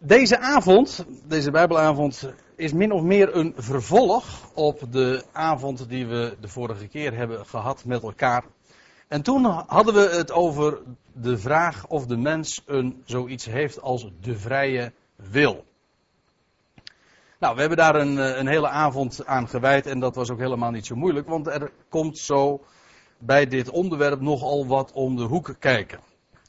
Deze 0.00 0.38
avond, 0.38 1.04
deze 1.24 1.50
Bijbelavond, 1.50 2.32
is 2.56 2.72
min 2.72 2.92
of 2.92 3.02
meer 3.02 3.36
een 3.36 3.54
vervolg 3.56 4.50
op 4.54 4.92
de 4.92 5.24
avond 5.32 5.88
die 5.88 6.06
we 6.06 6.36
de 6.40 6.48
vorige 6.48 6.86
keer 6.86 7.16
hebben 7.16 7.46
gehad 7.46 7.84
met 7.84 8.02
elkaar. 8.02 8.44
En 9.08 9.22
toen 9.22 9.44
hadden 9.44 9.94
we 9.94 10.00
het 10.16 10.32
over 10.32 10.78
de 11.12 11.38
vraag 11.38 11.86
of 11.86 12.06
de 12.06 12.16
mens 12.16 12.62
een, 12.66 13.02
zoiets 13.04 13.44
heeft 13.44 13.80
als 13.82 14.10
de 14.20 14.38
vrije 14.38 14.92
wil. 15.16 15.64
Nou, 17.38 17.54
we 17.54 17.60
hebben 17.60 17.78
daar 17.78 17.94
een, 17.94 18.38
een 18.38 18.48
hele 18.48 18.68
avond 18.68 19.26
aan 19.26 19.48
gewijd 19.48 19.86
en 19.86 20.00
dat 20.00 20.14
was 20.14 20.30
ook 20.30 20.38
helemaal 20.38 20.70
niet 20.70 20.86
zo 20.86 20.96
moeilijk, 20.96 21.28
want 21.28 21.46
er 21.46 21.72
komt 21.88 22.18
zo 22.18 22.64
bij 23.18 23.46
dit 23.46 23.70
onderwerp 23.70 24.20
nogal 24.20 24.66
wat 24.66 24.92
om 24.92 25.16
de 25.16 25.22
hoek 25.22 25.54
kijken. 25.58 26.00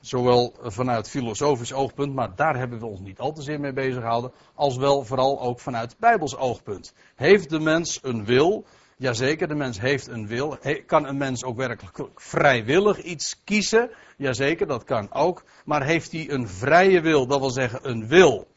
Zowel 0.01 0.53
vanuit 0.61 1.09
filosofisch 1.09 1.73
oogpunt, 1.73 2.13
maar 2.13 2.35
daar 2.35 2.57
hebben 2.57 2.79
we 2.79 2.85
ons 2.85 2.99
niet 2.99 3.19
al 3.19 3.31
te 3.31 3.41
zeer 3.41 3.59
mee 3.59 3.73
bezig 3.73 4.01
gehouden, 4.01 4.31
als 4.55 4.77
wel 4.77 5.03
vooral 5.03 5.41
ook 5.41 5.59
vanuit 5.59 5.95
Bijbels 5.99 6.37
oogpunt. 6.37 6.93
Heeft 7.15 7.49
de 7.49 7.59
mens 7.59 7.99
een 8.01 8.25
wil? 8.25 8.65
Jazeker, 8.97 9.47
de 9.47 9.55
mens 9.55 9.79
heeft 9.79 10.07
een 10.07 10.27
wil. 10.27 10.57
kan 10.85 11.05
een 11.05 11.17
mens 11.17 11.43
ook 11.43 11.57
werkelijk 11.57 12.11
vrijwillig 12.15 13.03
iets 13.03 13.41
kiezen? 13.43 13.89
Jazeker, 14.17 14.67
dat 14.67 14.83
kan 14.83 15.13
ook. 15.13 15.43
Maar 15.65 15.83
heeft 15.83 16.11
hij 16.11 16.29
een 16.29 16.47
vrije 16.47 17.01
wil, 17.01 17.27
dat 17.27 17.39
wil 17.39 17.49
zeggen 17.49 17.89
een 17.89 18.07
wil 18.07 18.47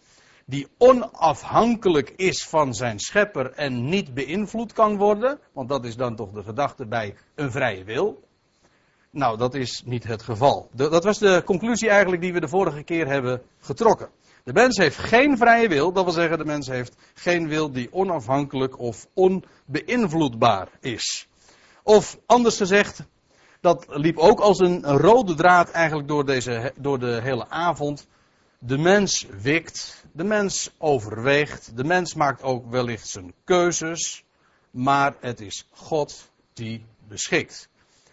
die 0.46 0.68
onafhankelijk 0.78 2.10
is 2.16 2.46
van 2.46 2.74
zijn 2.74 2.98
schepper 2.98 3.52
en 3.52 3.84
niet 3.84 4.14
beïnvloed 4.14 4.72
kan 4.72 4.96
worden? 4.96 5.38
Want 5.52 5.68
dat 5.68 5.84
is 5.84 5.96
dan 5.96 6.16
toch 6.16 6.30
de 6.30 6.42
gedachte 6.42 6.86
bij 6.86 7.14
een 7.34 7.50
vrije 7.50 7.84
wil. 7.84 8.22
Nou, 9.12 9.38
dat 9.38 9.54
is 9.54 9.82
niet 9.84 10.04
het 10.04 10.22
geval. 10.22 10.68
dat 10.72 11.04
was 11.04 11.18
de 11.18 11.42
conclusie 11.44 11.88
eigenlijk 11.88 12.22
die 12.22 12.32
we 12.32 12.40
de 12.40 12.48
vorige 12.48 12.82
keer 12.82 13.06
hebben 13.06 13.42
getrokken. 13.58 14.08
De 14.44 14.52
mens 14.52 14.76
heeft 14.76 14.96
geen 14.96 15.36
vrije 15.36 15.68
wil, 15.68 15.92
dat 15.92 16.04
wil 16.04 16.12
zeggen 16.12 16.38
de 16.38 16.44
mens 16.44 16.66
heeft 16.66 16.96
geen 17.14 17.48
wil 17.48 17.72
die 17.72 17.92
onafhankelijk 17.92 18.78
of 18.78 19.06
onbeïnvloedbaar 19.14 20.68
is. 20.80 21.28
Of 21.82 22.18
anders 22.26 22.56
gezegd, 22.56 23.02
dat 23.60 23.86
liep 23.88 24.18
ook 24.18 24.40
als 24.40 24.58
een 24.58 24.84
rode 24.84 25.34
draad 25.34 25.70
eigenlijk 25.70 26.08
door, 26.08 26.24
deze, 26.24 26.72
door 26.76 26.98
de 26.98 27.20
hele 27.22 27.48
avond. 27.48 28.06
De 28.58 28.78
mens 28.78 29.26
wikt, 29.40 30.04
de 30.12 30.24
mens 30.24 30.74
overweegt, 30.78 31.76
de 31.76 31.84
mens 31.84 32.14
maakt 32.14 32.42
ook 32.42 32.70
wellicht 32.70 33.08
zijn 33.08 33.32
keuzes, 33.44 34.24
maar 34.70 35.14
het 35.20 35.40
is 35.40 35.68
God 35.70 36.30
die 36.52 36.84
beschikt. 37.08 37.68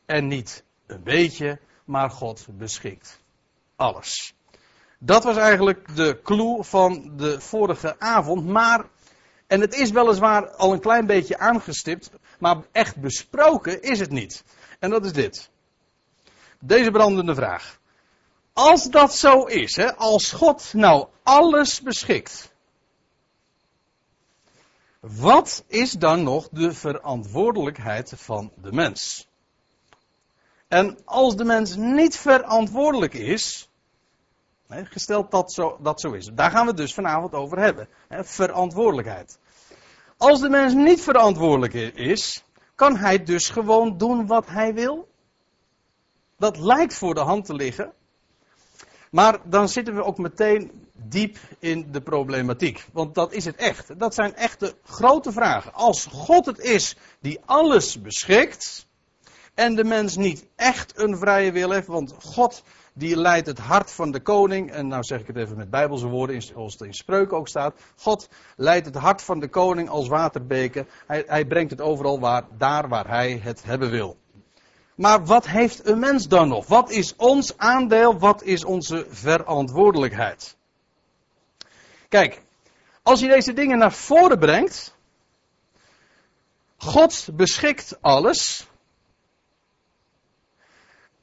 En 0.06 0.28
niet 0.28 0.64
een 0.90 1.04
beetje, 1.04 1.60
maar 1.86 2.10
God 2.10 2.48
beschikt 2.50 3.20
alles. 3.76 4.34
Dat 5.00 5.24
was 5.24 5.38
eigenlijk 5.38 5.96
de 5.96 6.20
clue 6.24 6.64
van 6.64 7.12
de 7.18 7.42
vorige 7.42 8.00
avond, 8.00 8.46
maar, 8.46 8.86
en 9.48 9.62
het 9.62 9.74
is 9.74 9.92
weliswaar 9.92 10.50
al 10.50 10.74
een 10.74 10.80
klein 10.80 11.06
beetje 11.06 11.38
aangestipt, 11.38 12.12
maar 12.40 12.58
echt 12.72 12.96
besproken 12.96 13.82
is 13.82 14.00
het 14.00 14.10
niet. 14.10 14.44
En 14.80 14.90
dat 14.90 15.06
is 15.06 15.14
dit. 15.14 15.50
Deze 16.60 16.92
brandende 16.92 17.36
vraag. 17.36 17.80
Als 18.54 18.90
dat 18.90 19.16
zo 19.16 19.44
is, 19.44 19.76
hè, 19.76 19.96
als 19.96 20.32
God 20.32 20.74
nou 20.74 21.08
alles 21.24 21.82
beschikt, 21.82 22.52
wat 25.00 25.64
is 25.68 25.92
dan 25.92 26.24
nog 26.24 26.50
de 26.52 26.74
verantwoordelijkheid 26.74 28.14
van 28.16 28.52
de 28.56 28.72
mens? 28.72 29.29
En 30.70 30.98
als 31.06 31.36
de 31.36 31.44
mens 31.44 31.76
niet 31.76 32.18
verantwoordelijk 32.18 33.14
is, 33.14 33.70
gesteld 34.68 35.32
dat 35.32 35.54
zo, 35.54 35.78
dat 35.82 36.02
zo 36.02 36.12
is, 36.12 36.26
daar 36.34 36.52
gaan 36.52 36.62
we 36.62 36.68
het 36.68 36.78
dus 36.78 36.94
vanavond 36.94 37.34
over 37.34 37.60
hebben. 37.60 37.88
Verantwoordelijkheid. 38.10 39.40
Als 40.18 40.42
de 40.42 40.50
mens 40.50 40.74
niet 40.74 41.02
verantwoordelijk 41.02 41.74
is, 41.96 42.44
kan 42.76 42.98
hij 42.98 43.24
dus 43.24 43.50
gewoon 43.50 43.98
doen 43.98 44.28
wat 44.28 44.48
hij 44.48 44.74
wil? 44.74 45.08
Dat 46.38 46.58
lijkt 46.58 46.94
voor 46.94 47.14
de 47.14 47.20
hand 47.20 47.46
te 47.46 47.54
liggen. 47.54 47.94
Maar 49.12 49.40
dan 49.44 49.70
zitten 49.70 49.96
we 49.96 50.04
ook 50.04 50.18
meteen 50.18 50.88
diep 50.94 51.38
in 51.60 51.92
de 51.92 52.02
problematiek. 52.02 52.86
Want 52.94 53.16
dat 53.16 53.34
is 53.34 53.46
het 53.46 53.56
echt. 53.56 54.00
Dat 54.00 54.14
zijn 54.14 54.36
echte 54.36 54.76
grote 54.84 55.32
vragen. 55.32 55.74
Als 55.74 56.06
God 56.06 56.46
het 56.46 56.60
is 56.60 56.96
die 57.20 57.40
alles 57.46 58.02
beschikt, 58.02 58.88
en 59.60 59.76
de 59.76 59.84
mens 59.84 60.16
niet 60.16 60.46
echt 60.56 61.00
een 61.00 61.18
vrije 61.18 61.52
wil 61.52 61.72
heeft, 61.72 61.88
want 61.88 62.14
God 62.24 62.64
die 62.94 63.18
leidt 63.18 63.48
het 63.48 63.60
hart 63.60 63.92
van 63.92 64.12
de 64.12 64.20
koning, 64.20 64.72
en 64.72 64.88
nou 64.88 65.04
zeg 65.04 65.20
ik 65.20 65.28
het 65.28 65.36
even 65.36 65.58
met 65.58 65.70
bijbelse 65.70 66.08
woorden, 66.08 66.42
zoals 66.42 66.74
het 66.74 66.82
in 66.82 66.94
spreuken 66.94 67.38
ook 67.38 67.48
staat, 67.48 67.80
God 67.96 68.30
leidt 68.56 68.86
het 68.86 68.96
hart 68.96 69.22
van 69.22 69.40
de 69.40 69.48
koning 69.48 69.90
als 69.90 70.08
waterbeken, 70.08 70.88
hij, 71.08 71.24
hij 71.28 71.46
brengt 71.46 71.72
het 71.72 71.82
overal 71.82 72.20
waar, 72.20 72.44
daar 72.58 72.88
waar 72.88 73.08
hij 73.08 73.40
het 73.44 73.64
hebben 73.64 73.90
wil. 73.90 74.18
Maar 74.96 75.26
wat 75.26 75.48
heeft 75.48 75.88
een 75.88 76.00
mens 76.00 76.28
dan 76.28 76.48
nog? 76.48 76.68
Wat 76.68 76.90
is 76.90 77.16
ons 77.16 77.58
aandeel? 77.58 78.20
Wat 78.20 78.44
is 78.44 78.66
onze 78.66 79.06
verantwoordelijkheid? 79.10 80.56
Kijk, 82.10 82.42
als 83.04 83.20
je 83.20 83.28
deze 83.28 83.54
dingen 83.54 83.78
naar 83.78 83.94
voren 83.94 84.40
brengt, 84.40 84.96
God 86.78 87.30
beschikt 87.34 87.98
alles, 88.02 88.69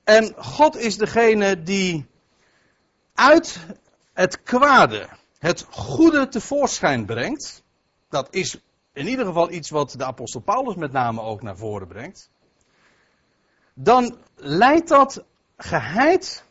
en 0.07 0.35
God 0.37 0.77
is 0.77 0.97
degene 0.97 1.63
die 1.63 2.07
uit 3.15 3.59
het 4.13 4.43
kwade 4.43 5.09
het 5.39 5.67
goede 5.71 6.29
tevoorschijn 6.29 7.07
brengt. 7.07 7.63
Dat 8.09 8.29
is 8.31 8.61
in 8.93 9.07
ieder 9.07 9.27
geval 9.27 9.51
iets 9.51 9.71
wat 9.71 9.95
de 9.99 10.05
apostel 10.05 10.41
Paulus 10.41 10.75
met 10.75 10.93
name 10.93 11.21
ook 11.21 11.43
naar 11.43 11.57
voren 11.57 11.89
brengt. 11.89 12.31
Dan 13.75 14.19
leidt 14.35 14.89
dat 14.89 15.25
geheid 15.57 16.45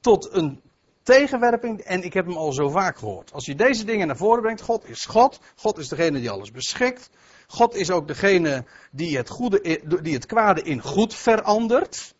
tot 0.00 0.32
een 0.32 0.62
tegenwerping. 1.02 1.80
En 1.80 2.02
ik 2.02 2.12
heb 2.12 2.26
hem 2.26 2.36
al 2.36 2.52
zo 2.52 2.68
vaak 2.68 2.98
gehoord. 2.98 3.32
Als 3.32 3.46
je 3.46 3.54
deze 3.54 3.84
dingen 3.84 4.06
naar 4.06 4.16
voren 4.16 4.42
brengt, 4.42 4.60
God 4.60 4.88
is 4.88 5.06
God. 5.06 5.40
God 5.56 5.78
is 5.78 5.88
degene 5.88 6.20
die 6.20 6.30
alles 6.30 6.50
beschikt. 6.50 7.10
God 7.46 7.74
is 7.74 7.90
ook 7.90 8.08
degene 8.08 8.64
die 8.90 9.16
het, 9.16 9.28
goede, 9.28 9.80
die 10.02 10.14
het 10.14 10.26
kwade 10.26 10.62
in 10.62 10.82
goed 10.82 11.14
verandert. 11.14 12.14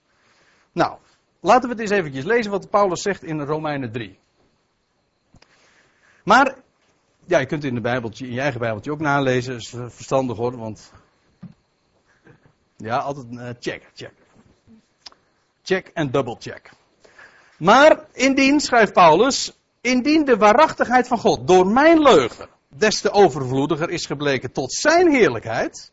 Nou, 0.77 0.99
laten 1.41 1.63
we 1.63 1.75
het 1.75 1.81
eens 1.81 1.91
eventjes 1.91 2.25
lezen 2.25 2.51
wat 2.51 2.71
Paulus 2.71 3.03
zegt 3.03 3.23
in 3.23 3.41
Romeinen 3.41 3.93
3. 3.93 4.19
Maar, 6.25 6.55
ja, 7.25 7.39
je 7.39 7.47
kunt 7.47 7.65
in, 7.65 7.75
de 7.75 7.81
Bijbeltje, 7.81 8.27
in 8.27 8.33
je 8.33 8.41
eigen 8.41 8.61
Bijbeltje 8.61 8.91
ook 8.91 9.01
nalezen, 9.01 9.55
is 9.55 9.69
verstandig 9.69 10.37
hoor, 10.37 10.57
want. 10.57 10.93
Ja, 12.77 12.97
altijd 12.97 13.27
uh, 13.31 13.49
check, 13.61 13.91
check. 13.95 14.13
Check 15.63 15.91
en 15.95 16.11
double 16.11 16.37
check. 16.39 16.71
Maar 17.59 18.05
indien, 18.13 18.61
schrijft 18.61 18.93
Paulus, 18.93 19.53
indien 19.81 20.25
de 20.25 20.37
waarachtigheid 20.37 21.09
van 21.09 21.19
God 21.19 21.47
door 21.47 21.67
mijn 21.67 22.03
leugen 22.03 22.49
des 22.69 23.01
te 23.01 23.11
overvloediger 23.11 23.91
is 23.91 24.07
gebleken 24.07 24.53
tot 24.53 24.73
zijn 24.73 25.11
heerlijkheid, 25.11 25.93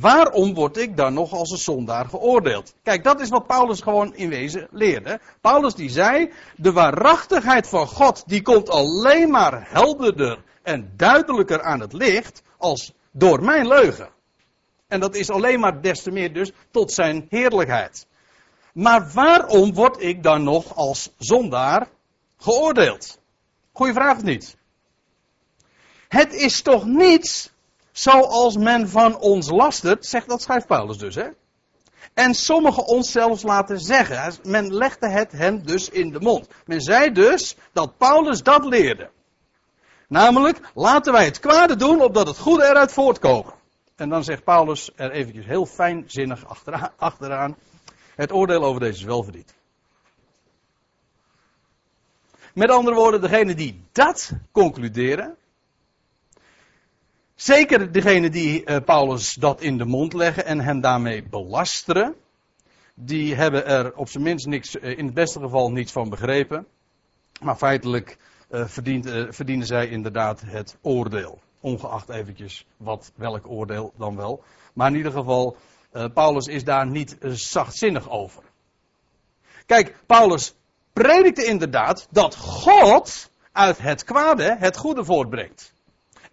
Waarom 0.00 0.54
word 0.54 0.76
ik 0.76 0.96
dan 0.96 1.14
nog 1.14 1.32
als 1.32 1.50
een 1.50 1.58
zondaar 1.58 2.06
geoordeeld? 2.06 2.74
Kijk, 2.82 3.04
dat 3.04 3.20
is 3.20 3.28
wat 3.28 3.46
Paulus 3.46 3.80
gewoon 3.80 4.14
in 4.14 4.28
wezen 4.28 4.68
leerde. 4.70 5.20
Paulus 5.40 5.74
die 5.74 5.90
zei, 5.90 6.32
de 6.56 6.72
waarachtigheid 6.72 7.68
van 7.68 7.86
God 7.86 8.22
die 8.26 8.42
komt 8.42 8.70
alleen 8.70 9.30
maar 9.30 9.70
helderder 9.70 10.42
en 10.62 10.92
duidelijker 10.96 11.62
aan 11.62 11.80
het 11.80 11.92
licht 11.92 12.42
als 12.56 12.92
door 13.10 13.44
mijn 13.44 13.68
leugen. 13.68 14.08
En 14.88 15.00
dat 15.00 15.14
is 15.14 15.30
alleen 15.30 15.60
maar 15.60 15.82
des 15.82 16.02
te 16.02 16.10
meer 16.10 16.32
dus 16.32 16.52
tot 16.70 16.92
zijn 16.92 17.26
heerlijkheid. 17.28 18.06
Maar 18.72 19.10
waarom 19.12 19.74
word 19.74 20.02
ik 20.02 20.22
dan 20.22 20.42
nog 20.42 20.76
als 20.76 21.10
zondaar 21.18 21.88
geoordeeld? 22.36 23.18
Goeie 23.72 23.92
vraag 23.92 24.16
of 24.16 24.22
niet? 24.22 24.56
Het 26.08 26.32
is 26.32 26.62
toch 26.62 26.84
niets 26.84 27.50
Zoals 27.98 28.56
men 28.56 28.88
van 28.88 29.18
ons 29.18 29.50
lastert, 29.50 30.06
zegt 30.06 30.28
dat 30.28 30.42
schrijft 30.42 30.66
Paulus 30.66 30.98
dus, 30.98 31.14
hè? 31.14 31.28
En 32.14 32.34
sommigen 32.34 32.86
ons 32.86 33.12
zelfs 33.12 33.42
laten 33.42 33.80
zeggen. 33.80 34.34
Men 34.42 34.74
legde 34.74 35.08
het 35.08 35.32
hen 35.32 35.62
dus 35.62 35.88
in 35.88 36.10
de 36.10 36.20
mond. 36.20 36.48
Men 36.66 36.80
zei 36.80 37.12
dus 37.12 37.56
dat 37.72 37.96
Paulus 37.96 38.42
dat 38.42 38.64
leerde. 38.64 39.10
Namelijk, 40.08 40.60
laten 40.74 41.12
wij 41.12 41.24
het 41.24 41.40
kwade 41.40 41.76
doen 41.76 42.02
opdat 42.02 42.26
het 42.26 42.38
goede 42.38 42.64
eruit 42.64 42.92
voortkomen. 42.92 43.52
En 43.96 44.08
dan 44.08 44.24
zegt 44.24 44.44
Paulus 44.44 44.90
er 44.96 45.10
eventjes 45.10 45.46
heel 45.46 45.66
fijnzinnig 45.66 46.44
achteraan, 46.96 47.56
het 48.14 48.32
oordeel 48.32 48.64
over 48.64 48.80
deze 48.80 48.98
is 48.98 49.04
wel 49.04 49.22
verdiend. 49.22 49.54
Met 52.54 52.70
andere 52.70 52.96
woorden, 52.96 53.20
degene 53.20 53.54
die 53.54 53.84
dat 53.92 54.32
concluderen, 54.52 55.37
Zeker 57.38 57.92
degene 57.92 58.30
die 58.30 58.64
uh, 58.64 58.76
Paulus 58.84 59.34
dat 59.34 59.60
in 59.60 59.78
de 59.78 59.84
mond 59.84 60.12
leggen 60.12 60.44
en 60.44 60.60
hem 60.60 60.80
daarmee 60.80 61.22
belasteren. 61.22 62.14
Die 62.94 63.34
hebben 63.34 63.66
er 63.66 63.94
op 63.94 64.08
zijn 64.08 64.22
minst 64.22 64.46
niks, 64.46 64.76
uh, 64.76 64.98
in 64.98 65.04
het 65.04 65.14
beste 65.14 65.40
geval 65.40 65.70
niets 65.70 65.92
van 65.92 66.08
begrepen. 66.08 66.66
Maar 67.40 67.56
feitelijk 67.56 68.16
uh, 68.50 68.66
verdient, 68.66 69.08
verdienen 69.34 69.66
zij 69.66 69.88
inderdaad 69.88 70.40
het 70.40 70.76
oordeel. 70.82 71.40
Ongeacht 71.60 72.08
eventjes 72.08 72.66
wat, 72.76 73.12
welk 73.14 73.48
oordeel 73.48 73.92
dan 73.96 74.16
wel. 74.16 74.42
Maar 74.72 74.90
in 74.90 74.96
ieder 74.96 75.12
geval, 75.12 75.56
Paulus 76.14 76.46
is 76.46 76.64
daar 76.64 76.86
niet 76.86 77.16
zachtzinnig 77.22 78.10
over. 78.10 78.42
Kijk, 79.66 79.96
Paulus 80.06 80.54
predikte 80.92 81.44
inderdaad 81.44 82.06
dat 82.10 82.36
God 82.36 83.30
uit 83.52 83.78
het 83.78 84.04
kwade 84.04 84.56
het 84.58 84.76
goede 84.76 85.04
voortbrengt. 85.04 85.76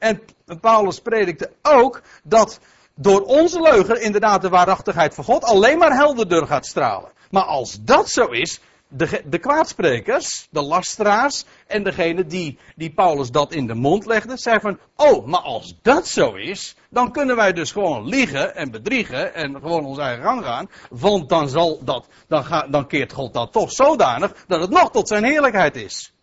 En 0.06 0.22
Paulus 0.62 1.00
predikte 1.00 1.52
ook 1.62 2.02
dat 2.24 2.60
door 2.96 3.22
onze 3.22 3.62
leugen 3.62 4.02
inderdaad 4.02 4.42
de 4.42 4.50
waarachtigheid 4.50 5.14
van 5.14 5.24
God 5.24 5.44
alleen 5.44 5.78
maar 5.78 5.96
helderder 5.96 6.48
gaat 6.48 6.66
stralen. 6.66 7.12
Maar 7.30 7.44
als 7.44 7.78
dat 7.82 8.10
zo 8.10 8.26
is, 8.26 8.60
de, 8.88 9.22
de 9.26 9.38
kwaadsprekers, 9.38 10.48
de 10.50 10.62
lasteraars 10.62 11.46
en 11.68 11.84
degene 11.84 12.26
die, 12.26 12.58
die 12.76 12.94
Paulus 12.94 13.32
dat 13.32 13.54
in 13.54 13.68
de 13.68 13.74
mond 13.74 14.06
legde, 14.06 14.38
zeggen 14.38 14.62
van, 14.62 14.80
oh, 15.08 15.26
maar 15.26 15.40
als 15.40 15.76
dat 15.82 16.08
zo 16.08 16.34
is, 16.34 16.76
dan 16.90 17.12
kunnen 17.12 17.36
wij 17.36 17.54
dus 17.54 17.72
gewoon 17.72 18.08
liegen 18.08 18.56
en 18.56 18.72
bedriegen 18.72 19.34
en 19.34 19.54
gewoon 19.54 19.86
onze 19.86 20.02
eigen 20.02 20.24
gang 20.24 20.46
gaan, 20.46 20.70
want 20.90 21.30
dan 21.30 21.50
zal 21.50 21.84
dat, 21.84 22.08
dan, 22.28 22.66
dan 22.70 22.88
keert 22.88 23.14
God 23.14 23.34
dat 23.34 23.52
toch 23.52 23.72
zodanig 23.72 24.46
dat 24.48 24.62
het 24.62 24.70
nog 24.70 24.92
tot 24.92 25.08
zijn 25.08 25.24
heerlijkheid 25.24 25.76
is. 25.76 26.15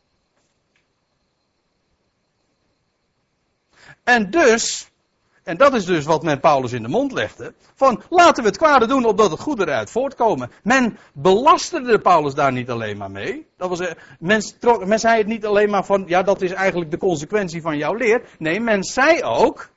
En 4.05 4.31
dus, 4.31 4.91
en 5.43 5.57
dat 5.57 5.75
is 5.75 5.85
dus 5.85 6.05
wat 6.05 6.23
men 6.23 6.41
Paulus 6.41 6.73
in 6.73 6.83
de 6.83 6.89
mond 6.89 7.13
legde, 7.13 7.55
van 7.75 8.03
laten 8.09 8.43
we 8.43 8.49
het 8.49 8.59
kwade 8.59 8.87
doen 8.87 9.05
opdat 9.05 9.31
het 9.31 9.41
goede 9.41 9.63
eruit 9.63 9.91
voortkomen. 9.91 10.51
Men 10.63 10.99
belasterde 11.13 11.99
Paulus 11.99 12.35
daar 12.35 12.53
niet 12.53 12.71
alleen 12.71 12.97
maar 12.97 13.11
mee. 13.11 13.47
Dat 13.57 13.69
was, 13.69 13.81
eh, 13.81 13.95
men, 14.19 14.99
zei 14.99 15.19
het 15.19 15.27
niet 15.27 15.47
alleen 15.47 15.71
maar 15.71 15.85
van, 15.85 16.05
ja 16.07 16.23
dat 16.23 16.43
is 16.43 16.53
eigenlijk 16.53 16.91
de 16.91 16.99
consequentie 16.99 17.63
van 17.63 17.77
jouw 17.77 17.95
leer. 17.95 18.23
Nee, 18.39 18.61
men 18.61 18.85
zei 18.85 19.23
ook 19.23 19.71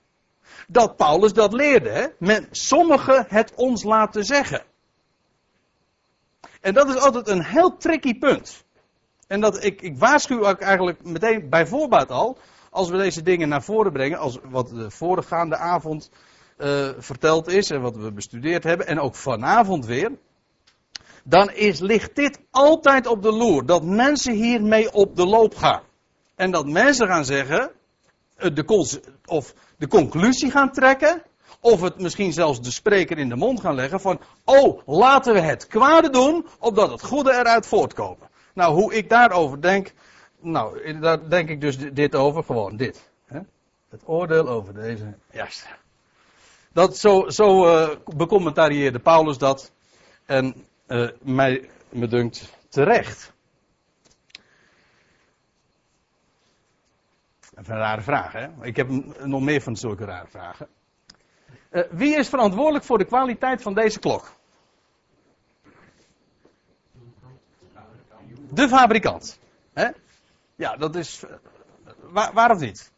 dat 0.67 0.95
Paulus 0.95 1.33
dat 1.33 1.53
leerde. 1.53 2.15
Men 2.19 2.47
sommigen 2.51 3.25
het 3.29 3.53
ons 3.55 3.83
laten 3.83 4.23
zeggen. 4.23 4.63
En 6.61 6.73
dat 6.73 6.89
is 6.89 6.95
altijd 6.95 7.27
een 7.27 7.43
heel 7.43 7.77
tricky 7.77 8.17
punt. 8.17 8.63
En 9.27 9.41
dat 9.41 9.63
ik, 9.63 9.81
ik 9.81 9.97
waarschuw 9.97 10.45
ook 10.45 10.59
eigenlijk 10.59 11.03
meteen 11.03 11.49
bij 11.49 11.67
voorbaat 11.67 12.11
al 12.11 12.37
als 12.75 12.89
we 12.89 12.97
deze 12.97 13.21
dingen 13.21 13.49
naar 13.49 13.63
voren 13.63 13.91
brengen, 13.91 14.17
als 14.17 14.39
wat 14.49 14.69
de 14.69 14.91
voorgaande 14.91 15.57
avond 15.57 16.09
uh, 16.57 16.89
verteld 16.97 17.47
is 17.47 17.69
en 17.69 17.81
wat 17.81 17.95
we 17.95 18.11
bestudeerd 18.11 18.63
hebben, 18.63 18.87
en 18.87 18.99
ook 18.99 19.15
vanavond 19.15 19.85
weer, 19.85 20.11
dan 21.23 21.51
is, 21.51 21.79
ligt 21.79 22.15
dit 22.15 22.39
altijd 22.51 23.07
op 23.07 23.21
de 23.21 23.31
loer. 23.31 23.65
Dat 23.65 23.83
mensen 23.83 24.33
hiermee 24.33 24.93
op 24.93 25.15
de 25.15 25.25
loop 25.25 25.55
gaan. 25.55 25.81
En 26.35 26.51
dat 26.51 26.67
mensen 26.67 27.07
gaan 27.07 27.25
zeggen, 27.25 27.71
eh, 28.35 28.55
de, 28.55 28.65
of 29.25 29.53
de 29.77 29.87
conclusie 29.87 30.51
gaan 30.51 30.71
trekken, 30.71 31.21
of 31.59 31.81
het 31.81 31.99
misschien 31.99 32.33
zelfs 32.33 32.61
de 32.61 32.71
spreker 32.71 33.17
in 33.17 33.29
de 33.29 33.35
mond 33.35 33.59
gaan 33.59 33.75
leggen 33.75 33.99
van, 33.99 34.19
oh, 34.45 34.87
laten 34.87 35.33
we 35.33 35.41
het 35.41 35.67
kwade 35.67 36.09
doen, 36.09 36.45
opdat 36.59 36.91
het 36.91 37.03
goede 37.03 37.31
eruit 37.31 37.67
voortkomen. 37.67 38.29
Nou, 38.53 38.73
hoe 38.73 38.93
ik 38.93 39.09
daarover 39.09 39.61
denk, 39.61 39.93
nou, 40.45 40.99
daar 40.99 41.29
denk 41.29 41.49
ik 41.49 41.61
dus 41.61 41.77
dit 41.77 42.15
over, 42.15 42.43
gewoon 42.43 42.77
dit. 42.77 43.09
Hè? 43.25 43.39
Het 43.89 44.01
oordeel 44.05 44.47
over 44.47 44.73
deze. 44.73 45.13
Juist. 45.31 45.67
Dat 46.73 46.97
zo, 46.97 47.29
zo 47.29 47.67
uh, 47.67 47.95
becommentarieerde 48.15 48.99
Paulus 48.99 49.37
dat. 49.37 49.71
En 50.25 50.65
uh, 50.87 51.09
mij, 51.21 51.69
me 51.89 52.07
dunkt, 52.07 52.57
terecht. 52.69 53.33
Even 57.55 57.73
een 57.73 57.79
rare 57.79 58.01
vraag, 58.01 58.31
hè? 58.31 58.47
Ik 58.61 58.75
heb 58.75 58.89
nog 59.25 59.41
meer 59.41 59.61
van 59.61 59.75
zulke 59.75 60.05
rare 60.05 60.27
vragen. 60.27 60.67
Uh, 61.71 61.83
wie 61.91 62.17
is 62.17 62.29
verantwoordelijk 62.29 62.85
voor 62.85 62.97
de 62.97 63.05
kwaliteit 63.05 63.61
van 63.61 63.73
deze 63.73 63.99
klok? 63.99 64.33
De 68.49 68.67
fabrikant. 68.67 69.39
Hè? 69.73 69.89
Ja, 70.55 70.75
dat 70.75 70.95
is. 70.95 71.23
Waar, 72.01 72.33
waarom 72.33 72.59
niet? 72.59 72.91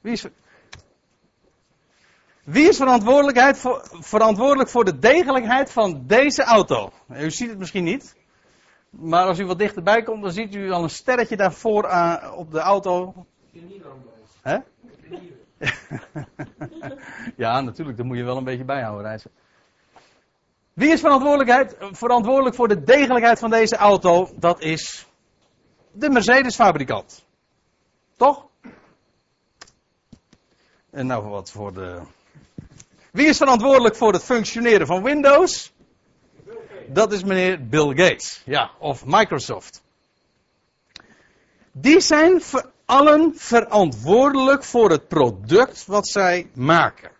Wie 0.00 0.12
is, 0.12 0.26
wie 2.44 2.68
is 2.68 2.76
verantwoordelijkheid 2.76 3.58
voor, 3.58 3.88
verantwoordelijk 3.90 4.68
voor 4.68 4.84
de 4.84 4.98
degelijkheid 4.98 5.72
van 5.72 6.02
deze 6.06 6.42
auto? 6.42 6.92
U 7.08 7.30
ziet 7.30 7.48
het 7.48 7.58
misschien 7.58 7.84
niet. 7.84 8.16
Maar 8.90 9.26
als 9.26 9.38
u 9.38 9.46
wat 9.46 9.58
dichterbij 9.58 10.02
komt, 10.02 10.22
dan 10.22 10.32
ziet 10.32 10.54
u 10.54 10.70
al 10.70 10.82
een 10.82 10.90
sterretje 10.90 11.36
daarvoor 11.36 11.88
aan, 11.88 12.32
op 12.32 12.50
de 12.50 12.60
auto. 12.60 13.26
Hè? 14.42 14.58
ja, 17.36 17.60
natuurlijk, 17.60 17.96
daar 17.96 18.06
moet 18.06 18.16
je 18.16 18.24
wel 18.24 18.36
een 18.36 18.44
beetje 18.44 18.64
bijhouden, 18.64 19.04
reizen. 19.04 19.30
Wie 20.72 20.92
is 20.92 21.00
verantwoordelijkheid, 21.00 21.76
verantwoordelijk 21.78 22.56
voor 22.56 22.68
de 22.68 22.82
degelijkheid 22.82 23.38
van 23.38 23.50
deze 23.50 23.76
auto? 23.76 24.28
Dat 24.34 24.60
is 24.60 25.06
de 25.98 26.10
Mercedes-fabrikant. 26.10 27.24
Toch? 28.16 28.46
En 30.90 31.06
nou 31.06 31.28
wat 31.28 31.50
voor 31.50 31.74
de. 31.74 32.00
Wie 33.10 33.26
is 33.26 33.36
verantwoordelijk 33.36 33.96
voor 33.96 34.12
het 34.12 34.24
functioneren 34.24 34.86
van 34.86 35.02
Windows? 35.02 35.72
Dat 36.88 37.12
is 37.12 37.24
meneer 37.24 37.66
Bill 37.68 37.88
Gates. 37.88 38.42
Ja, 38.44 38.70
of 38.78 39.04
Microsoft. 39.04 39.82
Die 41.72 42.00
zijn 42.00 42.42
allen 42.84 43.32
verantwoordelijk 43.36 44.64
voor 44.64 44.90
het 44.90 45.08
product 45.08 45.86
wat 45.86 46.08
zij 46.08 46.50
maken. 46.54 47.10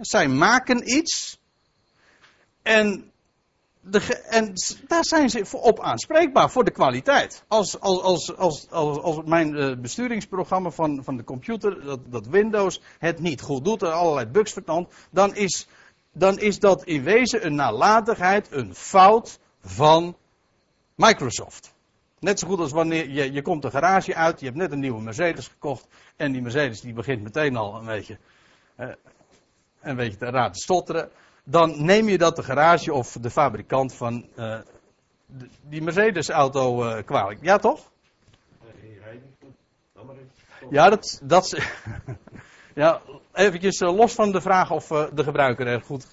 zij 0.00 0.28
maken 0.28 0.96
iets. 0.96 1.40
En 2.62 3.11
de, 3.82 4.22
en 4.28 4.52
daar 4.86 5.04
zijn 5.04 5.30
ze 5.30 5.46
op 5.52 5.80
aanspreekbaar, 5.80 6.50
voor 6.50 6.64
de 6.64 6.70
kwaliteit. 6.70 7.44
Als, 7.48 7.80
als, 7.80 8.02
als, 8.02 8.36
als, 8.36 8.70
als, 8.70 8.98
als 8.98 9.20
mijn 9.24 9.54
uh, 9.54 9.76
besturingsprogramma 9.76 10.70
van, 10.70 11.04
van 11.04 11.16
de 11.16 11.24
computer, 11.24 11.84
dat, 11.84 12.00
dat 12.10 12.26
Windows, 12.26 12.80
het 12.98 13.18
niet 13.18 13.40
goed 13.40 13.64
doet 13.64 13.82
en 13.82 13.92
allerlei 13.92 14.26
bugs 14.26 14.52
vertoont, 14.52 14.92
dan 15.10 15.34
is, 15.34 15.68
dan 16.12 16.38
is 16.38 16.58
dat 16.58 16.84
in 16.84 17.02
wezen 17.02 17.46
een 17.46 17.54
nalatigheid, 17.54 18.52
een 18.52 18.74
fout 18.74 19.38
van 19.60 20.16
Microsoft. 20.94 21.74
Net 22.18 22.38
zo 22.38 22.48
goed 22.48 22.58
als 22.58 22.72
wanneer 22.72 23.08
je, 23.08 23.32
je 23.32 23.42
komt 23.42 23.62
de 23.62 23.70
garage 23.70 24.14
uit, 24.14 24.40
je 24.40 24.46
hebt 24.46 24.58
net 24.58 24.72
een 24.72 24.80
nieuwe 24.80 25.02
Mercedes 25.02 25.48
gekocht 25.48 25.86
en 26.16 26.32
die 26.32 26.42
Mercedes 26.42 26.80
die 26.80 26.92
begint 26.92 27.22
meteen 27.22 27.56
al 27.56 27.74
een 27.74 27.86
beetje, 27.86 28.18
uh, 28.78 28.88
een 29.80 29.96
beetje 29.96 30.16
te 30.16 30.30
raad 30.30 30.52
te 30.52 30.60
stotteren 30.60 31.10
dan 31.44 31.84
neem 31.84 32.08
je 32.08 32.18
dat 32.18 32.36
de 32.36 32.42
garage 32.42 32.92
of 32.92 33.16
de 33.20 33.30
fabrikant 33.30 33.94
van 33.94 34.26
uh, 34.36 34.58
die 35.68 35.82
Mercedes-auto 35.82 36.84
uh, 36.84 37.02
kwalijk. 37.04 37.38
Ja, 37.42 37.58
toch? 37.58 37.90
Ja, 40.70 40.90
dat. 40.90 41.20
dat 41.22 41.56
ja, 42.74 43.00
eventjes 43.32 43.80
uh, 43.80 43.96
los 43.96 44.14
van 44.14 44.32
de 44.32 44.40
vraag 44.40 44.70
of 44.70 44.86
de 44.86 45.24
gebruiker 45.24 45.66
er 45.66 45.82
goed. 45.82 46.06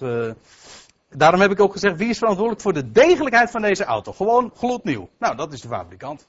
daarom 1.08 1.40
heb 1.40 1.50
ik 1.50 1.60
ook 1.60 1.72
gezegd: 1.72 1.96
wie 1.96 2.08
is 2.08 2.18
verantwoordelijk 2.18 2.62
voor 2.62 2.72
de 2.72 2.92
degelijkheid 2.92 3.50
van 3.50 3.62
deze 3.62 3.84
auto? 3.84 4.12
Gewoon 4.12 4.52
gloednieuw. 4.56 5.08
Nou, 5.18 5.36
dat 5.36 5.52
is 5.52 5.60
de 5.60 5.68
fabrikant. 5.68 6.26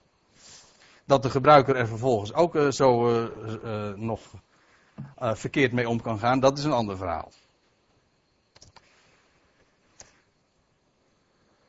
Dat 1.05 1.23
de 1.23 1.29
gebruiker 1.29 1.75
er 1.75 1.87
vervolgens 1.87 2.33
ook 2.33 2.57
zo 2.69 3.11
nog 3.95 4.21
verkeerd 5.17 5.71
mee 5.71 5.89
om 5.89 6.01
kan 6.01 6.19
gaan, 6.19 6.39
dat 6.39 6.57
is 6.57 6.63
een 6.63 6.71
ander 6.71 6.97
verhaal. 6.97 7.31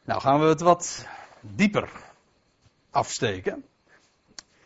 Nou 0.05 0.21
gaan 0.21 0.41
we 0.41 0.47
het 0.47 0.61
wat 0.61 1.07
dieper 1.41 1.91
afsteken. 2.91 3.65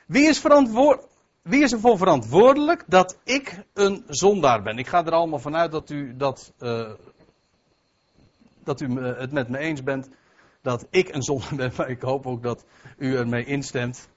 Wie 0.06 0.28
is, 0.28 0.38
verantwoord, 0.38 1.06
wie 1.42 1.62
is 1.62 1.72
ervoor 1.72 1.98
verantwoordelijk 1.98 2.84
dat 2.86 3.18
ik 3.24 3.64
een 3.72 4.04
zondaar 4.08 4.62
ben? 4.62 4.78
Ik 4.78 4.86
ga 4.86 5.04
er 5.04 5.12
allemaal 5.12 5.38
vanuit 5.38 5.72
dat 5.72 5.90
u, 5.90 6.16
dat, 6.16 6.52
uh, 6.58 6.90
dat 8.64 8.80
u 8.80 9.00
het 9.00 9.32
met 9.32 9.48
me 9.48 9.58
eens 9.58 9.82
bent 9.82 10.08
dat 10.62 10.86
ik 10.90 11.14
een 11.14 11.22
zondaar 11.22 11.54
ben. 11.56 11.72
Maar 11.76 11.88
ik 11.88 12.02
hoop 12.02 12.26
ook 12.26 12.42
dat 12.42 12.64
u 12.98 13.16
ermee 13.16 13.44
instemt 13.44 14.08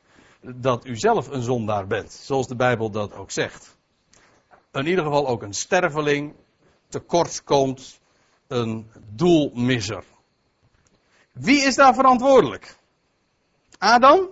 dat 0.42 0.86
u 0.86 0.98
zelf 0.98 1.28
een 1.28 1.44
zondaar 1.44 1.88
bent. 1.88 2.12
Zoals 2.12 2.48
de 2.48 2.56
Bijbel 2.56 2.90
dat 2.90 3.14
ook 3.14 3.32
zegt. 3.32 3.78
In 4.72 4.88
ieder 4.88 5.04
geval 5.04 5.28
ook 5.28 5.42
een 5.42 5.54
sterveling, 5.54 6.34
tekort 6.88 7.44
komt, 7.44 8.00
een 8.48 8.92
doelmisser. 9.16 10.04
Wie 11.39 11.62
is 11.62 11.75
daar 11.75 11.93
verantwoordelijk? 11.93 12.75
Adam? 13.77 14.29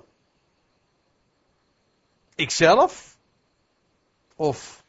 Ikzelf? 2.36 3.18
Of? 4.36 4.84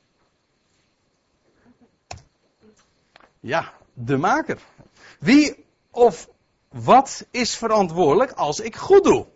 Ja, 3.40 3.72
de 3.92 4.16
maker. 4.16 4.58
Wie 5.20 5.64
of 5.90 6.28
wat 6.68 7.26
is 7.30 7.56
verantwoordelijk 7.56 8.32
als 8.32 8.60
ik 8.60 8.76
goed 8.76 9.04
doe? 9.04 9.26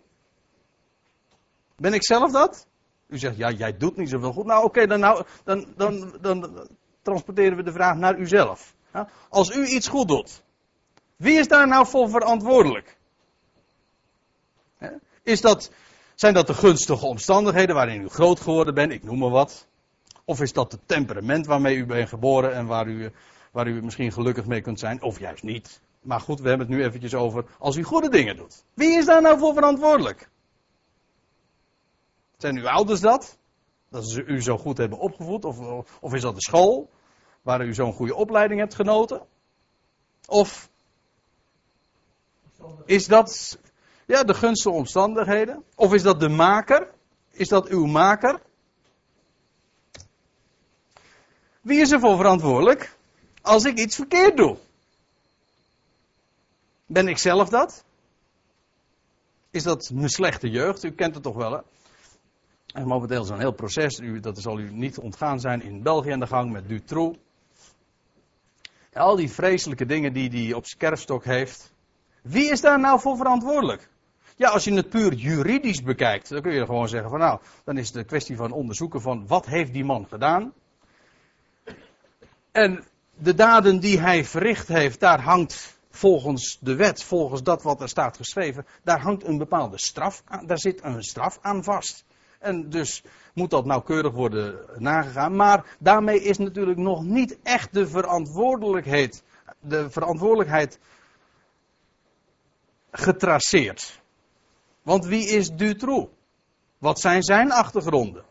Ben 1.76 1.92
ik 1.92 2.04
zelf 2.04 2.32
dat? 2.32 2.66
U 3.06 3.18
zegt, 3.18 3.36
ja, 3.36 3.50
jij 3.50 3.76
doet 3.76 3.96
niet 3.96 4.08
zoveel 4.08 4.32
goed. 4.32 4.44
Nou, 4.46 4.64
oké, 4.64 4.86
dan, 4.86 5.00
nou, 5.00 5.24
dan, 5.44 5.72
dan, 5.76 6.16
dan, 6.20 6.68
transporteren 7.02 7.56
we 7.56 7.62
de 7.62 7.72
vraag 7.72 7.96
naar 7.96 8.18
uzelf. 8.18 8.74
Als 9.28 9.56
u 9.56 9.66
iets 9.66 9.88
goed 9.88 10.08
doet, 10.08 10.42
wie 11.22 11.38
is 11.38 11.48
daar 11.48 11.68
nou 11.68 11.86
voor 11.86 12.10
verantwoordelijk? 12.10 12.96
Is 15.22 15.40
dat, 15.40 15.70
zijn 16.14 16.34
dat 16.34 16.46
de 16.46 16.54
gunstige 16.54 17.06
omstandigheden 17.06 17.74
waarin 17.74 18.02
u 18.02 18.08
groot 18.08 18.40
geworden 18.40 18.74
bent, 18.74 18.92
ik 18.92 19.02
noem 19.02 19.18
maar 19.18 19.30
wat? 19.30 19.66
Of 20.24 20.40
is 20.40 20.52
dat 20.52 20.72
het 20.72 20.80
temperament 20.86 21.46
waarmee 21.46 21.76
u 21.76 21.86
bent 21.86 22.08
geboren 22.08 22.54
en 22.54 22.66
waar 22.66 22.86
u, 22.88 23.12
waar 23.50 23.68
u 23.68 23.82
misschien 23.82 24.12
gelukkig 24.12 24.46
mee 24.46 24.60
kunt 24.60 24.78
zijn, 24.78 25.02
of 25.02 25.18
juist 25.18 25.42
niet? 25.42 25.80
Maar 26.00 26.20
goed, 26.20 26.40
we 26.40 26.48
hebben 26.48 26.66
het 26.66 26.76
nu 26.76 26.84
eventjes 26.84 27.14
over 27.14 27.44
als 27.58 27.76
u 27.76 27.82
goede 27.82 28.08
dingen 28.08 28.36
doet. 28.36 28.64
Wie 28.74 28.98
is 28.98 29.04
daar 29.04 29.22
nou 29.22 29.38
voor 29.38 29.54
verantwoordelijk? 29.54 30.30
Zijn 32.36 32.58
uw 32.58 32.68
ouders 32.68 33.00
dat? 33.00 33.38
Dat 33.88 34.08
ze 34.08 34.24
u 34.24 34.42
zo 34.42 34.58
goed 34.58 34.78
hebben 34.78 34.98
opgevoed? 34.98 35.44
Of, 35.44 35.58
of 36.00 36.14
is 36.14 36.20
dat 36.20 36.34
de 36.34 36.42
school? 36.42 36.90
Waar 37.42 37.66
u 37.66 37.74
zo'n 37.74 37.92
goede 37.92 38.14
opleiding 38.14 38.60
hebt 38.60 38.74
genoten? 38.74 39.22
Of 40.26 40.70
is 42.84 43.06
dat 43.06 43.58
ja, 44.06 44.22
de 44.22 44.34
gunstige 44.34 44.74
omstandigheden? 44.74 45.64
Of 45.74 45.94
is 45.94 46.02
dat 46.02 46.20
de 46.20 46.28
maker? 46.28 46.90
Is 47.30 47.48
dat 47.48 47.68
uw 47.68 47.86
maker? 47.86 48.40
Wie 51.60 51.80
is 51.80 51.92
ervoor 51.92 52.16
verantwoordelijk 52.16 52.96
als 53.42 53.64
ik 53.64 53.78
iets 53.78 53.96
verkeerd 53.96 54.36
doe? 54.36 54.56
Ben 56.86 57.08
ik 57.08 57.18
zelf 57.18 57.48
dat? 57.48 57.84
Is 59.50 59.62
dat 59.62 59.90
mijn 59.94 60.08
slechte 60.08 60.50
jeugd? 60.50 60.82
U 60.82 60.90
kent 60.90 61.14
het 61.14 61.22
toch 61.22 61.36
wel, 61.36 61.52
hè? 61.52 61.60
En 62.72 62.86
momenteel 62.86 63.22
is 63.22 63.28
een 63.28 63.38
heel 63.38 63.52
proces, 63.52 64.00
dat 64.20 64.38
zal 64.38 64.58
u 64.58 64.70
niet 64.70 64.98
ontgaan 64.98 65.40
zijn, 65.40 65.62
in 65.62 65.82
België 65.82 66.10
aan 66.10 66.20
de 66.20 66.26
gang 66.26 66.52
met 66.52 66.68
Dutroux. 66.68 67.18
Al 68.92 69.16
die 69.16 69.30
vreselijke 69.30 69.86
dingen 69.86 70.12
die 70.12 70.30
hij 70.30 70.54
op 70.54 70.66
zijn 70.66 70.78
kerfstok 70.78 71.24
heeft. 71.24 71.71
Wie 72.22 72.50
is 72.50 72.60
daar 72.60 72.80
nou 72.80 73.00
voor 73.00 73.16
verantwoordelijk? 73.16 73.88
Ja, 74.36 74.48
als 74.48 74.64
je 74.64 74.74
het 74.74 74.88
puur 74.88 75.12
juridisch 75.12 75.82
bekijkt, 75.82 76.28
dan 76.28 76.42
kun 76.42 76.52
je 76.52 76.64
gewoon 76.64 76.88
zeggen 76.88 77.10
van 77.10 77.18
nou, 77.18 77.40
dan 77.64 77.78
is 77.78 77.86
het 77.86 77.96
een 77.96 78.06
kwestie 78.06 78.36
van 78.36 78.52
onderzoeken 78.52 79.00
van 79.00 79.26
wat 79.26 79.46
heeft 79.46 79.72
die 79.72 79.84
man 79.84 80.06
gedaan. 80.08 80.52
En 82.52 82.84
de 83.14 83.34
daden 83.34 83.80
die 83.80 84.00
hij 84.00 84.24
verricht 84.24 84.68
heeft, 84.68 85.00
daar 85.00 85.20
hangt 85.20 85.78
volgens 85.90 86.58
de 86.60 86.74
wet, 86.74 87.02
volgens 87.02 87.42
dat 87.42 87.62
wat 87.62 87.80
er 87.80 87.88
staat 87.88 88.16
geschreven, 88.16 88.66
daar 88.82 89.00
hangt 89.00 89.24
een 89.24 89.38
bepaalde 89.38 89.78
straf 89.78 90.22
aan, 90.24 90.46
daar 90.46 90.58
zit 90.58 90.84
een 90.84 91.02
straf 91.02 91.38
aan 91.42 91.64
vast. 91.64 92.04
En 92.38 92.70
dus 92.70 93.02
moet 93.34 93.50
dat 93.50 93.64
nauwkeurig 93.64 94.12
worden 94.12 94.58
nagegaan. 94.78 95.36
Maar 95.36 95.64
daarmee 95.78 96.22
is 96.22 96.38
natuurlijk 96.38 96.78
nog 96.78 97.04
niet 97.04 97.38
echt 97.42 97.72
de 97.72 97.88
verantwoordelijkheid, 97.88 99.22
de 99.60 99.90
verantwoordelijkheid 99.90 100.78
getraceerd. 102.92 104.02
Want 104.82 105.04
wie 105.04 105.28
is 105.28 105.50
Dutroux? 105.50 106.10
Wat 106.78 107.00
zijn 107.00 107.22
zijn 107.22 107.52
achtergronden? 107.52 108.24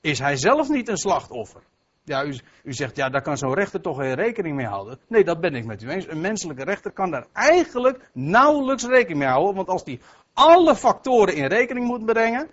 Is 0.00 0.18
hij 0.18 0.36
zelf 0.36 0.68
niet 0.68 0.88
een 0.88 0.96
slachtoffer? 0.96 1.62
Ja, 2.04 2.24
u, 2.24 2.72
zegt, 2.72 2.96
ja, 2.96 3.08
daar 3.08 3.22
kan 3.22 3.38
zo'n 3.38 3.54
rechter 3.54 3.80
toch 3.80 3.96
geen 3.96 4.14
rekening 4.14 4.56
mee 4.56 4.66
houden. 4.66 4.98
Nee, 5.08 5.24
dat 5.24 5.40
ben 5.40 5.54
ik 5.54 5.64
met 5.64 5.82
u 5.82 5.88
eens. 5.88 6.08
Een 6.08 6.20
menselijke 6.20 6.64
rechter 6.64 6.92
kan 6.92 7.10
daar 7.10 7.26
eigenlijk 7.32 8.10
nauwelijks 8.12 8.84
rekening 8.84 9.18
mee 9.18 9.28
houden. 9.28 9.54
Want 9.54 9.68
als 9.68 9.84
die 9.84 10.00
alle 10.32 10.76
factoren 10.76 11.34
in 11.34 11.46
rekening 11.46 11.86
moet 11.86 12.04
brengen. 12.04 12.48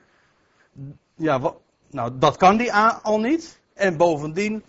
Ja, 1.16 1.54
nou, 1.90 2.18
dat 2.18 2.38
kan 2.38 2.58
die 2.58 2.74
al 2.74 3.20
niet. 3.20 3.62
En 3.74 3.98
bovendien, 3.98 4.64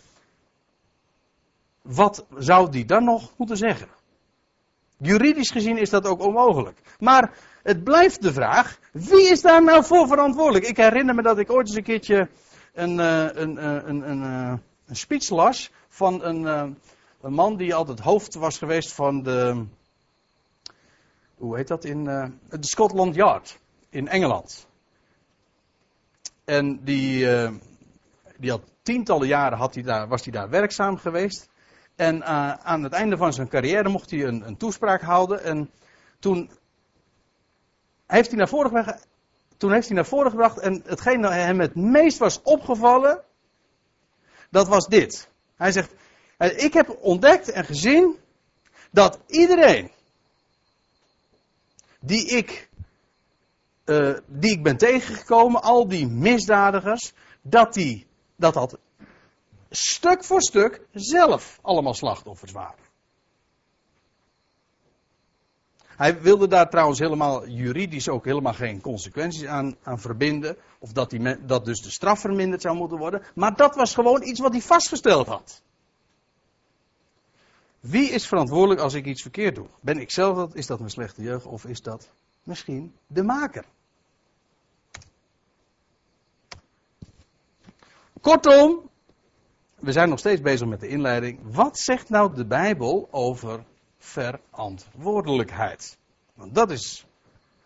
wat 1.82 2.26
zou 2.38 2.70
die 2.70 2.84
dan 2.84 3.04
nog 3.04 3.32
moeten 3.36 3.56
zeggen? 3.56 3.88
Juridisch 5.02 5.50
gezien 5.50 5.78
is 5.78 5.90
dat 5.90 6.06
ook 6.06 6.22
onmogelijk. 6.22 6.80
Maar 6.98 7.32
het 7.62 7.84
blijft 7.84 8.22
de 8.22 8.32
vraag, 8.32 8.78
wie 8.92 9.30
is 9.30 9.40
daar 9.40 9.64
nou 9.64 9.84
voor 9.84 10.06
verantwoordelijk? 10.06 10.66
Ik 10.66 10.76
herinner 10.76 11.14
me 11.14 11.22
dat 11.22 11.38
ik 11.38 11.52
ooit 11.52 11.66
eens 11.66 11.76
een 11.76 11.82
keertje 11.82 12.28
een, 12.72 13.00
eh, 13.00 13.28
een, 13.32 13.58
eh, 13.58 13.74
een, 13.84 14.10
een, 14.10 14.22
eh, 14.22 14.54
een 14.86 14.96
speech 14.96 15.28
las 15.28 15.70
van 15.88 16.24
een, 16.24 16.44
een 17.20 17.32
man 17.32 17.56
die 17.56 17.74
altijd 17.74 18.00
hoofd 18.00 18.34
was 18.34 18.58
geweest 18.58 18.92
van 18.92 19.22
de, 19.22 19.64
hoe 21.36 21.56
heet 21.56 21.68
dat, 21.68 21.84
in 21.84 22.04
de 22.04 22.58
Scotland 22.60 23.14
Yard 23.14 23.58
in 23.88 24.08
Engeland. 24.08 24.66
En 26.44 26.84
die, 26.84 27.26
die 28.36 28.50
had 28.50 28.62
tientallen 28.82 29.26
jaren 29.28 29.58
had 29.58 29.74
hij 29.74 29.82
daar, 29.82 30.08
was 30.08 30.22
hij 30.22 30.32
daar 30.32 30.48
werkzaam 30.48 30.96
geweest. 30.96 31.49
En 32.00 32.24
aan 32.64 32.82
het 32.82 32.92
einde 32.92 33.16
van 33.16 33.32
zijn 33.32 33.48
carrière 33.48 33.88
mocht 33.88 34.10
hij 34.10 34.24
een, 34.24 34.46
een 34.46 34.56
toespraak 34.56 35.02
houden. 35.02 35.42
En 35.42 35.70
toen 36.18 36.50
heeft 38.06 38.28
hij 38.28 38.38
naar 38.38 38.48
voren 38.48 38.66
gebracht, 38.66 39.06
toen 39.56 39.70
hij 39.70 39.84
naar 39.88 40.06
voren 40.06 40.30
gebracht 40.30 40.58
en 40.58 40.82
hetgeen 40.84 41.20
dat 41.20 41.32
hem 41.32 41.60
het 41.60 41.74
meest 41.74 42.18
was 42.18 42.42
opgevallen, 42.42 43.22
dat 44.50 44.68
was 44.68 44.86
dit. 44.86 45.28
Hij 45.56 45.72
zegt, 45.72 45.92
ik 46.38 46.72
heb 46.72 46.96
ontdekt 47.00 47.50
en 47.50 47.64
gezien 47.64 48.16
dat 48.90 49.18
iedereen 49.26 49.90
die 52.00 52.26
ik, 52.26 52.68
uh, 53.84 54.18
die 54.26 54.50
ik 54.50 54.62
ben 54.62 54.76
tegengekomen, 54.76 55.62
al 55.62 55.88
die 55.88 56.06
misdadigers, 56.06 57.12
dat 57.42 57.74
die, 57.74 58.06
dat 58.36 58.54
dat 58.54 58.78
stuk 59.70 60.24
voor 60.24 60.42
stuk 60.42 60.86
zelf 60.92 61.58
allemaal 61.62 61.94
slachtoffers 61.94 62.52
waren. 62.52 62.88
Hij 66.00 66.20
wilde 66.20 66.48
daar 66.48 66.70
trouwens 66.70 66.98
helemaal 66.98 67.48
juridisch 67.48 68.08
ook 68.08 68.24
helemaal 68.24 68.54
geen 68.54 68.80
consequenties 68.80 69.46
aan, 69.46 69.76
aan 69.82 70.00
verbinden. 70.00 70.56
Of 70.78 70.92
dat, 70.92 71.10
die, 71.10 71.44
dat 71.46 71.64
dus 71.64 71.80
de 71.80 71.90
straf 71.90 72.20
verminderd 72.20 72.62
zou 72.62 72.76
moeten 72.76 72.98
worden. 72.98 73.22
Maar 73.34 73.56
dat 73.56 73.74
was 73.74 73.94
gewoon 73.94 74.22
iets 74.22 74.40
wat 74.40 74.52
hij 74.52 74.60
vastgesteld 74.60 75.26
had. 75.26 75.62
Wie 77.80 78.10
is 78.10 78.26
verantwoordelijk 78.26 78.80
als 78.80 78.94
ik 78.94 79.06
iets 79.06 79.22
verkeerd 79.22 79.54
doe? 79.54 79.66
Ben 79.80 79.98
ik 79.98 80.10
zelf 80.10 80.36
dat? 80.36 80.54
Is 80.54 80.66
dat 80.66 80.78
mijn 80.78 80.90
slechte 80.90 81.22
jeugd? 81.22 81.46
Of 81.46 81.64
is 81.64 81.82
dat 81.82 82.10
misschien 82.42 82.94
de 83.06 83.22
maker? 83.22 83.64
Kortom, 88.20 88.89
we 89.80 89.92
zijn 89.92 90.08
nog 90.08 90.18
steeds 90.18 90.40
bezig 90.40 90.66
met 90.66 90.80
de 90.80 90.88
inleiding. 90.88 91.38
Wat 91.42 91.78
zegt 91.78 92.08
nou 92.08 92.34
de 92.34 92.46
Bijbel 92.46 93.08
over 93.10 93.64
verantwoordelijkheid. 93.98 95.98
Want 96.34 96.54
dat 96.54 96.70
is 96.70 97.06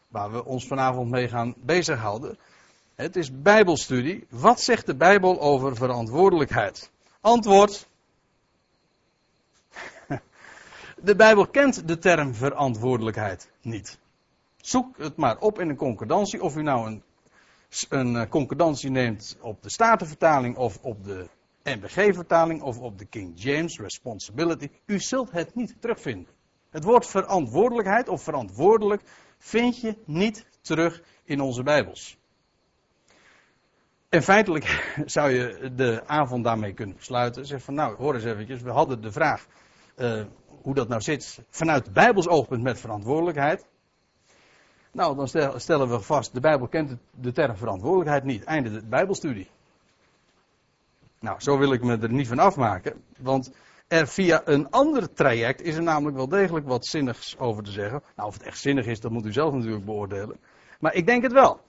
waar 0.08 0.32
we 0.32 0.44
ons 0.44 0.66
vanavond 0.66 1.10
mee 1.10 1.28
gaan 1.28 1.54
bezighouden. 1.56 2.38
Het 2.94 3.16
is 3.16 3.40
Bijbelstudie. 3.40 4.26
Wat 4.30 4.60
zegt 4.60 4.86
de 4.86 4.96
Bijbel 4.96 5.40
over 5.40 5.76
verantwoordelijkheid? 5.76 6.90
Antwoord. 7.20 7.88
De 11.02 11.16
Bijbel 11.16 11.46
kent 11.46 11.88
de 11.88 11.98
term 11.98 12.34
verantwoordelijkheid 12.34 13.50
niet. 13.62 13.98
Zoek 14.56 14.98
het 14.98 15.16
maar 15.16 15.38
op 15.38 15.60
in 15.60 15.68
een 15.68 15.76
concordantie. 15.76 16.42
Of 16.42 16.56
u 16.56 16.62
nou 16.62 16.86
een, 16.86 17.02
een 17.88 18.28
concordantie 18.28 18.90
neemt 18.90 19.36
op 19.40 19.62
de 19.62 19.70
Statenvertaling 19.70 20.56
of 20.56 20.78
op 20.82 21.04
de 21.04 21.28
NBG-vertaling 21.64 22.62
of 22.62 22.78
op 22.78 22.98
de 22.98 23.04
King 23.04 23.32
James 23.34 23.78
Responsibility. 23.78 24.70
U 24.86 24.98
zult 24.98 25.30
het 25.30 25.54
niet 25.54 25.76
terugvinden. 25.80 26.32
Het 26.70 26.84
woord 26.84 27.06
verantwoordelijkheid 27.06 28.08
of 28.08 28.22
verantwoordelijk 28.22 29.02
vind 29.38 29.80
je 29.80 29.96
niet 30.04 30.46
terug 30.60 31.02
in 31.24 31.40
onze 31.40 31.62
Bijbels. 31.62 32.16
En 34.08 34.22
feitelijk 34.22 34.92
zou 35.04 35.30
je 35.30 35.72
de 35.74 36.02
avond 36.06 36.44
daarmee 36.44 36.74
kunnen 36.74 36.96
besluiten. 36.96 37.46
Zeg 37.46 37.62
van 37.62 37.74
nou, 37.74 37.96
hoor 37.96 38.14
eens 38.14 38.24
eventjes. 38.24 38.62
We 38.62 38.70
hadden 38.70 39.02
de 39.02 39.12
vraag 39.12 39.46
uh, 39.96 40.24
hoe 40.62 40.74
dat 40.74 40.88
nou 40.88 41.00
zit 41.00 41.38
vanuit 41.50 41.92
Bijbels 41.92 42.28
oogpunt 42.28 42.62
met 42.62 42.80
verantwoordelijkheid. 42.80 43.66
Nou, 44.92 45.16
dan 45.16 45.28
stellen 45.60 45.88
we 45.88 46.00
vast, 46.00 46.34
de 46.34 46.40
Bijbel 46.40 46.68
kent 46.68 46.96
de 47.10 47.32
term 47.32 47.56
verantwoordelijkheid 47.56 48.24
niet. 48.24 48.44
Einde 48.44 48.70
de 48.70 48.86
Bijbelstudie. 48.86 49.50
Nou, 51.24 51.40
zo 51.40 51.58
wil 51.58 51.72
ik 51.72 51.82
me 51.82 51.98
er 51.98 52.12
niet 52.12 52.28
van 52.28 52.38
afmaken. 52.38 53.04
Want 53.18 53.50
er 53.88 54.08
via 54.08 54.42
een 54.44 54.70
ander 54.70 55.12
traject 55.12 55.62
is 55.62 55.74
er 55.74 55.82
namelijk 55.82 56.16
wel 56.16 56.28
degelijk 56.28 56.66
wat 56.66 56.86
zinnigs 56.86 57.38
over 57.38 57.62
te 57.62 57.70
zeggen. 57.70 58.02
Nou, 58.16 58.28
of 58.28 58.34
het 58.34 58.42
echt 58.42 58.58
zinnig 58.58 58.86
is, 58.86 59.00
dat 59.00 59.10
moet 59.10 59.26
u 59.26 59.32
zelf 59.32 59.54
natuurlijk 59.54 59.84
beoordelen. 59.84 60.36
Maar 60.80 60.94
ik 60.94 61.06
denk 61.06 61.22
het 61.22 61.32
wel. 61.32 61.60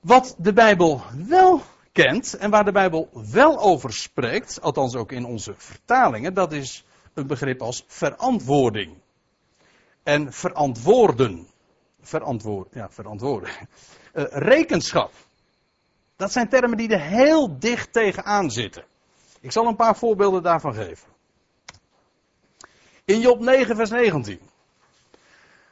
Wat 0.00 0.34
de 0.38 0.52
Bijbel 0.52 1.02
wel 1.28 1.60
kent 1.92 2.34
en 2.34 2.50
waar 2.50 2.64
de 2.64 2.72
Bijbel 2.72 3.08
wel 3.30 3.60
over 3.60 3.92
spreekt, 3.92 4.60
althans 4.60 4.94
ook 4.94 5.12
in 5.12 5.24
onze 5.24 5.54
vertalingen, 5.56 6.34
dat 6.34 6.52
is 6.52 6.84
een 7.14 7.26
begrip 7.26 7.60
als 7.60 7.84
verantwoording. 7.86 8.96
En 10.02 10.32
verantwoorden. 10.32 11.46
Verantwoord, 12.00 12.74
ja, 12.74 12.90
verantwoorden. 12.90 13.50
Uh, 14.14 14.24
rekenschap. 14.28 15.12
Dat 16.22 16.32
zijn 16.32 16.48
termen 16.48 16.76
die 16.76 16.88
er 16.88 17.00
heel 17.00 17.58
dicht 17.58 17.92
tegenaan 17.92 18.50
zitten. 18.50 18.84
Ik 19.40 19.52
zal 19.52 19.66
een 19.66 19.76
paar 19.76 19.96
voorbeelden 19.96 20.42
daarvan 20.42 20.74
geven. 20.74 21.08
In 23.04 23.20
Job 23.20 23.40
9, 23.40 23.76
vers 23.76 23.90
19. 23.90 24.40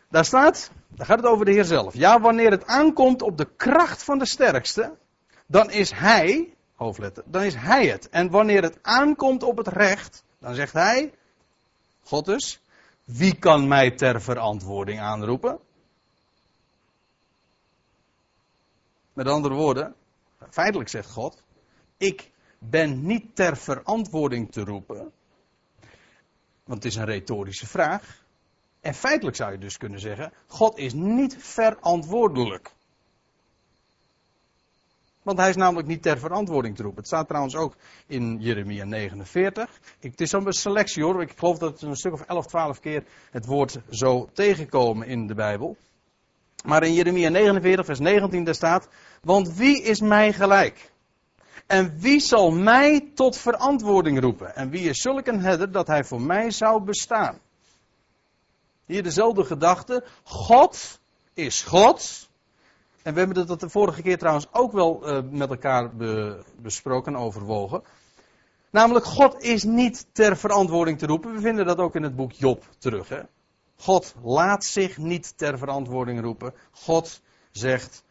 Daar 0.08 0.24
staat, 0.24 0.70
daar 0.88 1.06
gaat 1.06 1.18
het 1.18 1.26
over 1.26 1.44
de 1.44 1.50
Heer 1.50 1.64
zelf. 1.64 1.94
Ja, 1.94 2.20
wanneer 2.20 2.50
het 2.50 2.66
aankomt 2.66 3.22
op 3.22 3.36
de 3.36 3.48
kracht 3.56 4.02
van 4.02 4.18
de 4.18 4.26
sterkste, 4.26 4.96
dan 5.46 5.70
is 5.70 5.90
Hij, 5.90 6.54
hoofdletter, 6.74 7.24
dan 7.26 7.42
is 7.42 7.54
Hij 7.54 7.86
het. 7.86 8.08
En 8.08 8.30
wanneer 8.30 8.62
het 8.62 8.78
aankomt 8.82 9.42
op 9.42 9.56
het 9.56 9.68
recht, 9.68 10.24
dan 10.38 10.54
zegt 10.54 10.72
Hij, 10.72 11.14
God 12.02 12.24
dus, 12.24 12.60
wie 13.04 13.38
kan 13.38 13.68
mij 13.68 13.90
ter 13.90 14.22
verantwoording 14.22 15.00
aanroepen? 15.00 15.58
Met 19.12 19.26
andere 19.26 19.54
woorden, 19.54 19.94
feitelijk 20.50 20.88
zegt 20.88 21.10
God, 21.10 21.42
ik 21.96 22.30
ben 22.58 23.06
niet 23.06 23.36
ter 23.36 23.56
verantwoording 23.56 24.52
te 24.52 24.64
roepen. 24.64 25.12
Want 26.64 26.82
het 26.82 26.92
is 26.92 26.96
een 26.96 27.04
retorische 27.04 27.66
vraag. 27.66 28.24
En 28.80 28.94
feitelijk 28.94 29.36
zou 29.36 29.52
je 29.52 29.58
dus 29.58 29.76
kunnen 29.76 30.00
zeggen, 30.00 30.32
God 30.46 30.78
is 30.78 30.92
niet 30.92 31.36
verantwoordelijk. 31.38 32.72
Want 35.22 35.38
hij 35.38 35.48
is 35.48 35.56
namelijk 35.56 35.88
niet 35.88 36.02
ter 36.02 36.18
verantwoording 36.18 36.76
te 36.76 36.82
roepen. 36.82 36.98
Het 36.98 37.08
staat 37.08 37.28
trouwens 37.28 37.56
ook 37.56 37.76
in 38.06 38.36
Jeremia 38.40 38.84
49. 38.84 39.80
Ik, 39.98 40.10
het 40.10 40.20
is 40.20 40.30
zo'n 40.30 40.52
selectie 40.52 41.02
hoor. 41.02 41.22
Ik 41.22 41.38
geloof 41.38 41.58
dat 41.58 41.72
het 41.72 41.82
een 41.82 41.96
stuk 41.96 42.12
of 42.12 42.20
11, 42.20 42.46
12 42.46 42.80
keer 42.80 43.04
het 43.30 43.46
woord 43.46 43.80
zo 43.90 44.28
tegenkomen 44.32 45.06
in 45.06 45.26
de 45.26 45.34
Bijbel. 45.34 45.76
Maar 46.64 46.82
in 46.82 46.94
Jeremia 46.94 47.28
49, 47.28 47.84
vers 47.84 47.98
19, 47.98 48.44
daar 48.44 48.54
staat: 48.54 48.88
Want 49.22 49.54
wie 49.54 49.82
is 49.82 50.00
mij 50.00 50.32
gelijk? 50.32 50.92
En 51.66 51.98
wie 51.98 52.20
zal 52.20 52.50
mij 52.50 53.10
tot 53.14 53.36
verantwoording 53.36 54.20
roepen? 54.20 54.56
En 54.56 54.70
wie 54.70 54.88
is 54.88 55.00
zulk 55.00 55.26
een 55.26 55.40
herder 55.40 55.72
dat 55.72 55.86
hij 55.86 56.04
voor 56.04 56.20
mij 56.20 56.50
zou 56.50 56.82
bestaan? 56.82 57.38
Hier 58.86 59.02
dezelfde 59.02 59.44
gedachte. 59.44 60.04
God 60.22 61.00
is 61.34 61.62
God. 61.62 62.28
En 63.02 63.12
we 63.12 63.18
hebben 63.18 63.46
dat 63.46 63.60
de 63.60 63.68
vorige 63.68 64.02
keer 64.02 64.18
trouwens 64.18 64.46
ook 64.52 64.72
wel 64.72 65.08
uh, 65.08 65.22
met 65.30 65.50
elkaar 65.50 65.96
be, 65.96 66.42
besproken, 66.56 67.16
overwogen. 67.16 67.82
Namelijk, 68.70 69.04
God 69.04 69.42
is 69.42 69.62
niet 69.62 70.06
ter 70.12 70.36
verantwoording 70.36 70.98
te 70.98 71.06
roepen. 71.06 71.32
We 71.32 71.40
vinden 71.40 71.66
dat 71.66 71.78
ook 71.78 71.94
in 71.94 72.02
het 72.02 72.16
boek 72.16 72.32
Job 72.32 72.64
terug. 72.78 73.08
Hè? 73.08 73.20
God 73.80 74.14
laat 74.22 74.64
zich 74.64 74.98
niet 74.98 75.38
ter 75.38 75.58
verantwoording 75.58 76.20
roepen. 76.20 76.54
God 76.70 77.22
zegt: 77.50 78.04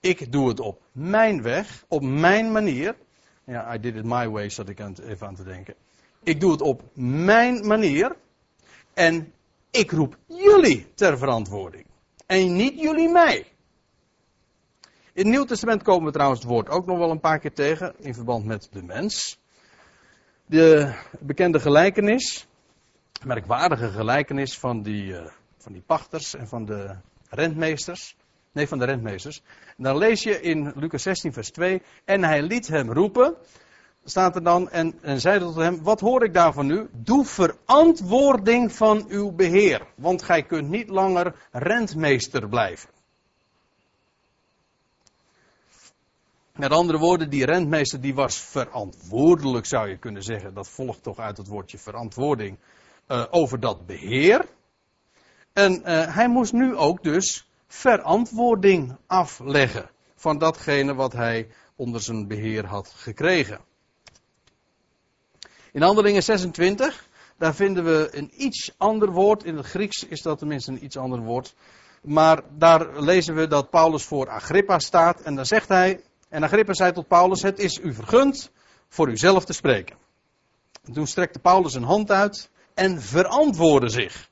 Ik 0.00 0.32
doe 0.32 0.48
het 0.48 0.60
op 0.60 0.82
mijn 0.92 1.42
weg, 1.42 1.84
op 1.88 2.02
mijn 2.02 2.52
manier. 2.52 2.96
Ja, 3.44 3.74
I 3.74 3.80
did 3.80 3.96
it 3.96 4.04
my 4.04 4.28
way, 4.28 4.48
zat 4.48 4.68
ik 4.68 4.78
even 4.78 5.26
aan 5.26 5.34
te 5.34 5.44
denken. 5.44 5.74
Ik 6.22 6.40
doe 6.40 6.52
het 6.52 6.60
op 6.60 6.82
mijn 6.94 7.66
manier. 7.66 8.16
En 8.94 9.32
ik 9.70 9.90
roep 9.90 10.16
jullie 10.26 10.86
ter 10.94 11.18
verantwoording. 11.18 11.86
En 12.26 12.56
niet 12.56 12.80
jullie 12.80 13.08
mij. 13.08 13.46
In 15.12 15.22
het 15.22 15.26
Nieuw 15.26 15.44
Testament 15.44 15.82
komen 15.82 16.06
we 16.06 16.12
trouwens 16.12 16.40
het 16.40 16.50
woord 16.50 16.68
ook 16.68 16.86
nog 16.86 16.98
wel 16.98 17.10
een 17.10 17.20
paar 17.20 17.38
keer 17.38 17.52
tegen 17.52 17.94
in 17.98 18.14
verband 18.14 18.44
met 18.44 18.68
de 18.72 18.82
mens. 18.82 19.38
De 20.46 20.94
bekende 21.20 21.60
gelijkenis, 21.60 22.46
merkwaardige 23.24 23.90
gelijkenis 23.90 24.58
van 24.58 24.82
die, 24.82 25.04
uh, 25.04 25.26
van 25.56 25.72
die 25.72 25.82
pachters 25.86 26.34
en 26.34 26.48
van 26.48 26.64
de 26.64 26.96
rentmeesters. 27.30 28.16
Nee, 28.52 28.68
van 28.68 28.78
de 28.78 28.84
rentmeesters. 28.84 29.42
En 29.76 29.84
dan 29.84 29.98
lees 29.98 30.22
je 30.22 30.40
in 30.40 30.72
Lucas 30.74 31.02
16, 31.02 31.32
vers 31.32 31.50
2. 31.50 31.82
En 32.04 32.24
hij 32.24 32.42
liet 32.42 32.66
hem 32.66 32.92
roepen. 32.92 33.34
Staat 34.04 34.34
er 34.34 34.42
dan. 34.42 34.70
En, 34.70 34.98
en 35.02 35.20
zei 35.20 35.38
tot 35.38 35.54
hem: 35.54 35.82
Wat 35.82 36.00
hoor 36.00 36.24
ik 36.24 36.34
daarvan 36.34 36.66
nu? 36.66 36.88
Doe 36.92 37.24
verantwoording 37.24 38.72
van 38.72 39.04
uw 39.08 39.32
beheer. 39.32 39.86
Want 39.94 40.22
gij 40.22 40.42
kunt 40.42 40.68
niet 40.68 40.88
langer 40.88 41.34
rentmeester 41.52 42.48
blijven. 42.48 42.90
Met 46.52 46.70
andere 46.70 46.98
woorden, 46.98 47.30
die 47.30 47.44
rentmeester 47.44 48.00
die 48.00 48.14
was 48.14 48.38
verantwoordelijk, 48.40 49.66
zou 49.66 49.88
je 49.88 49.98
kunnen 49.98 50.22
zeggen. 50.22 50.54
Dat 50.54 50.68
volgt 50.68 51.02
toch 51.02 51.18
uit 51.18 51.36
het 51.36 51.46
woordje 51.46 51.78
verantwoording 51.78 52.58
uh, 53.08 53.24
over 53.30 53.60
dat 53.60 53.86
beheer. 53.86 54.46
En 55.52 55.72
uh, 55.72 56.14
hij 56.14 56.28
moest 56.28 56.52
nu 56.52 56.76
ook 56.76 57.02
dus 57.02 57.48
verantwoording 57.66 58.96
afleggen 59.06 59.90
van 60.14 60.38
datgene 60.38 60.94
wat 60.94 61.12
hij 61.12 61.48
onder 61.76 62.00
zijn 62.00 62.26
beheer 62.26 62.66
had 62.66 62.92
gekregen. 62.96 63.60
In 65.72 65.82
Handelingen 65.82 66.22
26, 66.22 67.06
daar 67.36 67.54
vinden 67.54 67.84
we 67.84 68.08
een 68.12 68.32
iets 68.36 68.74
ander 68.76 69.10
woord. 69.10 69.44
In 69.44 69.56
het 69.56 69.66
Grieks 69.66 70.04
is 70.04 70.22
dat 70.22 70.38
tenminste 70.38 70.70
een 70.70 70.84
iets 70.84 70.96
ander 70.96 71.20
woord. 71.20 71.54
Maar 72.02 72.42
daar 72.58 73.00
lezen 73.00 73.34
we 73.34 73.46
dat 73.46 73.70
Paulus 73.70 74.04
voor 74.04 74.28
Agrippa 74.28 74.78
staat 74.78 75.20
en 75.20 75.34
dan 75.34 75.46
zegt 75.46 75.68
hij, 75.68 76.00
en 76.28 76.42
Agrippa 76.42 76.74
zei 76.74 76.92
tot 76.92 77.08
Paulus: 77.08 77.42
Het 77.42 77.58
is 77.58 77.78
u 77.78 77.94
vergund 77.94 78.50
voor 78.88 79.08
uzelf 79.08 79.44
te 79.44 79.52
spreken. 79.52 79.96
En 80.84 80.92
toen 80.92 81.06
strekte 81.06 81.38
Paulus 81.38 81.74
een 81.74 81.82
hand 81.82 82.10
uit 82.10 82.50
en 82.76 83.02
verantwoordde 83.02 83.88
zich. 83.88 84.30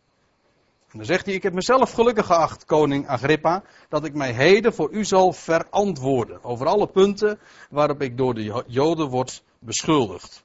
En 0.90 0.98
dan 0.98 1.04
zegt 1.04 1.26
hij: 1.26 1.34
Ik 1.34 1.42
heb 1.42 1.52
mezelf 1.52 1.92
gelukkig 1.92 2.26
geacht, 2.26 2.64
koning 2.64 3.08
Agrippa, 3.08 3.64
dat 3.88 4.04
ik 4.04 4.14
mij 4.14 4.32
heden 4.32 4.74
voor 4.74 4.92
u 4.92 5.04
zal 5.04 5.32
verantwoorden. 5.32 6.44
Over 6.44 6.66
alle 6.66 6.86
punten 6.86 7.38
waarop 7.70 8.02
ik 8.02 8.16
door 8.16 8.34
de 8.34 8.64
Joden 8.66 9.08
word 9.08 9.42
beschuldigd. 9.58 10.44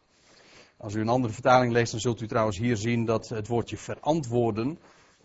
Als 0.77 0.93
u 0.93 0.99
een 0.99 1.09
andere 1.09 1.33
vertaling 1.33 1.73
leest, 1.73 1.91
dan 1.91 1.99
zult 1.99 2.21
u 2.21 2.27
trouwens 2.27 2.57
hier 2.57 2.77
zien 2.77 3.05
dat 3.05 3.29
het 3.29 3.47
woordje 3.47 3.77
verantwoorden 3.77 4.79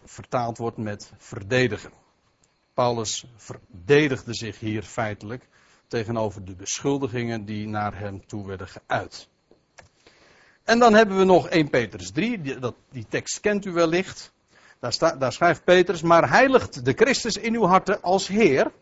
vertaald 0.04 0.58
wordt 0.58 0.76
met 0.76 1.12
verdedigen. 1.16 1.92
Paulus 2.74 3.24
verdedigde 3.36 4.34
zich 4.34 4.60
hier 4.60 4.82
feitelijk 4.82 5.48
tegenover 5.88 6.44
de 6.44 6.54
beschuldigingen 6.54 7.44
die 7.44 7.68
naar 7.68 7.98
hem 7.98 8.26
toe 8.26 8.46
werden 8.46 8.68
geuit. 8.68 9.28
En 10.64 10.78
dan 10.78 10.94
hebben 10.94 11.18
we 11.18 11.24
nog 11.24 11.48
1 11.48 11.70
Petrus 11.70 12.10
3, 12.10 12.40
die, 12.40 12.58
dat, 12.58 12.74
die 12.90 13.06
tekst 13.08 13.40
kent 13.40 13.64
u 13.64 13.72
wellicht. 13.72 14.32
Daar, 14.80 15.18
daar 15.18 15.32
schrijft 15.32 15.64
Petrus, 15.64 16.02
maar 16.02 16.30
heiligt 16.30 16.84
de 16.84 16.92
Christus 16.92 17.36
in 17.36 17.54
uw 17.54 17.64
harten 17.64 18.02
als 18.02 18.28
Heer, 18.28 18.72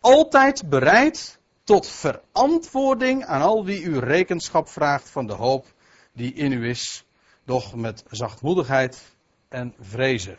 altijd 0.00 0.68
bereid 0.68 1.38
tot 1.64 1.86
verantwoording 1.86 3.24
aan 3.24 3.42
al 3.42 3.64
wie 3.64 3.82
u 3.82 3.98
rekenschap 3.98 4.68
vraagt 4.68 5.10
van 5.10 5.26
de 5.26 5.32
hoop 5.32 5.66
die 6.12 6.34
in 6.34 6.52
u 6.52 6.68
is, 6.68 7.04
doch 7.44 7.74
met 7.74 8.04
zachtmoedigheid 8.10 9.16
en 9.48 9.74
vrezen. 9.80 10.38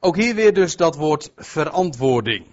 Ook 0.00 0.16
hier 0.16 0.34
weer 0.34 0.54
dus 0.54 0.76
dat 0.76 0.96
woord 0.96 1.32
verantwoording. 1.36 2.46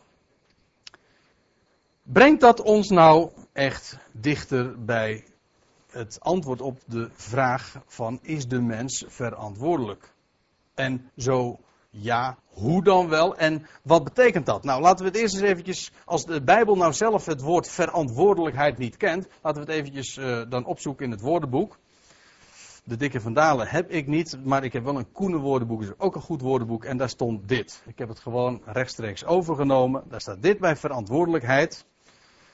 Brengt 2.03 2.41
dat 2.41 2.61
ons 2.61 2.89
nou 2.89 3.31
echt 3.53 3.97
dichter 4.11 4.85
bij 4.85 5.23
het 5.91 6.19
antwoord 6.19 6.61
op 6.61 6.79
de 6.85 7.09
vraag 7.13 7.75
van 7.85 8.19
is 8.21 8.47
de 8.47 8.61
mens 8.61 9.03
verantwoordelijk? 9.07 10.13
En 10.73 11.11
zo 11.17 11.59
ja, 11.89 12.37
hoe 12.45 12.83
dan 12.83 13.09
wel 13.09 13.37
en 13.37 13.67
wat 13.83 14.03
betekent 14.03 14.45
dat? 14.45 14.63
Nou, 14.63 14.81
laten 14.81 15.05
we 15.05 15.11
het 15.11 15.19
eerst 15.19 15.33
eens 15.33 15.43
eventjes, 15.43 15.91
als 16.05 16.25
de 16.25 16.41
Bijbel 16.43 16.75
nou 16.75 16.93
zelf 16.93 17.25
het 17.25 17.41
woord 17.41 17.69
verantwoordelijkheid 17.69 18.77
niet 18.77 18.97
kent, 18.97 19.27
laten 19.41 19.65
we 19.65 19.71
het 19.71 19.79
eventjes 19.79 20.17
uh, 20.17 20.41
dan 20.49 20.65
opzoeken 20.65 21.05
in 21.05 21.11
het 21.11 21.21
woordenboek. 21.21 21.77
De 22.83 22.97
dikke 22.97 23.21
vandalen 23.21 23.67
heb 23.67 23.89
ik 23.91 24.07
niet, 24.07 24.37
maar 24.43 24.63
ik 24.63 24.73
heb 24.73 24.83
wel 24.83 24.97
een 24.97 25.11
Koene 25.11 25.37
woordenboek, 25.37 25.81
is 25.81 25.91
ook 25.97 26.15
een 26.15 26.21
goed 26.21 26.41
woordenboek 26.41 26.85
en 26.85 26.97
daar 26.97 27.09
stond 27.09 27.47
dit. 27.47 27.83
Ik 27.85 27.97
heb 27.97 28.07
het 28.07 28.19
gewoon 28.19 28.61
rechtstreeks 28.65 29.25
overgenomen. 29.25 30.03
Daar 30.07 30.21
staat 30.21 30.41
dit 30.41 30.59
bij 30.59 30.75
verantwoordelijkheid. 30.75 31.85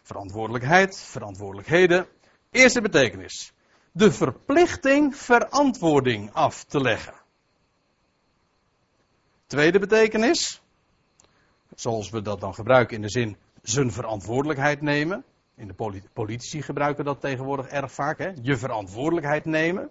Verantwoordelijkheid, 0.01 0.97
verantwoordelijkheden. 0.99 2.07
Eerste 2.55 2.81
betekenis. 2.81 3.53
De 3.91 4.11
verplichting 4.11 5.15
verantwoording 5.15 6.33
af 6.33 6.63
te 6.63 6.81
leggen. 6.81 7.13
Tweede 9.47 9.79
betekenis. 9.79 10.61
Zoals 11.75 12.09
we 12.09 12.21
dat 12.21 12.39
dan 12.39 12.53
gebruiken 12.53 12.95
in 12.95 13.01
de 13.01 13.09
zin 13.09 13.37
zijn 13.61 13.91
verantwoordelijkheid 13.91 14.81
nemen. 14.81 15.23
In 15.55 15.67
de 15.67 16.01
politici 16.13 16.61
gebruiken 16.61 17.05
dat 17.05 17.21
tegenwoordig 17.21 17.67
erg 17.67 17.91
vaak. 17.91 18.17
Hè? 18.17 18.31
Je 18.41 18.57
verantwoordelijkheid 18.57 19.45
nemen. 19.45 19.89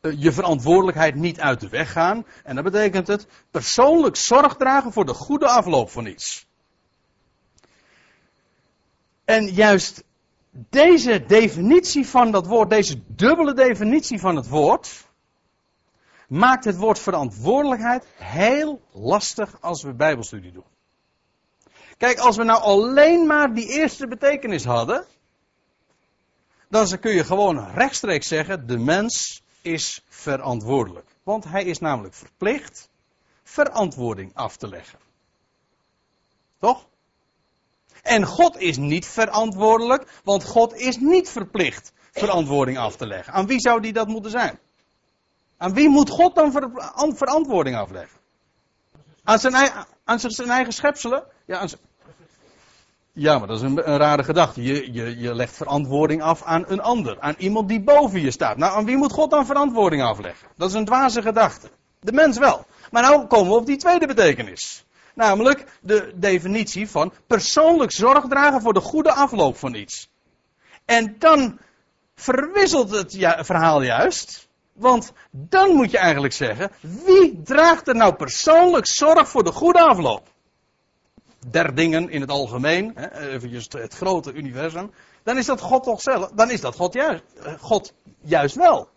Eh, 0.00 0.22
je 0.22 0.32
verantwoordelijkheid 0.32 1.14
niet 1.14 1.40
uit 1.40 1.60
de 1.60 1.68
weg 1.68 1.92
gaan. 1.92 2.26
En 2.44 2.54
dat 2.54 2.64
betekent 2.64 3.06
het 3.06 3.26
persoonlijk 3.50 4.16
zorg 4.16 4.56
dragen 4.56 4.92
voor 4.92 5.06
de 5.06 5.14
goede 5.14 5.48
afloop 5.48 5.90
van 5.90 6.06
iets. 6.06 6.48
En 9.24 9.44
juist 9.46 10.08
deze 10.50 11.24
definitie 11.26 12.06
van 12.06 12.30
dat 12.30 12.46
woord, 12.46 12.70
deze 12.70 13.02
dubbele 13.06 13.54
definitie 13.54 14.20
van 14.20 14.36
het 14.36 14.48
woord, 14.48 15.08
maakt 16.28 16.64
het 16.64 16.76
woord 16.76 16.98
verantwoordelijkheid 16.98 18.06
heel 18.16 18.80
lastig 18.92 19.60
als 19.60 19.82
we 19.82 19.92
Bijbelstudie 19.92 20.52
doen. 20.52 20.64
Kijk, 21.96 22.18
als 22.18 22.36
we 22.36 22.44
nou 22.44 22.62
alleen 22.62 23.26
maar 23.26 23.54
die 23.54 23.68
eerste 23.68 24.06
betekenis 24.06 24.64
hadden, 24.64 25.04
dan 26.68 26.98
kun 27.00 27.14
je 27.14 27.24
gewoon 27.24 27.70
rechtstreeks 27.74 28.28
zeggen, 28.28 28.66
de 28.66 28.78
mens 28.78 29.42
is 29.62 30.04
verantwoordelijk. 30.08 31.06
Want 31.22 31.44
hij 31.44 31.64
is 31.64 31.78
namelijk 31.78 32.14
verplicht 32.14 32.88
verantwoording 33.42 34.34
af 34.34 34.56
te 34.56 34.68
leggen. 34.68 34.98
Toch? 36.58 36.88
En 38.02 38.24
God 38.24 38.58
is 38.58 38.76
niet 38.76 39.06
verantwoordelijk, 39.06 40.20
want 40.24 40.44
God 40.44 40.74
is 40.74 40.96
niet 40.96 41.28
verplicht 41.28 41.92
verantwoording 42.12 42.78
af 42.78 42.96
te 42.96 43.06
leggen. 43.06 43.32
Aan 43.32 43.46
wie 43.46 43.60
zou 43.60 43.80
die 43.80 43.92
dat 43.92 44.08
moeten 44.08 44.30
zijn? 44.30 44.58
Aan 45.56 45.74
wie 45.74 45.88
moet 45.88 46.10
God 46.10 46.34
dan 46.34 46.52
verantwoording 47.16 47.76
afleggen? 47.76 48.18
Aan 49.24 49.38
zijn, 49.38 49.54
eigen, 49.54 49.86
aan 50.04 50.20
zijn 50.20 50.72
schepselen? 50.72 51.24
Ja, 51.44 51.58
aan 51.58 51.68
ja, 53.12 53.38
maar 53.38 53.48
dat 53.48 53.56
is 53.56 53.62
een, 53.62 53.90
een 53.90 53.96
rare 53.96 54.24
gedachte. 54.24 54.62
Je, 54.62 54.92
je, 54.92 55.18
je 55.18 55.34
legt 55.34 55.56
verantwoording 55.56 56.22
af 56.22 56.42
aan 56.42 56.64
een 56.66 56.80
ander. 56.80 57.20
Aan 57.20 57.34
iemand 57.38 57.68
die 57.68 57.80
boven 57.80 58.20
je 58.20 58.30
staat. 58.30 58.56
Nou, 58.56 58.76
aan 58.76 58.84
wie 58.84 58.96
moet 58.96 59.12
God 59.12 59.30
dan 59.30 59.46
verantwoording 59.46 60.02
afleggen? 60.02 60.48
Dat 60.56 60.68
is 60.68 60.74
een 60.74 60.84
dwaze 60.84 61.22
gedachte. 61.22 61.70
De 62.00 62.12
mens 62.12 62.38
wel. 62.38 62.64
Maar 62.90 63.02
nou 63.02 63.26
komen 63.26 63.52
we 63.52 63.58
op 63.58 63.66
die 63.66 63.76
tweede 63.76 64.06
betekenis. 64.06 64.84
Namelijk 65.20 65.64
de 65.80 66.12
definitie 66.14 66.90
van 66.90 67.12
persoonlijk 67.26 67.92
zorg 67.92 68.26
dragen 68.28 68.60
voor 68.60 68.72
de 68.72 68.80
goede 68.80 69.12
afloop 69.12 69.56
van 69.56 69.74
iets. 69.74 70.10
En 70.84 71.16
dan 71.18 71.58
verwisselt 72.14 72.90
het 72.90 73.16
verhaal 73.40 73.82
juist. 73.82 74.48
Want 74.72 75.12
dan 75.30 75.74
moet 75.74 75.90
je 75.90 75.98
eigenlijk 75.98 76.32
zeggen, 76.32 76.70
wie 76.80 77.42
draagt 77.42 77.88
er 77.88 77.96
nou 77.96 78.14
persoonlijk 78.14 78.86
zorg 78.86 79.28
voor 79.28 79.44
de 79.44 79.52
goede 79.52 79.80
afloop? 79.80 80.28
Der 81.46 81.74
dingen 81.74 82.10
in 82.10 82.20
het 82.20 82.30
algemeen, 82.30 82.96
eventjes 83.12 83.66
het 83.70 83.94
grote 83.94 84.32
universum. 84.32 84.90
Dan 85.22 85.38
is 85.38 85.46
dat 85.46 85.60
God 85.60 85.82
toch 85.82 86.00
zelf, 86.00 86.30
dan 86.34 86.50
is 86.50 86.60
dat 86.60 86.76
God 86.76 86.92
juist, 86.92 87.22
eh, 87.42 87.52
God 87.58 87.94
juist 88.20 88.54
wel. 88.54 88.88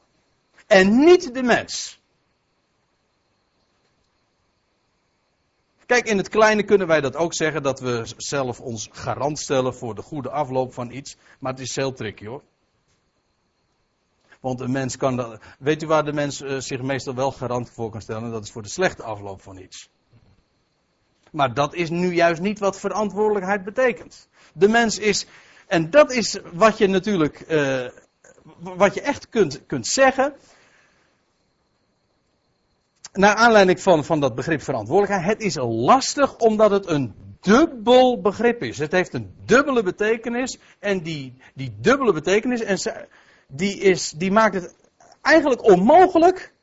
En 0.68 1.00
niet 1.00 1.34
de 1.34 1.44
mens. 1.44 2.02
Kijk, 5.94 6.08
in 6.08 6.18
het 6.18 6.30
kleine 6.30 6.64
kunnen 6.64 6.88
wij 6.88 7.02
dat 7.02 7.16
ook 7.16 7.34
zeggen, 7.34 7.64
dat 7.64 7.80
we 7.80 8.04
zelf 8.18 8.60
ons 8.60 8.90
garant 8.92 9.40
stellen 9.40 9.76
voor 9.76 9.96
de 9.96 10.02
goede 10.02 10.30
afloop 10.30 10.74
van 10.74 10.92
iets. 10.92 11.18
Maar 11.40 11.52
het 11.52 11.62
is 11.62 11.76
heel 11.76 11.94
tricky 11.94 12.26
hoor. 12.26 12.42
Want 14.40 14.60
een 14.60 14.72
mens 14.72 14.98
kan 14.98 15.16
dat. 15.16 15.40
Weet 15.60 15.84
u 15.84 15.88
waar 15.88 16.06
de 16.06 16.14
mens 16.14 16.42
uh, 16.42 16.60
zich 16.60 16.82
meestal 16.82 17.16
wel 17.16 17.32
garant 17.32 17.70
voor 17.70 17.90
kan 17.90 18.02
stellen? 18.02 18.32
Dat 18.32 18.44
is 18.44 18.52
voor 18.52 18.62
de 18.62 18.70
slechte 18.70 19.04
afloop 19.04 19.42
van 19.42 19.58
iets. 19.58 19.90
Maar 21.32 21.54
dat 21.54 21.74
is 21.74 21.90
nu 21.90 22.14
juist 22.14 22.42
niet 22.42 22.60
wat 22.60 22.80
verantwoordelijkheid 22.80 23.64
betekent. 23.64 24.28
De 24.54 24.68
mens 24.68 25.00
is. 25.00 25.26
En 25.68 25.90
dat 25.90 26.12
is 26.12 26.40
wat 26.54 26.78
je 26.78 26.88
natuurlijk. 26.88 27.46
Uh, 27.50 27.88
wat 28.58 28.94
je 28.94 29.02
echt 29.02 29.30
kunt, 29.30 29.66
kunt 29.66 29.88
zeggen 29.88 30.34
naar 33.14 33.36
aanleiding 33.36 33.82
van, 33.82 34.06
van 34.06 34.20
dat 34.20 34.36
begrip 34.36 34.62
verantwoordelijkheid, 34.62 35.38
het 35.38 35.42
is 35.42 35.56
lastig 35.56 36.38
omdat 36.38 36.72
het 36.72 36.88
een 36.88 37.14
dubbel 37.42 38.22
begrip 38.22 38.64
is. 38.64 38.78
Het 38.78 38.92
heeft 38.92 39.14
een 39.14 39.34
dubbele 39.46 39.84
betekenis 39.84 40.60
en 40.80 41.00
die, 41.00 41.34
die 41.54 41.76
dubbele 41.80 42.14
betekenis, 42.14 42.62
en 42.62 43.08
die, 43.48 43.78
is, 43.78 44.10
die 44.10 44.32
maakt 44.32 44.56
het 44.56 44.76
eigenlijk 45.22 45.64
onmogelijk 45.64 46.54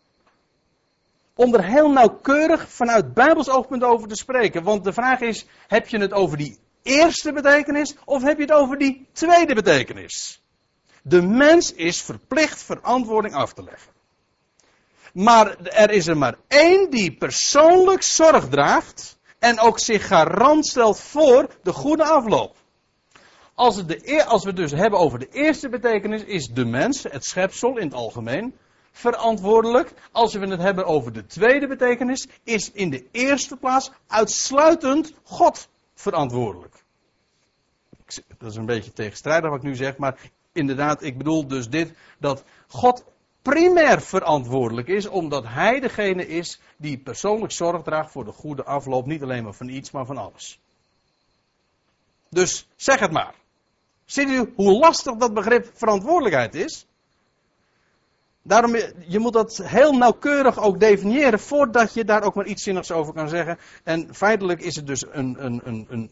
om 1.35 1.55
er 1.55 1.65
heel 1.65 1.91
nauwkeurig 1.91 2.71
vanuit 2.71 3.15
Bijbels 3.15 3.49
oogpunt 3.49 3.85
over 3.85 4.09
te 4.09 4.17
spreken. 4.17 4.63
Want 4.63 4.85
de 4.85 4.93
vraag 4.93 5.21
is, 5.21 5.47
heb 5.69 5.89
je 5.89 5.99
het 5.99 6.13
over 6.13 6.37
die 6.37 6.59
eerste 6.83 7.33
betekenis 7.33 7.97
of 8.05 8.23
heb 8.23 8.37
je 8.37 8.43
het 8.43 8.53
over 8.53 8.79
die 8.79 9.07
tweede 9.13 9.55
betekenis? 9.55 10.43
De 11.03 11.23
mens 11.23 11.73
is 11.73 12.03
verplicht 12.03 12.63
verantwoording 12.63 13.35
af 13.35 13.53
te 13.53 13.63
leggen. 13.63 13.90
Maar 15.13 15.59
er 15.59 15.91
is 15.91 16.07
er 16.07 16.17
maar 16.17 16.37
één 16.49 16.91
die 16.91 17.17
persoonlijk 17.17 18.03
zorg 18.03 18.49
draagt 18.49 19.19
en 19.39 19.59
ook 19.59 19.79
zich 19.79 20.07
garant 20.07 20.67
stelt 20.67 21.01
voor 21.01 21.51
de 21.63 21.73
goede 21.73 22.05
afloop. 22.05 22.57
Als, 23.55 23.87
de, 23.87 24.25
als 24.25 24.43
we 24.43 24.49
het 24.49 24.59
dus 24.59 24.71
hebben 24.71 24.99
over 24.99 25.19
de 25.19 25.29
eerste 25.31 25.69
betekenis, 25.69 26.25
is 26.25 26.47
de 26.47 26.65
mens, 26.65 27.03
het 27.03 27.25
schepsel 27.25 27.79
in 27.79 27.85
het 27.85 27.95
algemeen, 27.95 28.55
verantwoordelijk. 28.93 29.93
Als 30.13 30.35
we 30.35 30.47
het 30.47 30.61
hebben 30.61 30.85
over 30.85 31.13
de 31.13 31.27
tweede 31.27 31.67
betekenis, 31.67 32.29
is 32.45 32.71
in 32.73 32.91
de 32.91 33.07
eerste 33.11 33.57
plaats 33.57 33.91
uitsluitend 34.07 35.13
God 35.23 35.69
verantwoordelijk. 35.95 36.85
Dat 38.39 38.51
is 38.51 38.57
een 38.57 38.67
beetje 38.67 38.93
tegenstrijdig 38.93 39.51
wat 39.51 39.59
ik 39.59 39.65
nu 39.65 39.75
zeg, 39.75 39.97
maar 39.97 40.19
inderdaad, 40.53 41.03
ik 41.03 41.19
bedoel 41.19 41.47
dus 41.47 41.69
dit, 41.69 41.93
dat 42.19 42.45
God 42.69 43.05
primair 43.51 44.01
verantwoordelijk 44.01 44.89
is, 44.89 45.07
omdat 45.07 45.45
hij 45.47 45.81
degene 45.81 46.29
is 46.29 46.61
die 46.77 46.99
persoonlijk 46.99 47.53
zorg 47.53 47.83
draagt 47.83 48.11
voor 48.11 48.25
de 48.25 48.33
goede 48.33 48.65
afloop, 48.65 49.07
niet 49.07 49.23
alleen 49.23 49.45
maar 49.45 49.53
van 49.53 49.69
iets, 49.69 49.91
maar 49.91 50.07
van 50.07 50.17
alles. 50.17 50.61
Dus 52.29 52.69
zeg 52.77 52.99
het 52.99 53.13
maar. 53.13 53.35
Ziet 54.05 54.29
u 54.29 54.53
hoe 54.57 54.79
lastig 54.79 55.17
dat 55.17 55.35
begrip 55.35 55.71
verantwoordelijkheid 55.75 56.55
is? 56.55 56.87
Daarom, 58.43 58.77
je 59.07 59.19
moet 59.19 59.33
dat 59.33 59.57
heel 59.57 59.93
nauwkeurig 59.93 60.59
ook 60.59 60.81
definiëren 60.81 61.41
voordat 61.41 61.95
je 61.95 62.05
daar 62.05 62.23
ook 62.23 62.35
maar 62.35 62.47
iets 62.47 62.63
zinnigs 62.63 62.91
over 62.91 63.13
kan 63.13 63.29
zeggen. 63.29 63.59
En 63.85 64.15
feitelijk 64.15 64.61
is 64.61 64.77
het 64.77 64.87
dus 64.87 65.05
een, 65.11 65.45
een, 65.45 65.61
een, 65.65 65.87
een 65.89 66.11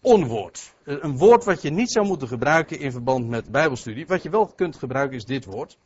onwoord. 0.00 0.72
Een 0.84 1.16
woord 1.16 1.44
wat 1.44 1.62
je 1.62 1.70
niet 1.70 1.92
zou 1.92 2.06
moeten 2.06 2.28
gebruiken 2.28 2.78
in 2.78 2.92
verband 2.92 3.28
met 3.28 3.50
bijbelstudie. 3.50 4.06
Wat 4.06 4.22
je 4.22 4.30
wel 4.30 4.46
kunt 4.46 4.76
gebruiken 4.76 5.16
is 5.16 5.24
dit 5.24 5.44
woord 5.44 5.78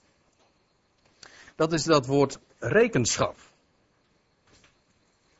dat 1.63 1.73
is 1.73 1.85
dat 1.85 2.07
woord 2.07 2.39
rekenschap. 2.59 3.37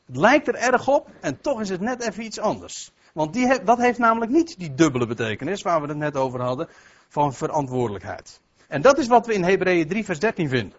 Het 0.07 0.17
lijkt 0.17 0.49
er 0.49 0.55
erg 0.55 0.89
op 0.89 1.09
en 1.21 1.41
toch 1.41 1.61
is 1.61 1.69
het 1.69 1.81
net 1.81 2.09
even 2.09 2.25
iets 2.25 2.39
anders. 2.39 2.93
Want 3.13 3.33
die 3.33 3.65
dat 3.65 3.79
heeft 3.79 3.99
namelijk 3.99 4.31
niet 4.31 4.59
die 4.59 4.75
dubbele 4.75 5.07
betekenis 5.07 5.63
waar 5.63 5.81
we 5.81 5.89
het 5.89 5.97
net 5.97 6.17
over 6.17 6.41
hadden 6.41 6.69
van 7.09 7.35
verantwoordelijkheid. 7.35 8.41
En 8.69 8.83
dat 8.83 8.99
is 8.99 9.07
wat 9.07 9.27
we 9.27 9.35
in 9.35 9.45
Hebreeën 9.45 9.89
3 9.89 10.05
vers 10.05 10.19
13 10.19 10.49
vinden. 10.49 10.79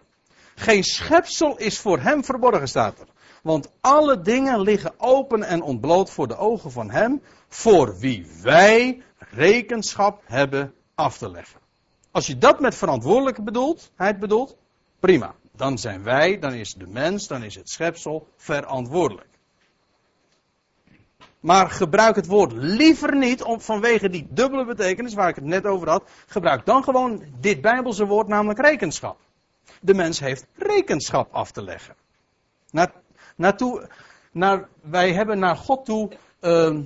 Geen 0.54 0.84
schepsel 0.84 1.56
is 1.56 1.78
voor 1.78 2.00
hem 2.00 2.24
verborgen 2.24 2.68
staat 2.68 3.00
er. 3.00 3.06
Want 3.42 3.70
alle 3.80 4.20
dingen 4.20 4.60
liggen 4.60 4.94
open 4.96 5.42
en 5.42 5.62
ontbloot 5.62 6.10
voor 6.10 6.28
de 6.28 6.36
ogen 6.36 6.70
van 6.70 6.90
hem, 6.90 7.22
voor 7.48 7.98
wie 7.98 8.26
wij 8.42 9.02
rekenschap 9.18 10.22
hebben 10.24 10.74
af 10.94 11.18
te 11.18 11.30
leggen. 11.30 11.60
Als 12.10 12.26
je 12.26 12.38
dat 12.38 12.60
met 12.60 12.74
verantwoordelijkheid 12.74 13.44
bedoelt, 13.44 13.90
bedoelt, 14.18 14.56
Prima. 15.04 15.34
Dan 15.56 15.78
zijn 15.78 16.02
wij, 16.02 16.38
dan 16.38 16.52
is 16.52 16.74
de 16.74 16.86
mens, 16.86 17.26
dan 17.26 17.42
is 17.42 17.54
het 17.54 17.70
schepsel 17.70 18.28
verantwoordelijk. 18.36 19.28
Maar 21.40 21.70
gebruik 21.70 22.16
het 22.16 22.26
woord 22.26 22.52
liever 22.52 23.16
niet 23.16 23.42
om, 23.42 23.60
vanwege 23.60 24.08
die 24.08 24.26
dubbele 24.30 24.64
betekenis 24.64 25.14
waar 25.14 25.28
ik 25.28 25.34
het 25.34 25.44
net 25.44 25.66
over 25.66 25.88
had. 25.88 26.10
Gebruik 26.26 26.66
dan 26.66 26.84
gewoon 26.84 27.22
dit 27.40 27.60
Bijbelse 27.60 28.06
woord, 28.06 28.28
namelijk 28.28 28.60
rekenschap. 28.60 29.18
De 29.80 29.94
mens 29.94 30.20
heeft 30.20 30.46
rekenschap 30.54 31.32
af 31.32 31.50
te 31.50 31.62
leggen. 31.62 31.94
Naar, 32.70 32.92
naar, 34.32 34.68
wij 34.80 35.12
hebben 35.12 35.38
naar 35.38 35.56
God 35.56 35.84
toe 35.84 36.12
uh, 36.40 36.78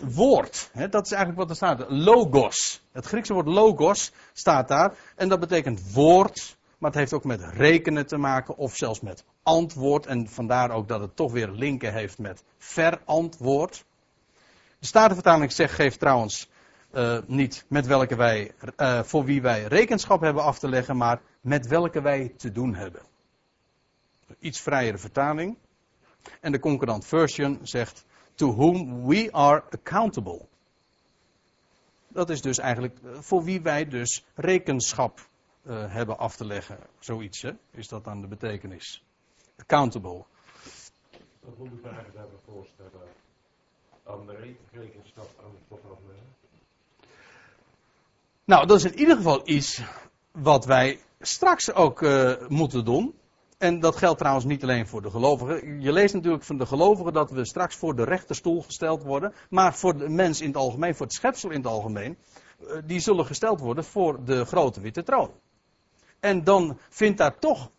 woord. 0.00 0.70
Hè, 0.72 0.88
dat 0.88 1.04
is 1.06 1.12
eigenlijk 1.12 1.40
wat 1.40 1.50
er 1.50 1.56
staat. 1.56 1.90
Logos. 1.90 2.82
Het 2.92 3.06
Griekse 3.06 3.34
woord 3.34 3.46
logos 3.46 4.12
staat 4.32 4.68
daar. 4.68 4.94
En 5.16 5.28
dat 5.28 5.40
betekent 5.40 5.92
woord, 5.92 6.56
maar 6.82 6.90
het 6.90 7.00
heeft 7.00 7.12
ook 7.12 7.24
met 7.24 7.42
rekenen 7.42 8.06
te 8.06 8.16
maken 8.16 8.56
of 8.56 8.76
zelfs 8.76 9.00
met 9.00 9.24
antwoord. 9.42 10.06
En 10.06 10.28
vandaar 10.28 10.70
ook 10.70 10.88
dat 10.88 11.00
het 11.00 11.16
toch 11.16 11.32
weer 11.32 11.48
linken 11.48 11.92
heeft 11.92 12.18
met 12.18 12.44
verantwoord. 12.58 13.84
De 14.78 14.86
Statenvertaling 14.86 15.52
zegt, 15.52 15.74
geeft 15.74 15.98
trouwens 15.98 16.50
uh, 16.94 17.18
niet 17.26 17.64
met 17.68 17.86
welke 17.86 18.16
wij, 18.16 18.52
uh, 18.76 19.02
voor 19.02 19.24
wie 19.24 19.42
wij 19.42 19.64
rekenschap 19.64 20.20
hebben 20.20 20.42
af 20.42 20.58
te 20.58 20.68
leggen, 20.68 20.96
maar 20.96 21.20
met 21.40 21.66
welke 21.66 22.00
wij 22.00 22.32
te 22.36 22.52
doen 22.52 22.74
hebben. 22.74 23.02
Iets 24.38 24.60
vrijere 24.60 24.98
vertaling. 24.98 25.56
En 26.40 26.52
de 26.52 26.58
Concordant 26.58 27.06
Version 27.06 27.58
zegt, 27.62 28.04
to 28.34 28.54
whom 28.54 29.06
we 29.06 29.28
are 29.32 29.62
accountable. 29.70 30.40
Dat 32.08 32.30
is 32.30 32.40
dus 32.40 32.58
eigenlijk 32.58 32.98
eh, 33.04 33.10
voor 33.20 33.44
wie 33.44 33.60
wij 33.60 33.88
dus 33.88 34.24
rekenschap 34.34 35.30
uh, 35.62 35.92
hebben 35.92 36.18
af 36.18 36.36
te 36.36 36.44
leggen. 36.44 36.78
Zoiets, 36.98 37.42
hè? 37.42 37.50
Is 37.70 37.88
dat 37.88 38.04
dan 38.04 38.20
de 38.20 38.26
betekenis? 38.26 39.04
Accountable. 39.56 40.24
Dat 41.40 41.58
moet 41.58 41.66
ik 41.66 41.82
me 41.82 41.88
eigenlijk 41.88 42.14
daarbij 42.14 42.38
voorstellen. 42.44 42.90
Aan 44.04 44.26
de 44.26 44.54
rekenschap 44.72 45.28
aan. 45.44 45.72
Nou, 48.44 48.66
dat 48.66 48.76
is 48.76 48.84
in 48.84 48.98
ieder 48.98 49.16
geval 49.16 49.40
iets 49.44 49.82
wat 50.30 50.64
wij 50.64 51.00
straks 51.20 51.72
ook 51.72 52.02
uh, 52.02 52.32
moeten 52.48 52.84
doen. 52.84 53.14
En 53.58 53.80
dat 53.80 53.96
geldt 53.96 54.18
trouwens 54.18 54.44
niet 54.46 54.62
alleen 54.62 54.86
voor 54.86 55.02
de 55.02 55.10
gelovigen. 55.10 55.80
Je 55.80 55.92
leest 55.92 56.14
natuurlijk 56.14 56.44
van 56.44 56.58
de 56.58 56.66
gelovigen 56.66 57.12
dat 57.12 57.30
we 57.30 57.44
straks 57.44 57.76
voor 57.76 57.96
de 57.96 58.04
rechterstoel 58.04 58.62
gesteld 58.62 59.02
worden. 59.02 59.34
Maar 59.50 59.74
voor 59.74 59.98
de 59.98 60.08
mens 60.08 60.40
in 60.40 60.46
het 60.46 60.56
algemeen, 60.56 60.94
voor 60.94 61.06
het 61.06 61.14
schepsel 61.14 61.50
in 61.50 61.56
het 61.56 61.66
algemeen, 61.66 62.16
eh, 62.58 62.76
die 62.84 63.00
zullen 63.00 63.26
gesteld 63.26 63.60
worden 63.60 63.84
voor 63.84 64.24
de 64.24 64.44
grote 64.44 64.80
witte 64.80 65.02
troon. 65.02 65.30
En 66.22 66.44
dan 66.44 66.78
vindt 66.88 67.18
daar 67.18 67.38
toch 67.38 67.70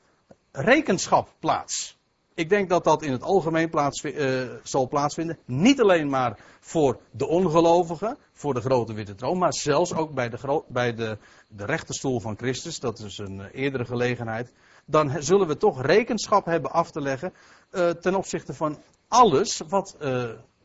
rekenschap 0.51 1.33
plaats. 1.39 1.97
Ik 2.33 2.49
denk 2.49 2.69
dat 2.69 2.83
dat 2.83 3.01
in 3.03 3.11
het 3.11 3.23
algemeen 3.23 3.69
plaats, 3.69 4.03
uh, 4.03 4.41
zal 4.63 4.87
plaatsvinden. 4.87 5.37
Niet 5.45 5.81
alleen 5.81 6.09
maar 6.09 6.39
voor 6.59 6.99
de 7.11 7.27
ongelovigen, 7.27 8.17
voor 8.33 8.53
de 8.53 8.61
grote 8.61 8.93
witte 8.93 9.15
troon, 9.15 9.37
maar 9.37 9.53
zelfs 9.53 9.93
ook 9.93 10.13
bij 10.13 10.29
de, 10.29 10.63
bij 10.67 10.93
de, 10.93 11.17
de 11.47 11.65
rechterstoel 11.65 12.19
van 12.19 12.37
Christus. 12.37 12.79
Dat 12.79 12.99
is 12.99 13.17
een 13.17 13.41
eerdere 13.51 13.85
gelegenheid. 13.85 14.53
Dan 14.85 15.23
zullen 15.23 15.47
we 15.47 15.57
toch 15.57 15.81
rekenschap 15.81 16.45
hebben 16.45 16.71
af 16.71 16.91
te 16.91 17.01
leggen 17.01 17.33
uh, 17.71 17.89
ten 17.89 18.15
opzichte 18.15 18.53
van 18.53 18.77
alles 19.07 19.61
wat 19.67 19.95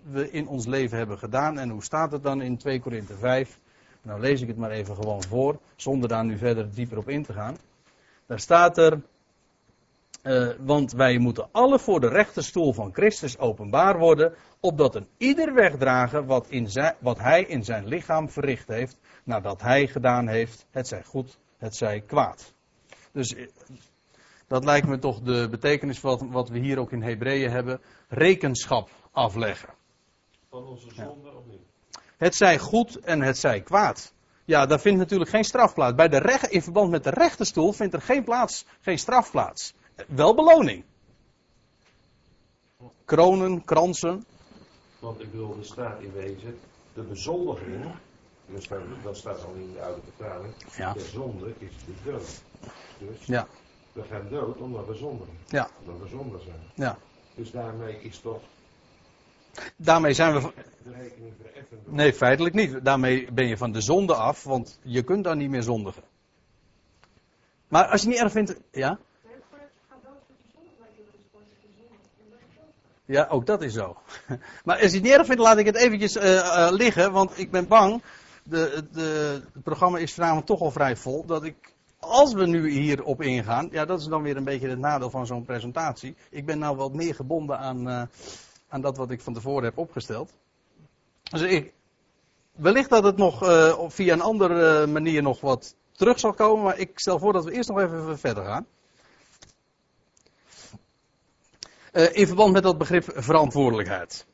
we 0.03 0.31
in 0.31 0.49
ons 0.49 0.67
leven 0.67 0.99
hebben 0.99 1.19
gedaan. 1.19 1.59
En 1.59 1.71
hoe 1.71 1.85
staat 1.85 2.13
het 2.13 2.23
dan 2.23 2.41
in 2.41 2.59
2 2.59 2.81
Korinthe 2.81 3.15
5? 3.15 3.59
Nou 4.03 4.21
lees 4.21 4.41
ik 4.41 4.49
het 4.49 4.57
maar 4.57 4.71
even 4.71 4.95
gewoon 4.95 5.23
voor, 5.23 5.59
zonder 5.77 6.09
daar 6.09 6.25
nu 6.25 6.39
verder 6.39 6.75
dieper 6.75 6.99
op 6.99 7.09
in 7.09 7.23
te 7.23 7.33
gaan. 7.33 7.57
Daar 8.29 8.41
staat 8.41 8.79
er. 8.79 9.03
Uh, 10.23 10.51
want 10.59 10.93
wij 10.93 11.19
moeten 11.19 11.49
alle 11.53 11.79
voor 11.79 12.01
de 12.01 12.09
rechterstoel 12.09 12.73
van 12.73 12.93
Christus 12.93 13.39
openbaar 13.39 13.99
worden, 13.99 14.35
opdat 14.61 14.95
een 14.95 15.09
ieder 15.17 15.55
wegdragen 15.55 16.27
wat, 16.27 16.47
in 16.49 16.71
zijn, 16.71 16.95
wat 16.99 17.19
hij 17.19 17.43
in 17.43 17.65
zijn 17.65 17.87
lichaam 17.87 18.31
verricht 18.31 18.69
heeft, 18.69 18.99
nadat 19.25 19.63
hij 19.63 19.87
gedaan 19.87 20.29
heeft, 20.29 20.67
het 20.71 20.89
zij 20.89 21.03
goed, 21.03 21.39
het 21.59 21.77
zij 21.77 22.01
kwaad. 22.01 22.55
Dus 23.13 23.35
eh, 23.35 23.49
dat 24.47 24.65
lijkt 24.65 24.87
me 24.87 24.99
toch 24.99 25.21
de 25.21 25.49
betekenis 25.51 26.01
wat, 26.01 26.23
wat 26.31 26.49
we 26.49 26.59
hier 26.59 26.79
ook 26.79 26.93
in 26.93 27.03
Hebreeën 27.03 27.51
hebben, 27.51 27.81
rekenschap 28.09 28.91
afleggen. 29.13 29.75
Van 30.51 30.65
onze 30.65 30.95
zonde 30.95 31.29
ja. 31.29 31.35
of 31.35 31.47
niet? 31.47 31.67
Het 32.17 32.35
zij 32.35 32.59
goed 32.59 32.97
en 32.97 33.23
het 33.23 33.39
zij 33.39 33.61
kwaad. 33.61 34.15
Ja, 34.49 34.67
daar 34.67 34.81
vindt 34.81 34.99
natuurlijk 34.99 35.31
geen 35.31 35.45
straf 35.45 35.75
plaats. 35.75 35.95
Bij 35.95 36.09
de 36.09 36.19
recht, 36.19 36.51
in 36.51 36.63
verband 36.63 36.91
met 36.91 37.05
de 37.05 37.11
rechterstoel 37.11 37.73
vindt 37.73 37.95
er 37.95 38.01
geen 38.01 38.25
plaats, 38.25 38.65
geen 38.81 38.99
straf 38.99 39.31
plaats. 39.31 39.75
Wel 40.07 40.35
beloning. 40.35 40.85
Kronen, 43.05 43.65
kransen. 43.65 44.25
Want 44.99 45.21
ik 45.21 45.31
bedoel, 45.31 45.57
er 45.59 45.65
staat 45.65 46.01
in 46.01 46.13
wezen 46.13 46.59
de 46.95 47.03
bezondiging. 47.03 47.85
Dat 49.03 49.17
staat 49.17 49.45
al 49.45 49.55
in 49.55 49.73
de 49.73 49.83
oude 49.83 50.01
vertaling. 50.03 50.55
Ja. 50.77 50.93
De 50.93 51.01
zonde 51.01 51.55
is 51.59 51.73
de 51.87 52.11
dood. 52.11 52.43
Dus 52.99 53.27
ja. 53.27 53.47
we 53.93 54.03
gaan 54.03 54.29
dood 54.31 54.57
omdat 54.57 54.87
we 54.87 54.95
zondigen. 54.95 55.35
Ja. 55.47 55.71
Omdat 55.81 56.01
we 56.03 56.09
zondig 56.09 56.43
zijn. 56.43 56.61
Ja. 56.75 56.99
Dus 57.35 57.51
daarmee 57.51 58.01
is 58.01 58.19
toch 58.19 58.41
Daarmee 59.77 60.13
zijn 60.13 60.35
we. 60.35 60.53
Nee, 61.85 62.13
feitelijk 62.13 62.55
niet. 62.55 62.85
Daarmee 62.85 63.33
ben 63.33 63.47
je 63.47 63.57
van 63.57 63.73
de 63.73 63.81
zonde 63.81 64.15
af, 64.15 64.45
want 64.45 64.79
je 64.83 65.03
kunt 65.03 65.25
dan 65.25 65.39
niet 65.39 65.51
meer 65.51 65.63
zondigen. 65.63 66.03
Maar 67.69 67.87
als 67.87 68.03
je 68.03 68.09
niet 68.09 68.19
erg 68.19 68.33
vindt. 68.33 68.61
Ja? 68.73 68.99
Ja, 73.09 73.27
ook 73.31 73.47
dat 73.47 73.63
is 73.63 73.75
zo. 73.75 73.97
Maar 74.65 74.81
als 74.81 74.91
je 74.91 74.97
het 74.97 75.03
niet 75.03 75.13
erg 75.13 75.27
vindt, 75.27 75.43
laat 75.43 75.59
ik 75.59 75.67
het 75.67 75.77
eventjes 75.77 76.17
uh, 76.17 76.25
uh, 76.25 76.69
liggen, 76.71 77.13
want 77.13 77.39
ik 77.39 77.51
ben 77.51 77.69
bang. 77.69 78.03
De, 78.43 78.85
de, 78.93 79.41
het 79.53 79.63
programma 79.63 79.99
is 79.99 80.15
vanavond 80.15 80.47
toch 80.47 80.61
al 80.61 80.71
vrij 80.71 80.97
vol. 80.97 81.27
Dat 81.27 81.45
ik, 81.45 81.75
als 81.99 82.33
we 82.33 82.47
nu 82.47 82.71
hierop 82.71 83.23
ingaan, 83.23 83.69
ja, 83.73 83.85
dat 83.85 84.01
is 84.01 84.07
dan 84.07 84.23
weer 84.23 84.37
een 84.37 84.45
beetje 84.45 84.69
het 84.69 84.79
nadeel 84.79 85.11
van 85.11 85.27
zo'n 85.27 85.45
presentatie. 85.45 86.17
Ik 86.31 86.47
ben 86.47 86.59
nou 86.59 86.77
wat 86.77 86.93
meer 86.93 87.15
gebonden 87.15 87.59
aan, 87.59 87.89
uh, 87.89 88.03
aan 88.69 88.81
dat 88.81 88.97
wat 88.97 89.11
ik 89.11 89.21
van 89.21 89.35
tevoren 89.35 89.65
heb 89.65 89.79
opgesteld. 89.79 90.33
Dus 91.23 91.41
ik, 91.41 91.73
wellicht 92.53 92.91
dat 92.91 93.05
het 93.05 93.17
nog 93.17 93.39
via 93.89 94.13
een 94.13 94.21
andere 94.21 94.87
manier 94.87 95.23
nog 95.23 95.41
wat 95.41 95.75
terug 95.93 96.19
zal 96.19 96.33
komen, 96.33 96.65
maar 96.65 96.79
ik 96.79 96.99
stel 96.99 97.19
voor 97.19 97.33
dat 97.33 97.45
we 97.45 97.53
eerst 97.53 97.69
nog 97.69 97.81
even 97.81 98.19
verder 98.19 98.45
gaan. 98.45 98.67
Uh, 101.93 102.17
in 102.17 102.27
verband 102.27 102.53
met 102.53 102.63
dat 102.63 102.79
begrip 102.79 103.05
verantwoordelijkheid. 103.15 104.27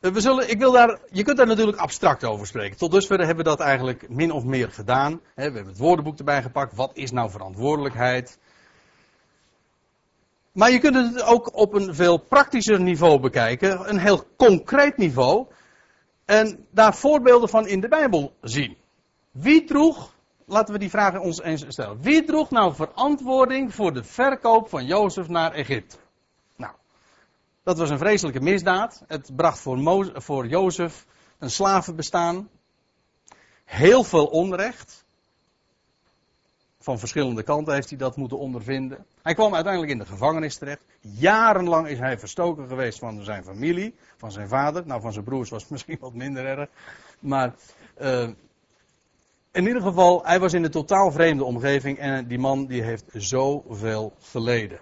We 0.00 0.20
zullen, 0.20 0.50
ik 0.50 0.58
wil 0.58 0.72
daar, 0.72 1.00
je 1.10 1.22
kunt 1.22 1.36
daar 1.36 1.46
natuurlijk 1.46 1.78
abstract 1.78 2.24
over 2.24 2.46
spreken. 2.46 2.76
Tot 2.76 2.90
dusver 2.90 3.18
hebben 3.18 3.36
we 3.36 3.42
dat 3.42 3.60
eigenlijk 3.60 4.08
min 4.08 4.30
of 4.30 4.44
meer 4.44 4.70
gedaan. 4.70 5.20
We 5.34 5.42
hebben 5.42 5.66
het 5.66 5.78
woordenboek 5.78 6.18
erbij 6.18 6.42
gepakt. 6.42 6.74
Wat 6.74 6.90
is 6.94 7.10
nou 7.10 7.30
verantwoordelijkheid? 7.30 8.38
Maar 10.56 10.70
je 10.70 10.78
kunt 10.78 10.94
het 10.94 11.22
ook 11.22 11.56
op 11.56 11.74
een 11.74 11.94
veel 11.94 12.18
praktischer 12.18 12.80
niveau 12.80 13.20
bekijken. 13.20 13.88
Een 13.88 13.98
heel 13.98 14.24
concreet 14.36 14.96
niveau. 14.96 15.46
En 16.24 16.66
daar 16.70 16.94
voorbeelden 16.94 17.48
van 17.48 17.66
in 17.66 17.80
de 17.80 17.88
Bijbel 17.88 18.36
zien. 18.40 18.76
Wie 19.30 19.64
droeg, 19.64 20.14
laten 20.46 20.74
we 20.74 20.80
die 20.80 20.90
vraag 20.90 21.18
ons 21.18 21.42
eens 21.42 21.64
stellen. 21.68 22.02
Wie 22.02 22.24
droeg 22.24 22.50
nou 22.50 22.74
verantwoording 22.74 23.74
voor 23.74 23.92
de 23.92 24.04
verkoop 24.04 24.68
van 24.68 24.84
Jozef 24.84 25.28
naar 25.28 25.52
Egypte? 25.52 25.96
Dat 27.62 27.78
was 27.78 27.90
een 27.90 27.98
vreselijke 27.98 28.40
misdaad. 28.40 29.02
Het 29.06 29.36
bracht 29.36 29.58
voor, 29.58 30.12
voor 30.14 30.46
Jozef 30.46 31.06
een 31.38 31.50
slavenbestaan. 31.50 32.48
Heel 33.64 34.04
veel 34.04 34.26
onrecht. 34.26 35.04
Van 36.86 36.98
verschillende 36.98 37.42
kanten 37.42 37.74
heeft 37.74 37.88
hij 37.88 37.98
dat 37.98 38.16
moeten 38.16 38.38
ondervinden. 38.38 39.06
Hij 39.22 39.34
kwam 39.34 39.54
uiteindelijk 39.54 39.92
in 39.92 39.98
de 39.98 40.06
gevangenis 40.06 40.56
terecht. 40.56 40.84
Jarenlang 41.00 41.88
is 41.88 41.98
hij 41.98 42.18
verstoken 42.18 42.68
geweest 42.68 42.98
van 42.98 43.24
zijn 43.24 43.44
familie, 43.44 43.94
van 44.16 44.32
zijn 44.32 44.48
vader. 44.48 44.86
Nou, 44.86 45.00
van 45.00 45.12
zijn 45.12 45.24
broers 45.24 45.50
was 45.50 45.62
het 45.62 45.70
misschien 45.76 45.98
wat 46.00 46.14
minder 46.14 46.46
erg. 46.46 46.68
Maar 47.18 47.54
uh, 48.00 48.28
in 49.52 49.66
ieder 49.66 49.82
geval, 49.82 50.24
hij 50.24 50.40
was 50.40 50.52
in 50.52 50.64
een 50.64 50.70
totaal 50.70 51.12
vreemde 51.12 51.44
omgeving 51.44 51.98
en 51.98 52.26
die 52.26 52.38
man 52.38 52.66
die 52.66 52.82
heeft 52.82 53.04
zoveel 53.12 54.12
geleden. 54.20 54.78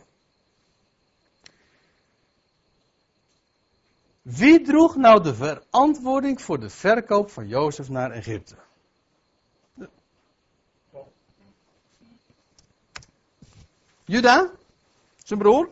Wie 4.23 4.61
droeg 4.61 4.97
nou 4.97 5.23
de 5.23 5.35
verantwoording 5.35 6.43
voor 6.43 6.61
de 6.61 6.71
verkoop 6.71 7.31
van 7.31 7.49
Jozef 7.49 7.89
naar 7.89 8.11
Egypte? 8.11 8.64
Juda, 14.05 14.51
zijn 15.25 15.39
broer, 15.39 15.71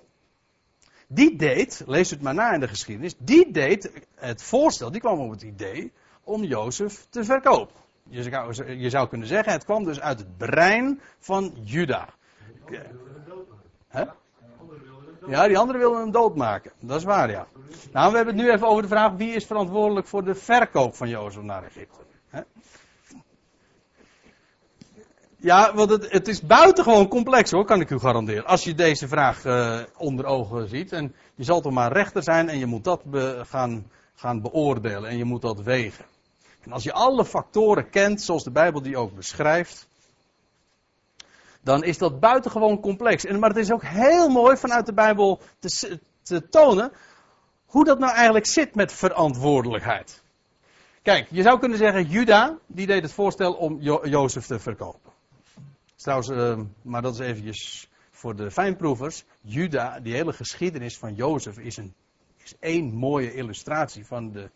die 1.07 1.37
deed, 1.37 1.83
lees 1.87 2.11
het 2.11 2.23
maar 2.23 2.35
na 2.35 2.53
in 2.53 2.61
de 2.61 2.69
geschiedenis, 2.69 3.15
die 3.19 3.51
deed 3.51 3.91
het 4.15 4.43
voorstel, 4.43 4.91
die 4.91 5.01
kwam 5.01 5.21
op 5.21 5.31
het 5.31 5.43
idee 5.43 5.93
om 6.25 6.45
Jozef 6.45 7.07
te 7.11 7.25
verkopen. 7.25 7.81
Je 8.09 8.23
zou, 8.23 8.73
je 8.73 8.91
zou 8.91 9.09
kunnen 9.09 9.29
zeggen, 9.29 9.53
het 9.53 9.65
kwam 9.65 9.85
dus 9.85 10.01
uit 10.01 10.19
het 10.19 10.37
brein 10.37 11.01
van 11.19 11.53
Juda. 11.63 12.09
Hè? 13.89 14.05
Ja, 15.27 15.47
die 15.47 15.59
anderen 15.59 15.81
wilden 15.81 16.01
hem 16.01 16.11
doodmaken. 16.11 16.73
Dat 16.81 16.99
is 16.99 17.05
waar, 17.05 17.31
ja. 17.31 17.47
Nou, 17.93 18.11
we 18.11 18.17
hebben 18.17 18.35
het 18.35 18.45
nu 18.45 18.51
even 18.51 18.67
over 18.67 18.83
de 18.83 18.89
vraag 18.89 19.13
wie 19.13 19.35
is 19.35 19.47
verantwoordelijk 19.47 20.07
voor 20.07 20.25
de 20.25 20.35
verkoop 20.35 20.95
van 20.95 21.09
Jozef 21.09 21.43
naar 21.43 21.65
Egypte. 21.65 22.01
He? 22.29 22.41
Ja, 25.43 25.75
want 25.75 25.91
het, 25.91 26.13
het, 26.13 26.29
is 26.29 26.41
buitengewoon 26.41 27.09
complex 27.09 27.51
hoor, 27.51 27.65
kan 27.65 27.81
ik 27.81 27.91
u 27.91 27.99
garanderen. 27.99 28.47
Als 28.47 28.65
je 28.65 28.75
deze 28.75 29.09
vraag 29.09 29.45
uh, 29.45 29.81
onder 29.97 30.25
ogen 30.25 30.69
ziet. 30.69 30.93
En 30.93 31.15
je 31.35 31.45
zal 31.45 31.61
toch 31.61 31.73
maar 31.73 31.93
rechter 31.93 32.23
zijn 32.23 32.49
en 32.49 32.59
je 32.59 32.67
moet 32.67 32.85
dat 32.85 33.03
gaan, 33.43 33.91
gaan 34.15 34.41
beoordelen 34.41 35.11
en 35.11 35.17
je 35.17 35.25
moet 35.25 35.43
dat 35.43 35.61
wegen. 35.61 36.05
En 36.61 36.73
als 36.73 36.83
je 36.83 36.93
alle 36.93 37.25
factoren 37.25 37.91
kent, 37.91 38.23
zoals 38.23 38.45
de 38.45 38.51
Bijbel 38.51 38.83
die 38.83 38.97
ook 38.97 39.15
beschrijft 39.15 39.89
dan 41.63 41.85
is 41.85 41.99
dat 41.99 42.21
buitengewoon 42.21 42.81
complex. 42.81 43.25
En, 43.25 43.39
maar 43.39 43.49
het 43.49 43.59
is 43.59 43.73
ook 43.73 43.85
heel 43.85 44.29
mooi 44.29 44.57
vanuit 44.57 44.87
de 44.87 44.93
Bijbel 44.93 45.41
te, 45.59 45.99
te 46.23 46.49
tonen 46.49 46.93
hoe 47.67 47.85
dat 47.85 47.99
nou 47.99 48.15
eigenlijk 48.15 48.47
zit 48.47 48.75
met 48.75 48.93
verantwoordelijkheid. 48.93 50.23
Kijk, 51.03 51.27
je 51.31 51.43
zou 51.43 51.59
kunnen 51.59 51.79
zeggen, 51.79 52.09
Juda, 52.09 52.59
die 52.67 52.87
deed 52.87 53.03
het 53.03 53.13
voorstel 53.13 53.53
om 53.53 53.77
jo 53.81 54.07
Jozef 54.07 54.47
te 54.47 54.59
verkopen. 54.59 55.12
Trouwens, 56.03 56.29
uh, 56.29 56.61
maar 56.83 57.03
dat 57.03 57.15
is 57.15 57.21
eventjes 57.21 57.89
voor 58.11 58.37
de 58.37 58.51
fijnproevers. 58.51 59.25
Juda, 59.41 60.01
die 60.01 60.15
hele 60.15 60.33
geschiedenis 60.33 60.99
van 60.99 61.15
Jozef 61.15 61.59
is, 61.59 61.77
een, 61.77 61.95
is 62.37 62.55
één 62.59 62.95
mooie 62.95 63.35
illustratie 63.35 64.07
van 64.07 64.33
de 64.33 64.51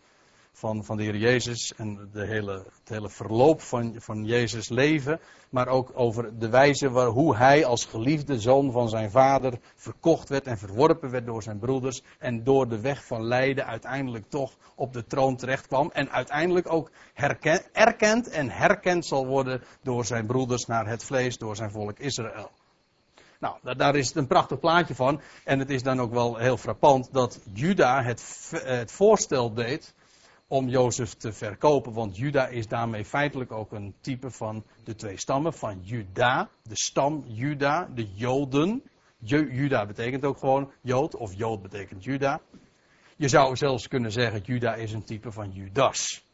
van, 0.59 0.85
van 0.85 0.97
de 0.97 1.03
Heer 1.03 1.17
Jezus 1.17 1.75
en 1.75 2.09
de 2.13 2.27
hele, 2.27 2.53
het 2.53 2.89
hele 2.89 3.09
verloop 3.09 3.61
van, 3.61 3.95
van 3.99 4.25
Jezus' 4.25 4.69
leven, 4.69 5.21
maar 5.51 5.69
ook 5.69 5.91
over 5.95 6.39
de 6.39 6.49
wijze 6.49 6.91
waar, 6.91 7.07
hoe 7.07 7.37
hij 7.37 7.65
als 7.65 7.85
geliefde 7.85 8.41
zoon 8.41 8.73
van 8.73 8.89
zijn 8.89 9.11
vader 9.11 9.59
verkocht 9.75 10.29
werd 10.29 10.47
en 10.47 10.59
verworpen 10.59 11.11
werd 11.11 11.27
door 11.27 11.43
zijn 11.43 11.59
broeders 11.59 12.03
en 12.19 12.45
door 12.45 12.69
de 12.69 12.81
weg 12.81 13.05
van 13.05 13.25
lijden 13.25 13.67
uiteindelijk 13.67 14.29
toch 14.29 14.57
op 14.75 14.93
de 14.93 15.07
troon 15.07 15.37
terecht 15.37 15.67
kwam 15.67 15.91
en 15.93 16.11
uiteindelijk 16.11 16.73
ook 16.73 16.91
erkend 17.73 18.29
en 18.29 18.51
herkend 18.51 19.07
zal 19.07 19.27
worden 19.27 19.63
door 19.83 20.05
zijn 20.05 20.27
broeders 20.27 20.67
naar 20.67 20.87
het 20.87 21.05
vlees, 21.05 21.39
door 21.39 21.57
zijn 21.57 21.71
volk 21.71 21.99
Israël. 21.99 22.51
Nou, 23.41 23.77
daar, 23.77 23.97
is 23.97 24.07
het 24.07 24.17
een 24.17 24.27
prachtig 24.27 24.59
plaatje 24.59 24.95
van. 24.95 25.21
En 25.45 25.59
het 25.59 25.71
is 25.71 25.83
dan 25.83 26.01
ook 26.01 26.13
wel 26.13 26.37
heel 26.37 26.57
frappant 26.57 27.09
dat 27.13 27.41
Juda 27.53 28.03
het, 28.03 28.51
het 28.65 28.93
voorstel 28.93 29.55
deed 29.55 29.95
om 30.49 30.69
Jozef 30.69 31.15
te 31.15 31.33
verkopen. 31.33 31.93
Want 31.93 32.17
Juda 32.17 32.47
is 32.47 32.69
daarmee 32.69 33.05
feitelijk 33.05 33.53
ook 33.53 33.73
een 33.73 33.95
type 34.01 34.31
van 34.31 34.65
de 34.85 34.95
twee 34.95 35.17
stammen. 35.19 35.53
Van 35.53 35.81
Juda, 35.83 36.49
de 36.63 36.77
stam 36.77 37.25
Juda, 37.27 37.89
de 37.95 38.09
Joden. 38.15 38.83
Ju- 39.19 39.53
Juda 39.53 39.87
betekent 39.87 40.25
ook 40.25 40.39
gewoon 40.39 40.73
Jood, 40.81 41.17
of 41.17 41.35
Jood 41.35 41.63
betekent 41.63 42.05
Juda. 42.05 42.41
Je 43.17 43.29
zou 43.29 43.57
zelfs 43.57 43.89
kunnen 43.89 44.13
zeggen, 44.13 44.41
Juda 44.41 44.75
is 44.75 44.93
een 44.93 45.05
type 45.05 45.33
van 45.33 45.51
Judas. 45.53 46.25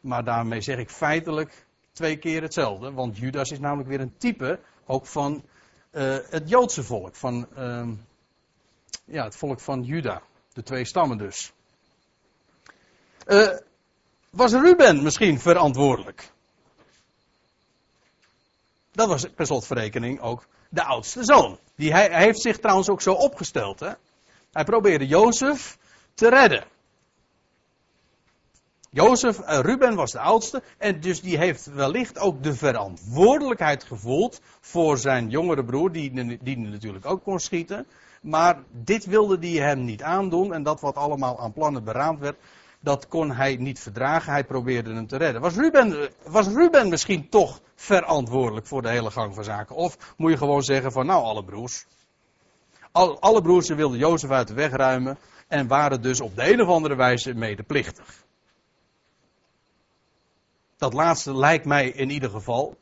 Maar 0.00 0.24
daarmee 0.24 0.60
zeg 0.60 0.78
ik 0.78 0.90
feitelijk 0.90 1.66
twee 1.92 2.16
keer 2.16 2.42
hetzelfde. 2.42 2.92
Want 2.92 3.18
Judas 3.18 3.50
is 3.50 3.58
namelijk 3.58 3.88
weer 3.88 4.00
een 4.00 4.16
type 4.16 4.60
ook 4.86 5.06
van 5.06 5.44
eh, 5.90 6.16
het 6.30 6.48
Joodse 6.48 6.82
volk. 6.82 7.16
Van 7.16 7.46
ehm, 7.56 7.94
ja, 9.04 9.24
het 9.24 9.36
volk 9.36 9.60
van 9.60 9.82
Juda. 9.82 10.22
De 10.52 10.62
twee 10.62 10.84
stammen 10.84 11.18
dus. 11.18 11.52
Eh, 13.26 13.48
was 14.30 14.52
Ruben 14.52 15.02
misschien 15.02 15.40
verantwoordelijk? 15.40 16.32
Dat 18.92 19.08
was 19.08 19.26
per 19.34 19.46
slotverrekening 19.46 20.20
ook 20.20 20.46
de 20.68 20.82
oudste 20.82 21.24
zoon. 21.24 21.58
Die, 21.74 21.92
hij, 21.92 22.24
heeft 22.24 22.40
zich 22.40 22.58
trouwens 22.58 22.88
ook 22.88 23.02
zo 23.02 23.12
opgesteld. 23.12 23.80
Hè? 23.80 23.92
Hij 24.52 24.64
probeerde 24.64 25.06
Jozef 25.06 25.78
te 26.14 26.28
redden. 26.28 26.64
Jozef, 28.90 29.38
eh, 29.38 29.58
Ruben 29.58 29.94
was 29.94 30.12
de 30.12 30.20
oudste 30.20 30.62
en 30.78 31.00
dus 31.00 31.20
die 31.20 31.38
heeft 31.38 31.66
wellicht 31.66 32.18
ook 32.18 32.42
de 32.42 32.54
verantwoordelijkheid 32.54 33.84
gevoeld 33.84 34.40
voor 34.60 34.98
zijn 34.98 35.28
jongere 35.28 35.64
broer, 35.64 35.92
die, 35.92 36.38
die 36.42 36.58
natuurlijk 36.58 37.06
ook 37.06 37.22
kon 37.22 37.38
schieten. 37.38 37.86
Maar 38.22 38.62
dit 38.70 39.04
wilde 39.04 39.38
hij 39.38 39.66
hem 39.68 39.84
niet 39.84 40.02
aandoen 40.02 40.54
en 40.54 40.62
dat 40.62 40.80
wat 40.80 40.94
allemaal 40.94 41.40
aan 41.40 41.52
plannen 41.52 41.84
beraamd 41.84 42.18
werd, 42.18 42.36
dat 42.80 43.08
kon 43.08 43.32
hij 43.32 43.56
niet 43.56 43.80
verdragen. 43.80 44.32
Hij 44.32 44.44
probeerde 44.44 44.94
hem 44.94 45.06
te 45.06 45.16
redden. 45.16 45.40
Was 45.40 45.54
Ruben, 45.54 46.10
was 46.24 46.46
Ruben 46.46 46.88
misschien 46.88 47.28
toch 47.28 47.60
verantwoordelijk 47.74 48.66
voor 48.66 48.82
de 48.82 48.88
hele 48.88 49.10
gang 49.10 49.34
van 49.34 49.44
zaken? 49.44 49.76
Of 49.76 50.14
moet 50.16 50.30
je 50.30 50.36
gewoon 50.36 50.62
zeggen 50.62 50.92
van 50.92 51.06
nou 51.06 51.22
alle 51.22 51.44
broers. 51.44 51.86
Al, 52.92 53.20
alle 53.20 53.42
broers 53.42 53.68
wilden 53.68 53.98
Jozef 53.98 54.30
uit 54.30 54.48
de 54.48 54.54
weg 54.54 54.70
ruimen 54.70 55.18
en 55.48 55.66
waren 55.66 56.02
dus 56.02 56.20
op 56.20 56.36
de 56.36 56.52
een 56.52 56.60
of 56.60 56.68
andere 56.68 56.94
wijze 56.94 57.34
medeplichtig. 57.34 58.24
Dat 60.76 60.92
laatste 60.92 61.36
lijkt 61.36 61.64
mij 61.64 61.88
in 61.88 62.10
ieder 62.10 62.30
geval. 62.30 62.76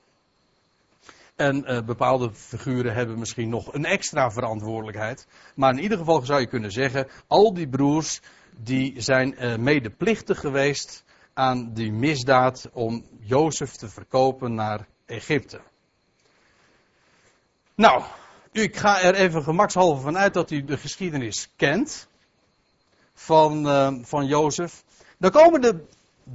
En 1.37 1.64
eh, 1.64 1.82
bepaalde 1.82 2.34
figuren 2.34 2.94
hebben 2.94 3.18
misschien 3.18 3.48
nog 3.48 3.74
een 3.74 3.84
extra 3.84 4.30
verantwoordelijkheid. 4.30 5.26
Maar 5.54 5.72
in 5.72 5.82
ieder 5.82 5.98
geval 5.98 6.22
zou 6.22 6.40
je 6.40 6.46
kunnen 6.46 6.72
zeggen, 6.72 7.08
al 7.26 7.54
die 7.54 7.68
broers 7.68 8.20
die 8.62 9.01
zijn 9.01 9.37
eh, 9.37 9.57
medeplichtig 9.57 10.40
geweest 10.40 11.05
aan 11.35 11.73
die 11.75 11.92
misdaad 11.92 12.68
om 12.73 13.07
Jozef 13.21 13.77
te 13.77 13.88
verkopen 13.88 14.55
naar 14.55 14.87
Egypte. 15.07 15.61
Nou, 17.75 18.03
ik 18.53 18.77
ga 18.77 19.01
er 19.01 19.14
even 19.14 19.42
gemakshalve 19.42 20.03
vanuit 20.03 20.35
dat 20.35 20.51
u 20.51 20.64
de 20.64 20.77
geschiedenis 20.77 21.49
kent 21.57 22.09
van, 23.14 23.68
eh, 23.68 23.92
van 24.03 24.27
Jozef. 24.27 24.85
Dan 25.18 25.31
komen 25.31 25.61
de 25.61 25.85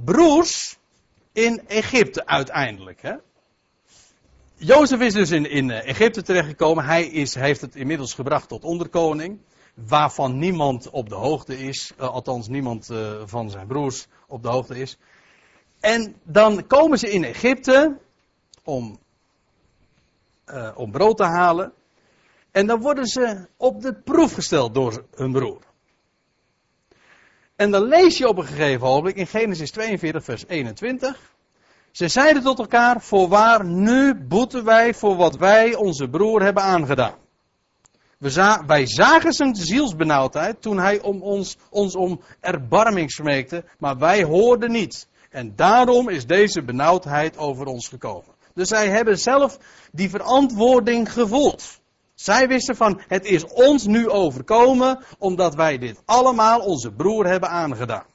broers 0.04 0.76
in 1.32 1.68
Egypte 1.68 2.26
uiteindelijk. 2.26 3.02
Hè? 3.02 3.14
Jozef 4.56 5.00
is 5.00 5.12
dus 5.12 5.30
in, 5.30 5.50
in 5.50 5.70
eh, 5.70 5.88
Egypte 5.88 6.22
terechtgekomen. 6.22 6.84
Hij 6.84 7.06
is, 7.06 7.34
heeft 7.34 7.60
het 7.60 7.76
inmiddels 7.76 8.14
gebracht 8.14 8.48
tot 8.48 8.64
onderkoning. 8.64 9.38
Waarvan 9.74 10.38
niemand 10.38 10.90
op 10.90 11.08
de 11.08 11.14
hoogte 11.14 11.58
is. 11.58 11.92
eh, 11.96 12.08
althans, 12.08 12.48
niemand 12.48 12.90
eh, 12.90 13.22
van 13.24 13.50
zijn 13.50 13.66
broers 13.66 14.06
op 14.26 14.42
de 14.42 14.48
hoogte 14.48 14.78
is. 14.78 14.98
En 15.80 16.16
dan 16.22 16.66
komen 16.66 16.98
ze 16.98 17.10
in 17.10 17.24
Egypte 17.24 17.98
om, 18.64 18.98
eh, 20.44 20.70
om 20.74 20.90
brood 20.90 21.16
te 21.16 21.24
halen. 21.24 21.72
En 22.50 22.66
dan 22.66 22.80
worden 22.80 23.06
ze 23.06 23.48
op 23.56 23.82
de 23.82 23.94
proef 23.94 24.34
gesteld 24.34 24.74
door 24.74 25.04
hun 25.14 25.32
broer. 25.32 25.60
En 27.56 27.70
dan 27.70 27.82
lees 27.82 28.18
je 28.18 28.28
op 28.28 28.38
een 28.38 28.46
gegeven 28.46 28.86
ogenblik 28.86 29.16
in 29.16 29.26
Genesis 29.26 29.70
42, 29.70 30.24
vers 30.24 30.44
21. 30.46 31.34
Ze 31.90 32.08
zeiden 32.08 32.42
tot 32.42 32.58
elkaar: 32.58 33.02
Voorwaar, 33.02 33.64
nu 33.64 34.14
boeten 34.14 34.64
wij 34.64 34.94
voor 34.94 35.16
wat 35.16 35.36
wij 35.36 35.74
onze 35.74 36.08
broer 36.08 36.42
hebben 36.42 36.62
aangedaan. 36.62 37.23
Wij 38.66 38.86
zagen 38.86 39.32
zijn 39.32 39.54
zielsbenauwdheid 39.54 40.62
toen 40.62 40.78
hij 40.78 41.00
om 41.00 41.22
ons, 41.22 41.56
ons 41.70 41.94
om 41.94 42.20
erbarming 42.40 43.12
smeekte, 43.12 43.64
maar 43.78 43.98
wij 43.98 44.22
hoorden 44.22 44.70
niet. 44.70 45.08
En 45.30 45.52
daarom 45.56 46.08
is 46.08 46.26
deze 46.26 46.62
benauwdheid 46.62 47.38
over 47.38 47.66
ons 47.66 47.88
gekomen. 47.88 48.34
Dus 48.54 48.68
zij 48.68 48.88
hebben 48.88 49.18
zelf 49.18 49.58
die 49.92 50.10
verantwoording 50.10 51.12
gevoeld. 51.12 51.80
Zij 52.14 52.48
wisten 52.48 52.76
van, 52.76 53.00
het 53.08 53.24
is 53.24 53.44
ons 53.44 53.86
nu 53.86 54.08
overkomen, 54.08 55.04
omdat 55.18 55.54
wij 55.54 55.78
dit 55.78 56.02
allemaal 56.04 56.60
onze 56.60 56.92
broer 56.92 57.26
hebben 57.26 57.48
aangedaan. 57.48 58.13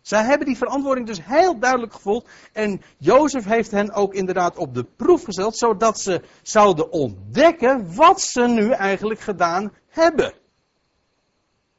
Zij 0.00 0.24
hebben 0.24 0.46
die 0.46 0.56
verantwoording 0.56 1.06
dus 1.06 1.24
heel 1.24 1.58
duidelijk 1.58 1.92
gevoeld. 1.92 2.28
En 2.52 2.82
Jozef 2.98 3.44
heeft 3.44 3.70
hen 3.70 3.92
ook 3.92 4.14
inderdaad 4.14 4.56
op 4.56 4.74
de 4.74 4.84
proef 4.84 5.24
gesteld, 5.24 5.56
zodat 5.56 6.00
ze 6.00 6.22
zouden 6.42 6.92
ontdekken 6.92 7.94
wat 7.94 8.20
ze 8.20 8.40
nu 8.40 8.70
eigenlijk 8.70 9.20
gedaan 9.20 9.72
hebben. 9.88 10.34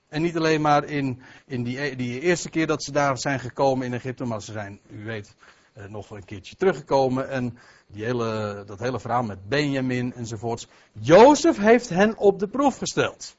En 0.09 0.21
niet 0.21 0.37
alleen 0.37 0.61
maar 0.61 0.83
in, 0.83 1.21
in 1.45 1.63
die, 1.63 1.95
die 1.95 2.19
eerste 2.19 2.49
keer 2.49 2.67
dat 2.67 2.83
ze 2.83 2.91
daar 2.91 3.17
zijn 3.17 3.39
gekomen 3.39 3.85
in 3.85 3.93
Egypte, 3.93 4.25
maar 4.25 4.41
ze 4.41 4.51
zijn, 4.51 4.79
u 4.89 5.05
weet, 5.05 5.35
eh, 5.73 5.85
nog 5.85 6.09
een 6.09 6.25
keertje 6.25 6.55
teruggekomen. 6.55 7.29
En 7.29 7.57
die 7.87 8.03
hele, 8.03 8.63
dat 8.65 8.79
hele 8.79 8.99
verhaal 8.99 9.23
met 9.23 9.49
Benjamin 9.49 10.13
enzovoorts. 10.13 10.67
Jozef 10.91 11.57
heeft 11.57 11.89
hen 11.89 12.17
op 12.17 12.39
de 12.39 12.47
proef 12.47 12.77
gesteld. 12.77 13.35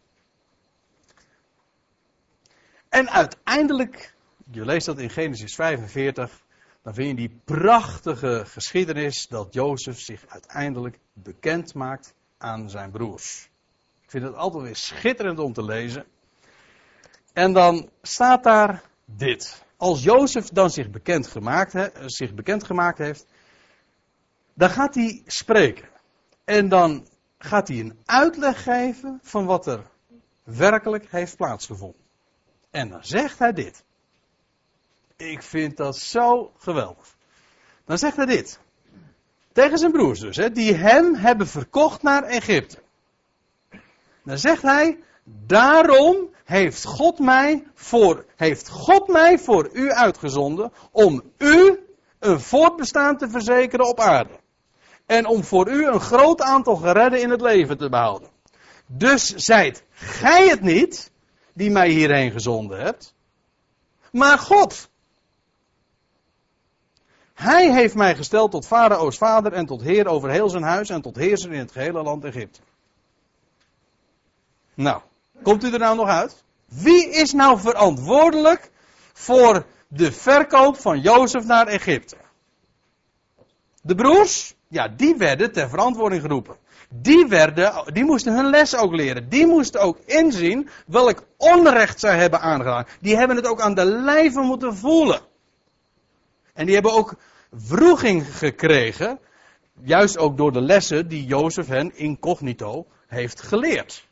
En 2.88 3.10
uiteindelijk, 3.10 4.11
je 4.54 4.64
leest 4.64 4.86
dat 4.86 4.98
in 4.98 5.10
Genesis 5.10 5.54
45, 5.54 6.42
dan 6.82 6.94
vind 6.94 7.08
je 7.08 7.28
die 7.28 7.40
prachtige 7.44 8.42
geschiedenis 8.46 9.26
dat 9.26 9.54
Jozef 9.54 10.00
zich 10.00 10.24
uiteindelijk 10.28 10.98
bekend 11.12 11.74
maakt 11.74 12.14
aan 12.38 12.70
zijn 12.70 12.90
broers. 12.90 13.50
Ik 14.02 14.10
vind 14.10 14.24
het 14.24 14.34
altijd 14.34 14.62
weer 14.62 14.76
schitterend 14.76 15.38
om 15.38 15.52
te 15.52 15.64
lezen. 15.64 16.04
En 17.32 17.52
dan 17.52 17.90
staat 18.02 18.44
daar 18.44 18.82
dit. 19.04 19.64
Als 19.76 20.02
Jozef 20.02 20.48
dan 20.48 20.70
zich 20.70 20.90
bekend 20.90 21.26
gemaakt, 21.26 21.90
zich 22.06 22.34
bekend 22.34 22.64
gemaakt 22.64 22.98
heeft, 22.98 23.26
dan 24.54 24.70
gaat 24.70 24.94
hij 24.94 25.22
spreken. 25.26 25.88
En 26.44 26.68
dan 26.68 27.06
gaat 27.38 27.68
hij 27.68 27.80
een 27.80 27.98
uitleg 28.04 28.62
geven 28.62 29.18
van 29.22 29.46
wat 29.46 29.66
er 29.66 29.82
werkelijk 30.42 31.10
heeft 31.10 31.36
plaatsgevonden. 31.36 32.00
En 32.70 32.88
dan 32.88 33.04
zegt 33.04 33.38
hij 33.38 33.52
dit. 33.52 33.84
Ik 35.22 35.42
vind 35.42 35.76
dat 35.76 35.96
zo 35.96 36.52
geweldig. 36.58 37.16
Dan 37.84 37.98
zegt 37.98 38.16
hij 38.16 38.26
dit. 38.26 38.60
Tegen 39.52 39.78
zijn 39.78 39.92
broers 39.92 40.20
dus, 40.20 40.36
hè, 40.36 40.50
die 40.50 40.74
hem 40.74 41.14
hebben 41.14 41.46
verkocht 41.46 42.02
naar 42.02 42.22
Egypte. 42.22 42.78
Dan 44.24 44.38
zegt 44.38 44.62
hij, 44.62 44.98
daarom 45.24 46.16
heeft 46.44 46.84
God 46.84 47.18
mij 47.18 47.66
voor, 47.74 48.24
heeft 48.36 48.68
God 48.68 49.08
mij 49.08 49.38
voor 49.38 49.68
u 49.72 49.90
uitgezonden 49.90 50.72
om 50.90 51.22
u 51.38 51.78
een 52.18 52.40
voortbestaan 52.40 53.16
te 53.16 53.30
verzekeren 53.30 53.88
op 53.88 54.00
aarde. 54.00 54.40
En 55.06 55.26
om 55.26 55.44
voor 55.44 55.70
u 55.70 55.86
een 55.86 56.00
groot 56.00 56.40
aantal 56.40 56.76
geredden 56.76 57.20
in 57.20 57.30
het 57.30 57.40
leven 57.40 57.78
te 57.78 57.88
behouden. 57.88 58.28
Dus 58.86 59.26
zijt 59.34 59.84
gij 59.90 60.48
het 60.48 60.60
niet 60.60 61.10
die 61.54 61.70
mij 61.70 61.88
hierheen 61.88 62.30
gezonden 62.30 62.80
hebt, 62.80 63.14
maar 64.10 64.38
God. 64.38 64.90
Hij 67.42 67.72
heeft 67.72 67.94
mij 67.94 68.14
gesteld 68.14 68.50
tot 68.50 68.66
Farao's 68.66 69.18
vader 69.18 69.52
en 69.52 69.66
tot 69.66 69.82
heer 69.82 70.06
over 70.06 70.30
heel 70.30 70.48
zijn 70.48 70.62
huis 70.62 70.88
en 70.88 71.02
tot 71.02 71.16
heerser 71.16 71.52
in 71.52 71.58
het 71.58 71.72
gehele 71.72 72.02
land 72.02 72.24
Egypte. 72.24 72.60
Nou, 74.74 75.00
komt 75.42 75.64
u 75.64 75.72
er 75.72 75.78
nou 75.78 75.96
nog 75.96 76.08
uit? 76.08 76.44
Wie 76.64 77.10
is 77.10 77.32
nou 77.32 77.60
verantwoordelijk 77.60 78.70
voor 79.12 79.66
de 79.88 80.12
verkoop 80.12 80.76
van 80.76 81.00
Jozef 81.00 81.44
naar 81.44 81.66
Egypte? 81.66 82.16
De 83.82 83.94
broers? 83.94 84.54
Ja, 84.68 84.88
die 84.88 85.16
werden 85.16 85.52
ter 85.52 85.68
verantwoording 85.68 86.22
geroepen. 86.22 86.56
Die, 86.88 87.26
werden, 87.26 87.92
die 87.92 88.04
moesten 88.04 88.34
hun 88.34 88.50
les 88.50 88.76
ook 88.76 88.92
leren. 88.92 89.28
Die 89.28 89.46
moesten 89.46 89.80
ook 89.80 89.98
inzien 90.04 90.68
welk 90.86 91.22
onrecht 91.36 92.00
zij 92.00 92.16
hebben 92.16 92.40
aangedaan. 92.40 92.86
Die 93.00 93.16
hebben 93.16 93.36
het 93.36 93.46
ook 93.46 93.60
aan 93.60 93.74
de 93.74 93.84
lijve 93.84 94.40
moeten 94.40 94.76
voelen. 94.76 95.20
En 96.52 96.64
die 96.66 96.74
hebben 96.74 96.92
ook 96.92 97.16
wroeging 97.52 98.36
gekregen 98.36 99.18
Juist 99.80 100.18
ook 100.18 100.36
door 100.36 100.52
de 100.52 100.60
lessen 100.60 101.08
die 101.08 101.24
Jozef 101.24 101.66
hen 101.66 101.96
incognito 101.96 102.86
heeft 103.06 103.42
geleerd. 103.42 104.06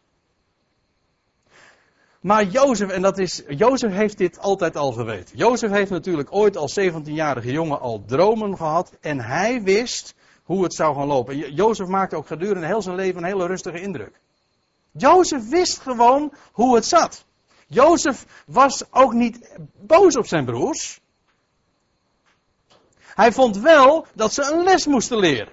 Maar 2.20 2.44
Jozef, 2.44 2.90
en 2.90 3.02
dat 3.02 3.18
is, 3.18 3.42
Jozef 3.48 3.92
heeft 3.92 4.18
dit 4.18 4.38
altijd 4.38 4.76
al 4.76 4.92
geweten. 4.92 5.36
Jozef 5.36 5.70
heeft 5.70 5.90
natuurlijk 5.90 6.34
ooit 6.34 6.56
als 6.56 6.80
17-jarige 6.80 7.52
jongen 7.52 7.80
al 7.80 8.04
dromen 8.06 8.56
gehad. 8.56 8.92
En 9.00 9.20
hij 9.20 9.62
wist 9.62 10.14
hoe 10.44 10.62
het 10.62 10.74
zou 10.74 10.94
gaan 10.94 11.06
lopen. 11.06 11.54
Jozef 11.54 11.86
maakte 11.86 12.16
ook 12.16 12.26
gedurende 12.26 12.66
heel 12.66 12.82
zijn 12.82 12.96
leven 12.96 13.22
een 13.22 13.28
hele 13.28 13.46
rustige 13.46 13.80
indruk. 13.80 14.20
Jozef 14.90 15.48
wist 15.48 15.78
gewoon 15.78 16.32
hoe 16.52 16.74
het 16.74 16.84
zat. 16.84 17.24
Jozef 17.66 18.26
was 18.46 18.92
ook 18.92 19.12
niet 19.12 19.56
boos 19.80 20.16
op 20.16 20.26
zijn 20.26 20.44
broers. 20.44 21.00
Hij 23.20 23.32
vond 23.32 23.58
wel 23.58 24.06
dat 24.14 24.32
ze 24.32 24.52
een 24.52 24.62
les 24.62 24.86
moesten 24.86 25.18
leren. 25.18 25.52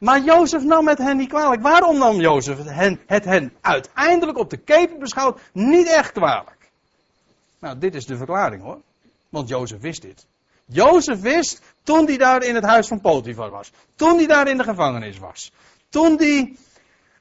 Maar 0.00 0.20
Jozef 0.20 0.62
nam 0.62 0.88
het 0.88 0.98
hen 0.98 1.16
niet 1.16 1.28
kwalijk. 1.28 1.62
Waarom 1.62 1.98
nam 1.98 2.20
Jozef 2.20 2.56
het 2.56 2.70
hen, 2.70 3.00
het 3.06 3.24
hen 3.24 3.52
uiteindelijk 3.60 4.38
op 4.38 4.50
de 4.50 4.56
keper 4.56 4.98
beschouwd 4.98 5.40
niet 5.52 5.86
echt 5.86 6.12
kwalijk? 6.12 6.70
Nou, 7.58 7.78
dit 7.78 7.94
is 7.94 8.06
de 8.06 8.16
verklaring 8.16 8.62
hoor. 8.62 8.80
Want 9.28 9.48
Jozef 9.48 9.80
wist 9.80 10.02
dit. 10.02 10.26
Jozef 10.64 11.20
wist 11.20 11.62
toen 11.82 12.06
hij 12.06 12.16
daar 12.16 12.42
in 12.42 12.54
het 12.54 12.64
huis 12.64 12.86
van 12.86 13.00
Potifar 13.00 13.50
was. 13.50 13.70
Toen 13.94 14.16
hij 14.16 14.26
daar 14.26 14.48
in 14.48 14.56
de 14.56 14.64
gevangenis 14.64 15.18
was. 15.18 15.52
Toen 15.88 16.16
hij 16.16 16.56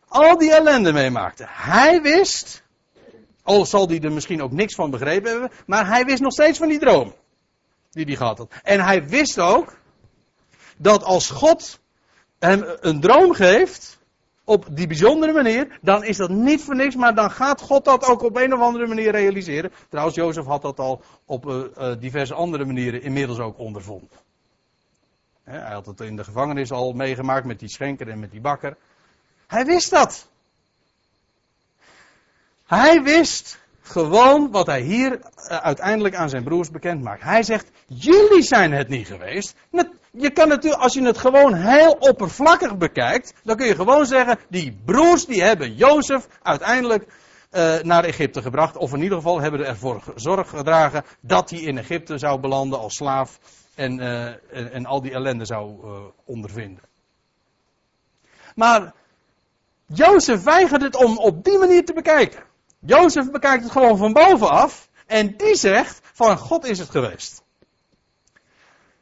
al 0.07 0.37
die 0.37 0.53
ellende 0.53 0.93
meemaakte. 0.93 1.45
Hij 1.47 2.01
wist, 2.01 2.63
al 3.43 3.65
zal 3.65 3.87
hij 3.87 4.01
er 4.01 4.11
misschien 4.11 4.41
ook 4.41 4.51
niks 4.51 4.75
van 4.75 4.91
begrepen 4.91 5.31
hebben, 5.31 5.51
maar 5.65 5.87
hij 5.87 6.05
wist 6.05 6.21
nog 6.21 6.33
steeds 6.33 6.57
van 6.57 6.67
die 6.67 6.79
droom 6.79 7.13
die 7.91 8.05
hij 8.05 8.15
gehad 8.15 8.37
had. 8.37 8.51
En 8.63 8.79
hij 8.79 9.07
wist 9.07 9.39
ook 9.39 9.79
dat 10.81 11.03
als 11.03 11.29
God 11.29 11.79
hem 12.39 12.63
een 12.79 12.99
droom 12.99 13.33
geeft, 13.33 13.99
op 14.43 14.65
die 14.71 14.87
bijzondere 14.87 15.33
manier, 15.33 15.79
dan 15.81 16.03
is 16.03 16.17
dat 16.17 16.29
niet 16.29 16.61
voor 16.61 16.75
niks, 16.75 16.95
maar 16.95 17.15
dan 17.15 17.31
gaat 17.31 17.61
God 17.61 17.85
dat 17.85 18.03
ook 18.03 18.21
op 18.21 18.35
een 18.35 18.53
of 18.53 18.59
andere 18.59 18.87
manier 18.87 19.11
realiseren. 19.11 19.71
Trouwens, 19.89 20.15
Jozef 20.15 20.45
had 20.45 20.61
dat 20.61 20.79
al 20.79 21.01
op 21.25 21.45
uh, 21.45 21.93
diverse 21.99 22.33
andere 22.33 22.65
manieren 22.65 23.01
inmiddels 23.01 23.39
ook 23.39 23.59
ondervonden. 23.59 24.17
hij 25.43 25.73
had 25.73 25.85
het 25.85 26.01
in 26.01 26.15
de 26.15 26.23
gevangenis 26.23 26.71
al 26.71 26.93
meegemaakt 26.93 27.45
met 27.45 27.59
die 27.59 27.69
schenker 27.69 28.09
en 28.09 28.19
met 28.19 28.31
die 28.31 28.41
bakker. 28.41 28.77
Hij 29.47 29.65
wist 29.65 29.89
dat. 29.89 30.27
Hij 32.65 33.01
wist 33.01 33.59
gewoon 33.81 34.51
wat 34.51 34.65
hij 34.65 34.81
hier 34.81 35.11
uh, 35.11 35.57
uiteindelijk 35.57 36.15
aan 36.15 36.29
zijn 36.29 36.43
broers 36.43 36.71
bekend 36.71 37.01
maakt. 37.01 37.23
Hij 37.23 37.43
zegt, 37.43 37.71
jullie 37.85 38.43
zijn 38.43 38.71
het 38.71 38.87
niet 38.87 39.07
geweest. 39.07 39.55
Je 40.11 40.31
kan 40.31 40.47
natuurlijk, 40.47 40.81
als 40.81 40.93
je 40.93 41.01
het 41.01 41.17
gewoon 41.17 41.53
heel 41.53 41.91
oppervlakkig 41.91 42.77
bekijkt, 42.77 43.33
dan 43.43 43.55
kun 43.55 43.67
je 43.67 43.75
gewoon 43.75 44.05
zeggen, 44.05 44.39
die 44.49 44.81
broers 44.85 45.25
die 45.25 45.43
hebben 45.43 45.75
Jozef 45.75 46.27
uiteindelijk 46.41 47.03
uh, 47.51 47.79
naar 47.79 48.03
Egypte 48.03 48.41
gebracht. 48.41 48.77
Of 48.77 48.93
in 48.93 49.01
ieder 49.01 49.17
geval 49.17 49.41
hebben 49.41 49.65
ervoor 49.65 50.03
zorg 50.15 50.49
gedragen 50.49 51.03
dat 51.19 51.49
hij 51.49 51.59
in 51.59 51.77
Egypte 51.77 52.17
zou 52.17 52.39
belanden 52.39 52.79
als 52.79 52.95
slaaf 52.95 53.39
en, 53.75 53.99
en, 53.99 54.71
en, 54.71 54.85
al 54.85 55.01
die 55.01 55.11
ellende 55.11 55.45
zou 55.45 55.85
uh, 55.85 56.03
ondervinden. 56.25 56.83
Maar 58.55 58.93
Jozef 59.85 60.43
weigert 60.43 60.81
het 60.81 60.95
om 60.95 61.17
op 61.17 61.43
die 61.43 61.57
manier 61.57 61.85
te 61.85 61.93
bekijken. 61.93 62.43
Jozef 62.79 63.31
bekijkt 63.31 63.63
het 63.63 63.71
gewoon 63.71 63.97
van 63.97 64.13
bovenaf 64.13 64.89
en 65.07 65.37
die 65.37 65.55
zegt 65.55 65.99
van 66.13 66.37
God 66.37 66.65
is 66.65 66.79
het 66.79 66.89
geweest. 66.89 67.43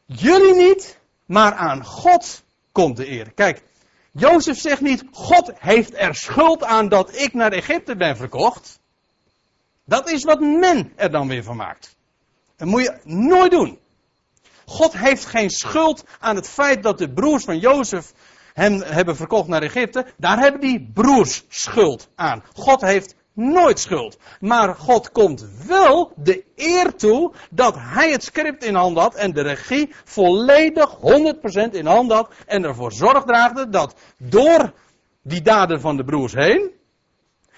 Jullie 0.06 0.56
niet, 0.56 0.99
maar 1.30 1.54
aan 1.54 1.86
God 1.86 2.44
komt 2.72 2.98
de 2.98 3.10
eer. 3.10 3.32
Kijk, 3.32 3.64
Jozef 4.12 4.60
zegt 4.60 4.82
niet, 4.82 5.04
God 5.12 5.52
heeft 5.56 5.94
er 5.98 6.16
schuld 6.16 6.64
aan 6.64 6.90
dat 6.90 7.16
ik 7.16 7.34
naar 7.34 7.52
Egypte 7.52 7.96
ben 7.96 8.18
verkocht. 8.18 8.80
Dat 9.86 10.10
is 10.10 10.24
wat 10.24 10.40
men 10.40 10.94
er 10.96 11.12
dan 11.12 11.28
weer 11.28 11.44
van 11.44 11.56
maakt. 11.56 11.96
Dat 12.56 12.68
moet 12.68 12.82
je 12.82 13.00
nooit 13.04 13.52
doen. 13.52 13.80
God 14.66 14.94
heeft 14.94 15.26
geen 15.26 15.50
schuld 15.50 16.04
aan 16.20 16.36
het 16.36 16.50
feit 16.50 16.84
dat 16.84 16.98
de 16.98 17.14
broers 17.14 17.44
van 17.44 17.60
Jozef 17.60 18.14
hem 18.54 18.82
hebben 18.82 19.16
verkocht 19.16 19.48
naar 19.48 19.62
Egypte. 19.62 20.06
Daar 20.18 20.40
hebben 20.40 20.62
die 20.62 20.92
broers 20.94 21.44
schuld 21.48 22.10
aan. 22.16 22.44
God 22.54 22.82
heeft 22.82 23.16
nooit 23.40 23.80
schuld. 23.80 24.18
Maar 24.40 24.76
God 24.76 25.12
komt 25.12 25.46
wel 25.68 26.12
de 26.16 26.44
eer 26.56 26.96
toe 26.96 27.34
dat 27.50 27.76
hij 27.78 28.12
het 28.12 28.24
script 28.24 28.64
in 28.64 28.76
hand 28.76 28.98
had 28.98 29.16
en 29.16 29.34
de 29.34 29.42
regie 29.42 29.94
volledig 30.04 30.98
100% 31.70 31.72
in 31.72 31.86
hand 31.86 32.12
had 32.12 32.34
en 32.46 32.64
ervoor 32.64 32.92
zorg 32.92 33.24
draagde 33.24 33.70
dat 33.70 33.96
door 34.18 34.74
die 35.24 35.42
daden 35.42 35.82
van 35.82 35.98
de 35.98 36.04
broers 36.04 36.34
heen 36.34 36.78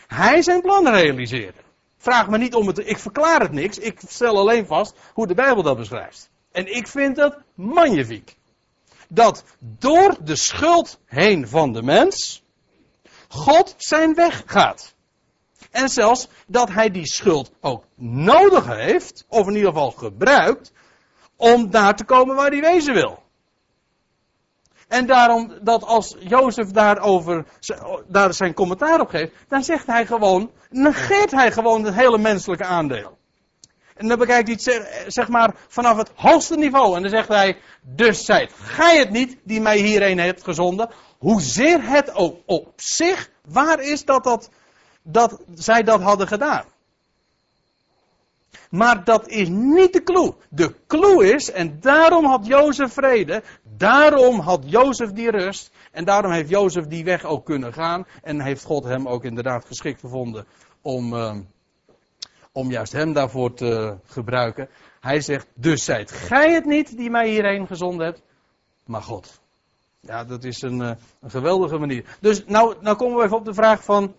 hij 0.07 0.41
zijn 0.41 0.61
plan 0.61 0.87
realiseerde. 0.87 1.59
Vraag 1.97 2.29
me 2.29 2.37
niet 2.37 2.55
om 2.55 2.67
het, 2.67 2.77
ik 2.77 2.97
verklaar 2.97 3.41
het 3.41 3.51
niks, 3.51 3.77
ik 3.77 3.99
stel 4.07 4.37
alleen 4.37 4.65
vast 4.65 4.93
hoe 5.13 5.27
de 5.27 5.33
Bijbel 5.33 5.63
dat 5.63 5.77
beschrijft. 5.77 6.29
En 6.51 6.75
ik 6.75 6.87
vind 6.87 7.17
het 7.17 7.37
magnifiek. 7.53 8.35
Dat 9.07 9.43
door 9.59 10.15
de 10.23 10.35
schuld 10.35 10.99
heen 11.05 11.47
van 11.47 11.73
de 11.73 11.81
mens 11.81 12.43
God 13.27 13.73
zijn 13.77 14.13
weg 14.13 14.43
gaat. 14.45 14.90
En 15.71 15.89
zelfs 15.89 16.27
dat 16.47 16.69
hij 16.69 16.89
die 16.89 17.07
schuld 17.07 17.51
ook 17.61 17.83
nodig 17.95 18.65
heeft, 18.65 19.25
of 19.27 19.47
in 19.47 19.55
ieder 19.55 19.69
geval 19.71 19.91
gebruikt, 19.91 20.71
om 21.35 21.69
daar 21.69 21.95
te 21.95 22.03
komen 22.03 22.35
waar 22.35 22.51
hij 22.51 22.61
wezen 22.61 22.93
wil. 22.93 23.23
En 24.87 25.05
daarom 25.05 25.53
dat 25.61 25.83
als 25.83 26.15
Jozef 26.19 26.71
daarover 26.71 27.45
daar 28.07 28.33
zijn 28.33 28.53
commentaar 28.53 28.99
op 28.99 29.09
geeft, 29.09 29.31
dan 29.47 29.63
zegt 29.63 29.87
hij 29.87 30.05
gewoon, 30.05 30.51
negeert 30.69 31.31
hij 31.31 31.51
gewoon 31.51 31.83
het 31.83 31.95
hele 31.95 32.17
menselijke 32.17 32.65
aandeel. 32.65 33.17
En 33.95 34.07
dan 34.07 34.17
bekijkt 34.17 34.65
hij 34.65 34.75
het 34.75 35.13
zeg 35.13 35.27
maar 35.27 35.55
vanaf 35.67 35.97
het 35.97 36.11
hoogste 36.15 36.55
niveau. 36.57 36.95
En 36.95 37.01
dan 37.01 37.11
zegt 37.11 37.27
hij, 37.27 37.57
dus 37.81 38.25
zijt 38.25 38.53
gij 38.53 38.97
het 38.97 39.09
niet 39.09 39.37
die 39.43 39.61
mij 39.61 39.77
hierheen 39.77 40.19
hebt 40.19 40.43
gezonden. 40.43 40.89
Hoezeer 41.17 41.89
het 41.89 42.15
ook 42.15 42.37
op 42.45 42.73
zich 42.75 43.29
waar 43.47 43.79
is 43.79 44.05
dat 44.05 44.23
dat 44.23 44.49
dat 45.01 45.41
zij 45.53 45.83
dat 45.83 46.01
hadden 46.01 46.27
gedaan. 46.27 46.65
Maar 48.71 49.03
dat 49.03 49.27
is 49.27 49.47
niet 49.49 49.93
de 49.93 50.03
clue. 50.03 50.33
De 50.49 50.75
clue 50.87 51.33
is, 51.33 51.51
en 51.51 51.79
daarom 51.79 52.25
had 52.25 52.45
Jozef 52.45 52.93
vrede, 52.93 53.43
daarom 53.77 54.39
had 54.39 54.63
Jozef 54.65 55.11
die 55.11 55.31
rust, 55.31 55.71
en 55.91 56.05
daarom 56.05 56.31
heeft 56.31 56.49
Jozef 56.49 56.85
die 56.85 57.03
weg 57.03 57.23
ook 57.25 57.45
kunnen 57.45 57.73
gaan, 57.73 58.05
en 58.23 58.41
heeft 58.41 58.63
God 58.63 58.83
hem 58.83 59.07
ook 59.07 59.23
inderdaad 59.23 59.65
geschikt 59.65 59.99
gevonden 59.99 60.45
om, 60.81 61.13
uh, 61.13 61.35
om 62.51 62.71
juist 62.71 62.91
hem 62.91 63.13
daarvoor 63.13 63.53
te 63.53 63.97
gebruiken. 64.05 64.69
Hij 64.99 65.21
zegt, 65.21 65.47
dus 65.53 65.85
zijt 65.85 66.11
gij 66.11 66.53
het 66.53 66.65
niet 66.65 66.97
die 66.97 67.09
mij 67.09 67.29
hierheen 67.29 67.67
gezonden 67.67 68.05
hebt, 68.05 68.21
maar 68.85 69.03
God. 69.03 69.39
Ja, 69.99 70.23
dat 70.23 70.43
is 70.43 70.61
een, 70.61 70.79
uh, 70.79 70.91
een 71.21 71.29
geweldige 71.29 71.77
manier. 71.77 72.17
Dus 72.19 72.45
nou, 72.45 72.75
nou 72.81 72.97
komen 72.97 73.17
we 73.17 73.23
even 73.23 73.37
op 73.37 73.45
de 73.45 73.53
vraag 73.53 73.83
van, 73.83 74.03
eh, 74.03 74.09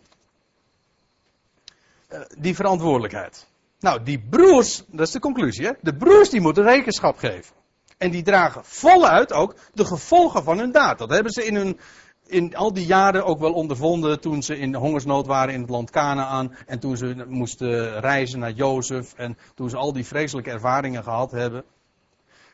die 2.39 2.55
verantwoordelijkheid. 2.55 3.47
Nou, 3.81 4.03
die 4.03 4.25
broers, 4.31 4.83
dat 4.87 5.07
is 5.07 5.13
de 5.13 5.21
conclusie, 5.21 5.67
hè? 5.67 5.73
de 5.81 5.97
broers 5.97 6.31
die 6.31 6.41
moeten 6.41 6.65
rekenschap 6.65 7.17
geven. 7.17 7.55
En 7.99 8.11
die 8.11 8.23
dragen 8.23 8.65
voluit 8.65 9.33
ook 9.33 9.55
de 9.73 9.85
gevolgen 9.85 10.45
van 10.45 10.59
hun 10.59 10.73
daad. 10.73 10.99
Dat 10.99 11.11
hebben 11.11 11.33
ze 11.33 11.45
in, 11.45 11.55
hun, 11.55 11.79
in 12.27 12.57
al 12.57 12.73
die 12.73 12.87
jaren 12.87 13.25
ook 13.25 13.39
wel 13.39 13.53
ondervonden 13.53 14.21
toen 14.21 14.43
ze 14.43 14.59
in 14.59 14.75
hongersnood 14.75 15.27
waren 15.27 15.55
in 15.55 15.61
het 15.61 15.71
land 15.71 15.91
Canaan. 15.91 16.55
En 16.67 16.79
toen 16.79 16.97
ze 16.97 17.25
moesten 17.29 18.01
reizen 18.01 18.39
naar 18.39 18.53
Jozef. 18.53 19.13
En 19.15 19.39
toen 19.55 19.71
ze 19.71 19.77
al 19.77 19.93
die 19.93 20.07
vreselijke 20.07 20.51
ervaringen 20.51 21.03
gehad 21.03 21.31
hebben. 21.31 21.65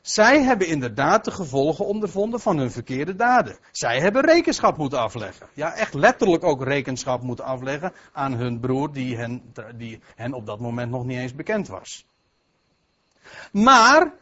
Zij 0.03 0.43
hebben 0.43 0.67
inderdaad 0.67 1.25
de 1.25 1.31
gevolgen 1.31 1.87
ondervonden 1.87 2.41
van 2.41 2.59
hun 2.59 2.71
verkeerde 2.71 3.17
daden. 3.17 3.59
Zij 3.73 4.01
hebben 4.01 4.25
rekenschap 4.25 4.77
moeten 4.77 4.99
afleggen. 4.99 5.49
Ja, 5.55 5.75
echt 5.75 5.95
letterlijk 5.95 6.45
ook 6.45 6.63
rekenschap 6.63 7.23
moeten 7.23 7.45
afleggen 7.45 7.93
aan 8.13 8.33
hun 8.33 8.61
broer 8.61 8.93
die 8.93 9.17
hen, 9.17 9.55
die 9.77 10.01
hen 10.15 10.33
op 10.33 10.47
dat 10.47 10.61
moment 10.61 10.91
nog 10.91 11.05
niet 11.05 11.19
eens 11.19 11.35
bekend 11.35 11.69
was. 11.69 12.07
Maar, 13.53 14.13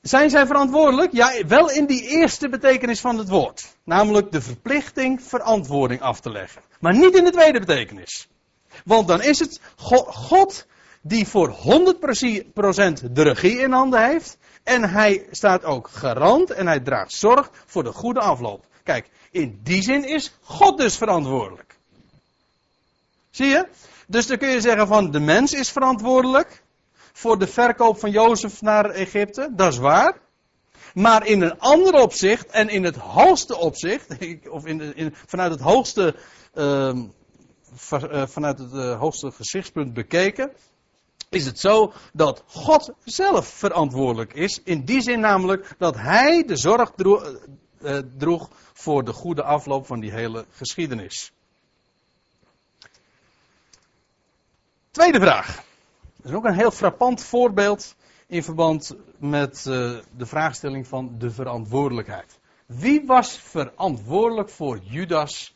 zijn 0.00 0.30
zij 0.30 0.46
verantwoordelijk? 0.46 1.12
Ja, 1.12 1.46
wel 1.46 1.70
in 1.70 1.86
die 1.86 2.08
eerste 2.08 2.48
betekenis 2.48 3.00
van 3.00 3.18
het 3.18 3.28
woord. 3.28 3.76
Namelijk 3.84 4.32
de 4.32 4.40
verplichting 4.40 5.22
verantwoording 5.22 6.00
af 6.00 6.20
te 6.20 6.30
leggen. 6.30 6.62
Maar 6.80 6.94
niet 6.94 7.16
in 7.16 7.24
de 7.24 7.30
tweede 7.30 7.58
betekenis. 7.58 8.28
Want 8.84 9.08
dan 9.08 9.22
is 9.22 9.38
het 9.38 9.60
God 10.06 10.66
die 11.02 11.26
voor 11.26 11.56
100% 11.56 13.12
de 13.12 13.22
regie 13.22 13.58
in 13.58 13.72
handen 13.72 14.08
heeft. 14.08 14.38
En 14.68 14.90
hij 14.90 15.26
staat 15.30 15.64
ook 15.64 15.88
garant 15.88 16.50
en 16.50 16.66
hij 16.66 16.80
draagt 16.80 17.12
zorg 17.12 17.50
voor 17.66 17.84
de 17.84 17.92
goede 17.92 18.20
afloop. 18.20 18.66
Kijk, 18.82 19.10
in 19.30 19.60
die 19.62 19.82
zin 19.82 20.04
is 20.04 20.32
God 20.42 20.78
dus 20.78 20.96
verantwoordelijk. 20.96 21.76
Zie 23.30 23.46
je? 23.46 23.66
Dus 24.06 24.26
dan 24.26 24.38
kun 24.38 24.48
je 24.48 24.60
zeggen 24.60 24.86
van 24.86 25.10
de 25.10 25.20
mens 25.20 25.52
is 25.52 25.70
verantwoordelijk 25.70 26.62
voor 27.12 27.38
de 27.38 27.46
verkoop 27.46 27.98
van 27.98 28.10
Jozef 28.10 28.62
naar 28.62 28.90
Egypte. 28.90 29.48
Dat 29.52 29.72
is 29.72 29.78
waar. 29.78 30.20
Maar 30.94 31.26
in 31.26 31.40
een 31.40 31.58
ander 31.58 31.94
opzicht 31.94 32.46
en 32.46 32.68
in 32.68 32.84
het 32.84 32.96
hoogste 32.96 33.56
opzicht, 33.56 34.06
of 34.56 34.66
in 34.66 34.96
in, 34.96 35.14
vanuit 35.26 35.50
het 35.50 35.60
hoogste, 35.60 36.14
uh, 36.54 36.98
vanuit 38.26 38.58
het 38.58 38.72
uh, 38.72 38.98
hoogste 38.98 39.30
gezichtspunt 39.30 39.94
bekeken, 39.94 40.52
is 41.28 41.46
het 41.46 41.60
zo 41.60 41.92
dat 42.12 42.42
God 42.46 42.92
zelf 43.04 43.48
verantwoordelijk 43.48 44.32
is. 44.34 44.60
In 44.64 44.84
die 44.84 45.00
zin 45.00 45.20
namelijk 45.20 45.74
dat 45.78 45.96
Hij 45.96 46.44
de 46.44 46.56
zorg 46.56 46.90
droeg, 46.96 47.38
uh, 47.82 47.98
droeg 48.16 48.48
voor 48.72 49.04
de 49.04 49.12
goede 49.12 49.42
afloop 49.42 49.86
van 49.86 50.00
die 50.00 50.12
hele 50.12 50.46
geschiedenis. 50.50 51.32
Tweede 54.90 55.20
vraag. 55.20 55.62
Dat 56.16 56.30
is 56.30 56.32
ook 56.32 56.44
een 56.44 56.54
heel 56.54 56.70
frappant 56.70 57.22
voorbeeld 57.22 57.94
in 58.26 58.42
verband 58.42 58.94
met 59.18 59.64
uh, 59.68 59.98
de 60.16 60.26
vraagstelling 60.26 60.86
van 60.86 61.14
de 61.18 61.30
verantwoordelijkheid. 61.30 62.38
Wie 62.66 63.06
was 63.06 63.38
verantwoordelijk 63.38 64.48
voor 64.48 64.78
Judas' 64.78 65.54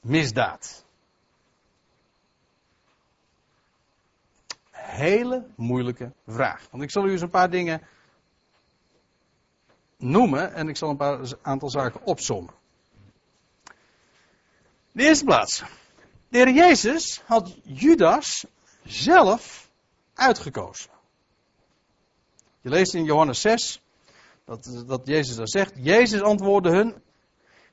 misdaad? 0.00 0.83
Hele 4.84 5.46
moeilijke 5.56 6.12
vraag. 6.26 6.68
Want 6.70 6.82
ik 6.82 6.90
zal 6.90 7.06
u 7.06 7.10
eens 7.10 7.20
een 7.20 7.30
paar 7.30 7.50
dingen 7.50 7.82
noemen 9.98 10.54
en 10.54 10.68
ik 10.68 10.76
zal 10.76 10.90
een 10.90 10.96
paar 10.96 11.32
aantal 11.42 11.70
zaken 11.70 12.04
opzommen. 12.04 12.54
De 14.92 15.02
eerste 15.02 15.24
plaats. 15.24 15.62
De 16.28 16.38
heer 16.38 16.50
Jezus 16.50 17.22
had 17.26 17.56
Judas 17.62 18.46
zelf 18.82 19.70
uitgekozen. 20.14 20.90
Je 22.60 22.68
leest 22.68 22.94
in 22.94 23.04
Johannes 23.04 23.40
6 23.40 23.82
dat, 24.44 24.84
dat 24.86 25.06
Jezus 25.06 25.36
daar 25.36 25.48
zegt. 25.48 25.72
Jezus 25.76 26.20
antwoordde 26.20 26.70
hun: 26.70 26.94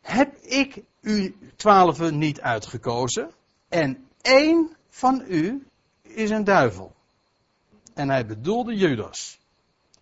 Heb 0.01 0.35
ik 0.37 0.83
u 1.01 1.35
twaalfen 1.55 2.17
niet 2.17 2.41
uitgekozen? 2.41 3.31
En 3.69 4.07
één 4.21 4.75
van 4.89 5.23
u 5.27 5.65
is 6.01 6.29
een 6.29 6.43
duivel. 6.43 6.95
En 7.93 8.09
hij 8.09 8.25
bedoelde 8.25 8.75
Judas, 8.75 9.39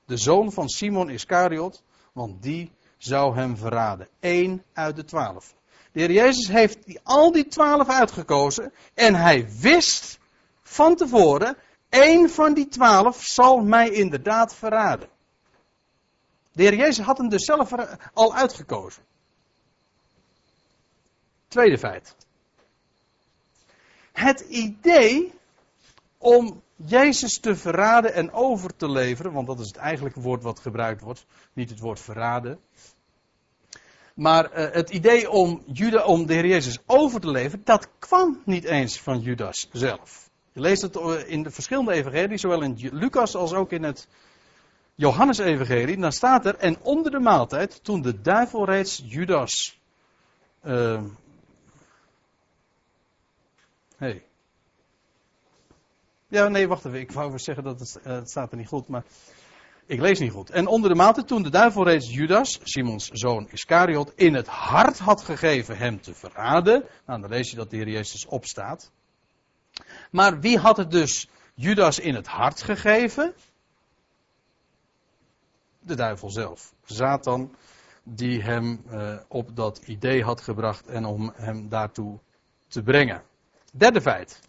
de 0.05 0.17
zoon 0.17 0.51
van 0.51 0.69
Simon 0.69 1.09
Iscariot, 1.09 1.83
want 2.13 2.41
die 2.43 2.71
zou 2.97 3.35
hem 3.35 3.57
verraden. 3.57 4.07
Eén 4.19 4.63
uit 4.73 4.95
de 4.95 5.03
twaalf. 5.03 5.55
De 5.91 5.99
Heer 5.99 6.11
Jezus 6.11 6.47
heeft 6.47 6.85
die, 6.85 6.99
al 7.03 7.31
die 7.31 7.47
twaalf 7.47 7.89
uitgekozen 7.89 8.73
en 8.93 9.15
hij 9.15 9.49
wist 9.59 10.19
van 10.61 10.95
tevoren, 10.95 11.57
één 11.89 12.29
van 12.29 12.53
die 12.53 12.67
twaalf 12.67 13.23
zal 13.23 13.59
mij 13.59 13.89
inderdaad 13.89 14.55
verraden. 14.55 15.09
De 16.51 16.63
Heer 16.63 16.75
Jezus 16.75 17.05
had 17.05 17.17
hem 17.17 17.29
dus 17.29 17.45
zelf 17.45 17.71
al 18.13 18.35
uitgekozen. 18.35 19.03
Tweede 21.47 21.77
feit. 21.77 22.15
Het 24.11 24.39
idee 24.39 25.33
om 26.17 26.61
Jezus 26.85 27.39
te 27.39 27.55
verraden 27.55 28.13
en 28.13 28.31
over 28.31 28.75
te 28.75 28.89
leveren, 28.89 29.31
want 29.31 29.47
dat 29.47 29.59
is 29.59 29.67
het 29.67 29.77
eigenlijke 29.77 30.19
woord 30.19 30.43
wat 30.43 30.59
gebruikt 30.59 31.01
wordt, 31.01 31.25
niet 31.53 31.69
het 31.69 31.79
woord 31.79 31.99
verraden. 31.99 32.59
Maar 34.13 34.45
uh, 34.51 34.73
het 34.73 34.89
idee 34.89 35.29
om, 35.29 35.63
Juda, 35.65 36.05
om 36.05 36.25
de 36.25 36.33
Heer 36.33 36.45
Jezus 36.45 36.77
over 36.85 37.19
te 37.19 37.31
leveren, 37.31 37.65
dat 37.65 37.89
kwam 37.99 38.41
niet 38.45 38.63
eens 38.63 38.99
van 38.99 39.19
Judas 39.19 39.69
zelf. 39.71 40.29
Je 40.53 40.61
leest 40.61 40.81
het 40.81 40.95
eh, 40.95 41.29
in 41.29 41.43
de 41.43 41.51
verschillende 41.51 41.91
evangelieën, 41.91 42.39
zowel 42.39 42.61
in 42.61 42.89
Lucas 42.91 43.35
als 43.35 43.53
ook 43.53 43.71
in 43.71 43.83
het 43.83 44.07
Johannes-evangelie. 44.95 45.97
Dan 45.97 46.11
staat 46.11 46.45
er, 46.45 46.55
en 46.55 46.77
onder 46.81 47.11
de 47.11 47.19
maaltijd, 47.19 47.83
toen 47.83 48.01
de 48.01 48.21
duivel 48.21 48.65
reeds 48.65 49.03
Judas. 49.05 49.79
Uh, 50.63 51.01
hey. 53.97 54.28
Ja, 56.29 56.47
nee, 56.47 56.67
wacht 56.67 56.85
even. 56.85 56.99
Ik 56.99 57.11
wou 57.11 57.39
zeggen 57.39 57.63
dat 57.63 57.79
het, 57.79 57.99
uh, 58.05 58.13
het 58.13 58.29
staat 58.29 58.51
er 58.51 58.57
niet 58.57 58.67
goed, 58.67 58.87
maar 58.87 59.03
ik 59.85 59.99
lees 59.99 60.19
niet 60.19 60.31
goed. 60.31 60.49
En 60.49 60.67
onder 60.67 60.89
de 60.89 60.95
maaltijd, 60.95 61.27
toen 61.27 61.43
de 61.43 61.49
duivel 61.49 61.83
reeds 61.83 62.13
Judas, 62.13 62.59
Simons 62.63 63.09
zoon 63.09 63.47
Iscariot, 63.51 64.11
in 64.15 64.33
het 64.33 64.47
hart 64.47 64.99
had 64.99 65.21
gegeven 65.21 65.77
hem 65.77 66.01
te 66.01 66.13
verraden. 66.13 66.85
Nou, 67.05 67.21
dan 67.21 67.29
lees 67.29 67.49
je 67.49 67.55
dat 67.55 67.69
de 67.69 67.75
Heer 67.75 67.89
Jezus 67.89 68.25
opstaat. 68.25 68.91
Maar 70.11 70.39
wie 70.39 70.57
had 70.57 70.77
het 70.77 70.91
dus 70.91 71.29
Judas 71.53 71.99
in 71.99 72.15
het 72.15 72.27
hart 72.27 72.61
gegeven? 72.61 73.33
De 75.79 75.95
duivel 75.95 76.29
zelf. 76.29 76.73
Satan, 76.85 77.55
die 78.03 78.41
hem 78.41 78.83
uh, 78.91 79.19
op 79.27 79.55
dat 79.55 79.77
idee 79.85 80.23
had 80.23 80.41
gebracht 80.41 80.87
en 80.87 81.05
om 81.05 81.33
hem 81.35 81.69
daartoe 81.69 82.19
te 82.67 82.83
brengen. 82.83 83.23
Derde 83.73 84.01
feit. 84.01 84.39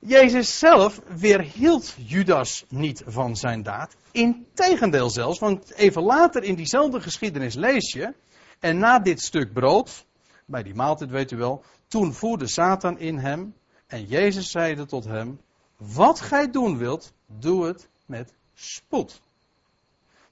Jezus 0.00 0.58
zelf 0.58 1.00
weerhield 1.16 1.94
Judas 2.06 2.64
niet 2.68 3.02
van 3.06 3.36
zijn 3.36 3.62
daad. 3.62 3.96
Integendeel 4.10 5.10
zelfs, 5.10 5.38
want 5.38 5.72
even 5.72 6.02
later 6.02 6.42
in 6.42 6.54
diezelfde 6.54 7.00
geschiedenis 7.00 7.54
lees 7.54 7.92
je. 7.92 8.14
En 8.58 8.78
na 8.78 8.98
dit 8.98 9.20
stuk 9.20 9.52
brood, 9.52 10.06
bij 10.44 10.62
die 10.62 10.74
maaltijd 10.74 11.10
weet 11.10 11.30
u 11.30 11.36
wel, 11.36 11.64
toen 11.88 12.14
voerde 12.14 12.48
Satan 12.48 12.98
in 12.98 13.18
hem. 13.18 13.54
En 13.86 14.04
Jezus 14.04 14.50
zeide 14.50 14.86
tot 14.86 15.04
hem: 15.04 15.40
Wat 15.76 16.20
gij 16.20 16.50
doen 16.50 16.78
wilt, 16.78 17.12
doe 17.26 17.66
het 17.66 17.88
met 18.06 18.32
spoed. 18.54 19.20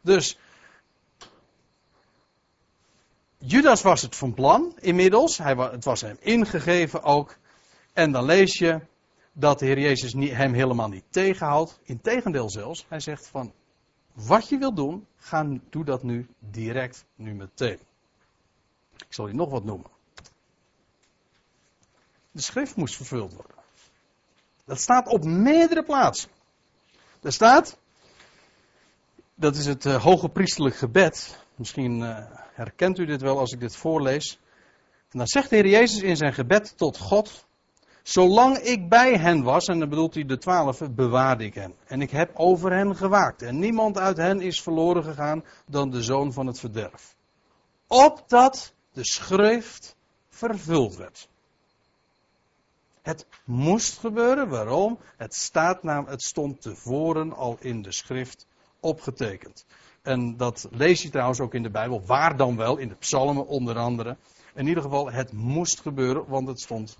Dus 0.00 0.38
Judas 3.38 3.82
was 3.82 4.02
het 4.02 4.16
van 4.16 4.34
plan 4.34 4.76
inmiddels. 4.80 5.38
Hij, 5.38 5.54
het 5.54 5.84
was 5.84 6.00
hem 6.00 6.16
ingegeven 6.20 7.02
ook. 7.02 7.36
En 7.92 8.12
dan 8.12 8.24
lees 8.24 8.58
je 8.58 8.80
dat 9.38 9.58
de 9.58 9.66
Heer 9.66 9.78
Jezus 9.78 10.12
hem 10.12 10.52
helemaal 10.52 10.88
niet 10.88 11.04
tegenhoudt. 11.10 11.80
Integendeel 11.82 12.50
zelfs, 12.50 12.84
hij 12.88 13.00
zegt 13.00 13.26
van 13.26 13.52
wat 14.12 14.48
je 14.48 14.58
wil 14.58 14.74
doen, 14.74 15.06
ga, 15.16 15.46
doe 15.70 15.84
dat 15.84 16.02
nu 16.02 16.28
direct, 16.38 17.04
nu 17.14 17.34
meteen. 17.34 17.78
Ik 18.96 19.14
zal 19.14 19.26
je 19.26 19.34
nog 19.34 19.50
wat 19.50 19.64
noemen. 19.64 19.90
De 22.30 22.40
schrift 22.40 22.76
moest 22.76 22.96
vervuld 22.96 23.32
worden. 23.34 23.56
Dat 24.64 24.80
staat 24.80 25.08
op 25.08 25.24
meerdere 25.24 25.82
plaatsen. 25.82 26.30
Er 27.22 27.32
staat, 27.32 27.78
dat 29.34 29.56
is 29.56 29.66
het 29.66 29.84
uh, 29.84 30.02
hoge 30.02 30.28
priesterlijk 30.28 30.76
gebed. 30.76 31.38
Misschien 31.54 32.00
uh, 32.00 32.18
herkent 32.52 32.98
u 32.98 33.06
dit 33.06 33.20
wel 33.20 33.38
als 33.38 33.52
ik 33.52 33.60
dit 33.60 33.76
voorlees. 33.76 34.38
En 35.10 35.18
dan 35.18 35.26
zegt 35.26 35.50
de 35.50 35.56
Heer 35.56 35.68
Jezus 35.68 36.02
in 36.02 36.16
zijn 36.16 36.34
gebed 36.34 36.76
tot 36.76 36.98
God: 36.98 37.46
Zolang 38.08 38.56
ik 38.58 38.88
bij 38.88 39.18
hen 39.18 39.42
was, 39.42 39.66
en 39.66 39.78
dan 39.78 39.88
bedoelt 39.88 40.14
hij 40.14 40.24
de 40.24 40.38
twaalf, 40.38 40.80
bewaarde 40.90 41.44
ik 41.44 41.54
hen. 41.54 41.74
En 41.86 42.00
ik 42.00 42.10
heb 42.10 42.30
over 42.34 42.72
hen 42.72 42.96
gewaakt. 42.96 43.42
En 43.42 43.58
niemand 43.58 43.98
uit 43.98 44.16
hen 44.16 44.40
is 44.40 44.62
verloren 44.62 45.04
gegaan 45.04 45.44
dan 45.66 45.90
de 45.90 46.02
zoon 46.02 46.32
van 46.32 46.46
het 46.46 46.58
verderf. 46.58 47.16
Opdat 47.86 48.74
de 48.92 49.04
schrift 49.04 49.96
vervuld 50.28 50.96
werd. 50.96 51.28
Het 53.02 53.26
moest 53.44 53.98
gebeuren. 53.98 54.48
Waarom? 54.48 54.98
Het, 55.16 55.34
staat 55.34 55.82
naam, 55.82 56.06
het 56.06 56.22
stond 56.22 56.60
tevoren 56.62 57.32
al 57.32 57.56
in 57.60 57.82
de 57.82 57.92
schrift 57.92 58.46
opgetekend. 58.80 59.66
En 60.02 60.36
dat 60.36 60.68
lees 60.70 61.02
je 61.02 61.10
trouwens 61.10 61.40
ook 61.40 61.54
in 61.54 61.62
de 61.62 61.70
Bijbel. 61.70 62.02
Waar 62.06 62.36
dan 62.36 62.56
wel? 62.56 62.76
In 62.76 62.88
de 62.88 62.96
psalmen 62.96 63.46
onder 63.46 63.76
andere. 63.76 64.16
In 64.54 64.66
ieder 64.66 64.82
geval, 64.82 65.10
het 65.10 65.32
moest 65.32 65.80
gebeuren, 65.80 66.28
want 66.28 66.48
het 66.48 66.60
stond 66.60 66.96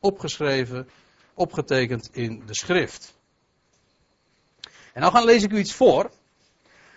opgeschreven, 0.00 0.88
opgetekend 1.34 2.08
in 2.12 2.42
de 2.46 2.54
schrift. 2.54 3.14
En 4.92 5.00
nou 5.00 5.12
gaan 5.12 5.24
lees 5.24 5.42
ik 5.42 5.52
u 5.52 5.58
iets 5.58 5.74
voor 5.74 6.10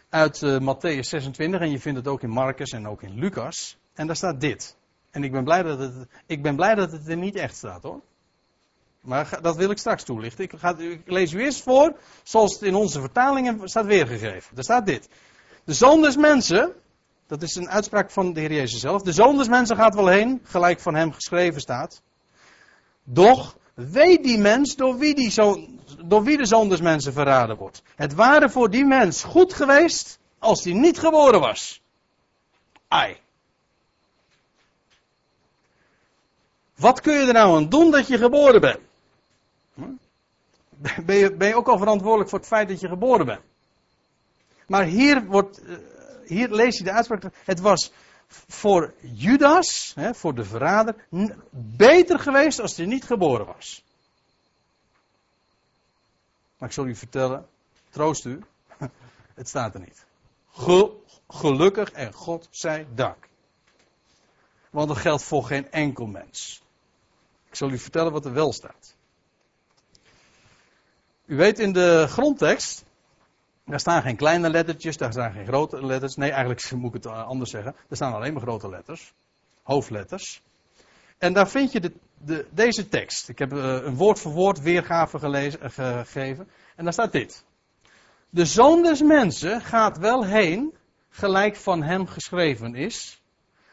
uit 0.09 0.41
uh, 0.41 0.59
Matthäus 0.59 0.99
26 0.99 1.59
en 1.59 1.71
je 1.71 1.79
vindt 1.79 1.97
het 1.97 2.07
ook 2.07 2.21
in 2.21 2.29
Marcus 2.29 2.71
en 2.71 2.87
ook 2.87 3.01
in 3.01 3.19
Lucas. 3.19 3.77
En 3.93 4.07
daar 4.07 4.15
staat 4.15 4.41
dit. 4.41 4.75
En 5.11 5.23
ik 5.23 5.31
ben 5.31 5.43
blij 5.43 5.63
dat 5.63 5.79
het, 5.79 6.07
ik 6.25 6.41
ben 6.41 6.55
blij 6.55 6.75
dat 6.75 6.91
het 6.91 7.07
er 7.07 7.17
niet 7.17 7.35
echt 7.35 7.55
staat 7.55 7.83
hoor. 7.83 8.01
Maar 9.01 9.39
dat 9.41 9.55
wil 9.55 9.69
ik 9.69 9.77
straks 9.77 10.03
toelichten. 10.03 10.43
Ik, 10.43 10.53
ga, 10.55 10.75
lees 11.05 11.33
u 11.33 11.41
eerst 11.41 11.61
voor, 11.61 11.97
zoals 12.23 12.53
het 12.53 12.61
in 12.61 12.75
onze 12.75 12.99
vertalingen 12.99 13.69
staat 13.69 13.85
weergegeven. 13.85 14.55
Daar 14.55 14.63
staat 14.63 14.85
dit. 14.85 15.09
De 15.63 15.73
zoon 15.73 16.01
des 16.01 16.15
mensen, 16.15 16.73
dat 17.27 17.41
is 17.41 17.55
een 17.55 17.69
uitspraak 17.69 18.11
van 18.11 18.33
de 18.33 18.39
Heer 18.39 18.53
Jezus 18.53 18.79
zelf. 18.79 19.01
De 19.01 19.11
zoon 19.11 19.49
mensen 19.49 19.75
gaat 19.75 19.95
wel 19.95 20.07
heen, 20.07 20.41
gelijk 20.43 20.79
van 20.79 20.95
hem 20.95 21.11
geschreven 21.11 21.61
staat. 21.61 22.01
Doch 23.03 23.57
weet 23.73 24.23
die 24.23 24.37
mens 24.37 24.75
door 24.75 24.97
wie, 24.97 25.15
die 25.15 25.31
zoon, 25.31 25.79
door 26.05 26.23
wie 26.23 26.37
de 26.37 26.45
zoon 26.45 26.77
mensen 26.81 27.13
verraden 27.13 27.57
wordt. 27.57 27.81
Het 27.95 28.13
ware 28.13 28.49
voor 28.49 28.69
die 28.69 28.85
mens 28.85 29.23
goed 29.23 29.53
geweest 29.53 30.19
als 30.39 30.63
hij 30.63 30.73
niet 30.73 30.99
geboren 30.99 31.39
was. 31.39 31.81
Ai. 32.87 33.17
Wat 36.75 37.01
kun 37.01 37.13
je 37.13 37.27
er 37.27 37.33
nou 37.33 37.55
aan 37.55 37.69
doen 37.69 37.91
dat 37.91 38.07
je 38.07 38.17
geboren 38.17 38.61
bent? 38.61 38.79
Hm? 39.73 39.91
Ben 41.05 41.15
je, 41.15 41.35
ben 41.35 41.47
je 41.47 41.55
ook 41.55 41.67
al 41.67 41.77
verantwoordelijk 41.77 42.29
voor 42.29 42.39
het 42.39 42.47
feit 42.47 42.67
dat 42.67 42.79
je 42.79 42.87
geboren 42.87 43.25
bent? 43.25 43.41
Maar 44.67 44.83
hier, 44.83 45.25
wordt, 45.25 45.61
eh, 45.61 45.75
hier 46.25 46.49
lees 46.49 46.77
je 46.77 46.83
de 46.83 46.91
uitspraak. 46.91 47.23
Het 47.43 47.59
was 47.59 47.91
voor 48.27 48.93
Judas, 49.01 49.91
hè, 49.95 50.13
voor 50.13 50.35
de 50.35 50.43
verrader, 50.43 51.07
beter 51.77 52.19
geweest 52.19 52.59
als 52.59 52.77
hij 52.77 52.85
niet 52.85 53.03
geboren 53.03 53.45
was. 53.45 53.83
Maar 56.57 56.69
ik 56.69 56.75
zal 56.75 56.85
u 56.85 56.95
vertellen, 56.95 57.47
troost 57.89 58.25
u, 58.25 58.43
het 59.35 59.47
staat 59.47 59.73
er 59.73 59.79
niet. 59.79 60.05
Ge- 60.51 60.91
gelukkig 61.27 61.91
en 61.91 62.13
God 62.13 62.47
zij 62.51 62.87
dank. 62.95 63.27
Want 64.69 64.87
dat 64.87 64.97
geldt 64.97 65.23
voor 65.23 65.43
geen 65.43 65.71
enkel 65.71 66.05
mens. 66.05 66.61
Ik 67.49 67.55
zal 67.55 67.69
u 67.69 67.77
vertellen 67.77 68.11
wat 68.11 68.25
er 68.25 68.33
wel 68.33 68.53
staat. 68.53 68.95
U 71.25 71.35
weet 71.35 71.59
in 71.59 71.73
de 71.73 72.05
grondtekst, 72.09 72.83
daar 73.65 73.79
staan 73.79 74.01
geen 74.01 74.15
kleine 74.15 74.49
lettertjes, 74.49 74.97
daar 74.97 75.11
staan 75.11 75.31
geen 75.31 75.45
grote 75.45 75.85
letters. 75.85 76.15
Nee, 76.15 76.31
eigenlijk 76.31 76.71
moet 76.75 76.95
ik 76.95 77.03
het 77.03 77.13
anders 77.13 77.51
zeggen. 77.51 77.75
Er 77.89 77.95
staan 77.95 78.13
alleen 78.13 78.33
maar 78.33 78.41
grote 78.41 78.69
letters, 78.69 79.13
hoofdletters. 79.63 80.41
En 81.17 81.33
daar 81.33 81.49
vind 81.49 81.71
je 81.71 81.79
de, 81.79 81.91
de, 82.17 82.45
deze 82.49 82.89
tekst. 82.89 83.29
Ik 83.29 83.39
heb 83.39 83.53
eh, 83.53 83.83
een 83.83 83.95
woord 83.95 84.19
voor 84.19 84.31
woord 84.31 84.61
weergave 84.61 85.19
gelezen, 85.19 85.61
eh, 85.61 85.69
gegeven. 85.69 86.47
En 86.75 86.83
daar 86.83 86.93
staat 86.93 87.11
dit. 87.11 87.45
De 88.29 88.45
zoon 88.45 88.83
des 88.83 89.01
mensen 89.01 89.61
gaat 89.61 89.97
wel 89.97 90.25
heen, 90.25 90.73
gelijk 91.09 91.55
van 91.55 91.83
hem 91.83 92.07
geschreven 92.07 92.75
is. 92.75 93.21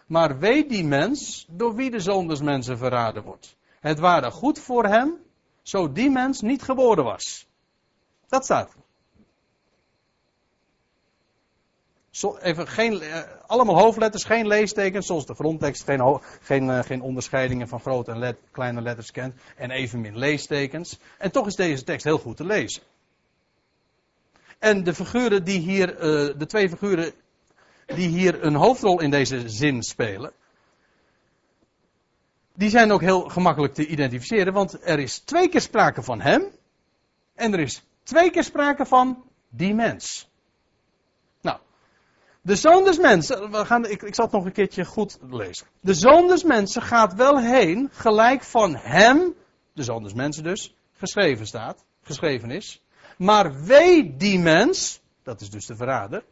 Maar 0.06 0.38
weet 0.38 0.68
die 0.68 0.84
mens 0.84 1.46
door 1.48 1.74
wie 1.74 1.90
de 1.90 2.00
zoon 2.00 2.28
des 2.28 2.40
mensen 2.40 2.78
verraden 2.78 3.22
wordt. 3.22 3.56
Het 3.80 3.98
ware 3.98 4.30
goed 4.30 4.58
voor 4.58 4.84
hem, 4.86 5.14
zo 5.62 5.92
die 5.92 6.10
mens 6.10 6.40
niet 6.40 6.62
geboren 6.62 7.04
was. 7.04 7.46
Dat 8.28 8.44
staat. 8.44 8.76
Even 12.40 12.68
geen, 12.68 13.00
eh, 13.00 13.20
allemaal 13.46 13.78
hoofdletters, 13.78 14.24
geen 14.24 14.46
leestekens, 14.46 15.06
zoals 15.06 15.26
de 15.26 15.34
grondtekst 15.34 15.84
geen, 15.84 16.20
geen, 16.42 16.70
eh, 16.70 16.82
geen 16.82 17.02
onderscheidingen 17.02 17.68
van 17.68 17.80
grote 17.80 18.10
en 18.10 18.18
let- 18.18 18.38
kleine 18.50 18.80
letters 18.80 19.10
kent. 19.10 19.34
En 19.56 19.70
evenmin 19.70 20.18
leestekens. 20.18 20.98
En 21.18 21.30
toch 21.30 21.46
is 21.46 21.56
deze 21.56 21.84
tekst 21.84 22.04
heel 22.04 22.18
goed 22.18 22.36
te 22.36 22.44
lezen. 22.44 22.82
En 24.58 24.84
de 24.84 24.94
figuren 24.94 25.44
die 25.44 25.58
hier, 25.58 25.96
eh, 25.96 26.38
de 26.38 26.46
twee 26.46 26.68
figuren 26.68 27.12
die 27.86 28.08
hier 28.08 28.44
een 28.44 28.54
hoofdrol 28.54 29.00
in 29.00 29.10
deze 29.10 29.48
zin 29.48 29.82
spelen, 29.82 30.32
die 32.54 32.70
zijn 32.70 32.92
ook 32.92 33.00
heel 33.00 33.28
gemakkelijk 33.28 33.74
te 33.74 33.86
identificeren, 33.86 34.52
want 34.52 34.86
er 34.86 34.98
is 34.98 35.18
twee 35.18 35.48
keer 35.48 35.60
sprake 35.60 36.02
van 36.02 36.20
hem 36.20 36.44
en 37.34 37.52
er 37.52 37.60
is 37.60 37.82
twee 38.02 38.30
keer 38.30 38.44
sprake 38.44 38.86
van 38.86 39.24
die 39.48 39.74
mens. 39.74 40.29
De 42.42 42.56
zoon 42.56 42.84
we 43.50 43.64
gaan, 43.64 43.86
ik, 43.86 44.02
ik 44.02 44.14
zal 44.14 44.24
het 44.24 44.34
nog 44.34 44.44
een 44.44 44.52
keertje 44.52 44.84
goed 44.84 45.18
lezen. 45.30 45.66
De 45.80 45.94
zoon 45.94 46.26
gaat 46.68 47.14
wel 47.14 47.38
heen, 47.38 47.88
gelijk 47.92 48.42
van 48.42 48.76
hem, 48.76 49.34
de 49.72 49.82
zoon 49.82 50.02
dus, 50.42 50.74
geschreven 50.92 51.46
staat, 51.46 51.84
geschreven 52.02 52.50
is. 52.50 52.82
Maar 53.18 53.64
wee 53.64 54.16
die 54.16 54.38
mens, 54.38 55.00
dat 55.22 55.40
is 55.40 55.50
dus 55.50 55.66
de 55.66 55.76
verrader, 55.76 56.24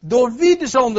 door 0.00 0.32
wie 0.32 0.58
de 0.58 0.66
zoon 0.66 0.94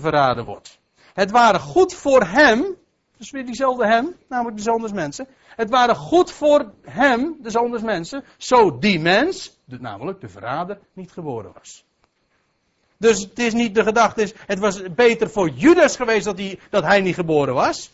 verraden 0.00 0.44
wordt. 0.44 0.78
Het 1.14 1.30
waren 1.30 1.60
goed 1.60 1.94
voor 1.94 2.22
hem, 2.24 2.76
dus 3.16 3.30
weer 3.30 3.46
diezelfde 3.46 3.86
hem, 3.86 4.16
namelijk 4.28 4.56
de 4.56 4.62
zoon. 4.62 5.12
Het 5.56 5.70
waren 5.70 5.96
goed 5.96 6.30
voor 6.30 6.72
hem, 6.82 7.36
de 7.42 7.50
zoon 7.50 8.04
zo 8.36 8.78
die 8.78 9.00
mens, 9.00 9.58
namelijk 9.64 10.20
de 10.20 10.28
verrader, 10.28 10.78
niet 10.92 11.12
geboren 11.12 11.52
was. 11.52 11.86
Dus 12.98 13.20
het 13.20 13.38
is 13.38 13.52
niet 13.52 13.74
de 13.74 13.82
gedachte, 13.82 14.22
is, 14.22 14.32
het 14.46 14.58
was 14.58 14.82
beter 14.94 15.30
voor 15.30 15.48
Judas 15.48 15.96
geweest 15.96 16.24
dat 16.24 16.38
hij, 16.38 16.58
dat 16.70 16.84
hij 16.84 17.00
niet 17.00 17.14
geboren 17.14 17.54
was. 17.54 17.90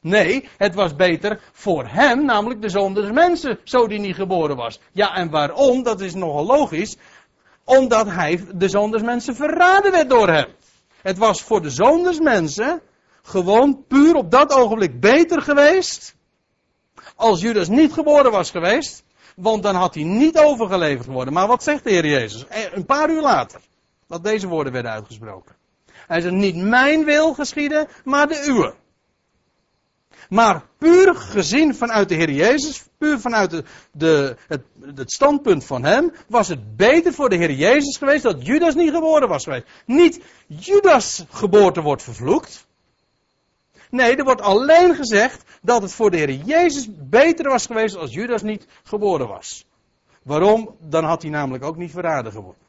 Nee, 0.00 0.48
het 0.56 0.74
was 0.74 0.96
beter 0.96 1.40
voor 1.52 1.86
hem, 1.86 2.24
namelijk 2.24 2.62
de 2.62 2.68
zoon 2.68 2.94
des 2.94 3.10
mensen, 3.10 3.58
zo 3.64 3.86
die 3.86 3.98
niet 3.98 4.14
geboren 4.14 4.56
was. 4.56 4.80
Ja, 4.92 5.14
en 5.14 5.30
waarom? 5.30 5.82
Dat 5.82 6.00
is 6.00 6.14
nogal 6.14 6.46
logisch. 6.46 6.96
Omdat 7.64 8.10
hij, 8.10 8.44
de 8.54 8.68
zoon 8.68 8.90
des 8.90 9.02
mensen, 9.02 9.36
verraden 9.36 9.92
werd 9.92 10.10
door 10.10 10.28
hem. 10.28 10.46
Het 11.02 11.18
was 11.18 11.42
voor 11.42 11.62
de 11.62 11.70
zoon 11.70 12.02
des 12.02 12.18
mensen 12.18 12.80
gewoon 13.22 13.84
puur 13.88 14.14
op 14.14 14.30
dat 14.30 14.52
ogenblik 14.52 15.00
beter 15.00 15.42
geweest. 15.42 16.14
Als 17.16 17.40
Judas 17.40 17.68
niet 17.68 17.92
geboren 17.92 18.30
was 18.30 18.50
geweest. 18.50 19.04
Want 19.36 19.62
dan 19.62 19.74
had 19.74 19.94
hij 19.94 20.04
niet 20.04 20.38
overgeleverd 20.38 21.04
geworden. 21.04 21.34
Maar 21.34 21.46
wat 21.46 21.62
zegt 21.62 21.84
de 21.84 21.90
Heer 21.90 22.06
Jezus? 22.06 22.46
Eh, 22.46 22.72
Een 22.72 22.86
paar 22.86 23.10
uur 23.10 23.22
later. 23.22 23.60
Dat 24.08 24.24
deze 24.24 24.48
woorden 24.48 24.72
werden 24.72 24.90
uitgesproken. 24.90 25.54
Hij 26.06 26.20
zegt, 26.20 26.34
niet 26.34 26.56
mijn 26.56 27.04
wil 27.04 27.34
geschieden, 27.34 27.88
maar 28.04 28.28
de 28.28 28.44
uwe. 28.46 28.74
Maar 30.28 30.62
puur 30.78 31.14
gezien 31.14 31.74
vanuit 31.74 32.08
de 32.08 32.14
Heer 32.14 32.30
Jezus, 32.30 32.84
puur 32.98 33.18
vanuit 33.18 33.50
de, 33.50 33.64
de, 33.92 34.36
het, 34.48 34.62
het 34.94 35.12
standpunt 35.12 35.64
van 35.64 35.84
hem, 35.84 36.12
was 36.26 36.48
het 36.48 36.76
beter 36.76 37.12
voor 37.12 37.28
de 37.28 37.36
Heer 37.36 37.52
Jezus 37.52 37.96
geweest 37.96 38.22
dat 38.22 38.46
Judas 38.46 38.74
niet 38.74 38.90
geboren 38.90 39.28
was 39.28 39.44
geweest. 39.44 39.66
Niet 39.86 40.20
Judas 40.46 41.24
geboorte 41.30 41.80
wordt 41.80 42.02
vervloekt. 42.02 42.66
Nee, 43.90 44.16
er 44.16 44.24
wordt 44.24 44.40
alleen 44.40 44.94
gezegd 44.94 45.44
dat 45.62 45.82
het 45.82 45.92
voor 45.92 46.10
de 46.10 46.16
Heer 46.16 46.34
Jezus 46.34 46.88
beter 46.90 47.48
was 47.48 47.66
geweest 47.66 47.96
als 47.96 48.14
Judas 48.14 48.42
niet 48.42 48.66
geboren 48.82 49.28
was. 49.28 49.66
Waarom? 50.22 50.76
Dan 50.80 51.04
had 51.04 51.22
hij 51.22 51.30
namelijk 51.30 51.64
ook 51.64 51.76
niet 51.76 51.90
verraden 51.90 52.32
geworden. 52.32 52.67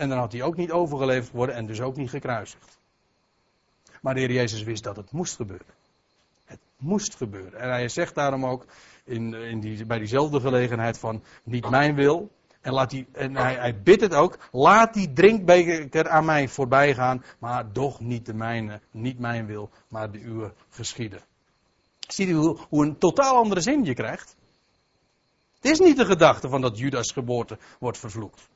En 0.00 0.08
dan 0.08 0.18
had 0.18 0.32
hij 0.32 0.42
ook 0.42 0.56
niet 0.56 0.70
overgeleverd 0.70 1.32
worden 1.32 1.54
en 1.54 1.66
dus 1.66 1.80
ook 1.80 1.96
niet 1.96 2.10
gekruisigd. 2.10 2.78
Maar 4.00 4.14
de 4.14 4.20
Heer 4.20 4.32
Jezus 4.32 4.62
wist 4.62 4.84
dat 4.84 4.96
het 4.96 5.12
moest 5.12 5.36
gebeuren. 5.36 5.74
Het 6.44 6.58
moest 6.76 7.14
gebeuren. 7.14 7.60
En 7.60 7.68
hij 7.68 7.88
zegt 7.88 8.14
daarom 8.14 8.46
ook 8.46 8.64
in, 9.04 9.34
in 9.34 9.60
die, 9.60 9.86
bij 9.86 9.98
diezelfde 9.98 10.40
gelegenheid 10.40 10.98
van 10.98 11.22
niet 11.42 11.70
mijn 11.70 11.94
wil. 11.94 12.30
En, 12.60 12.72
laat 12.72 12.90
die, 12.90 13.06
en 13.12 13.36
hij, 13.36 13.80
bidt 13.82 14.00
het 14.00 14.14
ook. 14.14 14.38
Laat 14.52 14.94
die 14.94 15.12
drinkbeker 15.12 16.08
aan 16.08 16.24
mij 16.24 16.48
voorbij 16.48 16.94
gaan. 16.94 17.24
Maar 17.38 17.72
doch 17.72 18.00
niet 18.00 18.26
de 18.26 18.34
mijne, 18.34 18.80
niet 18.90 19.18
mijn 19.18 19.46
wil, 19.46 19.70
maar 19.88 20.10
de 20.10 20.20
uwe 20.20 20.52
geschieden. 20.70 21.20
Ziet 21.98 22.28
u 22.28 22.32
hoe, 22.32 22.58
hoe 22.68 22.84
een 22.84 22.98
totaal 22.98 23.36
andere 23.36 23.60
zin 23.60 23.84
je 23.84 23.94
krijgt? 23.94 24.36
Het 25.54 25.70
is 25.70 25.78
niet 25.78 25.96
de 25.96 26.04
gedachte 26.04 26.48
van 26.48 26.60
dat 26.60 26.78
Judas 26.78 27.12
geboorte 27.12 27.58
wordt 27.78 27.98
vervloekt. 27.98 28.48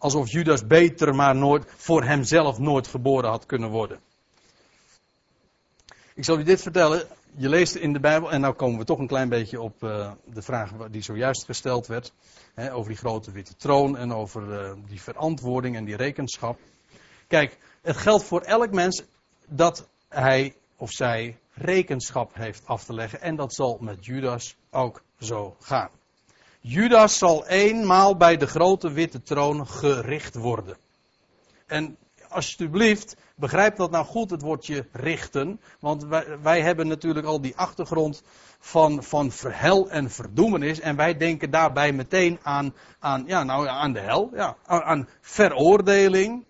Alsof 0.00 0.30
Judas 0.30 0.66
beter 0.66 1.14
maar 1.14 1.36
nooit 1.36 1.64
voor 1.76 2.04
hemzelf 2.04 2.58
nooit 2.58 2.86
geboren 2.86 3.30
had 3.30 3.46
kunnen 3.46 3.70
worden. 3.70 4.00
Ik 6.14 6.24
zal 6.24 6.38
u 6.38 6.42
dit 6.42 6.62
vertellen. 6.62 7.06
Je 7.36 7.48
leest 7.48 7.74
in 7.74 7.92
de 7.92 8.00
Bijbel, 8.00 8.32
en 8.32 8.40
nou 8.40 8.54
komen 8.54 8.78
we 8.78 8.84
toch 8.84 8.98
een 8.98 9.06
klein 9.06 9.28
beetje 9.28 9.60
op 9.60 9.82
uh, 9.82 10.12
de 10.24 10.42
vraag 10.42 10.72
die 10.90 11.02
zojuist 11.02 11.44
gesteld 11.44 11.86
werd. 11.86 12.12
Hè, 12.54 12.74
over 12.74 12.88
die 12.88 12.98
grote 12.98 13.30
witte 13.30 13.56
troon 13.56 13.96
en 13.96 14.12
over 14.12 14.62
uh, 14.62 14.72
die 14.88 15.00
verantwoording 15.00 15.76
en 15.76 15.84
die 15.84 15.96
rekenschap. 15.96 16.58
Kijk, 17.26 17.58
het 17.82 17.96
geldt 17.96 18.24
voor 18.24 18.40
elk 18.40 18.72
mens 18.72 19.02
dat 19.46 19.88
hij 20.08 20.54
of 20.76 20.90
zij 20.90 21.38
rekenschap 21.54 22.34
heeft 22.34 22.66
af 22.66 22.84
te 22.84 22.94
leggen. 22.94 23.20
En 23.20 23.36
dat 23.36 23.54
zal 23.54 23.78
met 23.80 24.04
Judas 24.04 24.56
ook 24.70 25.02
zo 25.18 25.56
gaan. 25.60 25.99
Judas 26.62 27.18
zal 27.18 27.46
eenmaal 27.46 28.16
bij 28.16 28.36
de 28.36 28.46
grote 28.46 28.92
witte 28.92 29.22
troon 29.22 29.66
gericht 29.66 30.34
worden. 30.34 30.76
En 31.66 31.96
alsjeblieft, 32.28 33.16
begrijp 33.34 33.76
dat 33.76 33.90
nou 33.90 34.04
goed, 34.04 34.30
het 34.30 34.42
woordje 34.42 34.86
richten. 34.92 35.60
Want 35.78 36.06
wij, 36.42 36.62
hebben 36.62 36.86
natuurlijk 36.86 37.26
al 37.26 37.40
die 37.40 37.56
achtergrond 37.56 38.22
van, 38.58 39.02
van 39.02 39.30
verhel 39.30 39.90
en 39.90 40.10
verdoemenis. 40.10 40.80
En 40.80 40.96
wij 40.96 41.16
denken 41.16 41.50
daarbij 41.50 41.92
meteen 41.92 42.38
aan, 42.42 42.74
aan, 42.98 43.24
ja, 43.26 43.42
nou, 43.42 43.66
aan 43.66 43.92
de 43.92 44.00
hel, 44.00 44.30
ja, 44.34 44.56
aan, 44.66 44.82
aan 44.82 45.08
veroordeling 45.20 46.44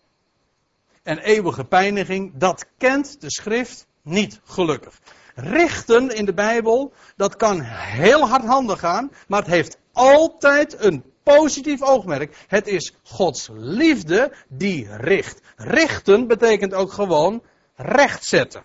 en 1.02 1.18
eeuwige 1.18 1.64
pijniging. 1.64 2.32
Dat 2.34 2.66
kent 2.78 3.20
de 3.20 3.30
schrift 3.30 3.86
niet, 4.02 4.40
gelukkig. 4.44 5.00
Richten 5.42 6.08
in 6.08 6.24
de 6.24 6.34
Bijbel, 6.34 6.92
dat 7.16 7.36
kan 7.36 7.60
heel 7.60 8.28
hardhandig 8.28 8.78
gaan, 8.78 9.10
maar 9.28 9.40
het 9.40 9.50
heeft 9.50 9.78
altijd 9.92 10.84
een 10.84 11.04
positief 11.22 11.82
oogmerk. 11.82 12.36
Het 12.48 12.66
is 12.66 12.94
Gods 13.02 13.48
liefde 13.52 14.32
die 14.48 14.96
richt. 14.96 15.40
Richten 15.56 16.26
betekent 16.26 16.74
ook 16.74 16.92
gewoon 16.92 17.42
rechtzetten. 17.76 18.62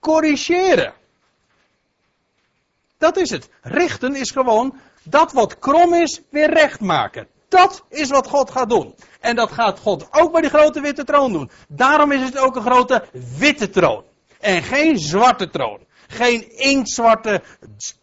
Corrigeren. 0.00 0.94
Dat 2.98 3.16
is 3.16 3.30
het. 3.30 3.48
Richten 3.62 4.14
is 4.14 4.30
gewoon 4.30 4.76
dat 5.02 5.32
wat 5.32 5.58
krom 5.58 5.94
is 5.94 6.20
weer 6.30 6.52
recht 6.52 6.80
maken. 6.80 7.28
Dat 7.48 7.84
is 7.88 8.08
wat 8.10 8.28
God 8.28 8.50
gaat 8.50 8.70
doen. 8.70 8.94
En 9.20 9.36
dat 9.36 9.52
gaat 9.52 9.78
God 9.78 10.08
ook 10.10 10.32
bij 10.32 10.40
die 10.40 10.50
grote 10.50 10.80
witte 10.80 11.04
troon 11.04 11.32
doen. 11.32 11.50
Daarom 11.68 12.12
is 12.12 12.22
het 12.22 12.38
ook 12.38 12.56
een 12.56 12.62
grote 12.62 13.04
witte 13.38 13.70
troon. 13.70 14.04
En 14.40 14.62
geen 14.62 14.98
zwarte 14.98 15.50
troon. 15.50 15.85
Geen 16.06 16.56
inktzwarte 16.56 17.42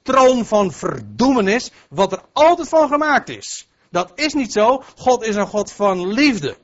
troon 0.02 0.46
van 0.46 0.72
verdoemenis, 0.72 1.72
wat 1.90 2.12
er 2.12 2.22
altijd 2.34 2.70
van 2.70 2.88
gemaakt 2.88 3.30
is. 3.30 3.68
Dat 3.90 4.12
is 4.16 4.34
niet 4.34 4.52
zo. 4.52 4.84
God 4.98 5.24
is 5.24 5.36
een 5.36 5.48
God 5.48 5.72
van 5.72 6.08
liefde. 6.08 6.58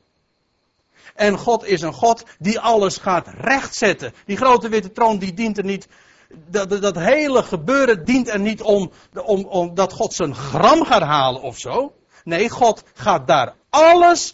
En 1.16 1.38
God 1.38 1.66
is 1.66 1.82
een 1.82 1.94
God 1.94 2.24
die 2.40 2.60
alles 2.60 2.98
gaat 2.98 3.28
rechtzetten. 3.28 4.14
Die 4.26 4.38
grote 4.38 4.70
witte 4.70 4.92
troon 4.92 5.18
die 5.18 5.34
dient 5.34 5.58
er 5.58 5.64
niet. 5.64 5.88
Dat, 6.30 6.70
dat, 6.70 6.82
dat 6.82 6.96
hele 6.96 7.44
gebeuren 7.44 8.06
dient 8.06 8.30
er 8.30 8.40
niet 8.40 8.62
om, 8.62 8.92
om, 9.24 9.46
om 9.46 9.76
dat 9.76 9.94
God 9.94 10.14
zijn 10.14 10.36
gram 10.36 10.86
gaat 10.86 11.02
halen 11.02 11.42
of 11.42 11.58
zo. 11.58 11.94
Nee, 12.24 12.50
God 12.50 12.84
gaat 12.94 13.28
daar 13.28 13.56
alles 13.70 14.34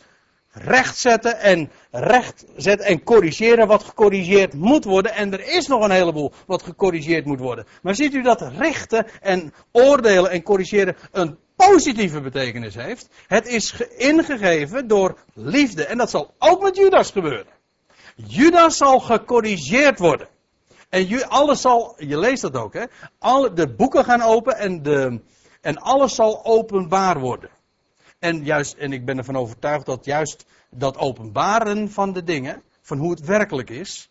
rechtzetten 0.51 1.39
en 1.39 1.71
rechtzetten 1.95 2.85
en 2.85 3.03
corrigeren 3.03 3.67
wat 3.67 3.83
gecorrigeerd 3.83 4.53
moet 4.53 4.83
worden. 4.83 5.13
En 5.13 5.33
er 5.33 5.55
is 5.55 5.67
nog 5.67 5.83
een 5.83 5.91
heleboel 5.91 6.31
wat 6.47 6.63
gecorrigeerd 6.63 7.25
moet 7.25 7.39
worden. 7.39 7.65
Maar 7.81 7.95
ziet 7.95 8.13
u 8.13 8.21
dat 8.21 8.41
richten 8.41 9.07
en 9.21 9.53
oordelen 9.71 10.31
en 10.31 10.43
corrigeren 10.43 10.95
een 11.11 11.37
positieve 11.55 12.21
betekenis 12.21 12.75
heeft? 12.75 13.09
Het 13.27 13.47
is 13.47 13.73
ingegeven 13.97 14.87
door 14.87 15.17
liefde. 15.33 15.85
En 15.85 15.97
dat 15.97 16.09
zal 16.09 16.33
ook 16.39 16.61
met 16.61 16.75
Judas 16.75 17.11
gebeuren. 17.11 17.53
Judas 18.15 18.77
zal 18.77 18.99
gecorrigeerd 18.99 19.99
worden. 19.99 20.27
En 20.89 21.27
alles 21.29 21.61
zal, 21.61 21.95
je 21.97 22.19
leest 22.19 22.41
dat 22.41 22.55
ook, 22.55 22.73
hè? 22.73 22.83
Alle, 23.19 23.53
de 23.53 23.73
boeken 23.75 24.03
gaan 24.03 24.21
open 24.21 24.57
en, 24.57 24.81
de, 24.83 25.21
en 25.61 25.77
alles 25.77 26.15
zal 26.15 26.45
openbaar 26.45 27.19
worden. 27.19 27.49
En, 28.19 28.43
juist, 28.43 28.73
en 28.73 28.91
ik 28.91 29.05
ben 29.05 29.17
ervan 29.17 29.35
overtuigd 29.35 29.85
dat 29.85 30.05
juist 30.05 30.45
dat 30.77 30.97
openbaren 30.97 31.91
van 31.91 32.13
de 32.13 32.23
dingen, 32.23 32.63
van 32.81 32.97
hoe 32.97 33.11
het 33.11 33.25
werkelijk 33.25 33.69
is, 33.69 34.09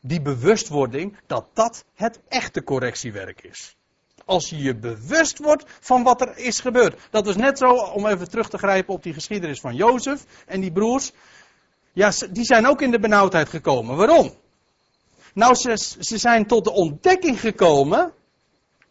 die 0.00 0.20
bewustwording, 0.20 1.16
dat 1.26 1.46
dat 1.52 1.84
het 1.94 2.20
echte 2.28 2.62
correctiewerk 2.62 3.42
is. 3.42 3.76
Als 4.24 4.50
je 4.50 4.58
je 4.58 4.76
bewust 4.76 5.38
wordt 5.38 5.64
van 5.80 6.02
wat 6.02 6.20
er 6.20 6.36
is 6.36 6.60
gebeurd. 6.60 7.00
Dat 7.10 7.26
is 7.26 7.36
net 7.36 7.58
zo, 7.58 7.70
om 7.74 8.06
even 8.06 8.30
terug 8.30 8.48
te 8.48 8.58
grijpen 8.58 8.94
op 8.94 9.02
die 9.02 9.12
geschiedenis 9.12 9.60
van 9.60 9.74
Jozef 9.74 10.24
en 10.46 10.60
die 10.60 10.72
broers. 10.72 11.12
Ja, 11.92 12.12
die 12.30 12.44
zijn 12.44 12.66
ook 12.66 12.82
in 12.82 12.90
de 12.90 12.98
benauwdheid 12.98 13.48
gekomen. 13.48 13.96
Waarom? 13.96 14.34
Nou, 15.34 15.54
ze, 15.54 15.96
ze 15.98 16.18
zijn 16.18 16.46
tot 16.46 16.64
de 16.64 16.72
ontdekking 16.72 17.40
gekomen. 17.40 18.12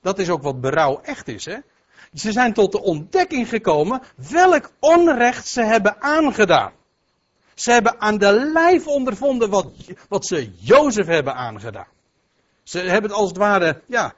Dat 0.02 0.20
is 0.20 0.30
ook 0.30 0.42
wat 0.42 0.62
berouw 0.62 1.02
echt 1.02 1.28
is, 1.28 1.46
hè? 1.46 1.58
Ze 2.14 2.32
zijn 2.32 2.54
tot 2.54 2.72
de 2.72 2.82
ontdekking 2.82 3.50
gekomen 3.50 4.02
welk 4.32 4.72
onrecht 4.80 5.48
ze 5.48 5.62
hebben 5.62 6.02
aangedaan. 6.02 6.72
Ze 7.54 7.72
hebben 7.72 8.02
aan 8.02 8.18
de 8.18 8.52
lijf 8.54 8.88
ondervonden 8.88 9.50
wat, 9.50 9.72
wat 10.10 10.26
ze 10.26 10.52
Jozef 10.56 11.06
hebben 11.06 11.36
aangedaan. 11.36 11.88
Ze 12.64 12.80
hebben 12.80 13.10
het 13.10 13.20
als 13.20 13.28
het 13.28 13.38
ware, 13.38 13.82
ja, 13.88 14.14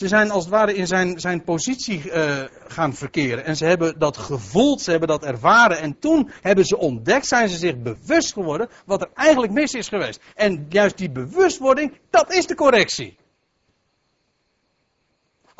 ze 0.00 0.08
zijn 0.08 0.30
als 0.30 0.44
het 0.44 0.52
ware 0.52 0.74
in 0.74 0.86
zijn, 0.86 1.20
zijn 1.20 1.44
positie 1.44 2.02
uh, 2.04 2.44
gaan 2.68 2.94
verkeren. 2.94 3.44
En 3.44 3.56
ze 3.56 3.64
hebben 3.64 3.98
dat 3.98 4.16
gevoeld, 4.16 4.80
ze 4.80 4.90
hebben 4.90 5.08
dat 5.08 5.24
ervaren. 5.24 5.78
En 5.78 5.98
toen 5.98 6.30
hebben 6.40 6.64
ze 6.64 6.78
ontdekt, 6.78 7.26
zijn 7.26 7.48
ze 7.48 7.56
zich 7.56 7.82
bewust 7.82 8.32
geworden 8.32 8.68
wat 8.86 9.00
er 9.00 9.10
eigenlijk 9.14 9.52
mis 9.52 9.72
is 9.72 9.88
geweest. 9.88 10.20
En 10.34 10.66
juist 10.68 10.98
die 10.98 11.10
bewustwording, 11.10 11.92
dat 12.10 12.32
is 12.32 12.46
de 12.46 12.54
correctie. 12.54 13.16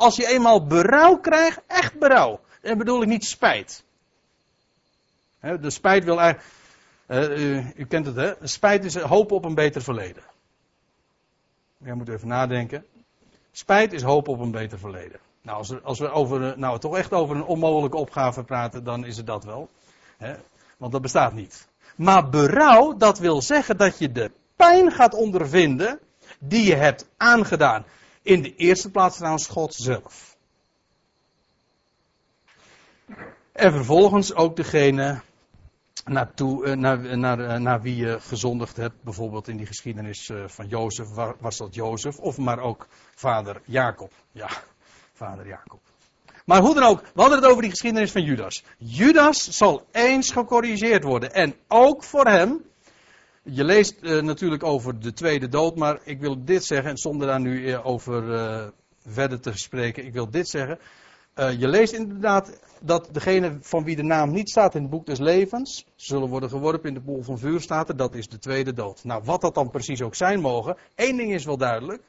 Als 0.01 0.15
je 0.15 0.27
eenmaal 0.27 0.65
berouw 0.65 1.17
krijgt, 1.17 1.61
echt 1.67 1.99
berouw. 1.99 2.39
Dan 2.61 2.77
bedoel 2.77 3.01
ik 3.01 3.07
niet 3.07 3.25
spijt. 3.25 3.83
de 5.39 5.69
spijt 5.69 6.03
wil 6.03 6.19
eigenlijk. 6.19 6.53
Uh, 7.07 7.77
u, 7.79 7.85
kent 7.85 8.05
het, 8.05 8.15
hè? 8.15 8.33
Spijt 8.41 8.85
is 8.85 8.95
hoop 8.95 9.31
op 9.31 9.45
een 9.45 9.55
beter 9.55 9.81
verleden. 9.81 10.23
Jij 11.77 11.93
moet 11.93 12.09
even 12.09 12.27
nadenken. 12.27 12.85
Spijt 13.51 13.93
is 13.93 14.01
hoop 14.01 14.27
op 14.27 14.39
een 14.39 14.51
beter 14.51 14.79
verleden. 14.79 15.19
Nou, 15.41 15.57
als 15.57 15.69
we, 15.69 15.81
als 15.81 15.99
we 15.99 16.09
over, 16.09 16.57
nou, 16.57 16.79
toch 16.79 16.97
echt 16.97 17.13
over 17.13 17.35
een 17.35 17.43
onmogelijke 17.43 17.97
opgave 17.97 18.43
praten, 18.43 18.83
dan 18.83 19.05
is 19.05 19.17
het 19.17 19.25
dat 19.25 19.43
wel. 19.43 19.69
Want 20.77 20.91
dat 20.91 21.01
bestaat 21.01 21.33
niet. 21.33 21.67
Maar 21.95 22.29
berouw, 22.29 22.97
dat 22.97 23.19
wil 23.19 23.41
zeggen 23.41 23.77
dat 23.77 23.99
je 23.99 24.11
de 24.11 24.31
pijn 24.55 24.91
gaat 24.91 25.13
ondervinden 25.13 25.99
die 26.39 26.65
je 26.65 26.75
hebt 26.75 27.09
aangedaan. 27.17 27.85
In 28.21 28.41
de 28.41 28.55
eerste 28.55 28.91
plaats 28.91 29.17
trouwens 29.17 29.47
God 29.47 29.73
zelf. 29.73 30.37
En 33.51 33.71
vervolgens 33.71 34.33
ook 34.33 34.55
degene 34.55 35.21
naartoe, 36.05 36.65
eh, 36.65 36.75
naar, 36.75 37.17
naar, 37.17 37.39
eh, 37.39 37.59
naar 37.59 37.81
wie 37.81 37.95
je 37.95 38.19
gezondigd 38.19 38.77
hebt. 38.77 39.03
Bijvoorbeeld 39.03 39.47
in 39.47 39.57
die 39.57 39.65
geschiedenis 39.65 40.29
eh, 40.29 40.43
van 40.47 40.67
Jozef 40.67 41.07
was 41.39 41.57
dat 41.57 41.75
Jozef. 41.75 42.17
Of 42.17 42.37
maar 42.37 42.59
ook 42.59 42.87
vader 43.15 43.61
Jacob. 43.65 44.11
Ja, 44.31 44.49
vader 45.13 45.47
Jacob. 45.47 45.79
Maar 46.45 46.61
hoe 46.61 46.73
dan 46.73 46.83
ook, 46.83 47.01
we 47.01 47.21
hadden 47.21 47.39
het 47.39 47.47
over 47.47 47.61
die 47.61 47.71
geschiedenis 47.71 48.11
van 48.11 48.23
Judas. 48.23 48.63
Judas 48.77 49.57
zal 49.57 49.85
eens 49.91 50.31
gecorrigeerd 50.31 51.03
worden. 51.03 51.33
En 51.33 51.55
ook 51.67 52.03
voor 52.03 52.25
hem 52.25 52.61
je 53.43 53.63
leest 53.63 53.95
uh, 54.01 54.21
natuurlijk 54.21 54.63
over 54.63 54.99
de 54.99 55.13
tweede 55.13 55.47
dood, 55.47 55.75
maar 55.75 55.99
ik 56.03 56.19
wil 56.19 56.45
dit 56.45 56.65
zeggen, 56.65 56.89
en 56.89 56.97
zonder 56.97 57.27
daar 57.27 57.39
nu 57.39 57.61
uh, 57.61 57.85
over 57.85 58.23
uh, 58.23 58.67
verder 59.05 59.39
te 59.39 59.51
spreken, 59.53 60.05
ik 60.05 60.13
wil 60.13 60.29
dit 60.29 60.47
zeggen. 60.47 60.79
je 61.35 61.67
leest 61.67 61.93
inderdaad 61.93 62.59
dat 62.81 63.09
degene 63.11 63.57
van 63.61 63.83
wie 63.83 63.95
de 63.95 64.03
naam 64.03 64.31
niet 64.31 64.49
staat 64.49 64.75
in 64.75 64.81
het 64.81 64.91
boek 64.91 65.05
des 65.05 65.19
levens, 65.19 65.85
zullen 65.95 66.29
worden 66.29 66.49
geworpen 66.49 66.87
in 66.87 66.93
de 66.93 67.01
poel 67.01 67.23
van 67.23 67.39
vuur, 67.39 67.61
staat 67.61 67.97
dat 67.97 68.15
is 68.15 68.27
de 68.27 68.39
tweede 68.39 68.73
dood. 68.73 69.03
Nou, 69.03 69.21
wat 69.23 69.41
dat 69.41 69.55
dan 69.55 69.69
precies 69.69 70.01
ook 70.01 70.15
zijn 70.15 70.39
mogen, 70.39 70.77
één 70.95 71.17
ding 71.17 71.33
is 71.33 71.45
wel 71.45 71.57
duidelijk, 71.57 72.01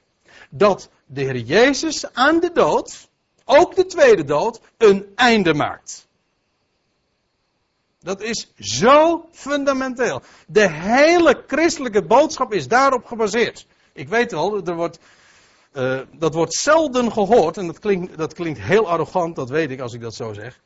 dat 0.51 0.91
de 1.07 1.21
Heer 1.21 1.39
Jezus 1.39 2.15
aan 2.15 2.41
de 2.41 2.51
dood, 2.53 3.09
ook 3.45 3.75
de 3.75 3.87
tweede 3.87 4.25
dood, 4.25 4.61
een 4.77 5.07
einde 5.15 5.55
maakt. 5.55 6.07
Dat 8.03 8.23
is 8.23 8.53
zo 8.57 9.29
fundamenteel. 9.33 10.23
De 10.47 10.71
hele 10.71 11.45
christelijke 11.47 12.05
boodschap 12.05 12.53
is 12.53 12.69
daarop 12.69 13.05
gebaseerd. 13.05 13.67
Ik 13.93 14.09
weet 14.09 14.33
wel, 14.33 14.65
er 14.67 14.75
wordt, 14.75 14.99
uh, 15.73 16.01
dat 16.13 16.35
wordt 16.35 16.55
zelden 16.55 17.13
gehoord. 17.13 17.57
En 17.57 17.67
dat 17.67 17.79
klinkt, 17.79 18.17
dat 18.17 18.35
klinkt 18.35 18.61
heel 18.61 18.89
arrogant, 18.89 19.37
dat 19.37 19.51
weet 19.51 19.71
ik 19.71 19.81
als 19.81 19.93
ik 19.93 20.01
dat 20.01 20.15
zo 20.15 20.33
zeg. 20.33 20.61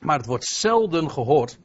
Maar 0.00 0.16
het 0.16 0.26
wordt 0.26 0.44
zelden 0.44 1.10
gehoord. 1.10 1.58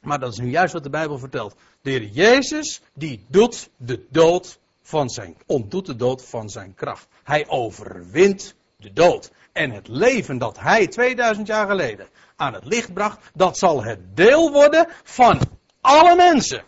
Maar 0.00 0.18
dat 0.18 0.32
is 0.32 0.38
nu 0.38 0.50
juist 0.50 0.72
wat 0.72 0.82
de 0.82 0.90
Bijbel 0.90 1.18
vertelt. 1.18 1.54
De 1.82 1.90
Heer 1.90 2.04
Jezus, 2.04 2.80
die 2.94 3.24
doet 3.28 3.70
de 3.76 4.06
dood 4.10 4.58
van 4.82 5.08
zijn, 5.08 5.36
ontdoet 5.46 5.86
de 5.86 5.96
dood 5.96 6.24
van 6.24 6.48
zijn 6.48 6.74
kracht. 6.74 7.06
Hij 7.22 7.48
overwint 7.48 8.54
de 8.82 8.92
dood. 8.92 9.30
En 9.52 9.70
het 9.70 9.88
leven 9.88 10.38
dat 10.38 10.58
hij 10.60 10.86
2000 10.86 11.46
jaar 11.46 11.68
geleden 11.68 12.08
aan 12.36 12.54
het 12.54 12.64
licht 12.64 12.92
bracht, 12.92 13.30
dat 13.34 13.58
zal 13.58 13.84
het 13.84 14.16
deel 14.16 14.52
worden 14.52 14.86
van 15.02 15.40
alle 15.80 16.16
mensen. 16.16 16.62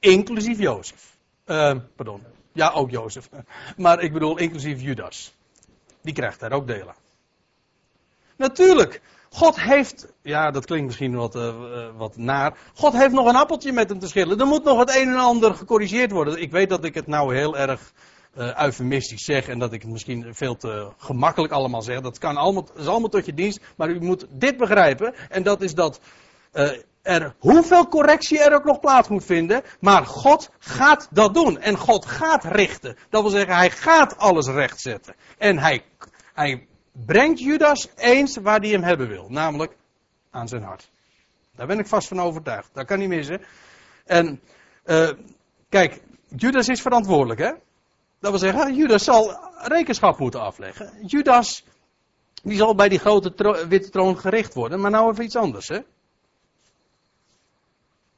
Inclusief 0.00 0.58
Jozef. 0.58 1.16
Uh, 1.46 1.74
pardon. 1.96 2.22
Ja, 2.52 2.70
ook 2.70 2.90
Jozef. 2.90 3.28
Maar 3.76 4.02
ik 4.02 4.12
bedoel 4.12 4.38
inclusief 4.38 4.82
Judas. 4.82 5.34
Die 6.02 6.14
krijgt 6.14 6.40
daar 6.40 6.52
ook 6.52 6.66
deel 6.66 6.88
aan. 6.88 7.04
Natuurlijk. 8.36 9.00
God 9.30 9.60
heeft, 9.60 10.06
ja 10.22 10.50
dat 10.50 10.64
klinkt 10.64 10.86
misschien 10.86 11.14
wat, 11.14 11.34
uh, 11.34 11.54
wat 11.96 12.16
naar. 12.16 12.56
God 12.74 12.92
heeft 12.92 13.12
nog 13.12 13.26
een 13.26 13.36
appeltje 13.36 13.72
met 13.72 13.88
hem 13.88 13.98
te 13.98 14.08
schillen. 14.08 14.40
Er 14.40 14.46
moet 14.46 14.64
nog 14.64 14.78
het 14.78 14.96
een 14.96 15.08
en 15.08 15.18
ander 15.18 15.54
gecorrigeerd 15.54 16.10
worden. 16.10 16.40
Ik 16.40 16.50
weet 16.50 16.68
dat 16.68 16.84
ik 16.84 16.94
het 16.94 17.06
nou 17.06 17.34
heel 17.34 17.56
erg 17.56 17.92
uh, 18.38 18.60
eufemistisch 18.60 19.24
zeg 19.24 19.48
en 19.48 19.58
dat 19.58 19.72
ik 19.72 19.82
het 19.82 19.90
misschien 19.90 20.34
veel 20.34 20.56
te 20.56 20.92
gemakkelijk 20.96 21.52
allemaal 21.52 21.82
zeg. 21.82 22.00
Dat 22.00 22.18
kan 22.18 22.36
allemaal, 22.36 22.68
is 22.76 22.86
allemaal 22.86 23.08
tot 23.08 23.26
je 23.26 23.34
dienst. 23.34 23.60
Maar 23.76 23.88
u 23.88 24.00
moet 24.00 24.26
dit 24.30 24.56
begrijpen. 24.56 25.14
En 25.28 25.42
dat 25.42 25.62
is 25.62 25.74
dat 25.74 26.00
uh, 26.52 26.70
er 27.02 27.34
hoeveel 27.38 27.88
correctie 27.88 28.42
er 28.42 28.54
ook 28.54 28.64
nog 28.64 28.80
plaats 28.80 29.08
moet 29.08 29.24
vinden. 29.24 29.62
Maar 29.80 30.06
God 30.06 30.50
gaat 30.58 31.08
dat 31.10 31.34
doen. 31.34 31.60
En 31.60 31.76
God 31.76 32.06
gaat 32.06 32.44
richten. 32.44 32.96
Dat 33.10 33.22
wil 33.22 33.30
zeggen, 33.30 33.56
hij 33.56 33.70
gaat 33.70 34.16
alles 34.16 34.46
rechtzetten. 34.46 35.14
En 35.38 35.58
hij, 35.58 35.82
hij 36.34 36.66
brengt 36.92 37.38
Judas 37.38 37.88
eens 37.96 38.36
waar 38.36 38.60
hij 38.60 38.70
hem 38.70 38.82
hebben 38.82 39.08
wil. 39.08 39.26
Namelijk 39.28 39.76
aan 40.30 40.48
zijn 40.48 40.62
hart. 40.62 40.90
Daar 41.54 41.66
ben 41.66 41.78
ik 41.78 41.86
vast 41.86 42.08
van 42.08 42.20
overtuigd. 42.20 42.70
Dat 42.72 42.86
kan 42.86 42.98
niet 42.98 43.08
missen. 43.08 43.40
En 44.04 44.40
uh, 44.84 45.10
kijk, 45.68 46.00
Judas 46.36 46.68
is 46.68 46.82
verantwoordelijk, 46.82 47.40
hè? 47.40 47.52
Dat 48.26 48.40
wil 48.40 48.50
zeggen, 48.52 48.74
Judas 48.74 49.04
zal 49.04 49.38
rekenschap 49.54 50.18
moeten 50.18 50.40
afleggen. 50.40 51.06
Judas, 51.06 51.64
die 52.42 52.56
zal 52.56 52.74
bij 52.74 52.88
die 52.88 52.98
grote 52.98 53.66
witte 53.68 53.90
troon 53.90 54.18
gericht 54.18 54.54
worden. 54.54 54.80
Maar 54.80 54.90
nou 54.90 55.10
even 55.10 55.24
iets 55.24 55.36
anders, 55.36 55.68
hè. 55.68 55.78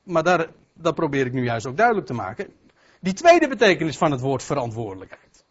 Maar 0.02 0.22
daar, 0.22 0.46
dat 0.72 0.94
probeer 0.94 1.26
ik 1.26 1.32
nu 1.32 1.44
juist 1.44 1.66
ook 1.66 1.76
duidelijk 1.76 2.06
te 2.06 2.12
maken. 2.12 2.54
Die 3.00 3.12
tweede 3.12 3.48
betekenis 3.48 3.96
van 3.96 4.10
het 4.10 4.20
woord 4.20 4.42
verantwoordelijkheid. 4.42 5.44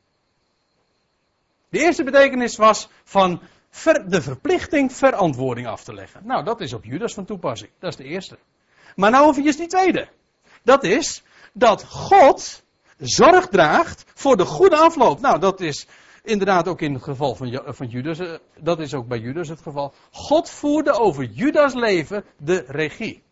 De 1.69 1.79
eerste 1.79 2.03
betekenis 2.03 2.55
was 2.55 2.89
van 3.03 3.41
de 4.07 4.21
verplichting 4.21 4.93
verantwoording 4.93 5.67
af 5.67 5.83
te 5.83 5.93
leggen. 5.93 6.21
Nou, 6.25 6.43
dat 6.43 6.61
is 6.61 6.73
op 6.73 6.83
Judas 6.83 7.13
van 7.13 7.25
toepassing. 7.25 7.71
Dat 7.79 7.89
is 7.89 7.97
de 7.97 8.03
eerste. 8.03 8.37
Maar 8.95 9.11
nou 9.11 9.29
eventjes 9.29 9.57
die 9.57 9.67
tweede. 9.67 10.09
Dat 10.63 10.83
is 10.83 11.23
dat 11.53 11.83
God 11.83 12.65
zorg 12.97 13.47
draagt 13.47 14.05
voor 14.13 14.37
de 14.37 14.45
goede 14.45 14.75
afloop. 14.75 15.19
Nou, 15.19 15.39
dat 15.39 15.61
is 15.61 15.87
Inderdaad, 16.27 16.67
ook 16.67 16.81
in 16.81 16.93
het 16.93 17.03
geval 17.03 17.35
van, 17.35 17.61
van 17.65 17.87
Judas, 17.87 18.19
eh, 18.19 18.33
dat 18.59 18.79
is 18.79 18.93
ook 18.93 19.07
bij 19.07 19.19
Judas 19.19 19.49
het 19.49 19.61
geval. 19.61 19.93
God 20.11 20.49
voerde 20.49 20.91
over 20.91 21.23
Judas' 21.23 21.73
leven 21.73 22.23
de 22.37 22.63
regie. 22.67 23.23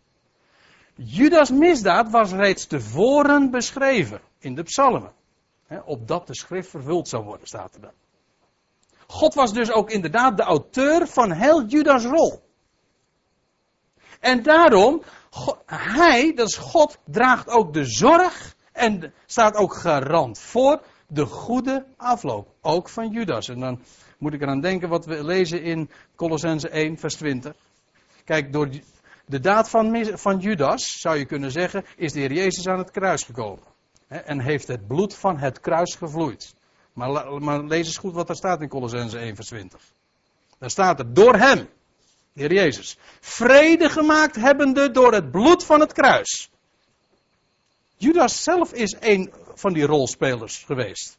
Judas' 0.96 1.50
misdaad 1.50 2.10
was 2.10 2.32
reeds 2.32 2.66
tevoren 2.66 3.52
beschreven 3.52 4.22
in 4.40 4.56
de 4.56 4.64
psalmen. 4.64 5.12
Hè, 5.68 5.80
opdat 5.80 6.28
de 6.28 6.36
schrift 6.36 6.70
vervuld 6.70 7.08
zou 7.08 7.24
worden, 7.24 7.48
staat 7.48 7.76
er 7.76 7.82
dan. 7.82 7.92
God 9.08 9.34
was 9.34 9.54
dus 9.54 9.72
ook 9.72 9.90
inderdaad 9.90 10.38
de 10.38 10.44
auteur 10.44 11.08
van 11.08 11.32
heel 11.32 11.66
Judas' 11.66 12.06
rol. 12.06 12.42
En 14.20 14.44
daarom, 14.44 15.02
hij, 15.66 16.34
dat 16.34 16.48
is 16.48 16.58
God, 16.58 16.98
draagt 17.06 17.50
ook 17.50 17.74
de 17.74 17.86
zorg 17.86 18.55
en 18.76 19.14
staat 19.26 19.56
ook 19.56 19.74
garant 19.74 20.40
voor 20.40 20.82
de 21.08 21.26
goede 21.26 21.86
afloop. 21.98 22.48
Ook 22.62 22.90
van 22.90 23.10
Judas. 23.10 23.50
En 23.50 23.60
dan 23.60 23.82
moet 24.18 24.34
ik 24.34 24.42
eraan 24.42 24.62
denken 24.62 24.90
wat 24.90 25.06
we 25.06 25.24
lezen 25.24 25.64
in 25.64 25.90
Colossense 26.16 26.70
1, 26.70 26.98
vers 26.98 27.16
20. 27.16 27.54
Kijk, 28.24 28.54
door 28.54 28.70
de 29.26 29.40
daad 29.40 29.70
van, 29.70 30.06
van 30.14 30.40
Judas, 30.40 31.00
zou 31.00 31.18
je 31.18 31.26
kunnen 31.26 31.52
zeggen, 31.52 31.86
is 31.96 32.14
de 32.14 32.20
Heer 32.20 32.34
Jezus 32.34 32.68
aan 32.68 32.78
het 32.78 32.92
kruis 32.92 33.24
gekomen. 33.24 33.64
En 34.08 34.40
heeft 34.40 34.68
het 34.68 34.88
bloed 34.88 35.16
van 35.16 35.38
het 35.38 35.60
kruis 35.60 35.96
gevloeid. 35.96 36.56
Maar, 36.94 37.42
maar 37.42 37.64
lees 37.64 37.88
eens 37.88 37.98
goed 37.98 38.14
wat 38.14 38.30
er 38.30 38.36
staat 38.36 38.62
in 38.62 38.68
Colossense 38.70 39.18
1, 39.18 39.36
vers 39.36 39.48
20. 39.48 39.82
Daar 40.58 40.70
staat 40.70 41.00
er, 41.00 41.14
door 41.14 41.36
hem, 41.36 41.70
de 42.34 42.42
Heer 42.42 42.54
Jezus, 42.54 42.98
vrede 43.20 43.90
gemaakt 43.90 44.36
hebbende 44.36 44.92
door 44.92 45.14
het 45.14 45.32
bloed 45.32 45.66
van 45.66 45.80
het 45.80 45.94
kruis. 45.94 46.50
Judas 47.98 48.44
zelf 48.44 48.74
is 48.74 48.96
een 49.00 49.34
van 49.54 49.74
die 49.74 49.86
rolspelers 49.86 50.64
geweest. 50.66 51.18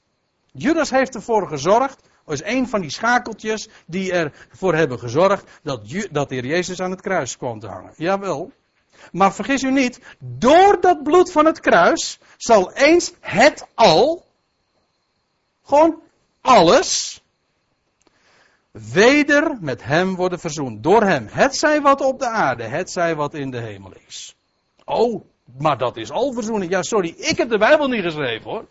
Judas 0.53 0.91
heeft 0.91 1.15
ervoor 1.15 1.49
gezorgd, 1.49 2.01
is 2.27 2.43
een 2.43 2.69
van 2.69 2.81
die 2.81 2.91
schakeltjes 2.91 3.69
die 3.87 4.13
ervoor 4.13 4.75
hebben 4.75 4.99
gezorgd 4.99 5.61
dat, 5.63 5.91
Ju- 5.91 6.09
dat 6.11 6.29
de 6.29 6.35
Heer 6.35 6.47
Jezus 6.47 6.81
aan 6.81 6.91
het 6.91 7.01
kruis 7.01 7.37
kwam 7.37 7.61
te 7.61 7.67
hangen. 7.67 7.93
Jawel. 7.97 8.53
Maar 9.13 9.35
vergis 9.35 9.63
u 9.63 9.71
niet, 9.71 10.01
door 10.19 10.81
dat 10.81 11.03
bloed 11.03 11.33
van 11.33 11.45
het 11.45 11.61
kruis 11.61 12.19
zal 12.37 12.73
eens 12.73 13.13
het 13.21 13.67
al, 13.75 14.27
gewoon 15.63 16.03
alles, 16.41 17.21
weder 18.71 19.57
met 19.61 19.85
hem 19.85 20.15
worden 20.15 20.41
verzoend. 20.41 20.83
Door 20.83 21.03
hem. 21.03 21.27
Het 21.31 21.57
zij 21.57 21.81
wat 21.81 22.01
op 22.01 22.19
de 22.19 22.29
aarde, 22.29 22.63
het 22.63 22.91
zij 22.91 23.15
wat 23.15 23.35
in 23.35 23.51
de 23.51 23.61
hemel 23.61 23.93
is. 24.07 24.37
Oh, 24.85 25.25
maar 25.59 25.79
dat 25.79 25.97
is 25.97 26.11
al 26.11 26.33
verzoening. 26.33 26.71
Ja, 26.71 26.83
sorry, 26.83 27.15
ik 27.17 27.37
heb 27.37 27.51
de 27.51 27.59
Bijbel 27.59 27.89
niet 27.89 28.03
geschreven 28.03 28.51
hoor. 28.51 28.67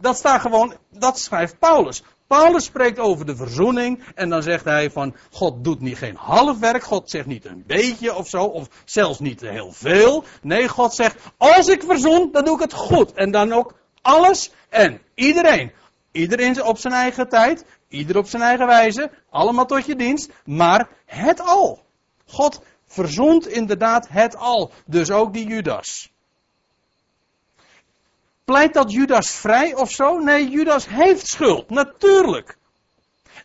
Dat 0.00 0.16
staat 0.16 0.40
gewoon, 0.40 0.74
dat 0.90 1.18
schrijft 1.18 1.58
Paulus. 1.58 2.02
Paulus 2.26 2.64
spreekt 2.64 2.98
over 2.98 3.26
de 3.26 3.36
verzoening 3.36 4.04
en 4.14 4.28
dan 4.28 4.42
zegt 4.42 4.64
hij 4.64 4.90
van 4.90 5.14
God 5.30 5.64
doet 5.64 5.80
niet 5.80 5.98
geen 5.98 6.16
half 6.16 6.58
werk, 6.58 6.82
God 6.82 7.10
zegt 7.10 7.26
niet 7.26 7.44
een 7.44 7.64
beetje 7.66 8.14
of 8.14 8.28
zo, 8.28 8.44
of 8.44 8.68
zelfs 8.84 9.18
niet 9.18 9.40
heel 9.40 9.72
veel. 9.72 10.24
Nee, 10.42 10.68
God 10.68 10.94
zegt 10.94 11.22
als 11.36 11.68
ik 11.68 11.82
verzoen, 11.82 12.28
dan 12.32 12.44
doe 12.44 12.54
ik 12.54 12.62
het 12.62 12.72
goed. 12.72 13.12
En 13.12 13.30
dan 13.30 13.52
ook 13.52 13.74
alles 14.02 14.52
en 14.68 15.00
iedereen. 15.14 15.72
Iedereen 16.12 16.62
op 16.62 16.78
zijn 16.78 16.94
eigen 16.94 17.28
tijd, 17.28 17.64
ieder 17.88 18.16
op 18.16 18.26
zijn 18.26 18.42
eigen 18.42 18.66
wijze, 18.66 19.10
allemaal 19.30 19.66
tot 19.66 19.86
je 19.86 19.96
dienst, 19.96 20.30
maar 20.44 20.88
het 21.04 21.40
al. 21.40 21.84
God 22.26 22.60
verzoent 22.86 23.46
inderdaad 23.46 24.08
het 24.08 24.36
al, 24.36 24.72
dus 24.86 25.10
ook 25.10 25.32
die 25.32 25.46
Judas. 25.46 26.10
Pleit 28.44 28.74
dat 28.74 28.92
Judas 28.92 29.30
vrij 29.30 29.74
of 29.74 29.90
zo? 29.90 30.18
Nee, 30.18 30.48
Judas 30.48 30.88
heeft 30.88 31.26
schuld, 31.26 31.70
natuurlijk. 31.70 32.56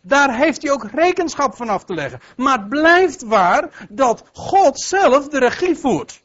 Daar 0.02 0.36
heeft 0.36 0.62
hij 0.62 0.70
ook 0.70 0.90
rekenschap 0.90 1.56
van 1.56 1.68
af 1.68 1.84
te 1.84 1.94
leggen. 1.94 2.20
Maar 2.36 2.58
het 2.58 2.68
blijft 2.68 3.22
waar 3.22 3.86
dat 3.88 4.24
God 4.32 4.80
zelf 4.80 5.28
de 5.28 5.38
regie 5.38 5.76
voert. 5.76 6.22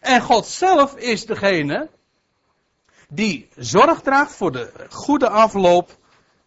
En 0.00 0.20
God 0.20 0.46
zelf 0.46 0.96
is 0.96 1.26
degene 1.26 1.88
die 3.08 3.48
zorg 3.56 4.00
draagt 4.00 4.34
voor 4.34 4.52
de 4.52 4.72
goede 4.90 5.28
afloop 5.28 5.98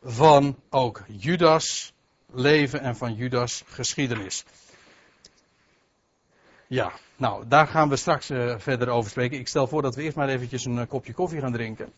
van 0.03 0.55
ook 0.69 1.03
Judas 1.07 1.93
leven 2.31 2.81
en 2.81 2.95
van 2.95 3.13
Judas 3.13 3.63
geschiedenis. 3.65 4.45
Ja, 6.73 6.91
nou, 7.17 7.47
daar 7.47 7.67
gaan 7.67 7.89
we 7.89 7.95
straks 7.95 8.29
eh, 8.29 8.53
verder 8.57 8.89
over 8.89 9.09
spreken. 9.09 9.39
Ik 9.39 9.47
stel 9.47 9.67
voor 9.67 9.81
dat 9.81 9.95
we 9.95 10.01
eerst 10.01 10.15
maar 10.15 10.29
eventjes 10.29 10.65
een 10.65 10.79
eh, 10.79 10.87
kopje 10.87 11.13
koffie 11.13 11.39
gaan 11.39 11.51
drinken. 11.51 11.93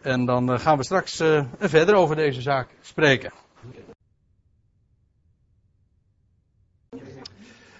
En 0.00 0.24
dan 0.24 0.52
eh, 0.52 0.58
gaan 0.58 0.76
we 0.76 0.84
straks 0.84 1.16
verder 1.58 1.94
over 1.94 2.16
deze 2.16 2.40
zaak 2.40 2.68
spreken. 2.80 3.32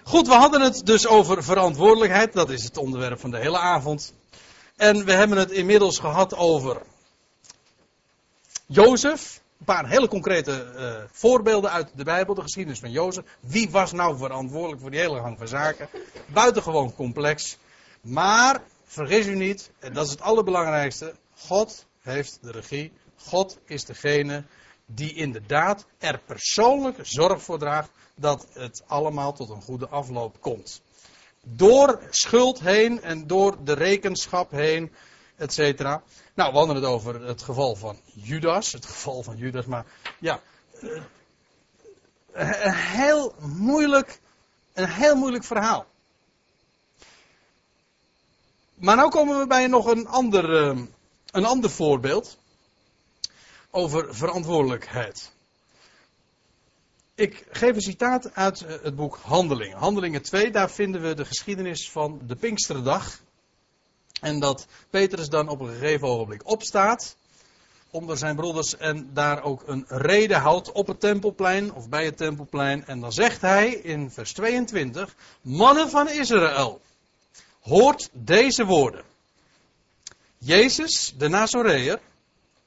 Goed, 0.03 0.27
we 0.27 0.33
hadden 0.33 0.61
het 0.61 0.85
dus 0.85 1.07
over 1.07 1.43
verantwoordelijkheid. 1.43 2.33
Dat 2.33 2.49
is 2.49 2.63
het 2.63 2.77
onderwerp 2.77 3.19
van 3.19 3.31
de 3.31 3.39
hele 3.39 3.59
avond. 3.59 4.13
En 4.75 5.05
we 5.05 5.13
hebben 5.13 5.37
het 5.37 5.51
inmiddels 5.51 5.99
gehad 5.99 6.35
over 6.35 6.81
Jozef. 8.65 9.41
Een 9.63 9.73
paar 9.73 9.89
hele 9.89 10.07
concrete 10.07 10.63
eh, 10.63 11.03
voorbeelden 11.11 11.71
uit 11.71 11.91
de 11.95 12.03
Bijbel, 12.03 12.33
de 12.33 12.41
geschiedenis 12.41 12.79
van 12.79 12.91
Jozef. 12.91 13.23
Wie 13.39 13.69
was 13.69 13.91
nou 13.91 14.17
verantwoordelijk 14.17 14.81
voor 14.81 14.91
die 14.91 14.99
hele 14.99 15.19
gang 15.21 15.37
van 15.37 15.47
zaken? 15.47 15.89
Buitengewoon 16.33 16.93
complex. 16.95 17.57
Maar, 18.01 18.61
vergis 18.83 19.25
u 19.25 19.35
niet, 19.35 19.71
en 19.79 19.93
dat 19.93 20.05
is 20.05 20.11
het 20.11 20.21
allerbelangrijkste, 20.21 21.13
God 21.37 21.85
heeft 22.01 22.37
de 22.41 22.51
regie. 22.51 22.91
God 23.15 23.57
is 23.65 23.85
degene 23.85 24.43
die 24.85 25.13
inderdaad 25.13 25.85
er 25.97 26.19
persoonlijk 26.25 26.97
zorg 27.01 27.41
voor 27.41 27.59
draagt 27.59 27.89
dat 28.15 28.47
het 28.53 28.83
allemaal 28.87 29.33
tot 29.33 29.49
een 29.49 29.61
goede 29.61 29.87
afloop 29.87 30.41
komt. 30.41 30.81
Door 31.41 32.01
schuld 32.09 32.59
heen 32.59 33.01
en 33.01 33.27
door 33.27 33.63
de 33.63 33.73
rekenschap 33.73 34.51
heen, 34.51 34.91
et 35.35 35.53
cetera. 35.53 36.03
Nou, 36.33 36.51
we 36.51 36.57
hadden 36.57 36.75
het 36.75 36.85
over 36.85 37.27
het 37.27 37.41
geval 37.41 37.75
van 37.75 37.99
Judas. 38.13 38.71
Het 38.71 38.85
geval 38.85 39.23
van 39.23 39.37
Judas, 39.37 39.65
maar 39.65 39.85
ja. 40.19 40.41
eh, 42.31 42.65
Een 42.65 42.73
heel 42.73 43.35
moeilijk, 43.39 44.19
een 44.73 44.89
heel 44.89 45.15
moeilijk 45.15 45.43
verhaal. 45.43 45.85
Maar 48.73 48.95
nu 48.95 49.09
komen 49.09 49.39
we 49.39 49.47
bij 49.47 49.67
nog 49.67 49.85
een 49.85 50.07
ander, 50.07 50.69
eh, 50.69 50.81
een 51.31 51.45
ander 51.45 51.69
voorbeeld. 51.69 52.37
Over 53.71 54.15
verantwoordelijkheid. 54.15 55.31
Ik 57.15 57.45
geef 57.51 57.75
een 57.75 57.81
citaat 57.81 58.35
uit 58.35 58.61
eh, 58.61 58.75
het 58.81 58.95
boek 58.95 59.19
Handelingen. 59.21 59.77
Handelingen 59.77 60.21
2, 60.21 60.51
daar 60.51 60.69
vinden 60.71 61.01
we 61.01 61.13
de 61.13 61.25
geschiedenis 61.25 61.91
van 61.91 62.21
de 62.27 62.35
Pinksterdag. 62.35 63.19
En 64.23 64.39
dat 64.39 64.67
Petrus 64.89 65.29
dan 65.29 65.47
op 65.47 65.59
een 65.59 65.73
gegeven 65.73 66.07
ogenblik 66.07 66.49
opstaat. 66.49 67.15
Onder 67.91 68.17
zijn 68.17 68.35
broeders 68.35 68.77
en 68.77 69.13
daar 69.13 69.43
ook 69.43 69.63
een 69.67 69.85
reden 69.87 70.39
houdt 70.39 70.71
op 70.71 70.87
het 70.87 70.99
tempelplein 70.99 71.73
of 71.73 71.89
bij 71.89 72.05
het 72.05 72.17
tempelplein. 72.17 72.85
En 72.85 72.99
dan 72.99 73.11
zegt 73.11 73.41
hij 73.41 73.69
in 73.69 74.11
vers 74.11 74.33
22: 74.33 75.15
Mannen 75.41 75.89
van 75.89 76.09
Israël, 76.09 76.81
hoort 77.61 78.09
deze 78.11 78.65
woorden. 78.65 79.03
Jezus, 80.37 81.13
de 81.17 81.27
Nazoreër, 81.27 81.99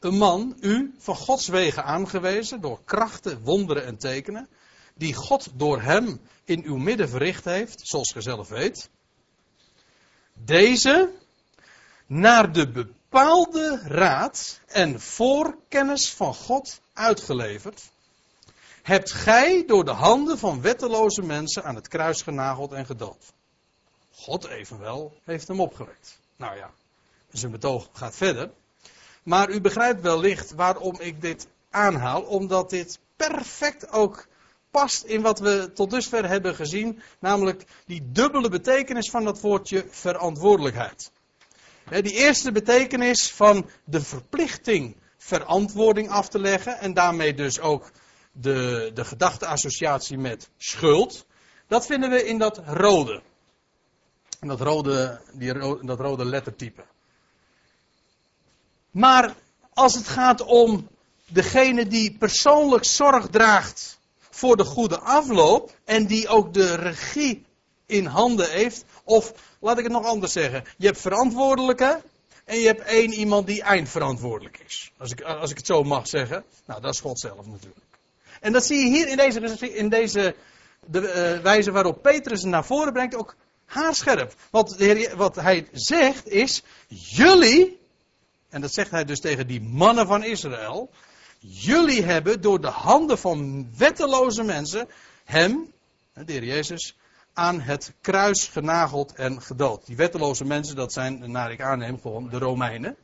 een 0.01 0.17
man, 0.17 0.57
u 0.61 0.95
van 0.99 1.17
Gods 1.17 1.49
wegen 1.49 1.85
aangewezen 1.85 2.61
door 2.61 2.81
krachten, 2.85 3.43
wonderen 3.43 3.85
en 3.85 3.97
tekenen, 3.97 4.49
die 4.95 5.15
God 5.15 5.49
door 5.55 5.81
hem 5.81 6.21
in 6.45 6.63
uw 6.65 6.77
midden 6.77 7.09
verricht 7.09 7.45
heeft, 7.45 7.81
zoals 7.83 8.13
ge 8.13 8.21
zelf 8.21 8.49
weet. 8.49 8.91
Deze 10.33 11.25
naar 12.07 12.53
de 12.53 12.71
bepaalde 12.71 13.81
raad 13.85 14.61
en 14.67 15.01
voorkennis 15.01 16.13
van 16.13 16.35
God 16.35 16.81
uitgeleverd, 16.93 17.91
hebt 18.83 19.13
gij 19.13 19.65
door 19.67 19.85
de 19.85 19.91
handen 19.91 20.39
van 20.39 20.61
wetteloze 20.61 21.23
mensen 21.23 21.65
aan 21.65 21.75
het 21.75 21.89
kruis 21.89 22.23
genageld 22.23 22.73
en 22.73 22.87
gedood. 22.87 23.33
God 24.13 24.47
evenwel 24.47 25.13
heeft 25.25 25.49
hem 25.49 25.61
opgewekt. 25.61 26.19
Nou 26.37 26.57
ja, 26.57 26.71
zijn 27.31 27.53
betoog 27.53 27.89
gaat 27.93 28.17
verder. 28.17 28.51
Maar 29.23 29.51
u 29.51 29.61
begrijpt 29.61 30.01
wellicht 30.01 30.53
waarom 30.53 31.01
ik 31.01 31.21
dit 31.21 31.47
aanhaal, 31.71 32.23
omdat 32.23 32.71
dit 32.71 32.99
perfect 33.17 33.91
ook 33.91 34.27
past 34.71 35.05
in 35.05 35.23
wat 35.23 35.39
we 35.39 35.71
tot 35.75 35.91
dusver 35.91 36.29
hebben 36.29 36.55
gezien, 36.55 37.03
namelijk 37.19 37.65
die 37.87 38.13
dubbele 38.13 38.49
betekenis 38.49 39.11
van 39.11 39.25
dat 39.25 39.41
woordje 39.41 39.87
verantwoordelijkheid. 39.91 41.11
Die 41.91 42.13
eerste 42.13 42.53
betekenis 42.53 43.31
van 43.31 43.71
de 43.85 44.01
verplichting 44.01 44.97
verantwoording 45.17 46.09
af 46.09 46.29
te 46.29 46.39
leggen 46.39 46.79
en 46.79 46.95
daarmee 46.95 47.35
dus 47.35 47.61
ook 47.61 47.91
de, 48.33 48.91
de 48.95 49.05
gedachteassociatie 49.05 50.19
met 50.19 50.49
schuld, 50.57 51.27
dat 51.67 51.87
vinden 51.87 52.11
we 52.11 52.27
in 52.27 52.39
dat 52.39 52.61
rode. 52.67 53.23
In 54.41 54.49
dat 54.49 54.61
rode, 54.61 55.21
die, 55.33 55.53
dat 55.87 56.01
rode 56.01 56.25
lettertype. 56.25 56.85
Maar 58.91 59.35
als 59.73 59.95
het 59.95 60.09
gaat 60.09 60.41
om 60.41 60.89
degene 61.27 61.87
die 61.87 62.17
persoonlijk 62.19 62.85
zorg 62.85 63.29
draagt 63.29 63.99
voor 64.31 64.57
de 64.57 64.65
goede 64.65 64.99
afloop 64.99 65.79
en 65.85 66.07
die 66.07 66.29
ook 66.29 66.55
de 66.55 66.75
regie 66.75 67.45
in 67.87 68.07
handen 68.07 68.51
heeft. 68.51 68.85
Of 69.05 69.33
laat 69.67 69.79
ik 69.79 69.85
het 69.85 69.93
nog 69.93 70.05
anders 70.05 70.33
zeggen. 70.33 70.65
Je 70.77 70.87
hebt 70.87 71.01
verantwoordelijke 71.01 72.01
en 72.45 72.59
je 72.59 72.67
hebt 72.67 72.81
één 72.81 73.13
iemand 73.13 73.47
die 73.47 73.63
eindverantwoordelijk 73.63 74.61
is. 74.67 74.93
Als 74.99 75.11
ik, 75.11 75.21
als 75.21 75.51
ik 75.51 75.57
het 75.57 75.67
zo 75.67 75.83
mag 75.83 76.09
zeggen. 76.09 76.45
Nou, 76.67 76.81
dat 76.81 76.93
is 76.95 77.01
God 77.01 77.19
zelf 77.19 77.47
natuurlijk. 77.47 77.87
En 78.41 78.53
dat 78.53 78.67
zie 78.67 78.79
je 78.79 78.87
hier 78.87 79.09
in 79.09 79.17
deze, 79.17 79.75
in 79.75 79.89
deze 79.89 80.35
de, 80.85 81.01
uh, 81.37 81.43
wijze 81.43 81.71
waarop 81.71 82.03
Petrus 82.03 82.41
het 82.41 82.51
naar 82.51 82.65
voren 82.65 82.93
brengt 82.93 83.15
ook 83.15 83.35
haarscherp. 83.65 84.35
Want 84.51 84.77
heer, 84.77 85.17
wat 85.17 85.37
hij 85.37 85.69
zegt 85.73 86.29
is, 86.29 86.63
jullie, 86.89 87.79
en 88.49 88.61
dat 88.61 88.73
zegt 88.73 88.91
hij 88.91 89.05
dus 89.05 89.21
tegen 89.21 89.47
die 89.47 89.61
mannen 89.61 90.07
van 90.07 90.25
Israël, 90.25 90.91
jullie 91.39 92.03
hebben 92.03 92.41
door 92.41 92.61
de 92.61 92.67
handen 92.67 93.19
van 93.19 93.69
wetteloze 93.77 94.43
mensen 94.43 94.89
hem, 95.25 95.73
de 96.13 96.33
heer 96.33 96.45
Jezus, 96.45 96.97
aan 97.37 97.61
het 97.61 97.93
kruis 98.01 98.49
genageld 98.49 99.13
en 99.13 99.43
gedood. 99.43 99.87
Die 99.87 99.97
wetteloze 99.97 100.45
mensen, 100.45 100.77
dat 100.77 100.93
zijn, 100.93 101.31
naar 101.31 101.53
ik 101.53 101.61
aanneem, 101.61 102.01
gewoon 102.01 102.29
de 102.29 102.39
Romeinen. 102.39 102.97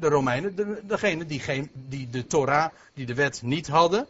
De 0.00 0.08
Romeinen, 0.08 0.56
de, 0.56 0.80
degene 0.84 1.26
die, 1.26 1.40
geen, 1.40 1.70
die 1.72 2.10
de 2.10 2.26
Torah, 2.26 2.72
die 2.94 3.06
de 3.06 3.14
wet 3.14 3.42
niet 3.42 3.66
hadden. 3.66 4.06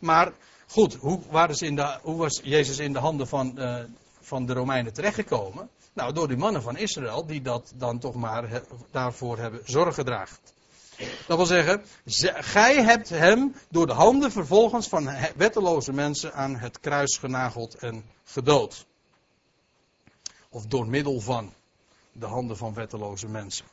Maar 0.00 0.32
goed, 0.66 0.94
hoe, 0.94 1.20
waren 1.30 1.54
ze 1.54 1.66
in 1.66 1.76
de, 1.76 1.98
hoe 2.02 2.16
was 2.16 2.40
Jezus 2.42 2.78
in 2.78 2.92
de 2.92 2.98
handen 2.98 3.28
van, 3.28 3.54
uh, 3.58 3.76
van 4.20 4.46
de 4.46 4.52
Romeinen 4.52 4.92
terechtgekomen? 4.92 5.68
Nou, 5.92 6.12
door 6.12 6.28
die 6.28 6.36
mannen 6.36 6.62
van 6.62 6.76
Israël, 6.76 7.26
die 7.26 7.42
dat 7.42 7.72
dan 7.74 7.98
toch 7.98 8.14
maar 8.14 8.62
daarvoor 8.90 9.38
hebben 9.38 9.60
zorg 9.64 9.94
gedragen. 9.94 10.36
Dat 11.26 11.36
wil 11.36 11.46
zeggen, 11.46 11.82
gij 12.44 12.82
hebt 12.82 13.08
hem 13.08 13.54
door 13.68 13.86
de 13.86 13.92
handen 13.92 14.32
vervolgens 14.32 14.88
van 14.88 15.10
wetteloze 15.36 15.92
mensen 15.92 16.32
aan 16.32 16.56
het 16.56 16.80
kruis 16.80 17.16
genageld 17.16 17.74
en 17.74 18.04
gedood. 18.24 18.88
Of 20.50 20.66
door 20.66 20.86
middel 20.86 21.20
van 21.20 21.54
de 22.12 22.26
handen 22.26 22.56
van 22.56 22.74
wetteloze 22.74 23.28
mensen. 23.28 23.66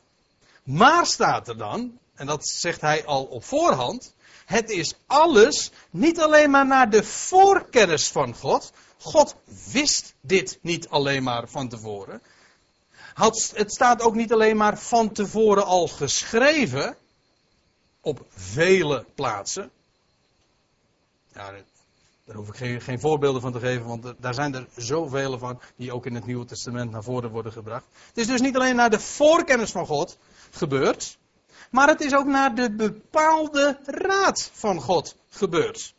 Maar 0.62 1.06
staat 1.06 1.48
er 1.48 1.58
dan, 1.58 1.98
en 2.14 2.26
dat 2.26 2.46
zegt 2.48 2.80
hij 2.80 3.06
al 3.06 3.24
op 3.24 3.44
voorhand, 3.44 4.14
het 4.46 4.70
is 4.70 4.94
alles 5.06 5.70
niet 5.90 6.20
alleen 6.20 6.50
maar 6.50 6.66
naar 6.66 6.90
de 6.90 7.04
voorkennis 7.04 8.08
van 8.08 8.34
God. 8.34 8.72
God 8.98 9.36
wist 9.72 10.14
dit 10.20 10.58
niet 10.62 10.88
alleen 10.88 11.22
maar 11.22 11.48
van 11.48 11.68
tevoren. 11.68 12.22
Het 13.54 13.72
staat 13.72 14.02
ook 14.02 14.14
niet 14.14 14.32
alleen 14.32 14.56
maar 14.56 14.78
van 14.78 15.12
tevoren 15.12 15.64
al 15.64 15.88
geschreven 15.88 16.96
op 18.00 18.26
vele 18.28 19.06
plaatsen. 19.14 19.70
Ja, 21.32 21.52
daar 22.28 22.36
hoef 22.36 22.48
ik 22.48 22.82
geen, 22.82 23.00
voorbeelden 23.00 23.40
van 23.40 23.52
te 23.52 23.58
geven, 23.58 23.86
want 23.86 24.14
daar 24.18 24.34
zijn 24.34 24.54
er 24.54 24.66
zoveel 24.76 25.38
van 25.38 25.60
die 25.76 25.92
ook 25.92 26.06
in 26.06 26.14
het 26.14 26.26
Nieuwe 26.26 26.44
Testament 26.44 26.90
naar 26.90 27.02
voren 27.02 27.30
worden 27.30 27.52
gebracht. 27.52 27.84
Het 28.08 28.16
is 28.16 28.26
dus 28.26 28.40
niet 28.40 28.54
alleen 28.54 28.76
naar 28.76 28.90
de 28.90 29.00
voorkennis 29.00 29.70
van 29.70 29.86
God 29.86 30.18
gebeurd, 30.50 31.18
maar 31.70 31.88
het 31.88 32.00
is 32.00 32.14
ook 32.14 32.26
naar 32.26 32.54
de 32.54 32.70
bepaalde 32.70 33.78
raad 33.84 34.50
van 34.52 34.80
God 34.80 35.16
gebeurd. 35.30 35.94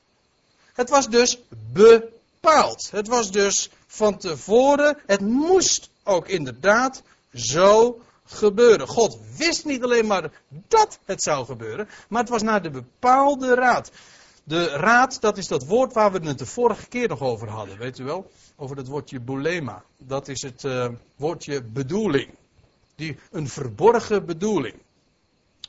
Het 0.74 0.90
was 0.90 1.10
dus 1.10 1.40
bepaald. 1.74 2.92
Het 2.92 3.08
was 3.08 3.32
dus 3.32 3.70
van 3.88 4.18
tevoren, 4.18 4.98
het 5.06 5.22
moest 5.22 5.90
ook 6.04 6.28
inderdaad 6.28 7.04
zo 7.34 8.02
gebeuren. 8.26 8.88
God 8.88 9.20
wist 9.38 9.66
niet 9.66 9.84
alleen 9.84 10.08
maar 10.08 10.32
dat 10.50 11.00
het 11.06 11.24
zou 11.24 11.46
gebeuren, 11.46 11.90
maar 12.10 12.22
het 12.22 12.30
was 12.30 12.42
naar 12.42 12.62
de 12.62 12.70
bepaalde 12.70 13.54
raad. 13.54 13.92
De 14.50 14.66
raad, 14.68 15.22
dat 15.22 15.38
is 15.38 15.48
dat 15.48 15.66
woord 15.66 15.94
waar 15.94 16.12
we 16.12 16.28
het 16.28 16.38
de 16.38 16.46
vorige 16.46 16.88
keer 16.88 17.08
nog 17.08 17.22
over 17.22 17.50
hadden, 17.50 17.78
weet 17.78 18.00
u 18.00 18.04
wel? 18.04 18.32
Over 18.56 18.78
het 18.78 18.88
woordje 18.88 19.20
boulema. 19.20 19.84
Dat 19.98 20.28
is 20.28 20.42
het 20.42 20.64
uh, 20.64 20.88
woordje 21.16 21.64
bedoeling. 21.64 22.30
Die, 22.96 23.18
een 23.32 23.50
verborgen 23.50 24.26
bedoeling. 24.26 24.76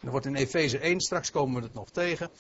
Er 0.03 0.11
wordt 0.11 0.27
in 0.27 0.35
Efeze 0.35 0.79
1, 0.79 1.01
straks 1.01 1.31
komen 1.31 1.55
we 1.55 1.67
het 1.67 1.75
nog 1.75 1.91
tegen, 1.91 2.31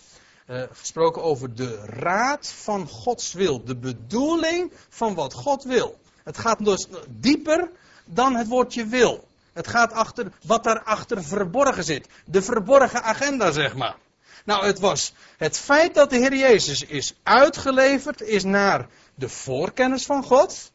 uh, 0.47 0.62
gesproken 0.72 1.22
over 1.22 1.55
de 1.55 1.84
raad 1.84 2.49
van 2.49 2.88
Gods 2.88 3.32
wil. 3.32 3.64
De 3.64 3.76
bedoeling 3.76 4.72
van 4.88 5.14
wat 5.14 5.32
God 5.32 5.64
wil. 5.64 5.99
Het 6.24 6.38
gaat 6.38 6.64
dus 6.64 6.86
dieper 7.09 7.70
dan 8.05 8.34
het 8.34 8.49
woordje 8.49 8.86
wil. 8.86 9.24
Het 9.53 9.68
gaat 9.68 9.93
achter 9.93 10.32
wat 10.47 10.64
daarachter 10.64 11.24
verborgen 11.24 11.84
zit. 11.84 12.09
De 12.24 12.43
verborgen 12.43 13.03
agenda, 13.03 13.51
zeg 13.51 13.76
maar. 13.76 13.97
Nou, 14.45 14.66
het 14.66 14.78
was 14.78 15.12
het 15.36 15.59
feit 15.59 15.95
dat 15.95 16.11
de 16.11 16.16
Heer 16.16 16.36
Jezus 16.36 16.84
is 16.84 17.14
uitgeleverd, 17.22 18.20
is 18.20 18.45
naar 18.45 18.86
de 19.14 19.28
voorkennis 19.28 20.07
van 20.07 20.24
God. 20.24 20.72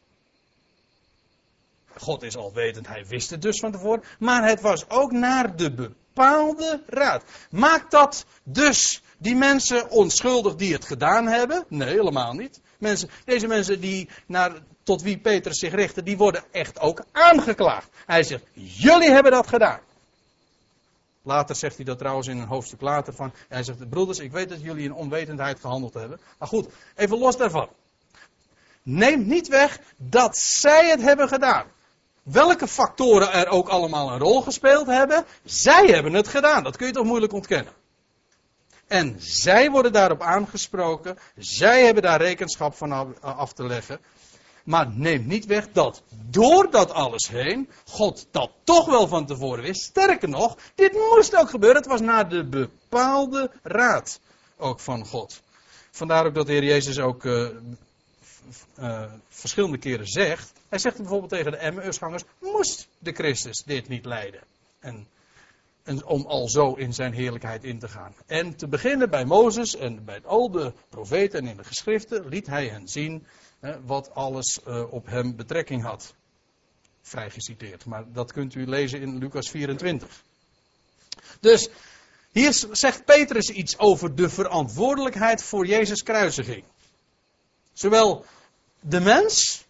God 1.96 2.22
is 2.22 2.36
alwetend, 2.36 2.88
hij 2.88 3.06
wist 3.06 3.30
het 3.30 3.42
dus 3.42 3.60
van 3.60 3.72
tevoren. 3.72 4.02
Maar 4.18 4.48
het 4.48 4.60
was 4.60 4.90
ook 4.90 5.12
naar 5.12 5.56
de 5.56 5.70
bepaalde 5.72 6.82
raad. 6.86 7.24
Maakt 7.50 7.90
dat 7.90 8.24
dus 8.42 9.02
die 9.18 9.36
mensen 9.36 9.90
onschuldig 9.90 10.54
die 10.54 10.72
het 10.72 10.84
gedaan 10.84 11.26
hebben? 11.26 11.64
Nee, 11.68 11.88
helemaal 11.88 12.32
niet. 12.32 12.60
Mensen, 12.78 13.10
deze 13.24 13.46
mensen 13.46 13.80
die 13.80 14.08
naar, 14.26 14.52
tot 14.82 15.02
wie 15.02 15.18
Petrus 15.18 15.58
zich 15.58 15.74
richtte, 15.74 16.02
die 16.02 16.16
worden 16.16 16.44
echt 16.50 16.80
ook 16.80 17.04
aangeklaagd. 17.12 17.88
Hij 18.06 18.22
zegt, 18.22 18.44
jullie 18.52 19.10
hebben 19.10 19.32
dat 19.32 19.46
gedaan. 19.46 19.80
Later 21.26 21.56
zegt 21.56 21.76
hij 21.76 21.84
dat 21.84 21.98
trouwens 21.98 22.26
in 22.26 22.38
een 22.38 22.46
hoofdstuk 22.46 22.80
later 22.80 23.14
van. 23.14 23.32
Hij 23.48 23.62
zegt, 23.62 23.88
broeders, 23.88 24.18
ik 24.18 24.32
weet 24.32 24.48
dat 24.48 24.62
jullie 24.62 24.84
in 24.84 24.92
onwetendheid 24.92 25.60
gehandeld 25.60 25.94
hebben. 25.94 26.20
Maar 26.38 26.48
goed, 26.48 26.68
even 26.94 27.18
los 27.18 27.36
daarvan. 27.36 27.68
Neem 28.82 29.26
niet 29.26 29.48
weg 29.48 29.80
dat 29.96 30.36
zij 30.36 30.88
het 30.90 31.02
hebben 31.02 31.28
gedaan. 31.28 31.66
Welke 32.22 32.68
factoren 32.68 33.32
er 33.32 33.48
ook 33.48 33.68
allemaal 33.68 34.12
een 34.12 34.18
rol 34.18 34.42
gespeeld 34.42 34.86
hebben, 34.86 35.24
zij 35.44 35.86
hebben 35.86 36.12
het 36.14 36.28
gedaan. 36.28 36.62
Dat 36.62 36.76
kun 36.76 36.86
je 36.86 36.92
toch 36.92 37.06
moeilijk 37.06 37.32
ontkennen. 37.32 37.72
En 38.86 39.16
zij 39.18 39.70
worden 39.70 39.92
daarop 39.92 40.22
aangesproken. 40.22 41.18
Zij 41.36 41.84
hebben 41.84 42.02
daar 42.02 42.20
rekenschap 42.20 42.74
van 42.74 43.20
af 43.20 43.52
te 43.52 43.64
leggen. 43.64 44.00
Maar 44.66 44.90
neemt 44.90 45.26
niet 45.26 45.46
weg 45.46 45.72
dat 45.72 46.02
door 46.30 46.70
dat 46.70 46.90
alles 46.90 47.28
heen, 47.28 47.68
God 47.84 48.26
dat 48.30 48.50
toch 48.64 48.86
wel 48.86 49.08
van 49.08 49.26
tevoren 49.26 49.62
wist. 49.62 49.82
Sterker 49.82 50.28
nog, 50.28 50.56
dit 50.74 50.92
moest 50.92 51.36
ook 51.36 51.50
gebeuren. 51.50 51.78
Het 51.80 51.90
was 51.90 52.00
naar 52.00 52.28
de 52.28 52.44
bepaalde 52.44 53.50
raad 53.62 54.20
ook 54.56 54.80
van 54.80 55.06
God. 55.06 55.42
Vandaar 55.90 56.26
ook 56.26 56.34
dat 56.34 56.46
de 56.46 56.52
Heer 56.52 56.64
Jezus 56.64 56.98
ook 56.98 57.24
uh, 57.24 57.48
uh, 58.78 59.12
verschillende 59.28 59.78
keren 59.78 60.06
zegt. 60.06 60.52
Hij 60.68 60.78
zegt 60.78 60.96
bijvoorbeeld 60.96 61.30
tegen 61.30 61.50
de 61.50 61.56
Emmausgangers, 61.56 62.22
moest 62.38 62.88
de 62.98 63.12
Christus 63.12 63.62
dit 63.62 63.88
niet 63.88 64.04
leiden? 64.04 64.40
En, 64.80 65.06
en, 65.82 66.04
om 66.04 66.26
al 66.26 66.48
zo 66.48 66.72
in 66.72 66.94
zijn 66.94 67.12
heerlijkheid 67.12 67.64
in 67.64 67.78
te 67.78 67.88
gaan. 67.88 68.14
En 68.26 68.56
te 68.56 68.68
beginnen 68.68 69.10
bij 69.10 69.24
Mozes 69.24 69.76
en 69.76 70.04
bij 70.04 70.20
al 70.24 70.50
de 70.50 70.72
profeten 70.88 71.38
en 71.40 71.46
in 71.46 71.56
de 71.56 71.64
geschriften 71.64 72.28
liet 72.28 72.46
hij 72.46 72.66
hen 72.66 72.88
zien 72.88 73.26
wat 73.84 74.14
alles 74.14 74.58
uh, 74.66 74.92
op 74.92 75.06
hem 75.06 75.36
betrekking 75.36 75.82
had. 75.82 76.14
Vrij 77.02 77.30
geciteerd, 77.30 77.84
maar 77.84 78.12
dat 78.12 78.32
kunt 78.32 78.54
u 78.54 78.66
lezen 78.66 79.00
in 79.00 79.18
Lucas 79.18 79.50
24. 79.50 80.22
Dus 81.40 81.68
hier 82.32 82.66
zegt 82.72 83.04
Petrus 83.04 83.50
iets 83.50 83.78
over 83.78 84.14
de 84.14 84.28
verantwoordelijkheid 84.28 85.42
voor 85.42 85.66
Jezus' 85.66 86.02
kruisiging. 86.02 86.64
Zowel 87.72 88.24
de 88.80 89.00
mens 89.00 89.64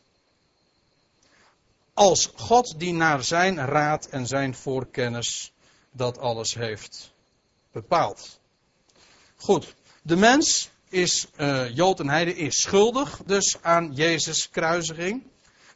als 1.95 2.31
God 2.35 2.79
die 2.79 2.93
naar 2.93 3.25
zijn 3.25 3.57
raad 3.57 4.07
en 4.07 4.27
zijn 4.27 4.55
voorkennis 4.55 5.53
dat 5.91 6.19
alles 6.19 6.55
heeft 6.55 7.13
bepaald. 7.73 8.39
Goed, 9.37 9.75
de 10.03 10.17
mens 10.17 10.71
is, 10.89 11.27
uh, 11.37 11.75
Jood 11.75 12.01
en 12.01 12.09
Heide 12.09 12.37
is 12.37 12.61
schuldig 12.61 13.21
dus 13.27 13.57
aan 13.63 13.93
Jezus' 13.95 14.51
kruisiging. 14.51 15.23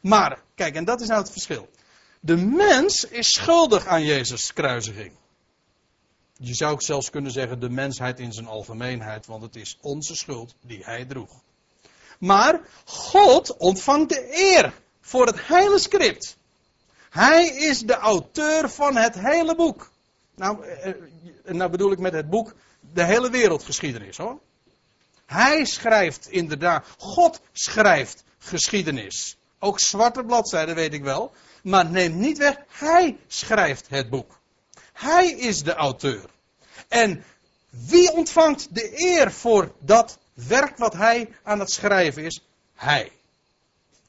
Maar, 0.01 0.41
kijk, 0.55 0.75
en 0.75 0.85
dat 0.85 1.01
is 1.01 1.07
nou 1.07 1.21
het 1.21 1.31
verschil. 1.31 1.69
De 2.19 2.37
mens 2.37 3.05
is 3.05 3.33
schuldig 3.33 3.85
aan 3.85 4.03
Jezus' 4.03 4.53
kruisiging. 4.53 5.11
Je 6.37 6.53
zou 6.53 6.71
ook 6.71 6.81
zelfs 6.81 7.09
kunnen 7.09 7.31
zeggen 7.31 7.59
de 7.59 7.69
mensheid 7.69 8.19
in 8.19 8.33
zijn 8.33 8.47
algemeenheid, 8.47 9.25
want 9.25 9.43
het 9.43 9.55
is 9.55 9.77
onze 9.81 10.15
schuld 10.15 10.55
die 10.61 10.83
hij 10.83 11.05
droeg. 11.05 11.41
Maar 12.19 12.61
God 12.85 13.57
ontvangt 13.57 14.09
de 14.09 14.27
eer 14.31 14.73
voor 15.01 15.25
het 15.25 15.41
hele 15.41 15.79
script. 15.79 16.37
Hij 17.09 17.47
is 17.47 17.79
de 17.79 17.95
auteur 17.95 18.69
van 18.69 18.95
het 18.95 19.15
hele 19.15 19.55
boek. 19.55 19.91
Nou, 20.35 20.65
eh, 20.65 20.89
eh, 20.89 20.95
nou 21.43 21.71
bedoel 21.71 21.91
ik 21.91 21.99
met 21.99 22.13
het 22.13 22.29
boek 22.29 22.53
de 22.93 23.03
hele 23.03 23.29
wereldgeschiedenis 23.29 24.17
hoor. 24.17 24.39
Hij 25.31 25.65
schrijft 25.65 26.29
inderdaad, 26.29 26.85
God 26.97 27.41
schrijft 27.51 28.23
geschiedenis. 28.39 29.37
Ook 29.59 29.79
zwarte 29.79 30.23
bladzijden 30.23 30.75
weet 30.75 30.93
ik 30.93 31.03
wel. 31.03 31.31
Maar 31.63 31.85
neem 31.85 32.19
niet 32.19 32.37
weg, 32.37 32.57
hij 32.69 33.17
schrijft 33.27 33.89
het 33.89 34.09
boek. 34.09 34.39
Hij 34.93 35.31
is 35.31 35.63
de 35.63 35.73
auteur. 35.73 36.29
En 36.87 37.23
Wie 37.71 38.11
ontvangt 38.11 38.75
de 38.75 38.91
eer 38.95 39.31
voor 39.31 39.71
dat 39.79 40.17
werk 40.33 40.77
wat 40.77 40.93
hij 40.93 41.29
aan 41.43 41.59
het 41.59 41.71
schrijven 41.71 42.23
is? 42.25 42.41
Hij. 42.75 43.11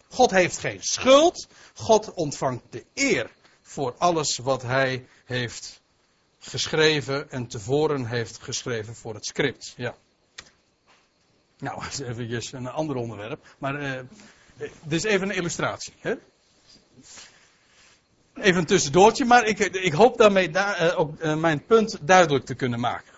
God 0.08 0.30
heeft 0.30 0.58
geen 0.58 0.82
schuld. 0.82 1.46
God 1.74 2.12
ontvangt 2.14 2.62
de 2.70 2.84
eer 2.94 3.30
voor 3.62 3.94
alles 3.98 4.36
wat 4.38 4.62
hij 4.62 5.06
heeft 5.24 5.80
geschreven 6.38 7.30
en 7.30 7.46
tevoren 7.46 8.06
heeft 8.06 8.38
geschreven 8.42 8.94
voor 8.94 9.14
het 9.14 9.26
script. 9.26 9.74
Ja. 9.76 9.94
Nou, 11.62 11.80
dat 11.80 11.92
is 11.92 12.00
even 12.00 12.28
een 12.52 12.68
ander 12.68 12.96
onderwerp. 12.96 13.46
Maar 13.58 13.82
uh, 13.82 14.00
dit 14.56 14.70
is 14.92 15.02
even 15.04 15.28
een 15.28 15.36
illustratie. 15.36 15.92
Hè? 15.98 16.14
Even 18.34 18.60
een 18.60 18.66
tussendoortje, 18.66 19.24
maar 19.24 19.44
ik, 19.44 19.58
ik 19.58 19.92
hoop 19.92 20.18
daarmee 20.18 20.50
da 20.50 20.92
ook 20.92 21.22
mijn 21.36 21.64
punt 21.64 21.98
duidelijk 22.00 22.44
te 22.44 22.54
kunnen 22.54 22.80
maken. 22.80 23.12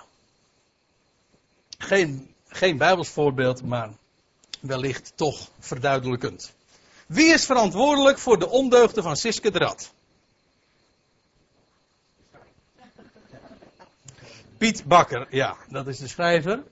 Geen, 1.78 2.34
geen 2.48 2.78
Bijbels 2.78 3.08
voorbeeld, 3.08 3.62
maar 3.62 3.90
wellicht 4.60 5.12
toch 5.14 5.48
verduidelijkend. 5.58 6.54
Wie 7.06 7.32
is 7.32 7.44
verantwoordelijk 7.44 8.18
voor 8.18 8.38
de 8.38 8.48
ondeugden 8.48 9.02
van 9.02 9.16
Siske 9.16 9.50
de? 9.50 9.92
Piet 14.58 14.84
Bakker, 14.84 15.26
ja, 15.30 15.56
dat 15.68 15.86
is 15.86 15.98
de 15.98 16.08
schrijver. 16.08 16.62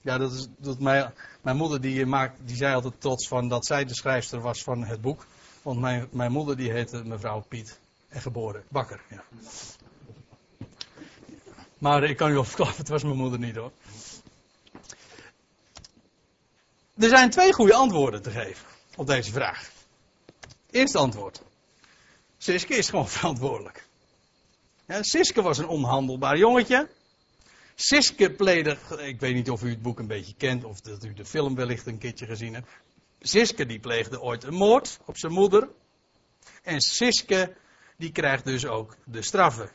Ja, 0.00 0.18
dat 0.18 0.32
is, 0.32 0.48
dat 0.58 0.78
mijn, 0.78 1.12
mijn 1.42 1.56
moeder 1.56 1.80
die, 1.80 2.06
maakt, 2.06 2.38
die 2.44 2.56
zei 2.56 2.74
altijd 2.74 3.00
trots 3.00 3.28
van 3.28 3.48
dat 3.48 3.66
zij 3.66 3.84
de 3.84 3.94
schrijfster 3.94 4.40
was 4.40 4.62
van 4.62 4.84
het 4.84 5.00
boek. 5.00 5.26
Want 5.62 5.80
mijn, 5.80 6.08
mijn 6.10 6.32
moeder 6.32 6.56
die 6.56 6.70
heette 6.70 7.04
mevrouw 7.04 7.44
Piet 7.48 7.78
en 8.08 8.20
geboren 8.20 8.64
Bakker. 8.68 9.00
Ja. 9.10 9.22
Maar 11.78 12.04
ik 12.04 12.16
kan 12.16 12.30
u 12.30 12.36
al 12.36 12.44
verklappen, 12.44 12.76
het 12.76 12.88
was 12.88 13.02
mijn 13.02 13.16
moeder 13.16 13.38
niet 13.38 13.56
hoor. 13.56 13.72
Er 16.98 17.08
zijn 17.08 17.30
twee 17.30 17.52
goede 17.52 17.74
antwoorden 17.74 18.22
te 18.22 18.30
geven 18.30 18.66
op 18.96 19.06
deze 19.06 19.32
vraag. 19.32 19.70
Eerste 20.70 20.98
antwoord. 20.98 21.42
Siske 22.38 22.74
is 22.74 22.88
gewoon 22.88 23.08
verantwoordelijk. 23.08 23.86
Ja, 24.86 25.02
Siske 25.02 25.42
was 25.42 25.58
een 25.58 25.68
onhandelbaar 25.68 26.38
jongetje. 26.38 26.88
Siske 27.80 28.30
pleegde, 28.30 28.76
ik 28.98 29.20
weet 29.20 29.34
niet 29.34 29.50
of 29.50 29.62
u 29.62 29.70
het 29.70 29.82
boek 29.82 29.98
een 29.98 30.06
beetje 30.06 30.34
kent 30.34 30.64
of 30.64 30.80
dat 30.80 31.04
u 31.04 31.14
de 31.14 31.24
film 31.24 31.54
wellicht 31.54 31.86
een 31.86 31.98
keertje 31.98 32.26
gezien 32.26 32.54
hebt. 32.54 32.68
Siske 33.20 33.66
die 33.66 33.78
pleegde 33.78 34.20
ooit 34.20 34.44
een 34.44 34.54
moord 34.54 34.98
op 35.04 35.16
zijn 35.16 35.32
moeder. 35.32 35.68
En 36.62 36.80
Siske 36.80 37.56
die 37.96 38.12
krijgt 38.12 38.44
dus 38.44 38.66
ook 38.66 38.96
de 39.04 39.22
straffen. 39.22 39.70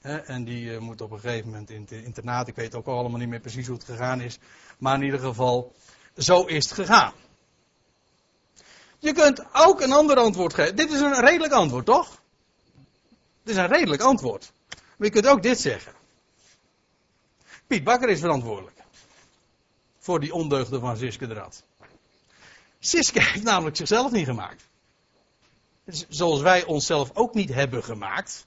en 0.00 0.44
die 0.44 0.74
eh, 0.74 0.78
moet 0.80 1.00
op 1.00 1.10
een 1.10 1.20
gegeven 1.20 1.50
moment 1.50 1.70
in 1.70 1.80
het 1.80 1.90
internaat. 1.90 2.48
Ik 2.48 2.54
weet 2.54 2.74
ook 2.74 2.86
allemaal 2.86 3.18
niet 3.18 3.28
meer 3.28 3.40
precies 3.40 3.66
hoe 3.66 3.76
het 3.76 3.84
gegaan 3.84 4.20
is. 4.20 4.38
Maar 4.78 4.94
in 4.94 5.04
ieder 5.04 5.20
geval, 5.20 5.74
zo 6.16 6.44
is 6.44 6.64
het 6.64 6.72
gegaan. 6.72 7.12
Je 8.98 9.12
kunt 9.12 9.44
ook 9.52 9.80
een 9.80 9.92
ander 9.92 10.16
antwoord 10.16 10.54
geven. 10.54 10.76
Dit 10.76 10.92
is 10.92 11.00
een 11.00 11.20
redelijk 11.20 11.52
antwoord, 11.52 11.86
toch? 11.86 12.22
Dit 13.42 13.54
is 13.54 13.56
een 13.56 13.68
redelijk 13.68 14.02
antwoord. 14.02 14.52
Maar 14.68 15.06
je 15.06 15.10
kunt 15.10 15.26
ook 15.26 15.42
dit 15.42 15.60
zeggen. 15.60 15.98
Piet 17.70 17.84
Bakker 17.84 18.08
is 18.08 18.20
verantwoordelijk. 18.20 18.76
Voor 19.98 20.20
die 20.20 20.34
ondeugden 20.34 20.80
van 20.80 20.96
Siske 20.96 21.26
de 21.26 21.34
Rad. 21.34 21.62
Siske 22.78 23.22
heeft 23.22 23.44
namelijk 23.44 23.76
zichzelf 23.76 24.12
niet 24.12 24.24
gemaakt. 24.24 24.62
Zoals 26.08 26.40
wij 26.40 26.64
onszelf 26.64 27.10
ook 27.14 27.34
niet 27.34 27.48
hebben 27.48 27.84
gemaakt. 27.84 28.46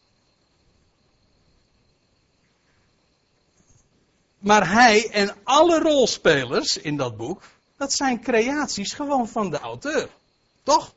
Maar 4.39 4.71
hij 4.71 5.09
en 5.09 5.35
alle 5.43 5.79
rolspelers 5.79 6.77
in 6.77 6.97
dat 6.97 7.17
boek, 7.17 7.43
dat 7.77 7.93
zijn 7.93 8.21
creaties 8.21 8.93
gewoon 8.93 9.27
van 9.27 9.49
de 9.49 9.59
auteur. 9.59 10.09
Toch? 10.63 10.93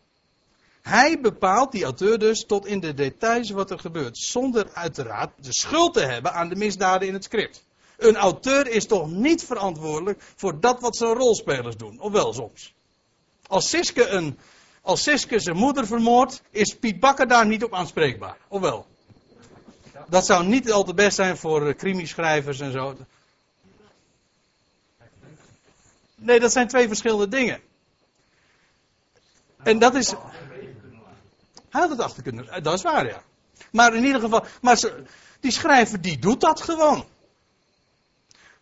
Hij 0.83 1.21
bepaalt, 1.21 1.73
die 1.73 1.85
auteur 1.85 2.19
dus, 2.19 2.45
tot 2.47 2.67
in 2.67 2.81
de 2.81 2.95
details 2.95 3.51
wat 3.51 3.71
er 3.71 3.79
gebeurt. 3.79 4.19
Zonder 4.19 4.73
uiteraard 4.73 5.45
de 5.45 5.53
schuld 5.53 5.95
te 5.95 6.05
hebben 6.05 6.33
aan 6.33 6.49
de 6.49 6.57
misdaden 6.57 7.09
in 7.09 7.15
het 7.15 7.25
script. 7.25 7.65
Een 7.97 8.17
auteur 8.17 8.67
is 8.67 8.87
toch 8.87 9.11
niet 9.11 9.45
verantwoordelijk 9.45 10.23
voor 10.37 10.61
dat 10.61 10.81
wat 10.81 10.97
zijn 10.97 11.13
rolspelers 11.13 11.77
doen. 11.77 12.01
Of 12.01 12.13
wel 12.13 12.33
soms. 12.33 12.75
Als 13.47 13.69
Siske, 13.69 14.09
een, 14.09 14.39
als 14.83 15.03
zijn 15.03 15.57
moeder 15.57 15.87
vermoordt, 15.87 16.43
is 16.51 16.77
Piet 16.77 17.01
Bakker 17.01 17.29
daar 17.29 17.47
niet 17.47 17.65
op 17.65 17.75
aanspreekbaar. 17.75 18.37
Of 18.49 18.61
wel? 18.61 18.87
Dat 20.09 20.27
zou 20.27 20.47
niet 20.47 20.73
al 20.73 20.85
te 20.85 20.95
best 20.95 21.17
zijn 21.17 21.37
voor 21.37 21.69
uh, 21.69 21.75
crimischrijvers 21.75 22.61
en 22.61 22.73
zo. 22.73 22.97
Nee, 26.15 26.41
dat 26.41 26.53
zijn 26.53 26.69
twee 26.69 26.89
verschillende 26.89 27.29
dingen. 27.29 27.61
En 29.63 29.79
dat 29.79 29.95
is. 29.95 30.11
Hij 31.69 31.81
had 31.81 31.91
het 31.91 32.01
achter 32.01 32.23
kunnen. 32.23 32.49
Eh, 32.49 32.63
dat 32.63 32.75
is 32.75 32.83
waar, 32.83 33.07
ja. 33.07 33.23
Maar 33.71 33.95
in 33.95 34.05
ieder 34.05 34.21
geval. 34.21 34.45
Maar 34.61 34.91
die 35.41 35.51
schrijver 35.51 36.01
die 36.01 36.19
doet 36.19 36.41
dat 36.41 36.63
gewoon. 36.63 37.05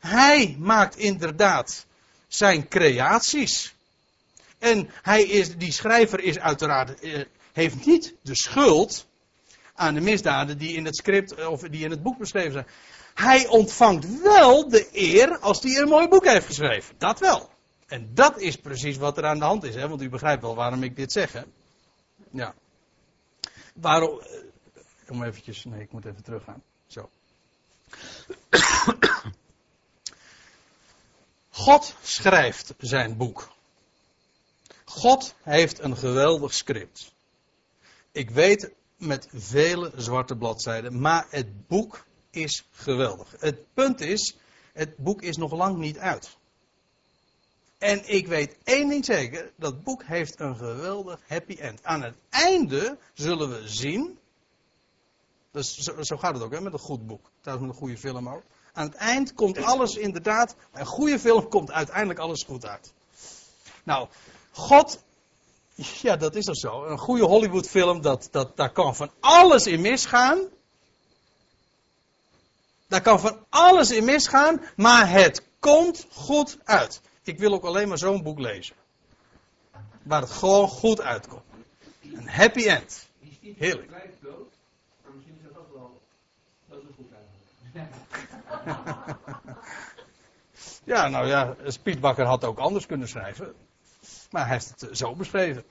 Hij 0.07 0.57
maakt 0.59 0.97
inderdaad 0.97 1.87
zijn 2.29 2.69
creaties. 2.69 3.75
En 4.59 4.91
hij 5.03 5.23
is, 5.23 5.57
die 5.57 5.73
schrijver 5.73 6.21
is 6.21 6.39
uiteraard, 6.39 7.01
eh, 7.01 7.25
heeft 7.53 7.87
niet 7.87 8.15
de 8.23 8.37
schuld 8.37 9.07
aan 9.75 9.95
de 9.95 10.01
misdaden 10.01 10.59
die 10.59 10.77
in 10.77 10.85
het 10.85 10.97
script 10.97 11.35
eh, 11.35 11.51
of 11.51 11.61
die 11.61 11.85
in 11.85 11.91
het 11.91 12.03
boek 12.03 12.19
beschreven 12.19 12.53
zijn. 12.53 12.67
Hij 13.15 13.47
ontvangt 13.47 14.21
wel 14.23 14.69
de 14.69 14.89
eer 14.93 15.39
als 15.39 15.63
hij 15.63 15.77
een 15.77 15.89
mooi 15.89 16.09
boek 16.09 16.25
heeft 16.25 16.47
geschreven. 16.47 16.95
Dat 16.99 17.21
wel. 17.21 17.51
En 17.87 18.11
dat 18.15 18.41
is 18.41 18.57
precies 18.57 18.97
wat 18.97 19.19
er 19.19 19.27
aan 19.27 19.39
de 19.39 19.45
hand 19.45 19.65
is, 19.65 19.75
hè? 19.75 19.89
want 19.89 20.03
u 20.03 20.09
begrijpt 20.09 20.43
wel 20.43 20.55
waarom 20.55 20.83
ik 20.83 20.97
dit 20.97 21.13
zeg. 21.13 21.33
Hè? 21.33 21.43
Ja. 22.31 22.55
Waarom. 23.75 24.21
Eh, 24.21 25.11
om 25.11 25.23
eventjes. 25.23 25.65
Nee, 25.65 25.81
ik 25.81 25.93
moet 25.93 26.05
even 26.05 26.23
teruggaan. 26.23 26.63
Zo. 26.87 27.11
God 31.55 31.95
schrijft 32.03 32.75
zijn 32.79 33.17
boek. 33.17 33.53
God 34.85 35.35
heeft 35.43 35.79
een 35.79 35.97
geweldig 35.97 36.55
script. 36.55 37.13
Ik 38.13 38.31
weet 38.31 38.71
met 38.97 39.29
vele 39.33 39.93
zwarte 39.97 40.37
bladzijden, 40.37 41.01
maar 41.01 41.27
het 41.31 41.67
boek 41.67 42.07
is 42.31 42.69
geweldig. 42.71 43.35
Het 43.39 43.75
punt 43.75 44.01
is, 44.01 44.37
het 44.73 44.97
boek 44.97 45.23
is 45.23 45.37
nog 45.37 45.53
lang 45.53 45.77
niet 45.77 45.99
uit. 45.99 46.37
En 47.79 48.09
ik 48.09 48.27
weet 48.27 48.57
één 48.65 48.89
ding 48.89 49.05
zeker, 49.05 49.53
dat 49.57 49.83
boek 49.83 50.05
heeft 50.05 50.41
een 50.41 50.57
geweldig 50.57 51.21
happy 51.27 51.55
end. 51.55 51.85
Aan 51.85 52.03
het 52.03 52.17
einde 52.29 52.99
zullen 53.13 53.51
we 53.51 53.69
zien, 53.69 54.19
dus 55.51 55.75
zo, 55.77 56.17
gaat 56.17 56.35
het 56.35 56.43
ook 56.43 56.53
hè, 56.53 56.61
met 56.61 56.73
een 56.73 56.79
goed 56.79 57.07
boek, 57.07 57.31
trouwens 57.41 57.67
met 57.67 57.77
een 57.77 57.83
goede 57.83 58.01
film 58.01 58.29
ook. 58.29 58.43
Aan 58.75 58.87
het 58.87 58.95
eind 58.95 59.35
komt 59.35 59.63
alles 59.63 59.97
inderdaad, 59.97 60.55
een 60.73 60.87
goede 60.87 61.19
film 61.19 61.49
komt 61.49 61.71
uiteindelijk 61.71 62.19
alles 62.19 62.43
goed 62.43 62.67
uit. 62.67 62.93
Nou, 63.83 64.09
God, 64.53 65.03
ja 65.75 66.17
dat 66.17 66.35
is 66.35 66.45
toch 66.45 66.57
zo, 66.57 66.85
een 66.85 66.99
goede 66.99 67.25
Hollywoodfilm, 67.25 68.03
dat, 68.03 68.29
dat, 68.31 68.57
daar 68.57 68.73
kan 68.73 68.97
van 68.97 69.11
alles 69.21 69.67
in 69.67 69.81
misgaan. 69.81 70.39
Daar 72.87 73.03
kan 73.03 73.21
van 73.21 73.39
alles 73.49 73.91
in 73.91 74.05
misgaan, 74.05 74.61
maar 74.77 75.11
het 75.11 75.43
komt 75.59 76.07
goed 76.13 76.59
uit. 76.65 77.01
Ik 77.23 77.39
wil 77.39 77.53
ook 77.53 77.65
alleen 77.65 77.89
maar 77.89 77.99
zo'n 77.99 78.23
boek 78.23 78.39
lezen. 78.39 78.77
Waar 80.03 80.21
het 80.21 80.31
gewoon 80.31 80.69
goed 80.69 81.01
uitkomt. 81.01 81.43
Een 82.03 82.29
happy 82.29 82.67
end. 82.69 83.09
Heerlijk. 83.41 83.91
ja, 90.85 91.09
nou 91.09 91.27
ja, 91.27 91.57
Spietbakker 91.67 92.25
had 92.25 92.45
ook 92.45 92.59
anders 92.59 92.87
kunnen 92.87 93.09
schrijven. 93.09 93.55
Maar 94.31 94.47
hij 94.47 94.53
heeft 94.53 94.81
het 94.81 94.99
zo 94.99 95.15
beschreven. 95.15 95.65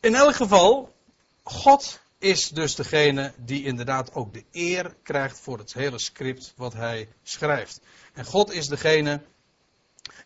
In 0.00 0.14
elk 0.14 0.34
geval, 0.34 0.94
God 1.42 2.00
is 2.18 2.48
dus 2.48 2.74
degene 2.74 3.32
die 3.36 3.64
inderdaad 3.64 4.14
ook 4.14 4.32
de 4.32 4.44
eer 4.52 4.94
krijgt 5.02 5.40
voor 5.40 5.58
het 5.58 5.72
hele 5.72 5.98
script 5.98 6.52
wat 6.56 6.72
hij 6.72 7.08
schrijft. 7.22 7.80
En 8.12 8.24
God 8.24 8.52
is 8.52 8.66
degene 8.66 9.22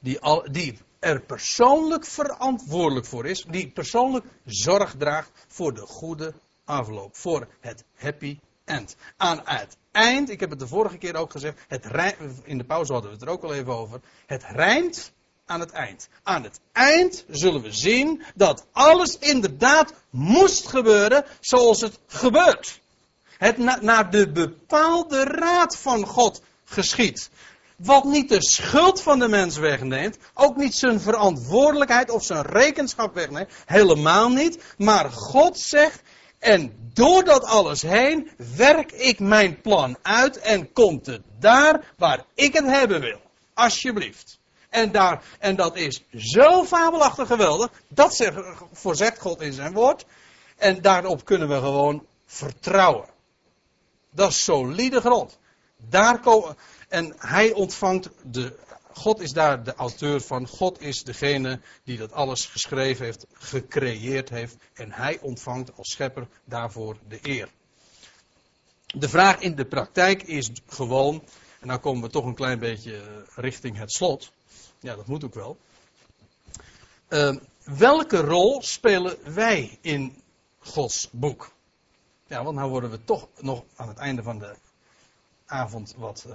die, 0.01 0.21
al, 0.21 0.53
die 0.53 0.79
er 0.99 1.21
persoonlijk 1.21 2.05
verantwoordelijk 2.05 3.07
voor 3.07 3.27
is, 3.27 3.45
die 3.49 3.71
persoonlijk 3.71 4.27
zorg 4.45 4.95
draagt 4.97 5.31
voor 5.49 5.75
de 5.75 5.87
goede 5.87 6.35
afloop, 6.65 7.17
voor 7.17 7.49
het 7.61 7.85
happy 7.95 8.39
end. 8.65 8.97
Aan 9.17 9.41
het 9.45 9.77
eind, 9.99 10.31
ik 10.31 10.41
heb 10.41 10.51
het 10.51 10.59
de 10.59 10.66
vorige 10.66 10.99
keer 10.99 11.15
ook 11.15 11.31
gezegd, 11.31 11.59
het 11.69 11.87
in 12.45 12.59
de 12.59 12.65
pauze 12.65 12.93
hadden 12.93 13.11
we 13.11 13.16
het 13.16 13.27
er 13.27 13.33
ook 13.33 13.43
al 13.43 13.55
even 13.55 13.73
over, 13.73 14.01
het 14.27 14.45
rijmt 14.45 15.12
aan 15.47 15.61
het 15.61 15.70
eind. 15.70 16.09
Aan 16.23 16.43
het 16.43 16.61
eind 16.73 17.25
zullen 17.29 17.62
we 17.62 17.73
zien 17.73 18.23
dat 18.35 18.66
alles 18.73 19.19
inderdaad 19.19 19.93
moest 20.11 20.69
gebeuren 20.69 21.25
zoals 21.41 21.81
het 21.81 21.99
gebeurt. 22.07 22.81
Het 23.39 23.59
na- 23.59 23.79
naar 23.81 24.11
de 24.11 24.31
bepaalde 24.31 25.25
raad 25.25 25.77
van 25.77 26.07
God 26.07 26.43
geschiet. 26.65 27.31
Wat 27.77 28.05
niet 28.05 28.29
de 28.29 28.43
schuld 28.43 29.03
van 29.03 29.19
de 29.19 29.29
mens 29.29 29.57
wegneemt, 29.57 30.16
ook 30.35 30.57
niet 30.57 30.75
zijn 30.75 31.01
verantwoordelijkheid 31.01 32.11
of 32.11 32.25
zijn 32.25 32.43
rekenschap 32.43 33.15
wegneemt, 33.15 33.53
helemaal 33.66 34.29
niet. 34.29 34.62
Maar 34.77 35.11
God 35.11 35.59
zegt, 35.59 36.03
en 36.39 36.90
door 36.93 37.24
dat 37.24 37.44
alles 37.44 37.82
heen 37.82 38.31
werk 38.56 38.93
ik 38.93 39.19
mijn 39.19 39.60
plan 39.60 39.98
uit 40.02 40.39
en 40.39 40.73
komt 40.73 41.06
het 41.06 41.23
daar 41.39 41.93
waar 41.97 42.24
ik 42.35 42.52
het 42.52 42.66
hebben 42.66 43.01
wil. 43.01 43.20
Alsjeblieft. 43.55 44.39
En, 44.69 44.93
daar, 44.93 45.23
en 45.39 45.56
dat 45.56 45.77
is 45.77 46.02
zo 46.15 46.65
fabelachtig 46.65 47.27
geweldig, 47.27 47.70
dat 47.89 48.15
zegt, 48.15 48.40
voorzegt 48.73 49.20
God 49.20 49.40
in 49.40 49.52
zijn 49.52 49.73
woord. 49.73 50.05
En 50.56 50.82
daarop 50.82 51.24
kunnen 51.24 51.48
we 51.48 51.55
gewoon 51.55 52.06
vertrouwen. 52.27 53.09
Dat 54.10 54.31
is 54.31 54.44
solide 54.44 55.01
grond. 55.01 55.39
Daar 55.77 56.20
komen, 56.20 56.56
en 56.89 57.15
hij 57.19 57.52
ontvangt 57.52 58.09
de. 58.23 58.56
God 58.99 59.20
is 59.20 59.33
daar 59.33 59.65
de 59.65 59.75
auteur 59.75 60.20
van. 60.20 60.49
God 60.49 60.81
is 60.81 61.03
degene 61.03 61.61
die 61.85 61.99
dat 61.99 62.12
alles 62.12 62.47
geschreven 62.47 63.05
heeft, 63.05 63.27
gecreëerd 63.33 64.29
heeft. 64.29 64.57
En 64.75 64.93
hij 64.93 65.19
ontvangt 65.20 65.77
als 65.77 65.91
schepper 65.91 66.29
daarvoor 66.45 66.97
de 67.09 67.19
eer. 67.23 67.49
De 68.87 69.09
vraag 69.09 69.41
in 69.41 69.55
de 69.55 69.65
praktijk 69.65 70.23
is 70.23 70.51
gewoon. 70.66 71.23
En 71.61 71.69
dan 71.69 71.81
komen 71.81 72.03
we 72.03 72.09
toch 72.09 72.25
een 72.25 72.35
klein 72.35 72.59
beetje 72.59 72.97
eh, 72.97 73.03
richting 73.35 73.77
het 73.77 73.93
slot. 73.93 74.33
Ja, 74.81 74.97
dat 74.97 75.07
moet 75.07 75.25
ook 75.25 75.35
wel. 75.35 75.59
Uh, 77.09 77.37
welke 77.65 78.20
rol 78.20 78.62
spelen 78.62 79.35
wij 79.35 79.79
in 79.81 80.23
Gods 80.59 81.09
boek? 81.11 81.53
Ja, 82.27 82.45
want 82.45 82.57
nou 82.57 82.70
worden 82.70 82.91
we 82.91 83.05
toch 83.05 83.29
nog 83.41 83.65
aan 83.77 83.89
het 83.89 83.99
einde 83.99 84.23
van 84.23 84.39
de 84.39 84.55
avond 85.47 85.95
wat 85.97 86.25
uh, 86.29 86.35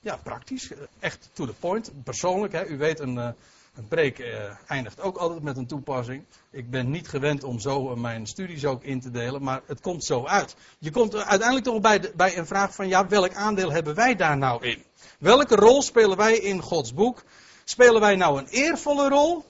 ja, 0.00 0.16
praktisch. 0.16 0.70
Echt 0.98 1.30
to 1.32 1.46
the 1.46 1.52
point. 1.52 1.90
Persoonlijk, 2.04 2.52
hè. 2.52 2.66
u 2.66 2.76
weet, 2.76 3.00
een, 3.00 3.14
uh, 3.14 3.28
een 3.74 3.88
preek 3.88 4.18
uh, 4.18 4.26
eindigt 4.66 5.00
ook 5.00 5.16
altijd 5.16 5.42
met 5.42 5.56
een 5.56 5.66
toepassing. 5.66 6.24
Ik 6.50 6.70
ben 6.70 6.90
niet 6.90 7.08
gewend 7.08 7.44
om 7.44 7.60
zo 7.60 7.96
mijn 7.96 8.26
studies 8.26 8.64
ook 8.64 8.82
in 8.82 9.00
te 9.00 9.10
delen, 9.10 9.42
maar 9.42 9.62
het 9.66 9.80
komt 9.80 10.04
zo 10.04 10.26
uit. 10.26 10.56
Je 10.78 10.90
komt 10.90 11.14
uiteindelijk 11.14 11.64
toch 11.64 11.80
bij, 11.80 12.00
de, 12.00 12.12
bij 12.16 12.38
een 12.38 12.46
vraag 12.46 12.74
van, 12.74 12.88
ja, 12.88 13.06
welk 13.06 13.34
aandeel 13.34 13.72
hebben 13.72 13.94
wij 13.94 14.16
daar 14.16 14.36
nou 14.36 14.66
in? 14.66 14.84
Welke 15.18 15.54
rol 15.54 15.82
spelen 15.82 16.16
wij 16.16 16.36
in 16.36 16.62
Gods 16.62 16.94
boek? 16.94 17.24
Spelen 17.64 18.00
wij 18.00 18.16
nou 18.16 18.38
een 18.38 18.48
eervolle 18.48 19.08
rol 19.08 19.44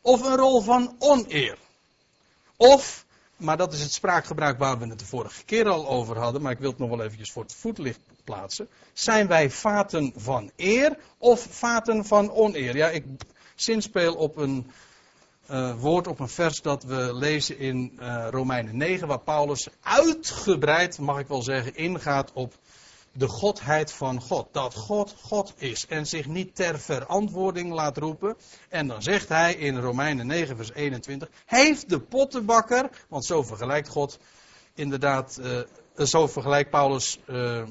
of 0.00 0.22
een 0.22 0.36
rol 0.36 0.60
van 0.60 0.96
oneer? 0.98 1.58
Of 2.56 3.04
maar 3.40 3.56
dat 3.56 3.72
is 3.72 3.80
het 3.82 3.92
spraakgebruik 3.92 4.58
waar 4.58 4.78
we 4.78 4.86
het 4.86 4.98
de 4.98 5.04
vorige 5.04 5.44
keer 5.44 5.68
al 5.68 5.88
over 5.88 6.18
hadden. 6.18 6.42
Maar 6.42 6.52
ik 6.52 6.58
wil 6.58 6.70
het 6.70 6.78
nog 6.78 6.88
wel 6.88 7.02
eventjes 7.02 7.32
voor 7.32 7.42
het 7.42 7.54
voetlicht 7.54 8.00
plaatsen. 8.24 8.68
Zijn 8.92 9.26
wij 9.26 9.50
vaten 9.50 10.12
van 10.16 10.50
eer 10.56 10.96
of 11.18 11.46
vaten 11.50 12.04
van 12.04 12.30
oneer? 12.30 12.76
Ja, 12.76 12.88
ik 12.88 13.04
zinspeel 13.54 14.14
op 14.14 14.36
een 14.36 14.70
uh, 15.50 15.80
woord, 15.80 16.06
op 16.06 16.20
een 16.20 16.28
vers 16.28 16.62
dat 16.62 16.82
we 16.82 17.14
lezen 17.14 17.58
in 17.58 17.98
uh, 18.00 18.26
Romeinen 18.30 18.76
9. 18.76 19.08
Waar 19.08 19.20
Paulus 19.20 19.68
uitgebreid, 19.82 20.98
mag 20.98 21.18
ik 21.18 21.28
wel 21.28 21.42
zeggen, 21.42 21.76
ingaat 21.76 22.32
op 22.32 22.54
de 23.20 23.28
godheid 23.28 23.92
van 23.92 24.20
God. 24.20 24.48
Dat 24.52 24.74
God 24.74 25.14
God 25.22 25.52
is 25.56 25.86
en 25.86 26.06
zich 26.06 26.26
niet 26.26 26.54
ter 26.54 26.78
verantwoording 26.78 27.72
laat 27.72 27.96
roepen. 27.96 28.36
En 28.68 28.86
dan 28.86 29.02
zegt 29.02 29.28
hij 29.28 29.54
in 29.54 29.78
Romeinen 29.78 30.26
9, 30.26 30.56
vers 30.56 30.72
21: 30.72 31.28
Heeft 31.46 31.88
de 31.88 32.00
pottenbakker, 32.00 32.90
want 33.08 33.24
zo 33.24 33.42
vergelijkt 33.42 33.88
God 33.88 34.18
inderdaad, 34.74 35.40
uh, 35.96 36.06
zo 36.06 36.26
vergelijkt 36.26 36.70
Paulus 36.70 37.18
uh, 37.26 37.62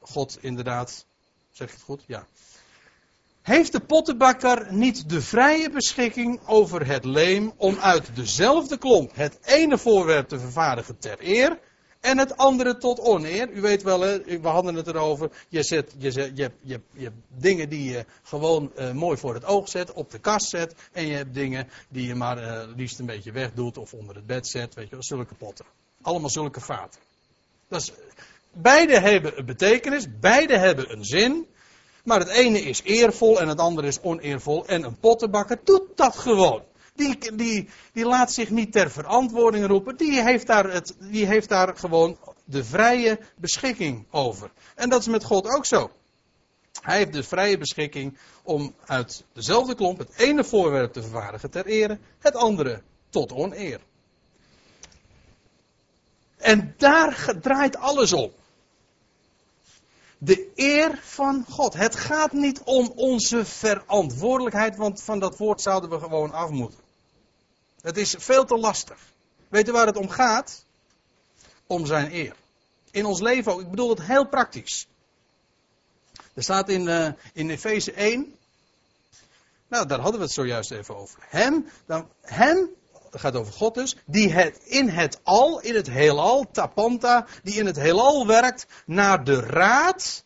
God 0.00 0.38
inderdaad. 0.40 1.06
Zeg 1.50 1.68
ik 1.68 1.74
het 1.74 1.82
goed? 1.82 2.04
Ja. 2.06 2.26
Heeft 3.42 3.72
de 3.72 3.80
pottenbakker 3.80 4.72
niet 4.72 5.08
de 5.08 5.22
vrije 5.22 5.70
beschikking 5.70 6.40
over 6.46 6.86
het 6.86 7.04
leem 7.04 7.52
om 7.56 7.78
uit 7.78 8.16
dezelfde 8.16 8.78
klomp 8.78 9.14
het 9.14 9.38
ene 9.44 9.78
voorwerp 9.78 10.28
te 10.28 10.38
vervaardigen 10.38 10.98
ter 10.98 11.16
eer 11.20 11.58
en 12.00 12.18
het 12.18 12.36
andere 12.36 12.76
tot 12.76 13.00
oneer. 13.00 13.50
U 13.50 13.60
weet 13.60 13.82
wel, 13.82 14.00
hè, 14.00 14.40
we 14.40 14.48
hadden 14.48 14.74
het 14.74 14.86
erover. 14.86 15.30
Je, 15.48 15.62
zet, 15.62 15.94
je, 15.98 16.12
je, 16.34 16.42
hebt, 16.42 16.56
je, 16.62 16.80
je 16.92 17.10
dingen 17.36 17.68
die 17.68 17.90
je 17.90 18.04
gewoon 18.22 18.72
uh, 18.78 18.92
mooi 18.92 19.16
voor 19.16 19.34
het 19.34 19.44
oog 19.44 19.68
zet, 19.68 19.92
op 19.92 20.10
de 20.10 20.18
kast 20.18 20.48
zet. 20.48 20.74
En 20.92 21.06
je 21.06 21.14
hebt 21.14 21.34
dingen 21.34 21.68
die 21.88 22.06
je 22.06 22.14
maar 22.14 22.42
uh, 22.42 22.74
liefst 22.76 22.98
een 22.98 23.06
beetje 23.06 23.32
wegdoet 23.32 23.78
of 23.78 23.92
onder 23.92 24.14
het 24.14 24.26
bed 24.26 24.48
zet. 24.48 24.74
Weet 24.74 24.88
je 24.88 24.94
wel, 24.94 25.04
zulke 25.04 25.34
potten. 25.34 25.64
Allemaal 26.02 26.30
zulke 26.30 26.60
vaten. 26.60 27.00
Dat 27.68 27.92
beide 28.52 29.00
hebben 29.00 29.38
een 29.38 29.46
betekenis, 29.46 30.06
beide 30.20 30.56
hebben 30.58 30.92
een 30.92 31.04
zin. 31.04 31.46
Maar 32.04 32.18
het 32.18 32.28
ene 32.28 32.60
is 32.60 32.82
eervol 32.82 33.40
en 33.40 33.48
het 33.48 33.58
andere 33.58 33.86
is 33.86 34.00
oneervol. 34.00 34.66
En 34.66 34.82
een 34.82 34.98
pottenbakker 34.98 35.60
doet 35.64 35.82
dat 35.94 36.16
gewoon. 36.16 36.62
Die, 36.98 37.68
die, 37.92 38.04
laat 38.04 38.32
zich 38.32 38.50
niet 38.50 38.72
ter 38.72 38.90
verantwoording 38.90 39.66
roepen. 39.66 39.96
Die 39.96 40.22
heeft, 40.22 40.46
daar 40.46 40.72
het, 40.72 40.96
heeft 41.10 41.48
daar 41.48 41.76
gewoon 41.76 42.18
de 42.44 42.64
vrije 42.64 43.18
beschikking 43.36 44.06
over. 44.10 44.50
En 44.74 44.88
dat 44.88 45.00
is 45.00 45.06
met 45.06 45.24
God 45.24 45.46
ook 45.46 45.66
zo. 45.66 45.90
Hij 46.80 46.96
heeft 46.96 47.12
de 47.12 47.22
vrije 47.22 47.58
beschikking 47.58 48.18
om 48.42 48.74
uit 48.86 49.24
dezelfde 49.32 49.74
klomp 49.74 49.98
het 49.98 50.12
ene 50.16 50.44
voorwerp 50.44 50.92
te 50.92 51.02
vervaardigen 51.02 51.50
ter 51.50 51.66
ere, 51.66 51.98
het 52.18 52.34
andere 52.34 52.82
tot 53.10 53.32
oneer. 53.32 53.80
En 56.36 56.74
daar 56.76 57.34
draait 57.40 57.76
alles 57.76 58.12
om. 58.12 58.30
De 60.18 60.50
eer 60.54 60.98
van 61.02 61.44
God. 61.48 61.74
Het 61.74 61.96
gaat 61.96 62.32
niet 62.32 62.60
om 62.64 62.92
onze 62.94 63.44
verantwoordelijkheid, 63.44 64.76
want 64.76 65.02
van 65.02 65.18
dat 65.18 65.36
woord 65.36 65.60
zouden 65.60 65.90
we 65.90 65.98
gewoon 65.98 66.32
af 66.32 66.50
moeten. 66.50 66.87
Het 67.80 67.96
is 67.96 68.14
veel 68.18 68.44
te 68.44 68.58
lastig. 68.58 68.98
Weet 69.48 69.68
u 69.68 69.72
waar 69.72 69.86
het 69.86 69.96
om 69.96 70.08
gaat? 70.08 70.64
Om 71.66 71.86
zijn 71.86 72.14
eer. 72.14 72.34
In 72.90 73.04
ons 73.04 73.20
leven 73.20 73.52
ook. 73.52 73.60
Ik 73.60 73.70
bedoel 73.70 73.88
het 73.88 74.02
heel 74.02 74.26
praktisch. 74.26 74.86
Er 76.34 76.42
staat 76.42 76.68
in, 76.68 76.86
uh, 76.86 77.08
in 77.32 77.50
Efeze 77.50 77.92
1. 77.92 78.36
Nou, 79.68 79.86
daar 79.86 80.00
hadden 80.00 80.20
we 80.20 80.26
het 80.26 80.34
zojuist 80.34 80.70
even 80.70 80.96
over. 80.96 81.18
Hem, 81.28 81.68
dan, 81.86 82.08
hem, 82.20 82.68
dat 83.10 83.20
gaat 83.20 83.34
over 83.34 83.52
God 83.52 83.74
dus, 83.74 83.96
die 84.06 84.32
het 84.32 84.58
in 84.64 84.88
het 84.88 85.20
al, 85.22 85.60
in 85.60 85.74
het 85.74 85.86
heelal, 85.86 86.50
tapanta, 86.50 87.26
die 87.42 87.54
in 87.54 87.66
het 87.66 87.76
heelal 87.76 88.26
werkt 88.26 88.66
naar 88.86 89.24
de 89.24 89.40
raad, 89.40 90.24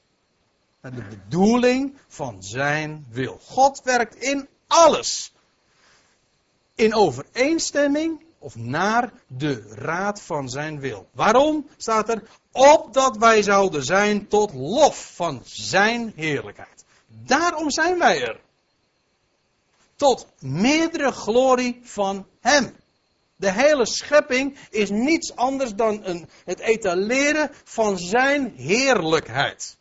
naar 0.81 0.95
de 0.95 1.03
bedoeling 1.03 1.99
van 2.09 2.43
zijn 2.43 3.07
wil. 3.11 3.39
God 3.43 3.83
werkt 3.83 4.15
in 4.15 4.49
alles 4.67 5.33
in 6.75 6.95
overeenstemming 6.95 8.25
of 8.39 8.57
naar 8.57 9.13
de 9.27 9.63
raad 9.69 10.23
van 10.23 10.49
zijn 10.49 10.81
wil. 10.81 11.09
Waarom 11.13 11.69
staat 11.77 12.09
er? 12.09 12.23
Opdat 12.53 13.17
wij 13.17 13.43
zouden 13.43 13.85
zijn 13.85 14.29
tot 14.29 14.53
lof 14.55 15.15
van 15.15 15.43
zijn 15.45 16.13
heerlijkheid. 16.17 16.85
Daarom 17.07 17.71
zijn 17.71 17.99
wij 17.99 18.23
er. 18.23 18.41
Tot 19.97 20.27
meerdere 20.39 21.13
glorie 21.13 21.81
van 21.83 22.27
hem. 22.41 22.77
De 23.37 23.53
hele 23.53 23.87
schepping 23.87 24.59
is 24.71 24.91
niets 24.91 25.37
anders 25.37 25.75
dan 25.75 26.05
een, 26.05 26.29
het 26.45 26.59
etaleren 26.59 27.51
van 27.65 27.99
zijn 27.99 28.53
heerlijkheid. 28.57 29.77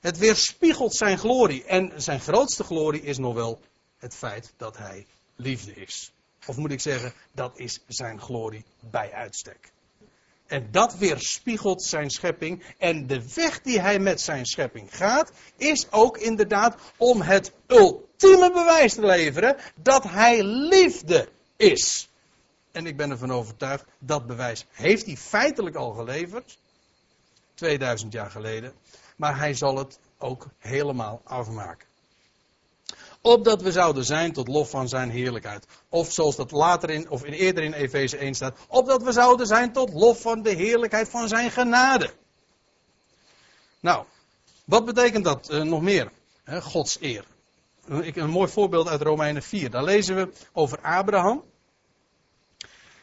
Het 0.00 0.18
weerspiegelt 0.18 0.94
zijn 0.94 1.18
glorie. 1.18 1.64
En 1.64 1.92
zijn 1.96 2.20
grootste 2.20 2.64
glorie 2.64 3.02
is 3.02 3.18
nog 3.18 3.34
wel 3.34 3.60
het 4.02 4.14
feit 4.14 4.52
dat 4.56 4.76
hij 4.76 5.06
liefde 5.36 5.74
is. 5.74 6.12
Of 6.46 6.56
moet 6.56 6.72
ik 6.72 6.80
zeggen, 6.80 7.12
dat 7.32 7.58
is 7.58 7.80
zijn 7.86 8.20
glorie 8.20 8.64
bij 8.80 9.12
uitstek. 9.12 9.72
En 10.46 10.68
dat 10.70 10.96
weerspiegelt 10.96 11.82
zijn 11.82 12.10
schepping. 12.10 12.64
En 12.78 13.06
de 13.06 13.32
weg 13.34 13.60
die 13.60 13.80
hij 13.80 13.98
met 13.98 14.20
zijn 14.20 14.46
schepping 14.46 14.96
gaat, 14.96 15.32
is 15.56 15.86
ook 15.90 16.18
inderdaad 16.18 16.76
om 16.96 17.20
het 17.20 17.52
ultieme 17.66 18.52
bewijs 18.52 18.94
te 18.94 19.06
leveren 19.06 19.56
dat 19.82 20.04
hij 20.04 20.42
liefde 20.44 21.28
is. 21.56 22.08
En 22.72 22.86
ik 22.86 22.96
ben 22.96 23.10
ervan 23.10 23.32
overtuigd, 23.32 23.84
dat 23.98 24.26
bewijs 24.26 24.66
heeft 24.70 25.06
hij 25.06 25.16
feitelijk 25.16 25.76
al 25.76 25.92
geleverd. 25.92 26.58
2000 27.54 28.12
jaar 28.12 28.30
geleden. 28.30 28.72
Maar 29.16 29.38
hij 29.38 29.54
zal 29.54 29.76
het 29.76 29.98
ook 30.18 30.46
helemaal 30.58 31.20
afmaken. 31.24 31.91
Opdat 33.22 33.62
we 33.62 33.72
zouden 33.72 34.04
zijn 34.04 34.32
tot 34.32 34.48
lof 34.48 34.70
van 34.70 34.88
zijn 34.88 35.10
heerlijkheid. 35.10 35.66
Of 35.88 36.12
zoals 36.12 36.36
dat 36.36 36.50
later 36.50 36.90
in, 36.90 37.10
of 37.10 37.22
eerder 37.22 37.64
in 37.64 37.72
Efeze 37.72 38.16
1 38.16 38.34
staat. 38.34 38.58
Opdat 38.68 39.02
we 39.02 39.12
zouden 39.12 39.46
zijn 39.46 39.72
tot 39.72 39.92
lof 39.92 40.20
van 40.20 40.42
de 40.42 40.50
heerlijkheid 40.50 41.08
van 41.08 41.28
zijn 41.28 41.50
genade. 41.50 42.10
Nou, 43.80 44.04
wat 44.64 44.84
betekent 44.84 45.24
dat 45.24 45.50
uh, 45.50 45.62
nog 45.62 45.82
meer? 45.82 46.10
He, 46.44 46.62
Gods 46.62 46.96
eer. 47.00 47.24
Ik, 48.02 48.16
een 48.16 48.30
mooi 48.30 48.48
voorbeeld 48.48 48.88
uit 48.88 49.02
Romeinen 49.02 49.42
4. 49.42 49.70
Daar 49.70 49.84
lezen 49.84 50.16
we 50.16 50.32
over 50.52 50.78
Abraham. 50.80 51.42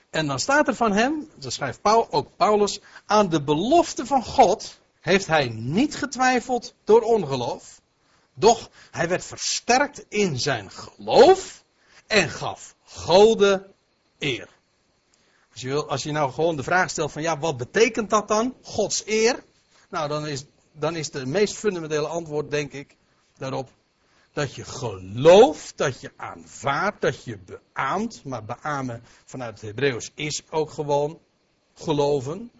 En 0.09 0.27
dan 0.27 0.39
staat 0.39 0.67
er 0.67 0.75
van 0.75 0.91
hem, 0.91 1.29
dat 1.35 1.53
schrijft 1.53 1.79
ook 1.83 2.27
Paulus, 2.35 2.79
aan 3.05 3.29
de 3.29 3.41
belofte 3.41 4.05
van 4.05 4.23
God 4.23 4.79
heeft 4.99 5.27
hij 5.27 5.49
niet 5.49 5.95
getwijfeld 5.95 6.73
door 6.83 7.01
ongeloof. 7.01 7.78
Doch 8.40 8.70
hij 8.91 9.10
werd 9.10 9.26
versterkt 9.26 10.06
in 10.07 10.40
zijn 10.40 10.72
geloof 10.72 11.64
en 12.07 12.30
gaf 12.30 12.76
Gode 12.84 13.74
eer. 14.20 14.48
Als 15.52 15.61
je, 15.61 15.68
wil, 15.68 15.90
als 15.90 16.03
je 16.03 16.11
nou 16.11 16.32
gewoon 16.32 16.56
de 16.56 16.64
vraag 16.64 16.90
stelt 16.90 17.11
van 17.11 17.22
ja, 17.22 17.40
wat 17.40 17.57
betekent 17.57 18.10
dat 18.10 18.28
dan? 18.28 18.56
Gods 18.61 19.03
eer? 19.06 19.44
Nou, 19.90 20.07
dan 20.07 20.28
is, 20.28 20.44
dan 20.72 20.95
is 20.95 21.10
de 21.10 21.26
meest 21.26 21.53
fundamentele 21.53 22.07
antwoord, 22.07 22.52
denk 22.52 22.72
ik, 22.72 22.95
daarop 23.38 23.70
dat 24.34 24.56
je 24.56 24.64
gelooft, 24.64 25.78
dat 25.78 26.02
je 26.02 26.11
aanvaardt, 26.16 27.02
dat 27.02 27.24
je 27.24 27.38
beaamt. 27.38 28.24
Maar 28.24 28.45
beamen 28.45 29.03
vanuit 29.26 29.53
het 29.53 29.61
Hebreeuws 29.61 30.11
is 30.16 30.41
ook 30.49 30.72
gewoon 30.72 31.20
geloven. 31.74 32.52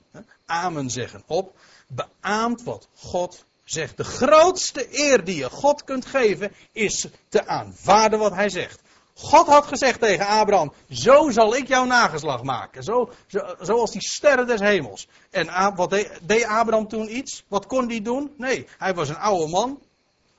Amen 0.46 0.90
zeggen 0.90 1.24
op. 1.28 1.60
Beaamt 1.88 2.64
wat 2.64 2.88
God 2.96 3.46
zegt. 3.72 3.98
De 3.98 4.04
grootste 4.04 4.88
eer 4.92 5.24
die 5.24 5.36
je 5.36 5.50
God 5.50 5.84
kunt 5.84 6.06
geven 6.06 6.52
is 6.72 7.08
te 7.30 7.48
aanvaarden 7.48 8.20
wat 8.20 8.34
hij 8.34 8.50
zegt. 8.50 8.82
God 9.14 9.48
had 9.48 9.66
gezegd 9.66 10.00
tegen 10.00 10.26
Abraham: 10.26 10.74
Zo 10.90 11.30
zal 11.30 11.56
ik 11.56 11.68
jouw 11.68 11.86
nageslag 11.86 12.44
maken. 12.44 12.84
Zo, 12.84 13.10
zo, 13.28 13.56
zoals 13.60 13.92
die 13.92 14.02
sterren 14.02 14.48
des 14.48 14.60
hemels. 14.60 15.08
En 15.30 15.76
wat 15.76 15.90
deed, 16.22 16.46
Abraham 16.46 16.88
toen 16.88 17.16
iets? 17.16 17.44
Wat 17.48 17.66
kon 17.66 17.88
hij 17.88 18.02
doen? 18.02 18.34
Nee, 18.38 18.68
hij 18.78 18.94
was 18.94 19.10
een 19.10 19.18
oude 19.18 19.48
man. 19.52 19.82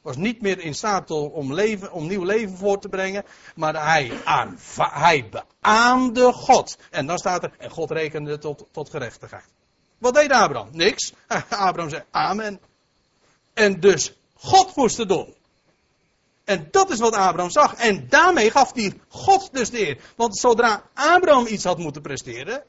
Was 0.02 0.16
niet 0.16 0.40
meer 0.40 0.58
in 0.58 0.74
staat 0.74 1.10
om, 1.10 1.54
leven, 1.54 1.92
om 1.92 2.06
nieuw 2.06 2.24
leven 2.24 2.56
voor 2.56 2.78
te 2.78 2.88
brengen. 2.88 3.24
Maar 3.54 3.86
hij, 3.86 4.12
hij 4.76 5.28
beaamde 5.28 6.32
God. 6.32 6.78
En 6.90 7.06
dan 7.06 7.18
staat 7.18 7.42
er: 7.42 7.52
En 7.58 7.70
God 7.70 7.90
rekende 7.90 8.38
tot, 8.38 8.66
tot 8.70 8.90
gerechtigheid. 8.90 9.44
Wat 9.98 10.14
deed 10.14 10.32
Abraham? 10.32 10.68
Niks. 10.72 11.12
Abraham 11.48 11.90
zei: 11.90 12.02
Amen. 12.10 12.60
En 13.60 13.80
dus 13.80 14.12
God 14.34 14.76
moest 14.76 14.96
het 14.96 15.08
doen. 15.08 15.34
En 16.44 16.68
dat 16.70 16.90
is 16.90 16.98
wat 16.98 17.14
Abraham 17.14 17.50
zag. 17.50 17.74
En 17.74 18.06
daarmee 18.08 18.50
gaf 18.50 18.74
hij 18.74 18.92
God 19.08 19.48
dus 19.52 19.70
de 19.70 19.88
eer. 19.88 19.98
Want 20.16 20.38
zodra 20.38 20.82
Abraham 20.94 21.46
iets 21.46 21.64
had 21.64 21.78
moeten 21.78 22.02
presteren, 22.02 22.62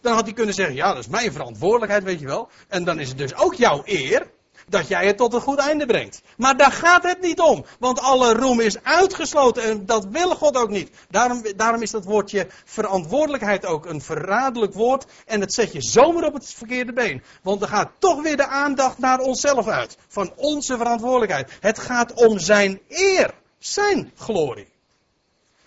dan 0.00 0.14
had 0.14 0.24
hij 0.24 0.32
kunnen 0.32 0.54
zeggen: 0.54 0.74
Ja, 0.74 0.88
dat 0.88 0.98
is 0.98 1.08
mijn 1.08 1.32
verantwoordelijkheid, 1.32 2.02
weet 2.02 2.20
je 2.20 2.26
wel. 2.26 2.48
En 2.68 2.84
dan 2.84 2.98
is 2.98 3.08
het 3.08 3.18
dus 3.18 3.34
ook 3.34 3.54
jouw 3.54 3.82
eer 3.84 4.30
dat 4.68 4.88
jij 4.88 5.06
het 5.06 5.16
tot 5.16 5.34
een 5.34 5.40
goed 5.40 5.58
einde 5.58 5.86
brengt. 5.86 6.22
Maar 6.36 6.56
daar 6.56 6.72
gaat 6.72 7.02
het 7.02 7.20
niet 7.20 7.40
om. 7.40 7.64
Want 7.78 8.00
alle 8.00 8.32
roem 8.32 8.60
is 8.60 8.82
uitgesloten 8.82 9.62
en 9.62 9.86
dat 9.86 10.04
wil 10.04 10.36
God 10.36 10.56
ook 10.56 10.70
niet. 10.70 10.90
Daarom, 11.10 11.42
daarom 11.56 11.82
is 11.82 11.90
dat 11.90 12.04
woordje 12.04 12.46
verantwoordelijkheid 12.64 13.66
ook 13.66 13.86
een 13.86 14.00
verraderlijk 14.00 14.74
woord. 14.74 15.06
En 15.26 15.40
het 15.40 15.54
zet 15.54 15.72
je 15.72 15.82
zomaar 15.82 16.24
op 16.24 16.34
het 16.34 16.54
verkeerde 16.54 16.92
been. 16.92 17.22
Want 17.42 17.62
er 17.62 17.68
gaat 17.68 17.90
toch 17.98 18.22
weer 18.22 18.36
de 18.36 18.46
aandacht 18.46 18.98
naar 18.98 19.18
onszelf 19.18 19.66
uit. 19.66 19.96
Van 20.08 20.32
onze 20.36 20.76
verantwoordelijkheid. 20.76 21.52
Het 21.60 21.78
gaat 21.78 22.12
om 22.12 22.38
zijn 22.38 22.80
eer. 22.88 23.34
Zijn 23.58 24.12
glorie. 24.16 24.68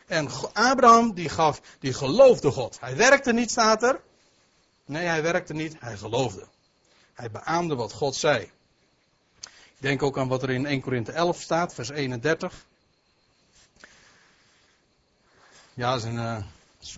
En 0.07 0.29
Abraham 0.53 1.13
die 1.13 1.29
gaf, 1.29 1.61
die 1.79 1.93
geloofde 1.93 2.51
God. 2.51 2.77
Hij 2.79 2.95
werkte 2.95 3.33
niet, 3.33 3.51
staat 3.51 3.83
er. 3.83 4.01
Nee, 4.85 5.05
hij 5.05 5.21
werkte 5.21 5.53
niet, 5.53 5.75
hij 5.79 5.97
geloofde. 5.97 6.47
Hij 7.13 7.31
beaamde 7.31 7.75
wat 7.75 7.93
God 7.93 8.15
zei. 8.15 8.51
Denk 9.81 10.03
ook 10.03 10.17
aan 10.17 10.27
wat 10.27 10.43
er 10.43 10.49
in 10.49 10.65
1 10.65 10.81
Korinthe 10.81 11.11
11 11.11 11.41
staat, 11.41 11.73
vers 11.73 11.89
31. 11.89 12.65
Ja, 15.73 15.91
dat 15.91 15.99
is 15.99 16.07
een 16.07 16.15
uh, 16.15 16.43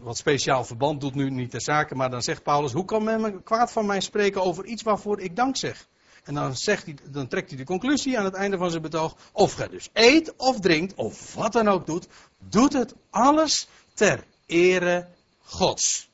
wat 0.01 0.17
speciaal 0.17 0.65
verband, 0.65 1.01
doet 1.01 1.15
nu 1.15 1.29
niet 1.29 1.51
de 1.51 1.61
zaken, 1.61 1.97
maar 1.97 2.09
dan 2.09 2.21
zegt 2.21 2.43
Paulus, 2.43 2.71
hoe 2.71 2.85
kan 2.85 3.03
men 3.03 3.43
kwaad 3.43 3.71
van 3.71 3.85
mij 3.85 4.01
spreken 4.01 4.43
over 4.43 4.65
iets 4.65 4.83
waarvoor 4.83 5.19
ik 5.19 5.35
dank 5.35 5.57
zeg? 5.57 5.87
En 6.23 6.33
dan, 6.33 6.55
zegt 6.55 6.85
hij, 6.85 6.95
dan 7.03 7.27
trekt 7.27 7.49
hij 7.49 7.57
de 7.57 7.63
conclusie 7.63 8.17
aan 8.19 8.25
het 8.25 8.33
einde 8.33 8.57
van 8.57 8.69
zijn 8.69 8.81
betoog, 8.81 9.15
of 9.31 9.53
gij 9.53 9.67
dus 9.67 9.89
eet 9.93 10.33
of 10.37 10.59
drinkt, 10.59 10.93
of 10.93 11.33
wat 11.33 11.53
dan 11.53 11.67
ook 11.67 11.85
doet, 11.85 12.07
doet 12.49 12.73
het 12.73 12.93
alles 13.09 13.67
ter 13.93 14.23
ere 14.45 15.07
Gods. 15.43 16.09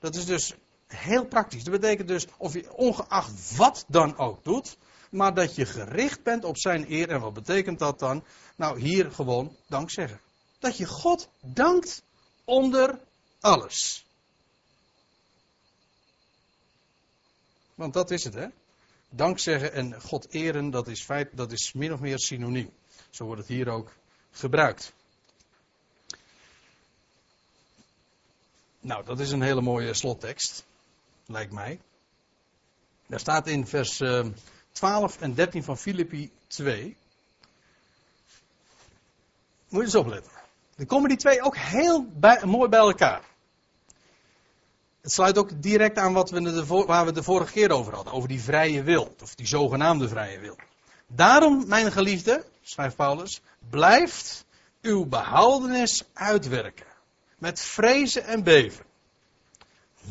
Dat 0.00 0.14
is 0.14 0.24
dus 0.24 0.54
heel 0.86 1.26
praktisch. 1.26 1.64
Dat 1.64 1.80
betekent 1.80 2.08
dus 2.08 2.26
of 2.36 2.52
je 2.52 2.72
ongeacht 2.74 3.56
wat 3.56 3.84
dan 3.88 4.16
ook 4.18 4.44
doet, 4.44 4.76
maar 5.10 5.34
dat 5.34 5.54
je 5.54 5.66
gericht 5.66 6.22
bent 6.22 6.44
op 6.44 6.58
zijn 6.58 6.92
eer. 6.92 7.10
En 7.10 7.20
wat 7.20 7.32
betekent 7.32 7.78
dat 7.78 7.98
dan? 7.98 8.24
Nou, 8.56 8.80
hier 8.80 9.12
gewoon 9.12 9.56
dankzeggen. 9.66 10.20
Dat 10.58 10.76
je 10.76 10.86
God 10.86 11.28
dankt 11.40 12.02
onder 12.44 12.98
alles. 13.40 14.04
Want 17.74 17.92
dat 17.92 18.10
is 18.10 18.24
het, 18.24 18.34
hè? 18.34 18.46
Dankzeggen 19.08 19.72
en 19.72 20.00
God 20.02 20.28
eren, 20.30 20.70
dat 20.70 20.88
is, 20.88 21.02
feit, 21.02 21.36
dat 21.36 21.52
is 21.52 21.72
min 21.72 21.92
of 21.92 22.00
meer 22.00 22.18
synoniem. 22.18 22.70
Zo 23.10 23.24
wordt 23.24 23.40
het 23.40 23.50
hier 23.50 23.68
ook 23.68 23.92
gebruikt. 24.30 24.92
Nou, 28.80 29.04
dat 29.04 29.20
is 29.20 29.30
een 29.30 29.42
hele 29.42 29.60
mooie 29.60 29.94
slottekst 29.94 30.65
lijkt 31.26 31.52
mij. 31.52 31.80
Daar 33.06 33.20
staat 33.20 33.46
in 33.46 33.66
vers 33.66 34.02
12 34.72 35.16
eh, 35.16 35.22
en 35.22 35.34
13 35.34 35.64
van 35.64 35.78
Filippi 35.78 36.32
2. 36.46 36.96
Moet 39.68 39.80
je 39.80 39.86
eens 39.86 39.94
opletten. 39.94 40.32
Dan 40.76 40.86
komen 40.86 41.08
die 41.08 41.18
twee 41.18 41.42
ook 41.42 41.56
heel 41.56 42.06
mooi 42.44 42.68
bij 42.68 42.78
elkaar. 42.78 43.22
Het 45.00 45.12
sluit 45.12 45.38
ook 45.38 45.62
direct 45.62 45.98
aan 45.98 46.12
wat 46.12 46.30
we 46.30 46.42
de, 46.42 46.66
waar 46.66 47.04
we 47.04 47.12
de 47.12 47.22
vorige 47.22 47.52
keer 47.52 47.70
over 47.70 47.94
hadden. 47.94 48.12
Over 48.12 48.28
die 48.28 48.40
vrije 48.40 48.82
wil. 48.82 49.14
Of 49.22 49.34
die 49.34 49.46
zogenaamde 49.46 50.08
vrije 50.08 50.38
wil. 50.38 50.56
Daarom, 51.06 51.68
mijn 51.68 51.92
geliefde, 51.92 52.44
schrijft 52.62 52.96
Paulus, 52.96 53.40
blijft 53.70 54.44
uw 54.82 55.04
behoudenis 55.04 56.04
uitwerken. 56.12 56.86
Met 57.38 57.60
vrezen 57.60 58.24
en 58.24 58.42
beven. 58.42 58.84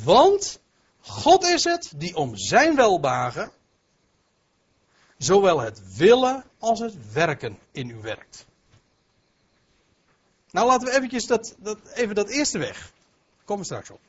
Want 0.04 0.60
God 1.08 1.44
is 1.44 1.64
het 1.64 1.92
die 1.96 2.16
om 2.16 2.36
zijn 2.36 2.76
welbagen 2.76 3.52
zowel 5.18 5.60
het 5.60 5.96
willen 5.96 6.44
als 6.60 6.80
het 6.80 7.14
werken 7.14 7.60
in 7.72 7.90
u 7.90 7.96
werkt. 8.02 8.46
Nou, 10.52 10.68
laten 10.68 10.88
we 10.88 10.94
eventjes 10.94 11.26
dat, 11.26 11.56
dat, 11.58 11.78
even 11.94 12.16
dat 12.16 12.30
eerste 12.30 12.58
weg. 12.58 12.92
Kom 13.44 13.60
er 13.60 13.66
straks 13.66 13.90
op. 13.90 14.00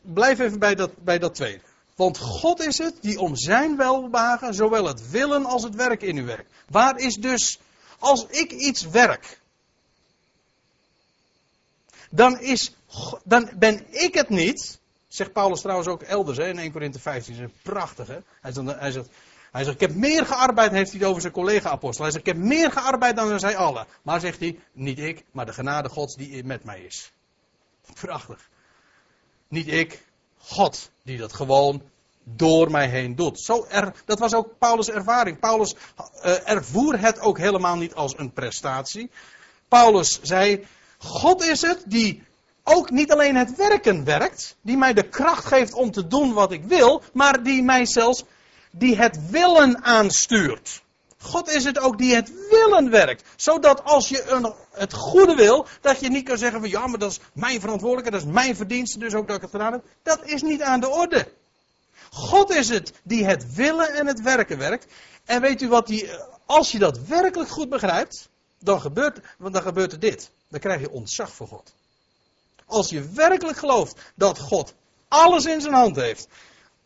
Blijf 0.00 0.38
even 0.38 0.58
bij 0.58 0.74
dat, 0.74 0.96
bij 0.96 1.18
dat 1.18 1.34
tweede. 1.34 1.62
Want 1.94 2.18
God 2.18 2.60
is 2.60 2.78
het 2.78 2.94
die 3.00 3.20
om 3.20 3.36
zijn 3.36 3.76
welbagen 3.76 4.54
zowel 4.54 4.84
het 4.86 5.10
willen 5.10 5.44
als 5.44 5.62
het 5.62 5.74
werken 5.74 6.08
in 6.08 6.16
u 6.16 6.24
werkt. 6.24 6.50
Waar 6.68 6.98
is 6.98 7.14
dus, 7.14 7.60
als 7.98 8.26
ik 8.26 8.52
iets 8.52 8.82
werk, 8.82 9.40
dan, 12.10 12.40
is, 12.40 12.74
dan 13.24 13.50
ben 13.58 13.86
ik 13.90 14.14
het 14.14 14.28
niet 14.28 14.79
Zegt 15.10 15.32
Paulus 15.32 15.60
trouwens 15.60 15.88
ook 15.88 16.02
elders 16.02 16.38
hè, 16.38 16.48
in 16.48 16.58
1 16.58 16.72
Korinthe 16.72 16.98
15. 16.98 17.36
Dat 17.36 17.48
is 17.48 17.54
prachtig 17.62 18.06
hè. 18.06 18.18
Hij 18.40 18.52
zegt, 18.52 18.78
hij, 18.80 18.90
zegt, 18.90 19.08
hij 19.50 19.64
zegt, 19.64 19.80
ik 19.80 19.88
heb 19.88 19.96
meer 19.96 20.26
gearbeid, 20.26 20.70
heeft 20.70 20.92
hij 20.92 21.04
over 21.06 21.20
zijn 21.20 21.32
collega-apostel. 21.32 22.04
Hij 22.04 22.12
zegt, 22.12 22.26
ik 22.26 22.34
heb 22.34 22.42
meer 22.44 22.72
gearbeid 22.72 23.16
dan 23.16 23.40
zij 23.40 23.56
allen. 23.56 23.86
Maar 24.02 24.20
zegt 24.20 24.40
hij, 24.40 24.58
niet 24.72 24.98
ik, 24.98 25.24
maar 25.30 25.46
de 25.46 25.52
genade 25.52 25.88
gods 25.88 26.16
die 26.16 26.44
met 26.44 26.64
mij 26.64 26.80
is. 26.80 27.12
Prachtig. 27.94 28.48
Niet 29.48 29.68
ik, 29.68 30.04
God 30.38 30.90
die 31.02 31.18
dat 31.18 31.32
gewoon 31.32 31.82
door 32.22 32.70
mij 32.70 32.88
heen 32.88 33.16
doet. 33.16 33.40
Zo 33.40 33.66
er, 33.68 33.94
dat 34.04 34.18
was 34.18 34.34
ook 34.34 34.58
Paulus' 34.58 34.90
ervaring. 34.90 35.38
Paulus 35.38 35.74
uh, 35.74 36.48
ervoer 36.48 36.98
het 36.98 37.20
ook 37.20 37.38
helemaal 37.38 37.76
niet 37.76 37.94
als 37.94 38.18
een 38.18 38.32
prestatie. 38.32 39.10
Paulus 39.68 40.20
zei, 40.22 40.66
God 40.98 41.42
is 41.42 41.62
het 41.62 41.82
die 41.86 42.22
ook 42.64 42.90
niet 42.90 43.12
alleen 43.12 43.36
het 43.36 43.56
werken 43.56 44.04
werkt, 44.04 44.56
die 44.62 44.76
mij 44.76 44.92
de 44.92 45.08
kracht 45.08 45.44
geeft 45.44 45.72
om 45.72 45.90
te 45.90 46.06
doen 46.06 46.32
wat 46.32 46.52
ik 46.52 46.64
wil, 46.64 47.02
maar 47.12 47.42
die 47.42 47.62
mij 47.62 47.86
zelfs, 47.86 48.24
die 48.70 48.96
het 48.96 49.30
willen 49.30 49.84
aanstuurt. 49.84 50.82
God 51.18 51.50
is 51.50 51.64
het 51.64 51.78
ook 51.78 51.98
die 51.98 52.14
het 52.14 52.32
willen 52.50 52.90
werkt. 52.90 53.24
Zodat 53.36 53.84
als 53.84 54.08
je 54.08 54.30
een, 54.30 54.52
het 54.72 54.92
goede 54.92 55.34
wil, 55.34 55.66
dat 55.80 56.00
je 56.00 56.08
niet 56.08 56.24
kan 56.24 56.38
zeggen 56.38 56.60
van 56.60 56.70
ja, 56.70 56.86
maar 56.86 56.98
dat 56.98 57.10
is 57.10 57.20
mijn 57.32 57.60
verantwoordelijkheid, 57.60 58.22
dat 58.22 58.30
is 58.30 58.40
mijn 58.40 58.56
verdienste, 58.56 58.98
dus 58.98 59.14
ook 59.14 59.26
dat 59.26 59.36
ik 59.36 59.42
het 59.42 59.50
gedaan 59.50 59.72
heb. 59.72 59.84
Dat 60.02 60.24
is 60.24 60.42
niet 60.42 60.62
aan 60.62 60.80
de 60.80 60.88
orde. 60.88 61.32
God 62.10 62.50
is 62.50 62.68
het 62.68 62.92
die 63.02 63.24
het 63.24 63.54
willen 63.54 63.94
en 63.94 64.06
het 64.06 64.20
werken 64.20 64.58
werkt. 64.58 64.86
En 65.24 65.40
weet 65.40 65.62
u 65.62 65.68
wat 65.68 65.86
die, 65.86 66.10
als 66.46 66.72
je 66.72 66.78
dat 66.78 66.98
werkelijk 66.98 67.50
goed 67.50 67.68
begrijpt, 67.68 68.28
dan 68.58 68.80
gebeurt, 68.80 69.20
dan 69.38 69.62
gebeurt 69.62 69.92
er 69.92 70.00
dit. 70.00 70.30
Dan 70.48 70.60
krijg 70.60 70.80
je 70.80 70.90
ontzag 70.90 71.32
voor 71.32 71.46
God. 71.46 71.74
Als 72.70 72.90
je 72.90 73.08
werkelijk 73.08 73.58
gelooft 73.58 74.00
dat 74.14 74.38
God 74.38 74.74
alles 75.08 75.44
in 75.44 75.60
zijn 75.60 75.74
hand 75.74 75.96
heeft, 75.96 76.28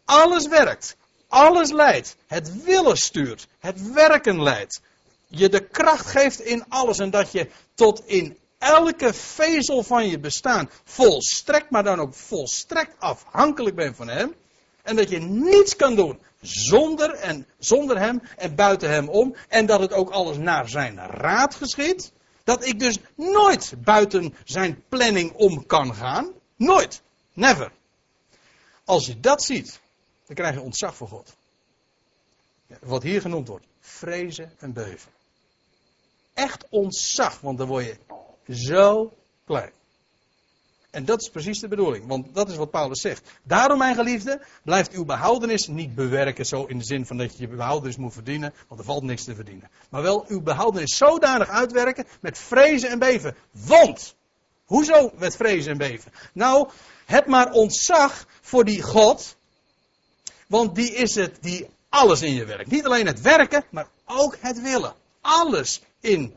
alles 0.05 0.47
werkt, 0.47 0.97
alles 1.28 1.70
leidt, 1.70 2.16
het 2.27 2.62
willen 2.62 2.97
stuurt, 2.97 3.47
het 3.59 3.93
werken 3.93 4.43
leidt, 4.43 4.81
je 5.27 5.48
de 5.48 5.69
kracht 5.69 6.06
geeft 6.06 6.40
in 6.40 6.65
alles 6.69 6.98
en 6.98 7.11
dat 7.11 7.32
je 7.32 7.48
tot 7.74 8.02
in 8.06 8.39
elke 8.59 9.15
vezel 9.15 9.82
van 9.82 10.09
je 10.09 10.19
bestaan 10.19 10.70
volstrekt, 10.85 11.70
maar 11.70 11.85
dan 11.85 12.01
ook 12.01 12.15
volstrekt 12.15 12.94
afhankelijk 12.98 13.77
bent 13.77 13.97
van 13.97 14.09
Hem. 14.09 14.35
En 14.82 14.97
dat 14.97 15.11
je 15.11 15.19
niets 15.19 15.77
kan 15.77 15.94
doen 15.94 16.19
zonder, 16.40 17.11
en, 17.11 17.47
zonder 17.59 17.98
Hem 17.98 18.23
en 18.36 18.55
buiten 18.55 18.90
Hem 18.90 19.09
om. 19.09 19.36
En 19.48 19.66
dat 19.66 19.81
het 19.81 19.93
ook 19.93 20.11
alles 20.11 20.36
naar 20.36 20.69
Zijn 20.69 20.98
raad 20.98 21.55
geschiet. 21.55 22.12
Dat 22.44 22.66
ik 22.66 22.78
dus 22.78 22.98
nooit 23.16 23.74
buiten 23.78 24.34
Zijn 24.44 24.84
planning 24.88 25.32
om 25.32 25.66
kan 25.66 25.94
gaan. 25.94 26.32
Nooit. 26.56 27.02
Never. 27.32 27.72
Als 28.84 29.06
je 29.06 29.20
dat 29.20 29.44
ziet, 29.44 29.80
dan 30.26 30.36
krijg 30.36 30.54
je 30.54 30.60
ontzag 30.60 30.96
voor 30.96 31.08
God. 31.08 31.36
Wat 32.80 33.02
hier 33.02 33.20
genoemd 33.20 33.48
wordt. 33.48 33.66
Vrezen 33.80 34.52
en 34.58 34.72
beven. 34.72 35.12
Echt 36.34 36.66
ontzag, 36.68 37.40
want 37.40 37.58
dan 37.58 37.68
word 37.68 37.84
je 37.84 38.54
zo 38.54 39.12
klein. 39.44 39.72
En 40.94 41.04
dat 41.04 41.20
is 41.20 41.28
precies 41.28 41.60
de 41.60 41.68
bedoeling, 41.68 42.06
want 42.06 42.34
dat 42.34 42.48
is 42.48 42.56
wat 42.56 42.70
Paulus 42.70 43.00
zegt. 43.00 43.30
Daarom, 43.42 43.78
mijn 43.78 43.94
geliefde, 43.94 44.40
blijft 44.62 44.92
uw 44.92 45.04
behoudenis 45.04 45.66
niet 45.66 45.94
bewerken, 45.94 46.46
zo 46.46 46.64
in 46.64 46.78
de 46.78 46.84
zin 46.84 47.06
van 47.06 47.16
dat 47.16 47.36
je 47.36 47.48
je 47.48 47.56
behoudenis 47.56 47.96
moet 47.96 48.12
verdienen, 48.12 48.54
want 48.68 48.80
er 48.80 48.86
valt 48.86 49.02
niks 49.02 49.24
te 49.24 49.34
verdienen. 49.34 49.70
Maar 49.90 50.02
wel 50.02 50.24
uw 50.28 50.40
behoudenis 50.40 50.96
zodanig 50.96 51.48
uitwerken 51.48 52.06
met 52.20 52.38
vrezen 52.38 52.90
en 52.90 52.98
beven. 52.98 53.36
Want, 53.50 54.14
hoezo 54.64 55.12
met 55.16 55.36
vrezen 55.36 55.72
en 55.72 55.78
beven? 55.78 56.12
Nou, 56.32 56.68
heb 57.04 57.26
maar 57.26 57.52
ontzag 57.52 58.26
voor 58.40 58.64
die 58.64 58.82
God, 58.82 59.36
want 60.46 60.74
die 60.74 60.94
is 60.94 61.14
het 61.14 61.36
die 61.40 61.68
alles 61.88 62.22
in 62.22 62.34
je 62.34 62.44
werkt. 62.44 62.70
Niet 62.70 62.84
alleen 62.84 63.06
het 63.06 63.20
werken, 63.20 63.64
maar 63.70 63.88
ook 64.04 64.36
het 64.40 64.60
willen. 64.60 64.94
Alles 65.20 65.82
in 66.00 66.36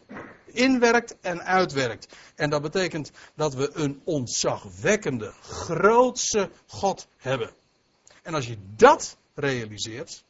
inwerkt 0.57 1.15
en 1.21 1.43
uitwerkt. 1.43 2.15
En 2.35 2.49
dat 2.49 2.61
betekent 2.61 3.11
dat 3.35 3.53
we 3.53 3.69
een 3.73 4.01
ontzagwekkende, 4.03 5.34
grootse 5.41 6.49
God 6.67 7.07
hebben. 7.17 7.49
En 8.23 8.34
als 8.34 8.47
je 8.47 8.57
dat 8.75 9.17
realiseert, 9.34 10.23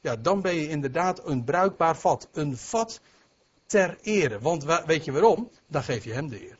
ja, 0.00 0.16
dan 0.16 0.40
ben 0.40 0.54
je 0.54 0.68
inderdaad 0.68 1.26
een 1.26 1.44
bruikbaar 1.44 1.96
vat. 1.96 2.28
Een 2.32 2.56
vat 2.56 3.00
ter 3.66 3.98
ere. 4.02 4.40
Want 4.40 4.64
weet 4.86 5.04
je 5.04 5.12
waarom? 5.12 5.50
Dan 5.66 5.82
geef 5.82 6.04
je 6.04 6.12
hem 6.12 6.28
de 6.28 6.42
eer. 6.42 6.58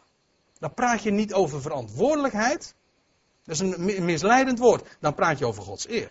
Dan 0.59 0.75
praat 0.75 1.03
je 1.03 1.11
niet 1.11 1.35
over 1.35 1.61
verantwoordelijkheid. 1.61 2.75
Dat 3.45 3.55
is 3.55 3.61
een 3.61 4.05
misleidend 4.05 4.59
woord. 4.59 4.97
Dan 5.01 5.15
praat 5.15 5.39
je 5.39 5.47
over 5.47 5.63
Gods 5.63 5.89
eer. 5.89 6.11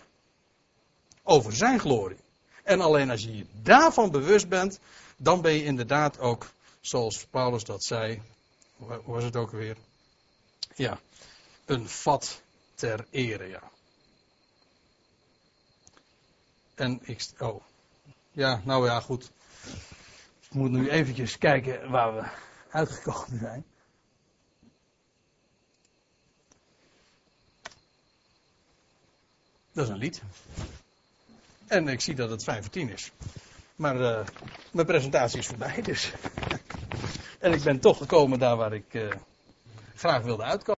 Over 1.24 1.54
zijn 1.54 1.80
glorie. 1.80 2.18
En 2.64 2.82
alleen 2.82 3.10
als 3.10 3.24
je 3.24 3.38
je 3.38 3.46
daarvan 3.62 4.12
bewust 4.12 4.48
bent, 4.50 4.80
dan 5.16 5.42
ben 5.42 5.54
je 5.54 5.64
inderdaad 5.64 6.20
ook, 6.20 6.52
zoals 6.82 7.26
Paulus 7.26 7.64
dat 7.64 7.84
zei, 7.84 8.22
hoe 8.78 9.02
was 9.06 9.24
het 9.24 9.36
ook 9.36 9.52
weer? 9.52 9.78
Ja, 10.76 11.00
een 11.66 11.90
vat 11.90 12.42
ter 12.76 13.08
ere, 13.10 13.48
ja. 13.48 13.72
En 16.76 17.00
ik, 17.04 17.28
oh, 17.40 17.64
ja, 18.32 18.62
nou 18.64 18.86
ja, 18.86 19.00
goed. 19.00 19.32
Ik 20.42 20.54
moet 20.54 20.72
nu 20.72 20.90
eventjes 20.90 21.38
kijken 21.38 21.90
waar 21.90 22.16
we 22.16 22.30
uitgekomen 22.70 23.40
zijn. 23.40 23.66
Dat 29.72 29.86
is 29.86 29.90
een 29.90 29.98
lied. 29.98 30.22
En 31.68 31.88
ik 31.88 32.02
zie 32.02 32.16
dat 32.16 32.30
het 32.30 32.44
5 32.44 32.62
voor 32.62 32.72
10 32.72 32.90
is. 32.90 33.12
Maar 33.76 33.96
uh, 33.96 34.20
mijn 34.72 34.86
presentatie 34.86 35.40
is 35.40 35.48
voorbij 35.48 35.82
dus. 35.82 36.12
en 37.40 37.54
ik 37.54 37.64
ben 37.64 37.80
toch 37.80 37.98
gekomen 37.98 38.40
daar 38.40 38.56
waar 38.56 38.74
ik 38.74 38.94
uh, 38.94 39.12
graag 39.96 40.22
wilde 40.22 40.44
uitkomen. 40.44 40.74